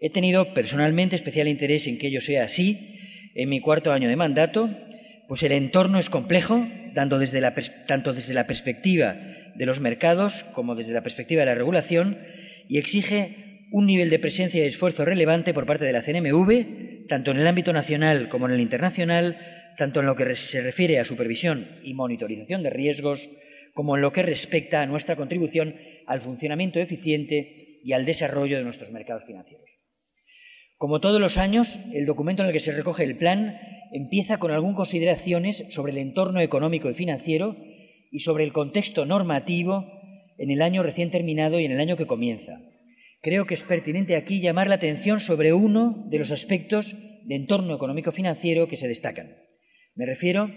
He 0.00 0.10
tenido 0.10 0.52
personalmente 0.52 1.16
especial 1.16 1.48
interés 1.48 1.86
en 1.86 1.96
que 1.96 2.08
ello 2.08 2.20
sea 2.20 2.44
así 2.44 3.00
en 3.34 3.48
mi 3.48 3.62
cuarto 3.62 3.90
año 3.90 4.10
de 4.10 4.16
mandato, 4.16 4.68
pues 5.26 5.42
el 5.42 5.52
entorno 5.52 5.98
es 5.98 6.10
complejo, 6.10 6.68
tanto 6.94 7.18
desde 7.18 7.40
la 7.40 7.54
perspectiva 8.46 9.16
de 9.54 9.64
los 9.64 9.80
mercados 9.80 10.44
como 10.52 10.74
desde 10.74 10.92
la 10.92 11.02
perspectiva 11.02 11.40
de 11.40 11.46
la 11.46 11.54
regulación, 11.54 12.18
y 12.68 12.76
exige 12.76 13.66
un 13.72 13.86
nivel 13.86 14.10
de 14.10 14.18
presencia 14.18 14.62
y 14.62 14.66
esfuerzo 14.66 15.06
relevante 15.06 15.54
por 15.54 15.64
parte 15.64 15.86
de 15.86 15.92
la 15.94 16.02
CNMV, 16.02 17.06
tanto 17.08 17.30
en 17.30 17.38
el 17.38 17.46
ámbito 17.46 17.72
nacional 17.72 18.28
como 18.28 18.46
en 18.46 18.52
el 18.52 18.60
internacional, 18.60 19.63
tanto 19.76 20.00
en 20.00 20.06
lo 20.06 20.16
que 20.16 20.34
se 20.36 20.62
refiere 20.62 20.98
a 20.98 21.04
supervisión 21.04 21.66
y 21.82 21.94
monitorización 21.94 22.62
de 22.62 22.70
riesgos, 22.70 23.20
como 23.74 23.96
en 23.96 24.02
lo 24.02 24.12
que 24.12 24.22
respecta 24.22 24.82
a 24.82 24.86
nuestra 24.86 25.16
contribución 25.16 25.76
al 26.06 26.20
funcionamiento 26.20 26.78
eficiente 26.80 27.80
y 27.82 27.92
al 27.92 28.04
desarrollo 28.04 28.56
de 28.56 28.64
nuestros 28.64 28.90
mercados 28.90 29.24
financieros. 29.24 29.78
Como 30.76 31.00
todos 31.00 31.20
los 31.20 31.38
años, 31.38 31.78
el 31.92 32.06
documento 32.06 32.42
en 32.42 32.48
el 32.48 32.52
que 32.52 32.60
se 32.60 32.72
recoge 32.72 33.04
el 33.04 33.16
plan 33.16 33.58
empieza 33.92 34.38
con 34.38 34.50
algunas 34.50 34.76
consideraciones 34.76 35.64
sobre 35.70 35.92
el 35.92 35.98
entorno 35.98 36.40
económico 36.40 36.90
y 36.90 36.94
financiero 36.94 37.56
y 38.10 38.20
sobre 38.20 38.44
el 38.44 38.52
contexto 38.52 39.06
normativo 39.06 39.86
en 40.38 40.50
el 40.50 40.62
año 40.62 40.82
recién 40.82 41.10
terminado 41.10 41.60
y 41.60 41.64
en 41.64 41.72
el 41.72 41.80
año 41.80 41.96
que 41.96 42.06
comienza. 42.06 42.60
Creo 43.22 43.46
que 43.46 43.54
es 43.54 43.62
pertinente 43.62 44.16
aquí 44.16 44.40
llamar 44.40 44.68
la 44.68 44.74
atención 44.74 45.20
sobre 45.20 45.52
uno 45.52 46.04
de 46.10 46.18
los 46.18 46.30
aspectos 46.30 46.94
de 47.24 47.34
entorno 47.34 47.74
económico-financiero 47.74 48.68
que 48.68 48.76
se 48.76 48.88
destacan. 48.88 49.36
Me 49.94 50.06
refiero 50.06 50.50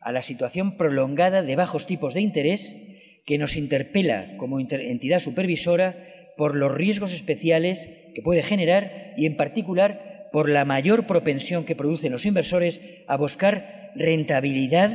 a 0.00 0.12
la 0.12 0.22
situación 0.22 0.76
prolongada 0.76 1.42
de 1.42 1.56
bajos 1.56 1.86
tipos 1.86 2.12
de 2.12 2.20
interés 2.20 2.76
que 3.24 3.38
nos 3.38 3.56
interpela 3.56 4.36
como 4.36 4.60
entidad 4.60 5.20
supervisora 5.20 5.96
por 6.36 6.54
los 6.54 6.72
riesgos 6.72 7.12
especiales 7.12 7.88
que 8.14 8.22
puede 8.22 8.42
generar 8.42 9.14
y, 9.16 9.24
en 9.24 9.36
particular, 9.36 10.28
por 10.32 10.50
la 10.50 10.64
mayor 10.64 11.06
propensión 11.06 11.64
que 11.64 11.76
producen 11.76 12.12
los 12.12 12.26
inversores 12.26 12.80
a 13.06 13.16
buscar 13.16 13.92
rentabilidad, 13.94 14.92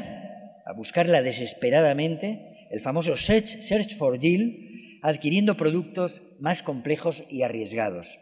a 0.65 0.73
buscarla 0.73 1.23
desesperadamente, 1.23 2.67
el 2.69 2.81
famoso 2.81 3.17
search, 3.17 3.61
search 3.61 3.95
for 3.95 4.19
yield, 4.19 4.53
adquiriendo 5.01 5.57
productos 5.57 6.21
más 6.39 6.61
complejos 6.61 7.23
y 7.29 7.41
arriesgados. 7.41 8.19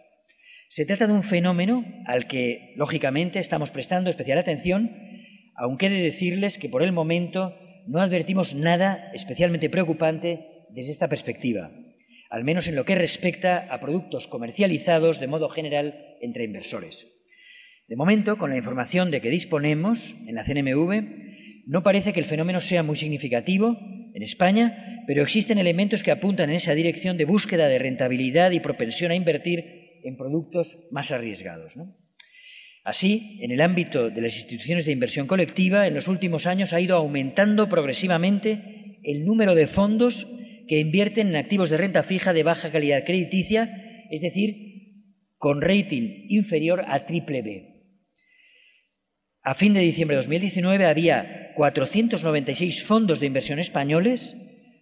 Se 0.70 0.86
trata 0.86 1.08
de 1.08 1.14
un 1.14 1.24
fenómeno 1.24 1.84
al 2.06 2.28
que, 2.28 2.74
lógicamente, 2.78 3.40
estamos 3.40 3.72
prestando 3.72 4.10
especial 4.10 4.38
atención, 4.38 4.92
aunque 5.58 5.88
he 5.88 5.90
de 5.90 6.02
decirles 6.02 6.58
que 6.58 6.70
por 6.70 6.84
el 6.84 6.94
momento 6.94 7.54
no 7.88 8.02
advertimos 8.02 8.56
nada 8.56 9.12
especialmente 9.14 9.70
preocupante 9.70 10.66
desde 10.70 10.92
esta 10.92 11.10
perspectiva 11.10 11.72
al 12.30 12.44
menos 12.44 12.68
en 12.68 12.76
lo 12.76 12.86
que 12.86 12.96
respecta 12.96 13.68
a 13.74 13.80
productos 13.80 14.28
comercializados 14.28 15.20
de 15.20 15.28
modo 15.28 15.50
general 15.50 16.18
entre 16.22 16.44
inversores. 16.44 17.08
De 17.88 17.96
momento, 17.96 18.38
con 18.38 18.50
la 18.50 18.58
información 18.58 19.12
de 19.12 19.22
que 19.22 19.30
disponemos 19.30 20.16
en 20.28 20.36
la 20.36 20.44
CNMV, 20.44 21.66
no 21.68 21.84
parece 21.84 22.14
que 22.14 22.20
el 22.20 22.26
fenómeno 22.26 22.60
sea 22.60 22.84
muy 22.84 22.98
significativo 22.98 23.78
en 24.14 24.24
España, 24.24 25.04
pero 25.08 25.24
existen 25.24 25.58
elementos 25.58 26.04
que 26.04 26.12
apuntan 26.12 26.50
en 26.50 26.58
esa 26.58 26.76
dirección 26.76 27.18
de 27.18 27.26
búsqueda 27.26 27.68
de 27.68 27.80
rentabilidad 27.80 28.52
y 28.52 28.60
propensión 28.60 29.12
a 29.12 29.16
invertir 29.16 30.00
en 30.04 30.18
productos 30.18 30.78
más 30.92 31.12
arriesgados. 31.12 31.74
Así, 32.88 33.38
en 33.42 33.52
el 33.52 33.60
ámbito 33.60 34.10
de 34.10 34.22
las 34.22 34.38
instituciones 34.38 34.86
de 34.86 34.94
inversión 34.94 35.28
colectiva, 35.28 35.88
en 35.88 35.94
los 35.94 36.08
últimos 36.08 36.48
años 36.48 36.72
ha 36.72 36.80
ido 36.80 36.96
aumentando 36.96 37.68
progresivamente 37.68 39.02
el 39.04 39.26
número 39.26 39.56
de 39.56 39.68
fondos 39.68 40.26
que 40.70 40.80
invierten 40.80 41.28
en 41.28 41.36
activos 41.36 41.70
de 41.70 41.76
renta 41.76 42.04
fija 42.04 42.32
de 42.32 42.44
baja 42.44 42.72
calidad 42.72 43.04
crediticia, 43.04 44.06
es 44.10 44.22
decir, 44.22 45.34
con 45.36 45.60
rating 45.60 46.28
inferior 46.30 46.86
a 46.88 47.06
triple 47.06 47.42
B. 47.42 47.92
A 49.42 49.54
fin 49.54 49.74
de 49.74 49.82
diciembre 49.82 50.16
de 50.16 50.22
2019 50.22 50.86
había 50.86 51.52
496 51.58 52.86
fondos 52.86 53.20
de 53.20 53.26
inversión 53.26 53.60
españoles, 53.60 54.34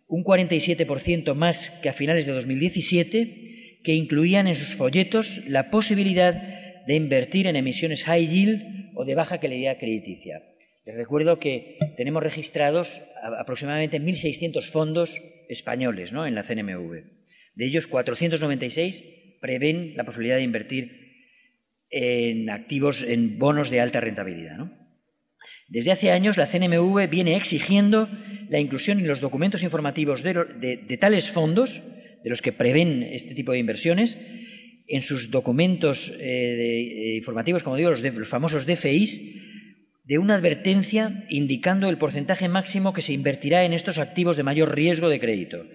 un 0.08 0.24
47% 0.24 1.34
más 1.34 1.72
que 1.82 1.90
a 1.90 1.94
finales 1.94 2.28
de 2.28 2.34
2017, 2.34 3.82
que 3.84 3.96
incluían 3.96 4.46
en 4.46 4.54
sus 4.54 4.76
folletos 4.76 5.42
la 5.48 5.72
posibilidad 5.72 6.55
de 6.88 6.96
invertir 6.96 7.48
en 7.48 7.56
emisiones 7.56 8.04
high 8.04 8.28
yield 8.28 8.92
o 8.96 9.06
de 9.06 9.16
baja 9.16 9.40
calidad 9.40 9.78
crediticia. 9.78 10.44
Les 10.86 10.96
recuerdo 10.96 11.40
que 11.40 11.78
tenemos 11.98 12.22
registrados 12.22 13.02
aproximadamente 13.40 14.00
1.600 14.00 14.70
fondos 14.70 15.10
españoles 15.50 16.12
¿no? 16.12 16.28
en 16.28 16.36
la 16.36 16.44
CNMV. 16.44 17.04
De 17.56 17.66
ellos, 17.66 17.88
496 17.88 19.04
prevén 19.42 19.96
la 19.96 20.04
posibilidad 20.04 20.38
de 20.38 20.44
invertir 20.44 21.06
en 21.90 22.50
activos, 22.50 23.04
en 23.04 23.38
bonos 23.38 23.70
de 23.70 23.80
alta 23.80 24.02
rentabilidad. 24.02 24.58
Desde 25.68 25.92
hace 25.92 26.12
años, 26.12 26.38
la 26.38 26.46
CNMV 26.46 27.10
viene 27.10 27.36
exigiendo 27.36 28.10
la 28.50 28.60
inclusión 28.60 29.00
en 29.00 29.08
los 29.08 29.22
documentos 29.22 29.64
informativos 29.64 30.24
de, 30.24 30.98
tales 31.00 31.32
fondos, 31.32 31.82
de 32.24 32.30
los 32.30 32.42
que 32.42 32.52
prevén 32.52 33.04
este 33.04 33.36
tipo 33.36 33.52
de 33.52 33.60
inversiones, 33.60 34.18
en 34.88 35.02
sus 35.02 35.32
documentos 35.32 36.10
eh, 36.10 36.18
eh, 36.20 37.16
informativos, 37.18 37.64
como 37.64 37.76
digo, 37.76 37.92
los, 37.92 38.04
los 38.04 38.28
famosos 38.28 38.66
DFIs, 38.66 39.22
de 40.04 40.18
una 40.20 40.36
advertencia 40.36 41.26
indicando 41.30 41.90
el 41.90 41.98
porcentaje 41.98 42.48
máximo 42.48 42.94
que 42.94 43.02
se 43.02 43.14
invertirá 43.14 43.66
en 43.66 43.74
estos 43.74 43.98
activos 43.98 44.38
de 44.38 44.44
mayor 44.44 44.76
riesgo 44.76 45.10
de 45.10 45.20
crédito. 45.20 45.66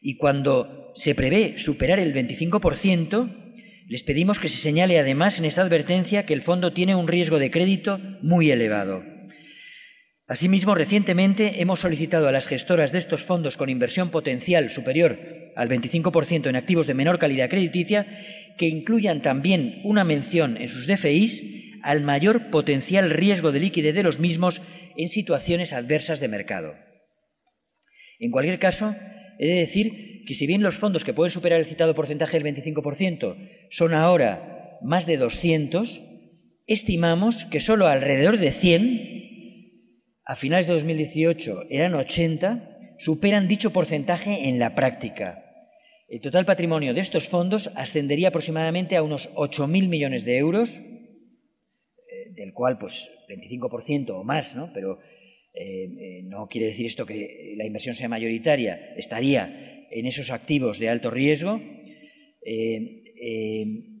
Y 0.00 0.16
cuando 0.16 0.92
se 0.94 1.14
prevé 1.14 1.58
superar 1.58 1.98
el 1.98 2.14
25%, 2.14 3.44
les 3.88 4.02
pedimos 4.02 4.38
que 4.38 4.48
se 4.48 4.58
señale 4.58 4.98
además 4.98 5.38
en 5.38 5.44
esta 5.44 5.62
advertencia 5.62 6.24
que 6.24 6.34
el 6.34 6.42
fondo 6.42 6.72
tiene 6.72 6.94
un 6.94 7.08
riesgo 7.08 7.38
de 7.38 7.50
crédito 7.50 7.98
muy 8.22 8.50
elevado. 8.50 9.13
Asimismo, 10.26 10.74
recientemente 10.74 11.60
hemos 11.60 11.80
solicitado 11.80 12.28
a 12.28 12.32
las 12.32 12.46
gestoras 12.46 12.92
de 12.92 12.98
estos 12.98 13.24
fondos 13.24 13.58
con 13.58 13.68
inversión 13.68 14.10
potencial 14.10 14.70
superior 14.70 15.18
al 15.54 15.68
25% 15.68 16.48
en 16.48 16.56
activos 16.56 16.86
de 16.86 16.94
menor 16.94 17.18
calidad 17.18 17.50
crediticia 17.50 18.06
que 18.56 18.66
incluyan 18.66 19.20
también 19.20 19.82
una 19.84 20.02
mención 20.02 20.56
en 20.56 20.70
sus 20.70 20.86
DFIs 20.86 21.80
al 21.82 22.00
mayor 22.00 22.48
potencial 22.50 23.10
riesgo 23.10 23.52
de 23.52 23.60
liquidez 23.60 23.94
de 23.94 24.02
los 24.02 24.18
mismos 24.18 24.62
en 24.96 25.08
situaciones 25.08 25.74
adversas 25.74 26.20
de 26.20 26.28
mercado. 26.28 26.74
En 28.18 28.30
cualquier 28.30 28.58
caso, 28.58 28.96
he 29.38 29.46
de 29.46 29.60
decir 29.60 30.24
que 30.26 30.32
si 30.32 30.46
bien 30.46 30.62
los 30.62 30.76
fondos 30.76 31.04
que 31.04 31.12
pueden 31.12 31.30
superar 31.30 31.60
el 31.60 31.66
citado 31.66 31.94
porcentaje 31.94 32.38
del 32.40 32.54
25% 32.54 33.66
son 33.68 33.92
ahora 33.92 34.78
más 34.82 35.04
de 35.04 35.18
200, 35.18 36.00
estimamos 36.66 37.44
que 37.50 37.60
solo 37.60 37.88
alrededor 37.88 38.38
de 38.38 38.52
100, 38.52 39.13
a 40.24 40.36
finales 40.36 40.66
de 40.66 40.74
2018 40.74 41.64
eran 41.70 41.94
80, 41.94 42.96
superan 42.98 43.48
dicho 43.48 43.72
porcentaje 43.72 44.48
en 44.48 44.58
la 44.58 44.74
práctica. 44.74 45.44
El 46.08 46.20
total 46.20 46.44
patrimonio 46.44 46.94
de 46.94 47.00
estos 47.00 47.28
fondos 47.28 47.70
ascendería 47.74 48.28
aproximadamente 48.28 48.96
a 48.96 49.02
unos 49.02 49.30
8.000 49.34 49.88
millones 49.88 50.24
de 50.24 50.36
euros, 50.36 50.70
del 52.34 52.52
cual 52.52 52.78
pues 52.78 53.08
25% 53.28 54.10
o 54.10 54.24
más, 54.24 54.56
¿no? 54.56 54.70
pero 54.74 54.98
eh, 55.54 55.84
eh, 55.84 56.22
no 56.24 56.48
quiere 56.48 56.66
decir 56.66 56.86
esto 56.86 57.06
que 57.06 57.54
la 57.56 57.64
inversión 57.64 57.94
sea 57.94 58.08
mayoritaria, 58.08 58.94
estaría 58.96 59.86
en 59.90 60.06
esos 60.06 60.30
activos 60.30 60.78
de 60.78 60.88
alto 60.88 61.10
riesgo. 61.10 61.60
Eh, 62.44 63.02
eh, 63.20 63.93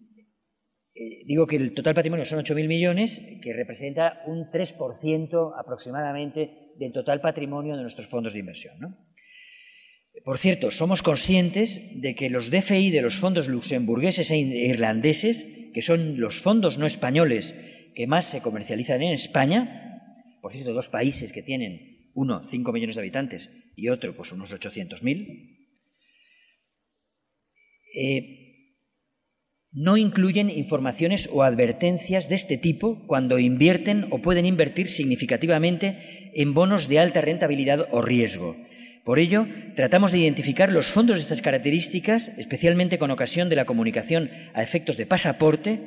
digo 0.94 1.46
que 1.46 1.56
el 1.56 1.74
total 1.74 1.94
patrimonio 1.94 2.24
son 2.24 2.40
8.000 2.44 2.68
millones, 2.68 3.20
que 3.42 3.52
representa 3.52 4.22
un 4.26 4.50
3% 4.50 5.52
aproximadamente 5.58 6.72
del 6.78 6.92
total 6.92 7.20
patrimonio 7.20 7.76
de 7.76 7.82
nuestros 7.82 8.08
fondos 8.08 8.32
de 8.32 8.38
inversión. 8.38 8.96
Por 10.24 10.38
cierto, 10.38 10.70
somos 10.70 11.02
conscientes 11.02 12.00
de 12.00 12.14
que 12.14 12.30
los 12.30 12.50
DFI 12.50 12.90
de 12.90 13.02
los 13.02 13.16
fondos 13.16 13.48
luxemburgueses 13.48 14.30
e 14.30 14.38
irlandeses, 14.38 15.44
que 15.74 15.82
son 15.82 16.20
los 16.20 16.40
fondos 16.40 16.78
no 16.78 16.86
españoles 16.86 17.54
que 17.94 18.06
más 18.06 18.26
se 18.26 18.40
comercializan 18.40 19.02
en 19.02 19.12
España, 19.12 20.38
por 20.40 20.52
cierto, 20.52 20.72
dos 20.72 20.88
países 20.88 21.32
que 21.32 21.42
tienen 21.42 22.10
uno 22.14 22.44
5 22.44 22.72
millones 22.72 22.94
de 22.94 23.02
habitantes 23.02 23.50
y 23.74 23.88
otro 23.88 24.14
pues 24.14 24.30
unos 24.30 24.52
800.000, 24.52 25.66
eh, 27.96 28.43
no 29.74 29.96
incluyen 29.96 30.50
informaciones 30.50 31.28
o 31.32 31.42
advertencias 31.42 32.28
de 32.28 32.36
este 32.36 32.56
tipo 32.56 33.04
cuando 33.06 33.40
invierten 33.40 34.06
o 34.10 34.22
pueden 34.22 34.46
invertir 34.46 34.88
significativamente 34.88 36.30
en 36.34 36.54
bonos 36.54 36.88
de 36.88 37.00
alta 37.00 37.20
rentabilidad 37.20 37.88
o 37.90 38.00
riesgo. 38.00 38.56
Por 39.04 39.18
ello, 39.18 39.46
tratamos 39.74 40.12
de 40.12 40.18
identificar 40.18 40.72
los 40.72 40.90
fondos 40.90 41.16
de 41.16 41.22
estas 41.22 41.42
características, 41.42 42.28
especialmente 42.38 42.98
con 42.98 43.10
ocasión 43.10 43.48
de 43.48 43.56
la 43.56 43.66
comunicación 43.66 44.30
a 44.54 44.62
efectos 44.62 44.96
de 44.96 45.06
pasaporte, 45.06 45.80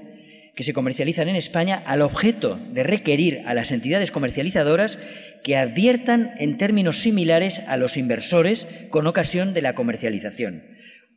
que 0.54 0.64
se 0.64 0.74
comercializan 0.74 1.30
en 1.30 1.36
España 1.36 1.82
al 1.86 2.02
objeto 2.02 2.60
de 2.74 2.84
requerir 2.84 3.44
a 3.46 3.54
las 3.54 3.72
entidades 3.72 4.12
comercializadoras 4.12 5.00
que 5.44 5.56
adviertan 5.56 6.32
en 6.40 6.58
términos 6.58 7.00
similares 7.00 7.60
a 7.68 7.78
los 7.78 7.96
inversores 7.96 8.68
con 8.90 9.08
ocasión 9.08 9.54
de 9.54 9.62
la 9.62 9.76
comercialización. 9.76 10.64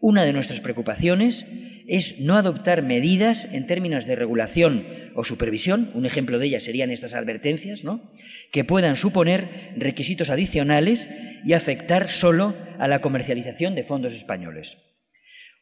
Una 0.01 0.25
de 0.25 0.33
nuestras 0.33 0.61
preocupaciones 0.61 1.47
es 1.87 2.21
no 2.21 2.37
adoptar 2.37 2.83
medidas 2.83 3.47
en 3.53 3.67
términos 3.67 4.07
de 4.07 4.17
regulación 4.17 4.87
o 5.15 5.25
supervisión, 5.25 5.91
un 5.93 6.07
ejemplo 6.07 6.39
de 6.39 6.47
ellas 6.47 6.63
serían 6.63 6.91
estas 6.91 7.15
advertencias, 7.15 7.85
¿no? 7.85 8.11
que 8.51 8.65
puedan 8.65 8.97
suponer 8.97 9.73
requisitos 9.77 10.31
adicionales 10.31 11.11
y 11.45 11.53
afectar 11.53 12.09
solo 12.09 12.57
a 12.79 12.89
la 12.89 13.01
comercialización 13.01 13.75
de 13.75 13.83
fondos 13.83 14.15
españoles. 14.15 14.79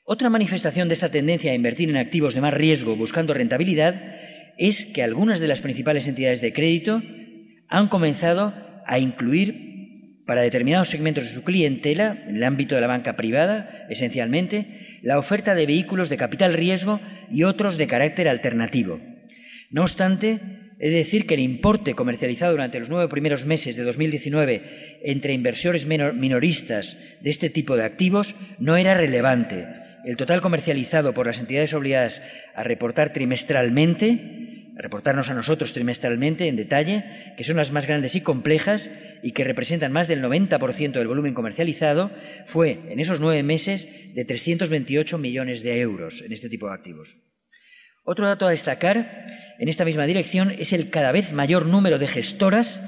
Otra 0.05 0.31
manifestación 0.31 0.89
de 0.89 0.95
esta 0.95 1.11
tendencia 1.11 1.51
a 1.51 1.55
invertir 1.55 1.91
en 1.91 1.97
activos 1.97 2.35
de 2.35 2.41
más 2.41 2.55
riesgo 2.55 2.95
buscando 2.95 3.35
rentabilidad 3.35 4.01
es 4.57 4.85
que 4.85 5.03
algunas 5.03 5.41
de 5.41 5.49
las 5.49 5.61
principales 5.61 6.07
entidades 6.07 6.41
de 6.41 6.53
crédito 6.53 7.03
han 7.69 7.89
comenzado 7.89 8.55
a 8.87 8.99
incluir 8.99 9.78
para 10.29 10.43
determinados 10.43 10.91
segmentos 10.91 11.25
de 11.25 11.35
su 11.35 11.43
clientela, 11.43 12.23
en 12.29 12.37
el 12.37 12.45
ámbito 12.45 12.75
de 12.75 12.83
la 12.83 12.87
banca 12.87 13.17
privada 13.17 13.87
esencialmente, 13.89 14.99
la 15.01 15.19
oferta 15.19 15.55
de 15.55 15.65
vehículos 15.65 16.11
de 16.11 16.19
capital 16.19 16.53
riesgo 16.53 17.01
y 17.33 17.45
otros 17.45 17.79
de 17.79 17.87
carácter 17.87 18.29
alternativo. 18.29 19.01
No 19.71 19.85
obstante, 19.85 20.39
de 20.79 20.91
decir 20.91 21.27
que 21.27 21.33
el 21.33 21.41
importe 21.41 21.95
comercializado 21.95 22.53
durante 22.53 22.79
los 22.79 22.91
nueve 22.91 23.09
primeros 23.09 23.47
meses 23.47 23.75
de 23.75 23.85
2019 23.85 25.01
entre 25.03 25.33
inversores 25.33 25.87
minoristas 25.87 26.99
de 27.23 27.31
este 27.31 27.49
tipo 27.49 27.75
de 27.77 27.85
activos 27.85 28.35
no 28.59 28.77
era 28.77 28.93
relevante. 28.93 29.65
El 30.05 30.19
total 30.19 30.43
comercializado 30.43 31.15
por 31.15 31.27
las 31.27 31.41
entidades 31.41 31.73
obligadas 31.73 32.23
a 32.55 32.63
reportar 32.63 33.15
trimestralmente 33.15 34.48
reportarnos 34.79 35.29
a 35.29 35.35
nosotros 35.35 35.75
trimestralmente 35.75 36.47
en 36.47 36.57
detalle, 36.57 37.35
que 37.37 37.45
son 37.45 37.57
las 37.57 37.73
más 37.73 37.87
grandes 37.87 38.15
y 38.15 38.21
complejas 38.21 38.91
y 39.23 39.33
que 39.33 39.45
representan 39.45 39.93
más 39.93 40.07
del 40.07 40.23
90% 40.23 40.93
del 40.93 41.09
volumen 41.09 41.35
comercializado, 41.35 42.13
fue 42.47 42.79
en 42.89 43.01
esos 43.01 43.21
nueve 43.21 43.43
meses 43.43 44.15
de 44.15 44.25
328 44.25 45.19
millones 45.19 45.63
de 45.63 45.81
euros 45.81 46.23
en 46.23 46.33
este 46.33 46.49
tipo 46.49 46.69
de 46.69 46.75
activos. 46.75 47.17
Otro 48.05 48.27
dato 48.27 48.47
a 48.47 48.51
destacar 48.51 49.27
en 49.59 49.69
esta 49.69 49.85
misma 49.85 50.07
dirección 50.07 50.53
es 50.57 50.73
el 50.73 50.91
cada 50.91 51.13
vez 51.13 51.33
mayor 51.33 51.67
número 51.67 51.99
de 51.99 52.07
gestoras 52.07 52.81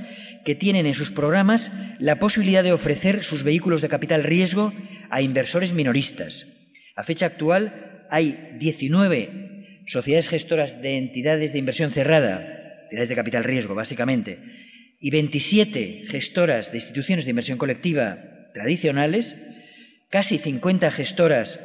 que 0.45 0.55
tienen 0.55 0.87
en 0.87 0.95
sus 0.95 1.11
programas 1.11 1.71
la 1.99 2.19
posibilidad 2.19 2.63
de 2.63 2.73
ofrecer 2.73 3.25
sus 3.25 3.43
vehículos 3.43 3.83
de 3.83 3.89
capital 3.89 4.23
riesgo 4.23 4.73
a 5.11 5.21
inversores 5.21 5.75
minoristas. 5.75 6.47
A 6.97 7.03
fecha 7.03 7.27
actual 7.27 8.07
hay 8.11 8.57
19 8.59 9.50
sociedades 9.87 10.29
gestoras 10.29 10.83
de 10.83 10.97
entidades 10.97 11.53
de 11.53 11.59
inversión 11.59 11.91
cerrada, 11.91 12.83
entidades 12.85 13.09
de 13.09 13.15
capital 13.15 13.45
riesgo, 13.45 13.75
básicamente, 13.75 14.39
y 15.01 15.11
27 15.11 16.05
gestoras 16.09 16.73
de 16.73 16.79
instituciones 16.79 17.25
de 17.25 17.31
inversión 17.31 17.59
colectiva 17.59 18.51
tradicionales, 18.53 19.37
casi 20.11 20.39
50 20.39 20.91
gestoras 20.91 21.61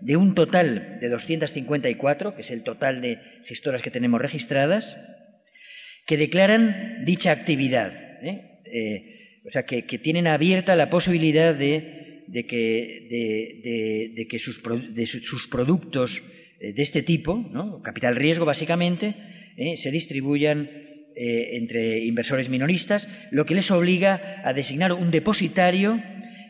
de 0.00 0.16
un 0.16 0.34
total 0.34 0.98
de 1.00 1.08
254, 1.08 2.34
que 2.34 2.42
es 2.42 2.50
el 2.50 2.62
total 2.62 3.00
de 3.00 3.18
gestoras 3.46 3.82
que 3.82 3.90
tenemos 3.90 4.20
registradas, 4.20 4.96
que 6.06 6.16
declaran 6.16 7.04
dicha 7.04 7.32
actividad. 7.32 7.92
¿eh? 8.22 8.60
Eh, 8.66 9.40
o 9.44 9.50
sea, 9.50 9.64
que, 9.64 9.82
tienen 9.82 10.26
abierta 10.26 10.76
la 10.76 10.90
posibilidad 10.90 11.54
de, 11.54 12.24
que, 12.48 14.38
sus, 14.38 14.62
sus 15.22 15.48
productos 15.48 16.22
de 16.60 16.82
este 16.82 17.02
tipo, 17.02 17.44
capital 17.82 18.16
riesgo 18.16 18.44
básicamente, 18.44 19.14
eh, 19.56 19.76
se 19.76 19.90
distribuyan 19.90 20.68
eh, 21.16 21.56
entre 21.56 22.04
inversores 22.04 22.50
minoristas, 22.50 23.08
lo 23.30 23.46
que 23.46 23.54
les 23.54 23.70
obliga 23.70 24.42
a 24.44 24.52
designar 24.52 24.92
un 24.92 25.10
depositario 25.10 26.02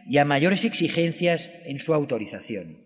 y 0.09 0.19
a 0.19 0.25
mayores 0.25 0.65
exigencias 0.65 1.63
en 1.67 1.79
su 1.79 1.95
autorización. 1.95 2.85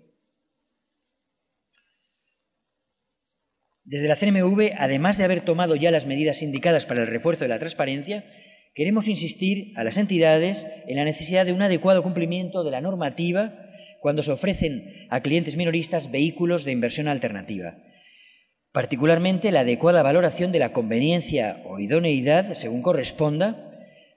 Desde 3.84 4.09
la 4.09 4.16
CNMV, 4.16 4.72
además 4.78 5.18
de 5.18 5.24
haber 5.24 5.44
tomado 5.44 5.74
ya 5.74 5.90
las 5.90 6.06
medidas 6.06 6.42
indicadas 6.42 6.86
para 6.86 7.01
el 7.01 7.09
refuerzo 7.09 7.44
de 7.44 7.48
la 7.48 7.59
transparencia, 7.59 8.24
queremos 8.74 9.09
insistir 9.09 9.72
a 9.76 9.82
las 9.82 9.97
entidades 9.97 10.66
en 10.86 10.97
la 10.97 11.05
necesidad 11.05 11.44
de 11.44 11.52
un 11.52 11.62
adecuado 11.62 12.02
cumplimiento 12.02 12.62
de 12.62 12.70
la 12.70 12.80
normativa 12.80 13.69
cuando 14.01 14.22
se 14.22 14.32
ofrecen 14.32 15.06
a 15.10 15.20
clientes 15.20 15.56
minoristas 15.56 16.10
vehículos 16.10 16.64
de 16.64 16.72
inversión 16.72 17.09
alternativa. 17.09 17.77
Particularmente 18.72 19.52
la 19.52 19.60
adecuada 19.60 20.02
valoración 20.02 20.52
de 20.52 20.59
la 20.59 20.72
conveniencia 20.72 21.62
o 21.66 21.78
idoneidad, 21.78 22.55
según 22.55 22.82
corresponda, 22.82 23.66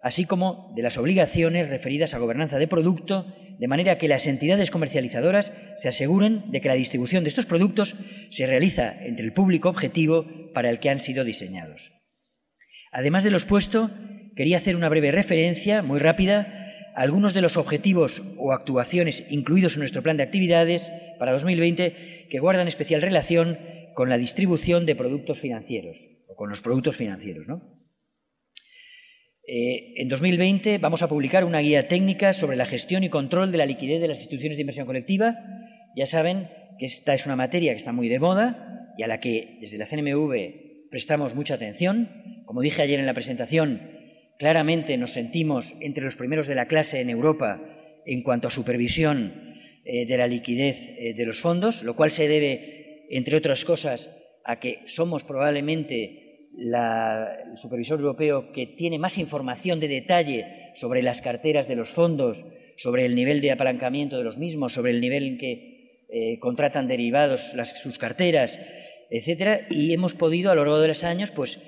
así 0.01 0.25
como 0.25 0.73
de 0.75 0.83
las 0.83 0.97
obligaciones 0.97 1.69
referidas 1.69 2.13
a 2.13 2.19
gobernanza 2.19 2.59
de 2.59 2.67
producto, 2.67 3.25
de 3.57 3.67
manera 3.67 3.97
que 3.97 4.07
las 4.07 4.27
entidades 4.27 4.71
comercializadoras 4.71 5.51
se 5.77 5.87
aseguren 5.87 6.51
de 6.51 6.61
que 6.61 6.67
la 6.67 6.75
distribución 6.75 7.23
de 7.23 7.29
estos 7.29 7.45
productos 7.45 7.95
se 8.29 8.45
realiza 8.45 8.93
entre 9.05 9.25
el 9.25 9.33
público 9.33 9.69
objetivo 9.69 10.25
para 10.53 10.69
el 10.69 10.79
que 10.79 10.89
han 10.89 10.99
sido 10.99 11.23
diseñados. 11.23 11.91
Además 12.91 13.23
de 13.23 13.31
lo 13.31 13.37
expuesto, 13.37 13.89
quería 14.35 14.57
hacer 14.57 14.75
una 14.75 14.89
breve 14.89 15.11
referencia, 15.11 15.81
muy 15.81 15.99
rápida, 15.99 16.62
algunos 16.95 17.33
de 17.33 17.41
los 17.41 17.57
objetivos 17.57 18.21
o 18.37 18.53
actuaciones 18.53 19.25
incluidos 19.29 19.73
en 19.73 19.79
nuestro 19.79 20.03
plan 20.03 20.17
de 20.17 20.23
actividades 20.23 20.91
para 21.19 21.33
2020 21.33 22.27
que 22.29 22.39
guardan 22.39 22.67
especial 22.67 23.01
relación 23.01 23.57
con 23.93 24.09
la 24.09 24.17
distribución 24.17 24.85
de 24.85 24.95
productos 24.95 25.39
financieros 25.39 25.97
o 26.27 26.35
con 26.35 26.49
los 26.49 26.61
productos 26.61 26.95
financieros. 26.95 27.47
Eh, 29.45 30.01
en 30.01 30.07
2020 30.07 30.77
vamos 30.77 31.01
a 31.01 31.09
publicar 31.09 31.43
una 31.43 31.59
guía 31.59 31.87
técnica 31.87 32.33
sobre 32.33 32.57
la 32.57 32.65
gestión 32.65 33.03
y 33.03 33.09
control 33.09 33.51
de 33.51 33.57
la 33.57 33.65
liquidez 33.65 34.01
de 34.01 34.07
las 34.07 34.19
instituciones 34.19 34.57
de 34.57 34.61
inversión 34.61 34.85
colectiva. 34.85 35.35
Ya 35.95 36.05
saben 36.05 36.47
que 36.79 36.85
esta 36.85 37.13
es 37.13 37.25
una 37.25 37.35
materia 37.35 37.71
que 37.71 37.77
está 37.77 37.91
muy 37.91 38.07
de 38.09 38.19
moda 38.19 38.93
y 38.97 39.03
a 39.03 39.07
la 39.07 39.19
que 39.19 39.57
desde 39.61 39.77
la 39.77 39.85
CNMV 39.85 40.89
prestamos 40.89 41.35
mucha 41.35 41.55
atención. 41.55 42.09
Como 42.45 42.61
dije 42.61 42.81
ayer 42.81 42.99
en 42.99 43.05
la 43.05 43.13
presentación, 43.13 43.81
Claramente 44.43 44.97
nos 44.97 45.13
sentimos 45.13 45.73
entre 45.79 46.03
los 46.03 46.17
primeros 46.17 46.47
de 46.47 46.55
la 46.55 46.67
clase 46.67 46.99
en 46.99 47.09
Europa 47.09 47.61
en 48.05 48.23
cuanto 48.23 48.49
a 48.49 48.51
supervisión 48.51 49.55
eh, 49.85 50.05
de 50.05 50.17
la 50.17 50.27
liquidez 50.27 50.89
eh, 50.97 51.13
de 51.13 51.25
los 51.25 51.39
fondos, 51.39 51.81
lo 51.81 51.95
cual 51.95 52.11
se 52.11 52.27
debe, 52.27 53.05
entre 53.09 53.37
otras 53.37 53.63
cosas, 53.63 54.13
a 54.43 54.59
que 54.59 54.81
somos 54.85 55.23
probablemente 55.23 56.49
el 56.57 57.57
supervisor 57.57 58.01
europeo 58.01 58.51
que 58.51 58.67
tiene 58.67 58.99
más 58.99 59.17
información 59.17 59.79
de 59.79 59.87
detalle 59.87 60.73
sobre 60.75 61.03
las 61.03 61.21
carteras 61.21 61.69
de 61.69 61.77
los 61.77 61.91
fondos, 61.91 62.43
sobre 62.75 63.05
el 63.05 63.15
nivel 63.15 63.39
de 63.39 63.51
apalancamiento 63.51 64.17
de 64.17 64.25
los 64.25 64.37
mismos, 64.37 64.73
sobre 64.73 64.91
el 64.91 64.99
nivel 64.99 65.23
en 65.25 65.37
que 65.37 66.03
eh, 66.09 66.39
contratan 66.39 66.89
derivados 66.89 67.53
sus 67.81 67.97
carteras, 67.97 68.59
etcétera, 69.09 69.61
y 69.69 69.93
hemos 69.93 70.15
podido 70.15 70.51
a 70.51 70.55
lo 70.55 70.65
largo 70.65 70.81
de 70.81 70.89
los 70.89 71.05
años 71.05 71.31
pues, 71.31 71.61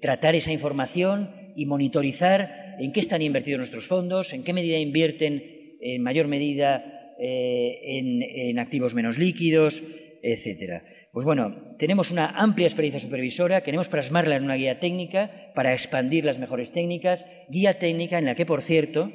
tratar 0.00 0.36
esa 0.36 0.52
información 0.52 1.39
y 1.56 1.66
monitorizar 1.66 2.76
en 2.78 2.92
qué 2.92 3.00
están 3.00 3.22
invertidos 3.22 3.58
nuestros 3.58 3.86
fondos, 3.86 4.32
en 4.32 4.44
qué 4.44 4.52
medida 4.52 4.78
invierten 4.78 5.60
en 5.80 6.02
mayor 6.02 6.28
medida 6.28 7.14
eh, 7.18 7.98
en, 7.98 8.58
activos 8.58 8.94
menos 8.94 9.18
líquidos, 9.18 9.82
etcétera. 10.22 10.84
Pues 11.12 11.26
bueno, 11.26 11.74
tenemos 11.78 12.10
una 12.10 12.28
amplia 12.30 12.66
experiencia 12.66 13.00
supervisora, 13.00 13.62
queremos 13.62 13.88
plasmarla 13.88 14.36
en 14.36 14.44
una 14.44 14.54
guía 14.54 14.78
técnica 14.78 15.52
para 15.54 15.72
expandir 15.72 16.24
las 16.24 16.38
mejores 16.38 16.72
técnicas, 16.72 17.26
guía 17.48 17.78
técnica 17.78 18.18
en 18.18 18.26
la 18.26 18.34
que, 18.34 18.46
por 18.46 18.62
cierto, 18.62 19.10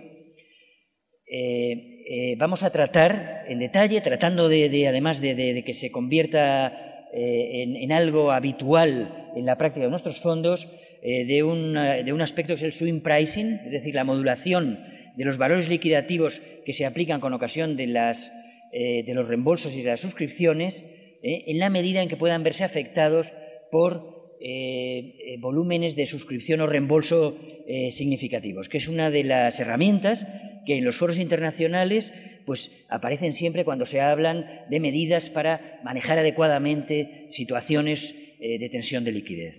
eh, 1.31 2.03
eh, 2.07 2.35
vamos 2.37 2.63
a 2.63 2.71
tratar 2.71 3.45
en 3.47 3.59
detalle, 3.59 4.01
tratando 4.01 4.49
de, 4.49 4.87
además 4.87 5.21
de, 5.21 5.63
que 5.65 5.73
se 5.73 5.91
convierta 5.91 7.07
en, 7.11 7.91
algo 7.91 8.31
habitual 8.31 9.31
en 9.35 9.45
la 9.45 9.57
práctica 9.57 9.85
de 9.85 9.89
nuestros 9.89 10.19
fondos 10.21 10.67
de, 11.05 12.03
de, 12.05 12.13
un 12.13 12.21
aspecto 12.21 12.53
que 12.53 12.55
es 12.55 12.63
el 12.63 12.71
swing 12.71 13.01
pricing, 13.01 13.59
es 13.65 13.71
decir, 13.71 13.93
la 13.93 14.03
modulación 14.03 14.79
de 15.15 15.25
los 15.25 15.37
valores 15.37 15.69
liquidativos 15.69 16.41
que 16.65 16.73
se 16.73 16.85
aplican 16.85 17.21
con 17.21 17.33
ocasión 17.33 17.77
de, 17.77 17.87
las, 17.87 18.33
de 18.71 19.11
los 19.13 19.27
reembolsos 19.27 19.73
y 19.73 19.81
de 19.81 19.91
las 19.91 19.99
suscripciones, 19.99 20.83
en 21.21 21.59
la 21.59 21.69
medida 21.69 22.01
en 22.01 22.09
que 22.09 22.17
puedan 22.17 22.43
verse 22.43 22.63
afectados 22.63 23.31
por 23.71 24.15
eh, 24.47 25.15
eh, 25.25 25.37
volúmenes 25.39 25.95
de 25.95 26.05
suscripción 26.05 26.59
o 26.61 26.67
reembolso 26.67 27.39
eh, 27.67 27.89
significativos, 27.89 28.69
que 28.69 28.77
es 28.77 28.87
una 28.87 29.09
de 29.09 29.23
las 29.23 29.59
herramientas 29.59 30.27
que 30.67 30.77
en 30.77 30.85
los 30.85 30.97
foros 30.97 31.17
internacionales 31.19 32.13
pues, 32.45 32.85
aparecen 32.89 33.33
siempre 33.33 33.63
cuando 33.63 33.85
se 33.85 34.01
hablan 34.01 34.45
de 34.69 34.79
medidas 34.79 35.29
para 35.29 35.79
manejar 35.83 36.19
adecuadamente 36.19 37.27
situaciones 37.31 38.13
de 38.37 38.69
tensión 38.69 39.03
de 39.03 39.11
liquidez. 39.13 39.57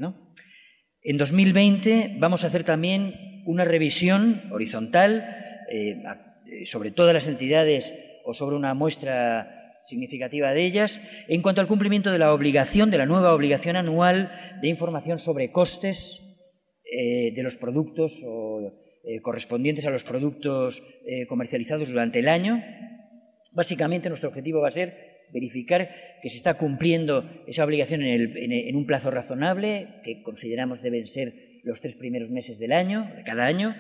En 1.08 1.18
2020 1.18 2.16
vamos 2.18 2.42
a 2.42 2.48
hacer 2.48 2.64
también 2.64 3.42
una 3.46 3.64
revisión 3.64 4.42
horizontal 4.50 5.24
sobre 6.64 6.90
todas 6.90 7.14
las 7.14 7.28
entidades 7.28 7.94
o 8.24 8.34
sobre 8.34 8.56
una 8.56 8.74
muestra 8.74 9.78
significativa 9.86 10.52
de 10.52 10.66
ellas, 10.66 11.00
en 11.28 11.42
cuanto 11.42 11.60
al 11.60 11.68
cumplimiento 11.68 12.10
de 12.10 12.18
la 12.18 12.32
obligación, 12.32 12.90
de 12.90 12.98
la 12.98 13.06
nueva 13.06 13.34
obligación 13.34 13.76
anual 13.76 14.32
de 14.60 14.66
información 14.66 15.20
sobre 15.20 15.52
costes 15.52 16.22
eh, 16.84 17.32
de 17.36 17.42
los 17.44 17.54
productos 17.54 18.12
eh, 19.04 19.20
correspondientes 19.22 19.86
a 19.86 19.90
los 19.90 20.02
productos 20.02 20.82
eh, 21.06 21.28
comercializados 21.28 21.88
durante 21.88 22.18
el 22.18 22.26
año. 22.26 22.60
Básicamente 23.52 24.08
nuestro 24.08 24.28
objetivo 24.28 24.60
va 24.60 24.70
a 24.70 24.72
ser 24.72 25.15
verificar 25.32 25.90
que 26.22 26.30
se 26.30 26.36
está 26.36 26.54
cumpliendo 26.54 27.28
esa 27.46 27.64
obligación 27.64 28.02
en, 28.02 28.76
un 28.76 28.86
plazo 28.86 29.10
razonable, 29.10 29.88
que 30.04 30.22
consideramos 30.22 30.82
deben 30.82 31.06
ser 31.06 31.60
los 31.62 31.80
tres 31.80 31.96
primeros 31.96 32.30
meses 32.30 32.58
del 32.58 32.72
año, 32.72 33.10
de 33.16 33.22
cada 33.24 33.44
año, 33.44 33.74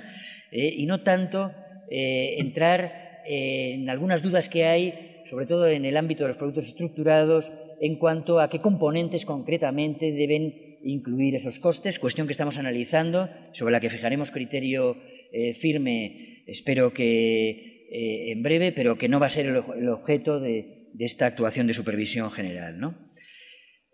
y 0.50 0.84
no 0.86 1.02
tanto 1.02 1.52
entrar 1.90 3.22
en 3.26 3.88
algunas 3.88 4.22
dudas 4.22 4.48
que 4.48 4.64
hay 4.64 5.06
sobre 5.26 5.46
todo 5.46 5.68
en 5.68 5.84
el 5.84 5.96
ámbito 5.96 6.24
de 6.24 6.28
los 6.28 6.36
productos 6.36 6.68
estructurados, 6.68 7.52
en 7.80 7.96
cuanto 7.96 8.40
a 8.40 8.48
qué 8.48 8.60
componentes 8.60 9.24
concretamente 9.24 10.12
deben 10.12 10.78
incluir 10.82 11.34
esos 11.34 11.58
costes, 11.58 11.98
cuestión 11.98 12.26
que 12.26 12.32
estamos 12.32 12.58
analizando, 12.58 13.28
sobre 13.52 13.72
la 13.72 13.80
que 13.80 13.90
fijaremos 13.90 14.30
criterio 14.30 14.96
eh, 15.32 15.52
firme, 15.54 16.42
espero 16.46 16.92
que 16.92 17.86
eh, 17.90 18.32
en 18.32 18.42
breve, 18.42 18.72
pero 18.72 18.96
que 18.96 19.08
no 19.08 19.20
va 19.20 19.26
a 19.26 19.30
ser 19.30 19.46
el, 19.46 19.88
objeto 19.88 20.40
de, 20.40 20.85
esta 20.98 21.26
actuación 21.26 21.66
de 21.66 21.74
supervisión 21.74 22.30
general. 22.30 22.96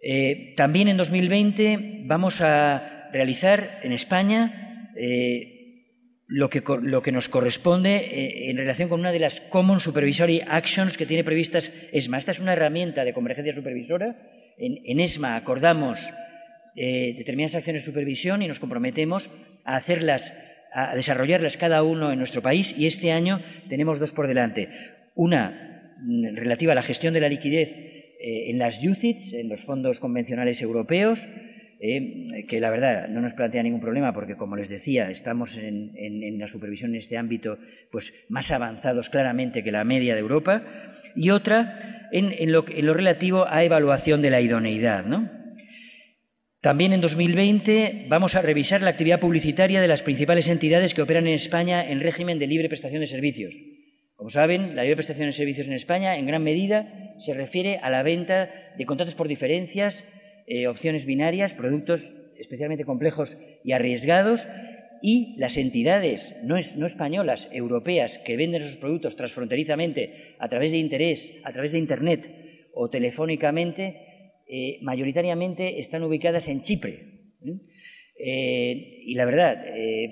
Eh, 0.02 0.54
también 0.56 0.88
en 0.88 0.96
2020 0.96 2.02
vamos 2.04 2.40
a 2.40 3.10
realizar 3.12 3.80
en 3.82 3.92
España 3.92 4.90
lo 6.32 6.48
que, 6.48 6.62
lo 6.80 7.02
que 7.02 7.12
nos 7.12 7.28
corresponde 7.28 7.96
eh, 7.96 8.50
en 8.50 8.56
relación 8.56 8.88
con 8.88 9.00
una 9.00 9.12
de 9.12 9.18
las 9.18 9.42
Common 9.42 9.80
Supervisory 9.80 10.40
Actions 10.48 10.96
que 10.96 11.04
tiene 11.04 11.24
previstas 11.24 11.70
ESMA. 11.92 12.16
Esta 12.16 12.30
es 12.30 12.38
una 12.38 12.54
herramienta 12.54 13.04
de 13.04 13.12
convergencia 13.12 13.54
supervisora. 13.54 14.16
En, 14.56 14.98
ESMA 14.98 15.36
acordamos 15.36 16.00
eh, 16.74 17.14
determinadas 17.18 17.56
acciones 17.56 17.82
de 17.82 17.90
supervisión 17.90 18.40
y 18.40 18.48
nos 18.48 18.60
comprometemos 18.60 19.28
a 19.64 19.76
hacerlas, 19.76 20.34
a 20.72 20.94
desarrollarlas 20.94 21.58
cada 21.58 21.82
uno 21.82 22.10
en 22.10 22.18
nuestro 22.18 22.40
país 22.40 22.78
y 22.78 22.86
este 22.86 23.12
año 23.12 23.42
tenemos 23.68 24.00
dos 24.00 24.12
por 24.12 24.26
delante. 24.26 24.70
Una 25.14 25.71
relativa 26.34 26.72
a 26.72 26.74
la 26.74 26.82
gestión 26.82 27.14
de 27.14 27.20
la 27.20 27.28
liquidez 27.28 27.74
eh, 27.74 28.50
en 28.50 28.58
las 28.58 28.84
UCITS, 28.84 29.34
en 29.34 29.48
los 29.48 29.64
fondos 29.64 30.00
convencionales 30.00 30.62
europeos, 30.62 31.18
eh, 31.80 32.26
que 32.48 32.60
la 32.60 32.70
verdad 32.70 33.08
no 33.08 33.20
nos 33.20 33.34
plantea 33.34 33.64
ningún 33.64 33.80
problema 33.80 34.12
porque, 34.12 34.36
como 34.36 34.54
les 34.54 34.68
decía, 34.68 35.10
estamos 35.10 35.58
en, 35.58 36.38
la 36.38 36.46
supervisión 36.46 36.92
en 36.92 36.98
este 36.98 37.18
ámbito 37.18 37.58
pues, 37.90 38.14
más 38.28 38.52
avanzados 38.52 39.10
claramente 39.10 39.64
que 39.64 39.72
la 39.72 39.82
media 39.82 40.14
de 40.14 40.20
Europa, 40.20 40.64
y 41.16 41.30
otra 41.30 42.08
en, 42.12 42.52
lo, 42.52 42.62
relativo 42.62 43.48
a 43.48 43.64
evaluación 43.64 44.22
de 44.22 44.30
la 44.30 44.40
idoneidad. 44.40 45.04
También 46.60 46.92
en 46.92 47.00
2020 47.00 48.06
vamos 48.08 48.36
a 48.36 48.42
revisar 48.42 48.82
la 48.82 48.90
actividad 48.90 49.18
publicitaria 49.18 49.80
de 49.80 49.88
las 49.88 50.04
principales 50.04 50.46
entidades 50.46 50.94
que 50.94 51.02
operan 51.02 51.26
en 51.26 51.34
España 51.34 51.84
en 51.84 51.98
régimen 51.98 52.38
de 52.38 52.46
libre 52.46 52.68
prestación 52.68 53.00
de 53.00 53.08
servicios. 53.08 53.52
Como 54.22 54.30
saben, 54.30 54.76
la 54.76 54.82
libre 54.82 54.94
prestación 54.94 55.26
de 55.26 55.32
servicios 55.32 55.66
en 55.66 55.72
España 55.72 56.16
en 56.16 56.26
gran 56.26 56.44
medida 56.44 57.12
se 57.18 57.34
refiere 57.34 57.78
a 57.78 57.90
la 57.90 58.04
venta 58.04 58.50
de 58.78 58.86
contratos 58.86 59.16
por 59.16 59.26
diferencias 59.26 60.08
eh, 60.46 60.68
opciones 60.68 61.06
binarias, 61.06 61.54
productos 61.54 62.14
especialmente 62.38 62.84
complejos 62.84 63.36
y 63.64 63.72
arriesgados, 63.72 64.46
y 65.02 65.34
las 65.38 65.56
entidades 65.56 66.40
no, 66.44 66.56
españolas, 66.56 67.48
europeas, 67.50 68.18
que 68.18 68.36
venden 68.36 68.62
esos 68.62 68.76
productos 68.76 69.16
transfronterizamente 69.16 70.36
a 70.38 70.48
través 70.48 70.70
de 70.70 70.78
interés, 70.78 71.28
a 71.42 71.52
través 71.52 71.72
de 71.72 71.80
Internet 71.80 72.30
o 72.74 72.90
telefónicamente, 72.90 74.42
eh, 74.46 74.78
mayoritariamente 74.82 75.80
están 75.80 76.04
ubicadas 76.04 76.46
en 76.46 76.60
Chipre. 76.60 77.32
Eh, 78.24 79.02
y 79.04 79.14
la 79.16 79.24
verdad, 79.24 79.64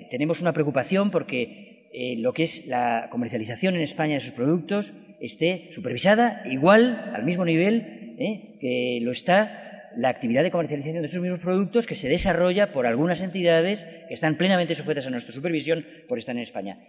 tenemos 0.09 0.41
una 0.41 0.51
preocupación 0.51 1.11
porque 1.11 1.70
lo 1.93 2.33
que 2.33 2.43
es 2.43 2.67
la 2.67 3.07
comercialización 3.11 3.75
en 3.75 3.81
España 3.81 4.13
de 4.13 4.19
esos 4.19 4.31
productos 4.33 4.93
esté 5.19 5.69
supervisada 5.71 6.41
igual, 6.45 7.11
al 7.13 7.23
mismo 7.23 7.45
nivel 7.45 8.15
que 8.59 8.99
lo 9.01 9.11
está 9.11 9.61
la 9.95 10.09
actividad 10.09 10.43
de 10.43 10.51
comercialización 10.51 11.01
de 11.01 11.07
esos 11.07 11.21
mismos 11.21 11.39
productos 11.39 11.85
que 11.85 11.95
se 11.95 12.09
desarrolla 12.09 12.71
por 12.71 12.85
algunas 12.85 13.21
entidades 13.21 13.85
que 14.07 14.13
están 14.13 14.37
plenamente 14.37 14.75
sujetas 14.75 15.07
a 15.07 15.09
nuestra 15.09 15.33
supervisión 15.33 15.85
por 16.07 16.17
estar 16.17 16.35
en 16.35 16.41
España. 16.41 16.79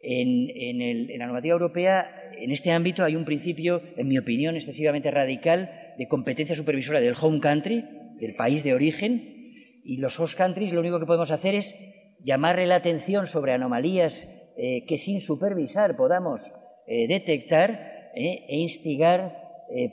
En, 0.00 1.18
la 1.18 1.26
normativa 1.26 1.52
europea, 1.52 2.30
en 2.36 2.50
este 2.50 2.72
ámbito, 2.72 3.04
hay 3.04 3.14
un 3.14 3.24
principio, 3.24 3.82
en 3.96 4.08
mi 4.08 4.18
opinión, 4.18 4.56
excesivamente 4.56 5.10
radical 5.10 5.70
de 5.96 6.08
competencia 6.08 6.56
supervisora 6.56 7.00
del 7.00 7.14
home 7.20 7.40
country, 7.40 7.84
del 8.18 8.34
país 8.34 8.64
de 8.64 8.74
origen, 8.74 9.80
y 9.84 9.96
los 9.98 10.18
host 10.18 10.36
countries 10.36 10.72
lo 10.72 10.80
único 10.80 10.98
que 10.98 11.06
podemos 11.06 11.30
hacer 11.30 11.54
es 11.54 11.76
llamarle 12.24 12.66
la 12.66 12.76
atención 12.76 13.26
sobre 13.26 13.52
anomalías 13.52 14.28
eh, 14.56 14.84
que 14.86 14.98
sin 14.98 15.20
supervisar 15.20 15.96
podamos 15.96 16.42
eh, 16.86 17.06
detectar 17.08 18.10
eh, 18.14 18.44
e 18.48 18.56
instigar 18.56 19.40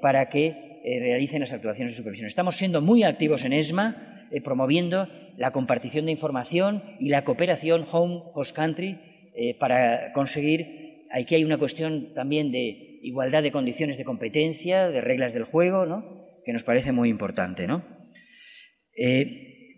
para 0.01 0.27
que 0.27 0.81
realicen 0.83 1.39
las 1.39 1.53
actuaciones 1.53 1.93
de 1.93 1.97
supervisión. 1.97 2.27
Estamos 2.27 2.57
siendo 2.57 2.81
muy 2.81 3.03
activos 3.03 3.45
en 3.45 3.53
ESMA, 3.53 4.27
promoviendo 4.43 5.07
la 5.37 5.51
compartición 5.51 6.05
de 6.05 6.11
información 6.11 6.83
y 6.99 7.07
la 7.07 7.23
cooperación 7.23 7.85
home-host 7.89 8.53
country 8.53 8.99
eh, 9.33 9.57
para 9.57 10.11
conseguir, 10.11 11.05
aquí 11.13 11.35
hay 11.35 11.45
una 11.45 11.57
cuestión 11.57 12.13
también 12.13 12.51
de 12.51 12.99
igualdad 13.03 13.41
de 13.41 13.53
condiciones 13.53 13.97
de 13.97 14.03
competencia, 14.03 14.89
de 14.89 14.99
reglas 14.99 15.31
del 15.31 15.45
juego, 15.45 16.41
que 16.43 16.51
nos 16.51 16.65
parece 16.65 16.91
muy 16.91 17.07
importante. 17.07 17.67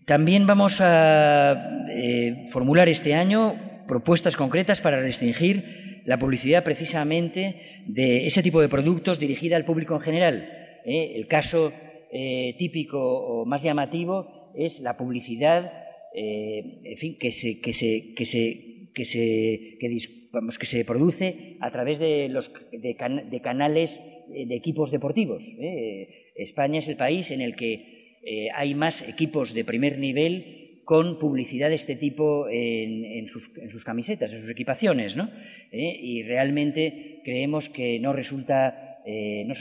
también 0.07 0.47
vamos 0.47 0.81
a 0.81 1.85
formular 2.49 2.89
este 2.89 3.13
año 3.13 3.70
propuestas 3.91 4.37
concretas 4.37 4.79
para 4.79 5.01
restringir 5.01 6.01
la 6.05 6.17
publicidad 6.17 6.63
precisamente 6.63 7.83
de 7.87 8.25
ese 8.25 8.41
tipo 8.41 8.61
de 8.61 8.69
productos 8.69 9.19
dirigida 9.19 9.57
al 9.57 9.65
público 9.65 9.95
en 9.95 9.99
general 9.99 10.47
¿eh? 10.85 11.11
el 11.17 11.27
caso 11.27 11.73
eh, 12.09 12.55
típico 12.57 13.01
o 13.01 13.45
más 13.45 13.63
llamativo 13.63 14.53
es 14.55 14.79
la 14.79 14.95
publicidad 14.95 15.73
eh, 16.15 16.79
que 17.19 17.31
se, 17.33 17.59
produce 20.85 21.57
a 21.59 21.71
través 21.71 21.99
de, 21.99 22.29
los, 22.29 22.49
de, 22.71 23.41
canales 23.43 24.01
de 24.29 24.55
equipos 24.55 24.91
deportivos. 24.91 25.43
España 26.37 26.79
es 26.79 26.87
el 26.87 26.95
país 26.95 27.29
en 27.31 27.41
el 27.41 27.57
que 27.57 28.47
hay 28.55 28.73
más 28.73 29.05
equipos 29.05 29.53
de 29.53 29.65
primer 29.65 29.99
nivel 29.99 30.60
con 30.91 31.19
publicidad 31.19 31.69
de 31.69 31.75
este 31.75 31.95
tipo 31.95 32.49
en, 32.49 33.25
sus, 33.29 33.47
camisetas, 33.85 34.33
en 34.33 34.41
sus 34.41 34.49
equipaciones. 34.49 35.15
¿no? 35.15 35.29
y 35.71 36.23
realmente 36.23 37.21
creemos 37.23 37.69
que 37.69 37.97
no 38.01 38.11
resulta 38.11 38.99
eh, 39.05 39.45
no, 39.45 39.53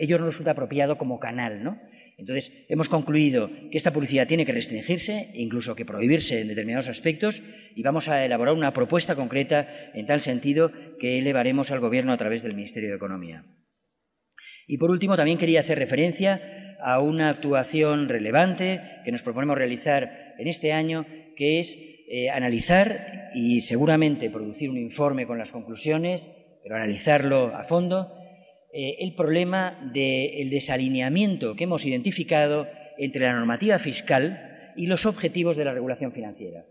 ello 0.00 0.18
no 0.18 0.26
resulta 0.26 0.50
apropiado 0.50 0.98
como 0.98 1.20
canal. 1.20 1.62
¿no? 1.62 1.78
Entonces, 2.18 2.66
hemos 2.68 2.88
concluido 2.88 3.48
que 3.70 3.76
esta 3.76 3.92
publicidad 3.92 4.26
tiene 4.26 4.44
que 4.44 4.50
restringirse, 4.50 5.30
incluso 5.34 5.76
que 5.76 5.84
prohibirse 5.84 6.40
en 6.40 6.48
determinados 6.48 6.88
aspectos, 6.88 7.40
y 7.76 7.84
vamos 7.84 8.08
a 8.08 8.24
elaborar 8.24 8.54
una 8.54 8.74
propuesta 8.74 9.14
concreta 9.14 9.68
en 9.94 10.06
tal 10.06 10.20
sentido 10.20 10.72
que 10.98 11.20
elevaremos 11.20 11.70
al 11.70 11.78
Gobierno 11.78 12.12
a 12.12 12.16
través 12.16 12.42
del 12.42 12.54
Ministerio 12.56 12.88
de 12.88 12.96
Economía. 12.96 13.44
Y 14.66 14.78
por 14.78 14.90
último, 14.90 15.16
también 15.16 15.38
quería 15.38 15.60
hacer 15.60 15.78
referencia 15.78 16.61
a 16.82 17.00
una 17.00 17.30
actuación 17.30 18.08
relevante 18.08 18.80
que 19.04 19.12
nos 19.12 19.22
proponemos 19.22 19.56
realizar 19.56 20.34
en 20.38 20.48
este 20.48 20.72
año, 20.72 21.06
que 21.36 21.58
es 21.58 21.78
eh, 22.08 22.30
analizar 22.30 23.30
y 23.34 23.60
seguramente 23.60 24.30
producir 24.30 24.70
un 24.70 24.78
informe 24.78 25.26
con 25.26 25.38
las 25.38 25.50
conclusiones 25.50 26.26
pero 26.62 26.76
analizarlo 26.76 27.54
a 27.56 27.64
fondo, 27.64 28.12
el 28.72 29.14
problema 29.14 29.90
del 29.92 30.48
desalineamiento 30.48 31.54
que 31.54 31.64
hemos 31.64 31.84
identificado 31.84 32.66
entre 32.96 33.22
la 33.22 33.34
normativa 33.34 33.78
fiscal 33.78 34.72
y 34.76 34.86
los 34.86 35.04
objetivos 35.04 35.56
de 35.56 35.64
la 35.64 35.74
regulación 35.74 36.12
financiera. 36.12 36.64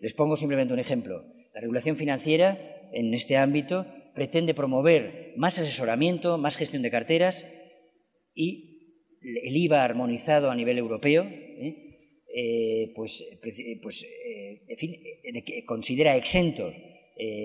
Les 0.00 0.14
pongo 0.14 0.36
simplemente 0.36 0.72
un 0.72 0.80
ejemplo. 0.80 1.24
La 1.52 1.60
regulación 1.60 1.96
financiera 1.96 2.58
en 2.92 3.12
este 3.12 3.36
ámbito 3.36 3.86
pretende 4.14 4.54
promover 4.54 5.32
más 5.36 5.58
asesoramiento, 5.58 6.38
más 6.38 6.56
gestión 6.56 6.82
de 6.82 6.90
carteras 6.90 7.44
y 8.34 8.73
el 9.24 9.56
IVA 9.56 9.84
armonizado 9.84 10.50
a 10.50 10.54
nivel 10.54 10.78
europeo, 10.78 11.24
¿eh? 11.24 11.84
Eh, 12.36 12.92
pues, 12.96 13.24
pues 13.80 14.02
eh, 14.02 14.62
en 14.66 14.76
fin, 14.76 14.96
considera 15.66 16.16
exentos 16.16 16.74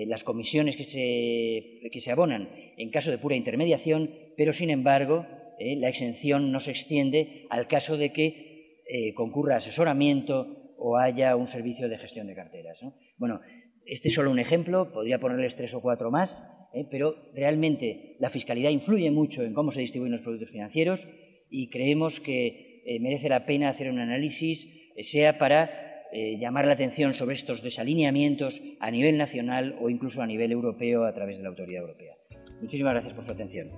las 0.06 0.24
comisiones 0.24 0.76
que 0.76 0.82
se, 0.82 1.88
que 1.92 2.00
se, 2.00 2.10
abonan 2.10 2.48
en 2.76 2.90
caso 2.90 3.12
de 3.12 3.18
pura 3.18 3.36
intermediación, 3.36 4.10
pero 4.36 4.52
sin 4.52 4.68
embargo 4.68 5.26
la 5.60 5.88
exención 5.88 6.50
no 6.50 6.58
se 6.58 6.72
extiende 6.72 7.46
al 7.50 7.68
caso 7.68 7.96
de 7.96 8.12
que 8.12 8.82
concurra 9.14 9.58
asesoramiento 9.58 10.74
o 10.76 10.96
haya 10.98 11.36
un 11.36 11.46
servicio 11.46 11.88
de 11.88 11.98
gestión 11.98 12.26
de 12.26 12.34
carteras. 12.34 12.84
Bueno, 13.16 13.40
este 13.86 14.08
es 14.08 14.14
solo 14.14 14.32
un 14.32 14.40
ejemplo, 14.40 14.90
podría 14.92 15.20
ponerles 15.20 15.54
tres 15.54 15.72
o 15.74 15.80
cuatro 15.80 16.10
más, 16.10 16.42
pero 16.90 17.14
realmente 17.32 18.16
la 18.18 18.30
fiscalidad 18.30 18.70
influye 18.70 19.12
mucho 19.12 19.44
en 19.44 19.54
cómo 19.54 19.70
se 19.70 19.82
distribuyen 19.82 20.14
los 20.14 20.22
productos 20.22 20.50
financieros 20.50 21.06
y 21.50 21.68
creemos 21.68 22.20
que 22.20 22.82
eh, 22.84 23.00
merece 23.00 23.28
la 23.28 23.46
pena 23.46 23.68
hacer 23.68 23.90
un 23.90 23.98
análisis, 23.98 24.92
eh, 24.96 25.02
sea 25.02 25.38
para 25.38 25.88
llamar 26.12 26.66
la 26.66 26.72
atención 26.72 27.14
sobre 27.14 27.36
estos 27.36 27.62
desalineamientos 27.62 28.60
a 28.80 28.90
nivel 28.90 29.16
nacional 29.16 29.76
o 29.80 29.90
incluso 29.90 30.20
a 30.20 30.26
nivel 30.26 30.50
europeo 30.50 31.04
a 31.04 31.14
través 31.14 31.36
de 31.36 31.44
la 31.44 31.50
autoridad 31.50 31.82
europea. 31.82 32.16
Muchísimas 32.60 32.94
gracias 32.94 33.14
por 33.14 33.24
su 33.24 33.30
atención. 33.30 33.70